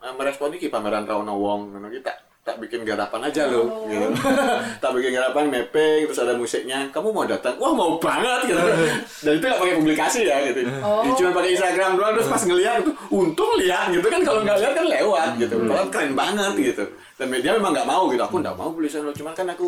eh, 0.05 0.13
merespon 0.13 0.53
iki 0.53 0.69
pameran 0.69 1.09
Rauna 1.09 1.33
Wong. 1.33 1.73
Ngono 1.73 1.89
iki 1.89 2.05
tak 2.05 2.21
tak 2.47 2.63
bikin 2.63 2.87
garapan 2.87 3.27
aja 3.27 3.43
loh 3.51 3.83
gitu. 3.91 4.07
tak 4.81 4.91
bikin 4.95 5.19
garapan 5.19 5.51
mapping 5.51 6.07
terus 6.07 6.21
ada 6.23 6.37
musiknya. 6.37 6.87
Kamu 6.93 7.11
mau 7.11 7.27
datang? 7.27 7.59
Wah 7.59 7.75
mau 7.75 7.99
banget 7.99 8.53
gitu. 8.53 8.61
Dan 9.25 9.33
itu 9.41 9.45
nggak 9.49 9.59
pakai 9.59 9.75
publikasi 9.81 10.19
ya 10.29 10.37
gitu. 10.47 10.63
Oh. 10.79 11.03
cuma 11.17 11.35
pakai 11.35 11.57
Instagram 11.57 11.99
doang 11.99 12.13
terus 12.15 12.29
pas 12.31 12.43
ngeliat 12.45 12.85
itu 12.85 12.93
untung 13.11 13.51
lihat 13.59 13.91
gitu. 13.91 14.07
Kan 14.07 14.21
kalau 14.23 14.45
nggak 14.45 14.63
lihat 14.63 14.73
kan 14.77 14.87
lewat 14.87 15.29
gitu. 15.41 15.55
Malah 15.59 15.89
keren 15.91 16.13
banget 16.15 16.53
gitu. 16.55 16.83
Dan 17.19 17.27
media 17.33 17.51
memang 17.57 17.75
nggak 17.75 17.89
mau 17.89 18.07
gitu. 18.13 18.23
Aku 18.23 18.39
nggak 18.39 18.55
mau 18.55 18.69
tulisan 18.71 19.03
lo 19.03 19.11
cuman 19.11 19.33
kan 19.35 19.49
aku 19.51 19.67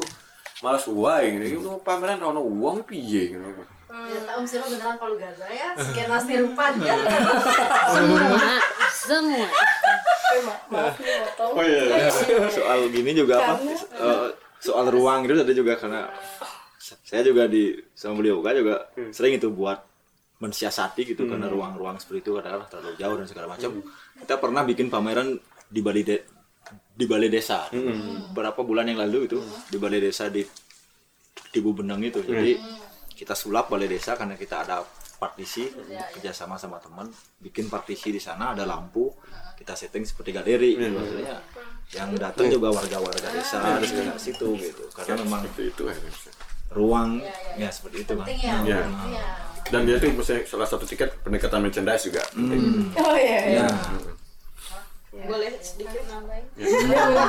malas 0.63 0.85
uai 0.87 1.23
gitu. 1.35 1.59
Itu 1.59 1.71
pameran 1.83 2.23
Rauna 2.23 2.39
Wong 2.39 2.87
piye? 2.87 3.35
Gitu 3.35 3.78
Ya, 3.89 4.21
tahu 4.23 4.41
sih 4.45 4.57
lo 4.57 4.69
beneran 4.69 4.95
kalau 4.95 5.17
Gaza 5.17 5.49
ya, 5.49 5.73
skenas 5.73 6.25
rupa 6.29 6.65
dia. 6.77 6.93
semua. 7.89 9.47
Semua. 10.29 10.55
Oh 11.41 11.63
iya. 11.63 12.05
soal 12.47 12.85
gini 12.89 13.17
juga 13.17 13.41
apa? 13.41 13.53
Eh, 13.57 14.29
soal 14.59 14.85
ruang 14.87 15.25
itu 15.25 15.33
ada 15.35 15.49
juga 15.49 15.73
karena 15.73 16.05
saya 16.77 17.21
juga 17.21 17.45
di 17.45 17.73
sama 17.91 18.17
beliau 18.17 18.39
kan 18.39 18.53
juga 18.53 18.75
sering 19.09 19.35
itu 19.35 19.49
buat 19.49 19.81
mensiasati 20.37 21.03
gitu 21.05 21.25
karena 21.25 21.49
ruang-ruang 21.49 21.97
seperti 21.97 22.23
itu 22.23 22.31
kadang 22.37 22.63
terlalu 22.67 22.93
jauh 22.95 23.15
dan 23.17 23.25
segala 23.25 23.47
macam. 23.49 23.69
Kita 24.15 24.35
pernah 24.37 24.61
bikin 24.63 24.87
pameran 24.87 25.33
di 25.65 25.81
Bali 25.81 26.05
de- 26.05 26.25
di 26.93 27.05
balai 27.05 27.27
desa. 27.27 27.65
Beberapa 28.29 28.61
bulan 28.61 28.85
yang 28.85 29.01
lalu 29.01 29.25
itu 29.25 29.41
di 29.65 29.77
balai 29.77 29.97
desa 29.97 30.29
di 30.29 30.45
di 31.49 31.59
Bubenang 31.59 31.99
itu. 31.99 32.21
Jadi 32.21 32.53
kita 33.19 33.35
sulap 33.35 33.67
balai 33.67 33.91
desa 33.91 34.15
karena 34.15 34.39
kita 34.39 34.63
ada 34.63 34.79
partisi 35.19 35.67
kerjasama 36.15 36.55
sama 36.55 36.79
teman 36.79 37.11
bikin 37.35 37.67
partisi 37.67 38.15
di 38.15 38.21
sana 38.23 38.55
ada 38.55 38.63
lampu 38.63 39.11
kita 39.59 39.75
setting 39.75 40.07
seperti 40.07 40.31
galeri 40.31 40.79
Hmm. 40.79 40.95
maksudnya 40.95 41.35
yang 41.91 42.15
datang 42.15 42.47
juga 42.47 42.71
warga-warga 42.71 43.27
desa 43.27 43.59
Hmm. 43.59 43.83
di 43.83 43.87
sekitar 43.91 44.15
situ 44.15 44.47
gitu 44.55 44.83
karena 44.95 45.19
memang 45.19 45.43
itu 45.51 45.83
ruang 46.71 47.19
ya 47.57 47.67
seperti 47.67 48.07
itu 48.07 48.13
kan 48.15 48.25
ya. 48.29 48.55
Ya. 48.63 48.79
Iya. 48.87 49.25
Dan 49.69 49.85
dia 49.85 49.99
tuh 49.99 50.09
misalnya 50.09 50.47
salah 50.47 50.65
satu 50.65 50.81
tiket 50.81 51.13
pendekatan 51.21 51.61
merchandise 51.61 52.09
juga. 52.09 52.23
penting. 52.33 52.89
Oh 52.97 53.13
iya, 53.13 53.39
iya. 53.53 53.67
Boleh 55.09 55.51
sedikit 55.57 56.05
nambahin? 56.05 56.45
Iya, 56.53 56.69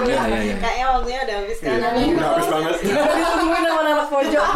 iya, 0.04 0.20
iya. 0.36 0.56
Kayaknya 0.60 0.86
waktunya 0.92 1.20
udah 1.24 1.36
habis 1.40 1.58
kan? 1.58 1.70
Iya, 1.72 2.12
udah 2.12 2.28
habis 2.28 2.46
banget. 2.46 2.72
Ditungguin 2.84 3.64
sama 3.64 3.82
anak 3.82 4.08
pojok. 4.08 4.46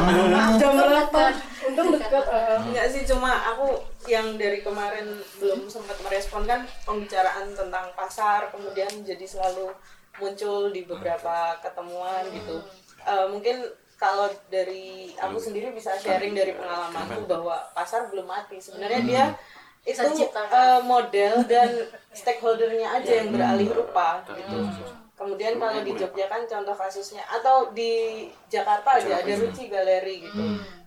Jam 0.60 0.72
berapa? 0.76 1.22
Untung 1.64 1.88
dekat. 1.96 2.24
eh. 2.28 2.56
Enggak 2.60 2.86
sih, 2.92 3.02
cuma 3.08 3.32
aku 3.32 3.68
yang 4.04 4.36
dari 4.36 4.60
kemarin 4.60 5.08
belum 5.40 5.64
sempat 5.66 5.96
merespon 6.04 6.44
kan 6.44 6.68
pembicaraan 6.84 7.48
tentang 7.50 7.88
pasar, 7.96 8.52
kemudian 8.52 8.92
jadi 9.00 9.24
selalu 9.24 9.72
muncul 10.14 10.68
di 10.68 10.84
beberapa 10.84 11.56
ketemuan 11.58 12.28
gitu. 12.28 12.60
Eh, 13.00 13.26
mungkin 13.32 13.64
kalau 13.96 14.28
dari 14.46 15.16
aku 15.16 15.40
sendiri 15.40 15.72
bisa 15.72 15.96
sharing 15.96 16.36
dari 16.36 16.52
pengalamanku 16.52 17.24
bahwa 17.24 17.56
pasar 17.72 18.12
belum 18.12 18.28
mati. 18.28 18.60
Sebenarnya 18.60 19.00
dia 19.00 19.24
itu 19.84 20.00
eh, 20.00 20.80
model 20.80 21.44
dan 21.44 21.68
stakeholdernya 22.18 22.88
aja 23.00 23.12
yang 23.20 23.36
beralih 23.36 23.68
rupa 23.68 24.24
gitu. 24.32 24.64
Kemudian 25.14 25.60
kalau 25.60 25.80
di 25.84 25.92
Jogja 25.94 26.26
kan 26.26 26.42
contoh 26.48 26.74
kasusnya 26.74 27.22
atau 27.28 27.70
di 27.70 28.26
Jakarta 28.50 28.98
aja 28.98 29.22
ada 29.22 29.32
Ruci 29.38 29.70
Galeri 29.70 30.26
gitu. 30.26 30.44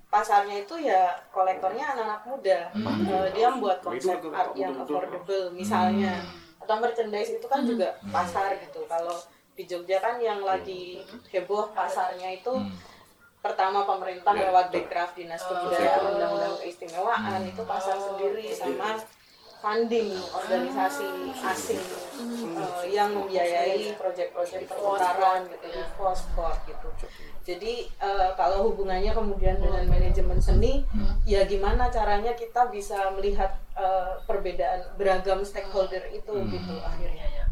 pasarnya 0.08 0.64
itu 0.64 0.76
ya 0.80 1.12
kolektornya 1.36 1.84
anak-anak 1.94 2.22
muda. 2.26 2.60
Eh, 2.74 3.28
dia 3.36 3.48
membuat 3.52 3.84
konsep 3.84 4.18
art 4.34 4.56
yang 4.58 4.74
affordable 4.76 5.52
misalnya. 5.54 6.24
Atau 6.58 6.80
merchandise 6.82 7.38
itu 7.38 7.48
kan 7.48 7.64
juga 7.64 7.96
pasar 8.12 8.56
gitu. 8.60 8.84
Kalau 8.90 9.16
di 9.58 9.64
Jogja 9.66 9.98
kan 10.02 10.18
yang 10.18 10.42
lagi 10.42 11.02
heboh 11.34 11.70
pasarnya 11.74 12.40
itu 12.40 12.54
pertama 13.48 13.88
pemerintah 13.88 14.36
lewat 14.36 14.76
Bekraf 14.76 15.16
Dinas 15.16 15.40
Kebudayaan 15.48 16.20
Undang-Undang 16.20 16.60
Keistimewaan 16.60 17.48
itu 17.48 17.64
pasar 17.64 17.96
sendiri 17.96 18.52
sama 18.52 19.00
funding 19.58 20.14
organisasi 20.14 21.34
asing 21.34 21.82
eh, 21.82 22.94
yang 22.94 23.10
membiayai 23.16 23.98
proyek-proyek 23.98 24.70
perputaran 24.70 25.50
gitu 25.50 25.66
di 25.66 25.82
sport 26.14 26.58
gitu. 26.68 26.90
Jadi 27.48 27.74
eh, 27.88 28.30
kalau 28.36 28.70
hubungannya 28.70 29.16
kemudian 29.16 29.58
dengan 29.58 29.88
manajemen 29.88 30.38
seni, 30.38 30.86
ya 31.26 31.48
gimana 31.48 31.90
caranya 31.90 32.36
kita 32.36 32.70
bisa 32.70 33.16
melihat 33.18 33.58
eh, 33.80 34.22
perbedaan 34.28 34.94
beragam 35.00 35.42
stakeholder 35.42 36.04
itu 36.12 36.36
gitu 36.52 36.76
akhirnya. 36.84 37.50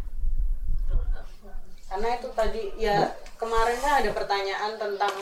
Karena 1.90 2.09
itu 2.19 2.27
tadi 2.35 2.64
ya 2.77 3.15
kemarin 3.40 3.77
kan 3.82 4.03
ada 4.03 4.11
pertanyaan 4.14 4.77
tentang 4.77 5.15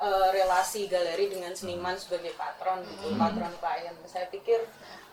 eh, 0.00 0.28
relasi 0.34 0.90
galeri 0.90 1.30
dengan 1.30 1.54
seniman 1.54 1.94
sebagai 1.94 2.34
patron 2.34 2.82
gitu, 2.82 3.14
patron 3.14 3.52
klien. 3.62 3.94
Saya 4.06 4.26
pikir 4.32 4.62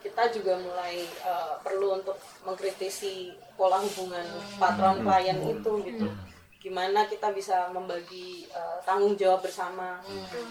kita 0.01 0.33
juga 0.33 0.57
mulai 0.57 1.05
eh, 1.05 1.53
perlu 1.61 2.01
untuk 2.01 2.17
mengkritisi 2.45 3.33
pola 3.53 3.77
hubungan 3.81 4.25
patron 4.57 5.05
klien 5.05 5.37
itu 5.45 5.71
gitu. 5.85 6.07
Gimana 6.61 7.09
kita 7.09 7.33
bisa 7.33 7.69
membagi 7.73 8.45
eh, 8.49 8.77
tanggung 8.85 9.17
jawab 9.17 9.45
bersama 9.45 10.01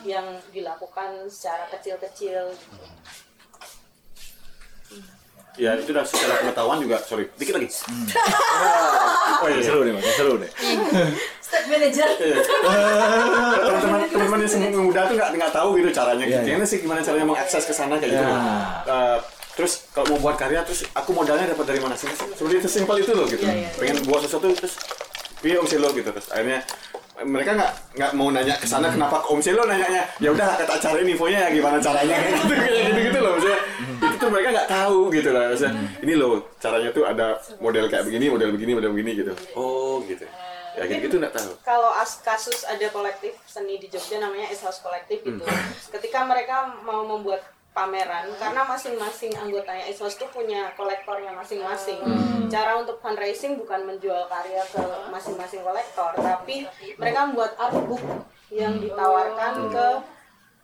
yang 0.07 0.39
dilakukan 0.55 1.27
secara 1.31 1.67
kecil-kecil 1.71 2.51
gitu. 2.55 2.77
Ya 5.59 5.75
itu 5.75 5.91
udah 5.91 6.07
secara 6.07 6.41
pengetahuan 6.41 6.79
juga, 6.79 7.03
sorry, 7.03 7.27
dikit 7.35 7.59
lagi. 7.59 7.69
Oh 9.41 9.49
iya, 9.49 9.65
seru 9.65 9.81
nih, 9.89 9.97
Mas. 9.97 10.05
Seru 10.21 10.37
nih. 10.37 10.51
Step 11.51 11.67
manager. 11.67 12.07
teman-teman 13.67 14.01
teman 14.07 14.71
yang 14.71 14.87
muda 14.87 15.01
tuh 15.11 15.15
nggak 15.19 15.31
nggak 15.35 15.51
tahu 15.51 15.69
gitu 15.83 15.91
caranya. 15.91 16.23
Iya, 16.23 16.41
gimana 16.47 16.63
sih 16.63 16.79
gimana 16.79 17.01
caranya 17.03 17.27
mengakses 17.27 17.67
ke 17.67 17.75
sana 17.75 17.99
kayak 17.99 18.15
gitu. 18.15 18.23
Iya. 18.23 18.31
loh. 18.31 18.39
Eh, 18.87 19.19
terus 19.59 19.73
kalau 19.91 20.15
mau 20.15 20.31
buat 20.31 20.39
karya 20.39 20.63
terus 20.63 20.87
aku 20.95 21.11
modalnya 21.11 21.51
dapat 21.51 21.75
dari 21.75 21.83
mana 21.83 21.99
sih? 21.99 22.07
Seperti 22.07 22.63
itu 22.63 22.69
simpel 22.71 23.03
itu 23.03 23.11
loh 23.19 23.27
gitu. 23.27 23.43
Iya, 23.43 23.67
iya. 23.67 23.69
pengen 23.75 23.99
buat 24.07 24.23
sesuatu 24.23 24.47
terus 24.55 24.79
piye 25.43 25.59
om 25.59 25.67
Selo 25.67 25.91
gitu. 25.91 26.07
Terus 26.07 26.31
akhirnya 26.31 26.63
mereka 27.21 27.51
nggak 27.59 27.73
nggak 27.99 28.11
mau 28.15 28.29
nanya 28.31 28.55
ke 28.55 28.67
sana 28.71 28.87
kenapa 28.95 29.19
ke 29.19 29.27
om 29.35 29.43
Selo 29.43 29.67
nanyanya? 29.67 30.07
Ya 30.23 30.31
udah 30.31 30.55
kata 30.55 30.79
cari 30.79 31.03
infonya 31.03 31.39
ya 31.45 31.49
gimana 31.51 31.83
caranya. 31.83 32.15
Kayak 32.15 32.35
gitu 32.47 32.55
kayak 32.63 32.83
gitu 32.95 33.01
gitu 33.11 33.19
loh 33.19 33.31
maksudnya. 33.35 33.61
Itu 34.07 34.17
tuh 34.23 34.29
mereka 34.31 34.49
nggak 34.55 34.69
tahu 34.71 34.99
gitu 35.11 35.29
lah 35.35 35.43
maksudnya. 35.51 35.73
Ini 35.99 36.13
loh 36.15 36.47
caranya 36.63 36.91
tuh 36.95 37.03
ada 37.11 37.27
model 37.59 37.91
kayak 37.91 38.07
begini 38.07 38.31
model 38.31 38.55
begini 38.55 38.71
model 38.79 38.91
begini 38.95 39.11
gitu. 39.19 39.35
Oh 39.59 39.99
gitu 40.07 40.31
ya 40.81 40.85
gitu 40.89 41.13
gitu 41.13 41.15
nggak 41.21 41.37
tahu 41.37 41.53
kalau 41.61 41.93
as 41.93 42.25
kasus 42.25 42.65
ada 42.65 42.89
kolektif 42.89 43.37
seni 43.45 43.77
di 43.77 43.93
Jogja 43.93 44.17
namanya 44.17 44.49
Es 44.49 44.65
House 44.65 44.81
Kolektif 44.81 45.21
gitu. 45.21 45.45
Ketika 45.93 46.25
mereka 46.25 46.73
mau 46.81 47.05
membuat 47.05 47.45
pameran 47.71 48.33
karena 48.41 48.65
masing-masing 48.67 49.31
anggotanya 49.37 49.85
House 49.87 50.17
itu 50.17 50.27
punya 50.33 50.73
kolektornya 50.75 51.37
masing-masing. 51.37 52.01
Cara 52.49 52.81
untuk 52.81 52.99
fundraising 52.99 53.61
bukan 53.61 53.87
menjual 53.87 54.27
karya 54.27 54.65
ke 54.73 54.81
masing-masing 55.13 55.63
kolektor, 55.63 56.11
tapi 56.17 56.67
mereka 56.99 57.29
membuat 57.31 57.55
artbook 57.61 58.03
yang 58.51 58.81
ditawarkan 58.81 59.71
ke 59.71 59.87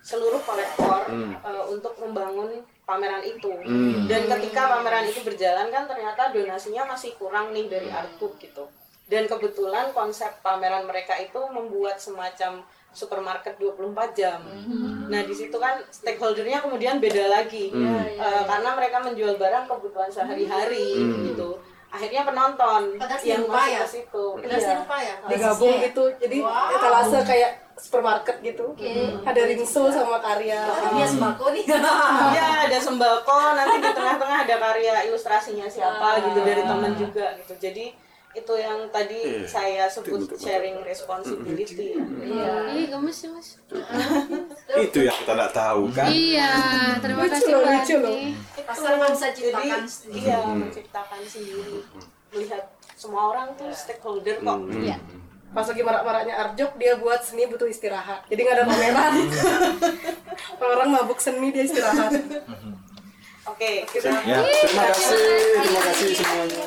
seluruh 0.02 0.38
kolektor 0.42 1.02
Hmm. 1.10 1.34
eh, 1.34 1.64
untuk 1.70 1.98
membangun 1.98 2.62
pameran 2.86 3.22
itu. 3.26 3.50
Hmm. 3.50 4.06
Dan 4.06 4.30
ketika 4.30 4.78
pameran 4.78 5.06
itu 5.06 5.22
berjalan 5.26 5.66
kan 5.70 5.86
ternyata 5.90 6.30
donasinya 6.30 6.86
masih 6.94 7.14
kurang 7.18 7.50
nih 7.50 7.66
dari 7.66 7.90
artbook 7.90 8.38
gitu. 8.38 8.66
Dan 9.06 9.24
kebetulan 9.24 9.94
konsep 9.94 10.42
pameran 10.42 10.82
mereka 10.82 11.14
itu 11.14 11.38
membuat 11.46 11.96
semacam 11.96 12.66
supermarket 12.90 13.54
24 13.54 13.86
jam. 14.12 14.40
Nah, 15.06 15.22
di 15.22 15.30
situ 15.30 15.54
kan 15.54 15.78
stakeholdernya 15.86 16.58
kemudian 16.58 16.98
beda 16.98 17.28
lagi. 17.30 17.68
Hmm. 17.68 18.02
Eh, 18.02 18.42
karena 18.42 18.72
mereka 18.72 18.98
menjual 18.98 19.36
barang 19.36 19.68
kebutuhan 19.68 20.08
sehari-hari 20.08 20.96
Hmm. 20.96 21.22
gitu. 21.24 21.54
Akhirnya 21.86 22.26
penonton 22.26 22.98
Pada 22.98 23.14
yang 23.22 23.46
masuk 23.46 23.70
ya? 23.70 23.78
ke 23.78 23.86
situ. 23.86 24.24
Iya. 24.42 24.58
ya? 24.58 25.14
digabung 25.28 25.70
ya? 25.70 25.84
gitu 25.86 26.02
jadi 26.18 26.36
Wow. 26.42 26.74
etalase 26.74 27.18
kayak 27.22 27.50
supermarket 27.76 28.36
gitu 28.42 28.66
ada 29.22 29.40
ringso 29.44 29.86
sama 29.86 30.18
karya 30.18 30.60
Dia 30.92 31.06
sembako 31.06 31.54
nih. 31.54 31.64
ya 32.36 32.46
ada 32.66 32.78
sembako 32.80 33.36
nanti 33.54 33.76
di 33.78 33.90
tengah-tengah 33.92 34.38
ada 34.44 34.56
karya 34.58 34.94
ilustrasinya 35.06 35.68
siapa 35.68 36.20
gitu 36.20 36.42
dari 36.42 36.62
teman 36.64 36.92
juga 36.92 37.36
gitu 37.38 37.54
jadi 37.54 37.94
itu 38.36 38.52
yang 38.54 38.84
tadi 38.88 39.16
Iya. 39.16 39.48
saya 39.48 39.84
sebut 39.86 40.28
sharing 40.34 40.76
responsibility 40.82 41.96
ya. 41.96 42.04
Iya. 42.20 42.52
Ih, 42.70 42.86
gemes 42.86 43.16
sih 43.16 43.28
mas. 43.28 43.56
itu 44.76 44.98
yang 45.00 45.16
kita 45.16 45.32
nggak 45.32 45.52
tahu 45.52 45.88
kan 45.88 46.04
Iya, 46.06 46.52
terima 47.00 47.24
Lucu 47.24 47.32
kasih 47.32 47.48
loh, 47.48 47.60
Mbak 47.62 47.72
lucu 47.74 47.94
loh. 47.96 48.12
Ati. 48.12 48.62
Pasar 48.62 48.92
kan 48.94 49.08
bisa 49.08 49.26
ciptakan 49.32 49.82
sendiri. 49.86 50.20
iya 50.20 50.38
menciptakan 50.44 51.20
sendiri 51.24 51.76
melihat 52.28 52.62
semua 52.92 53.22
orang 53.30 53.48
tuh 53.54 53.70
stakeholder 53.70 54.36
kok 54.36 54.58
Hmm. 54.58 54.82
Iya. 54.82 54.98
pas 55.48 55.64
lagi 55.64 55.80
marak-maraknya 55.80 56.34
Arjok 56.36 56.76
dia 56.76 56.92
buat 56.94 57.16
seni 57.18 57.46
butuh 57.46 57.64
istirahat 57.64 58.20
jadi 58.26 58.40
nggak 58.42 58.54
ada 58.54 58.64
pameran 58.66 59.14
orang 60.76 60.88
mabuk 60.90 61.16
seni 61.16 61.48
dia 61.48 61.64
istirahat 61.64 62.12
oke 63.46 63.70
kita 63.88 64.08
Ya, 64.22 64.42
terima 64.42 64.84
kasih, 64.86 65.24
terima 65.56 65.80
kasih 65.82 66.08
semuanya. 66.12 66.66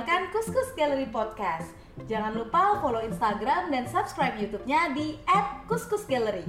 Mendengarkan 0.00 0.32
Kuskus 0.32 0.72
Gallery 0.80 1.04
Podcast. 1.12 1.76
Jangan 2.08 2.32
lupa 2.32 2.80
follow 2.80 3.04
Instagram 3.04 3.68
dan 3.68 3.84
subscribe 3.84 4.32
YouTube-nya 4.40 4.96
di 4.96 5.20
@kuskusgallery. 5.68 6.48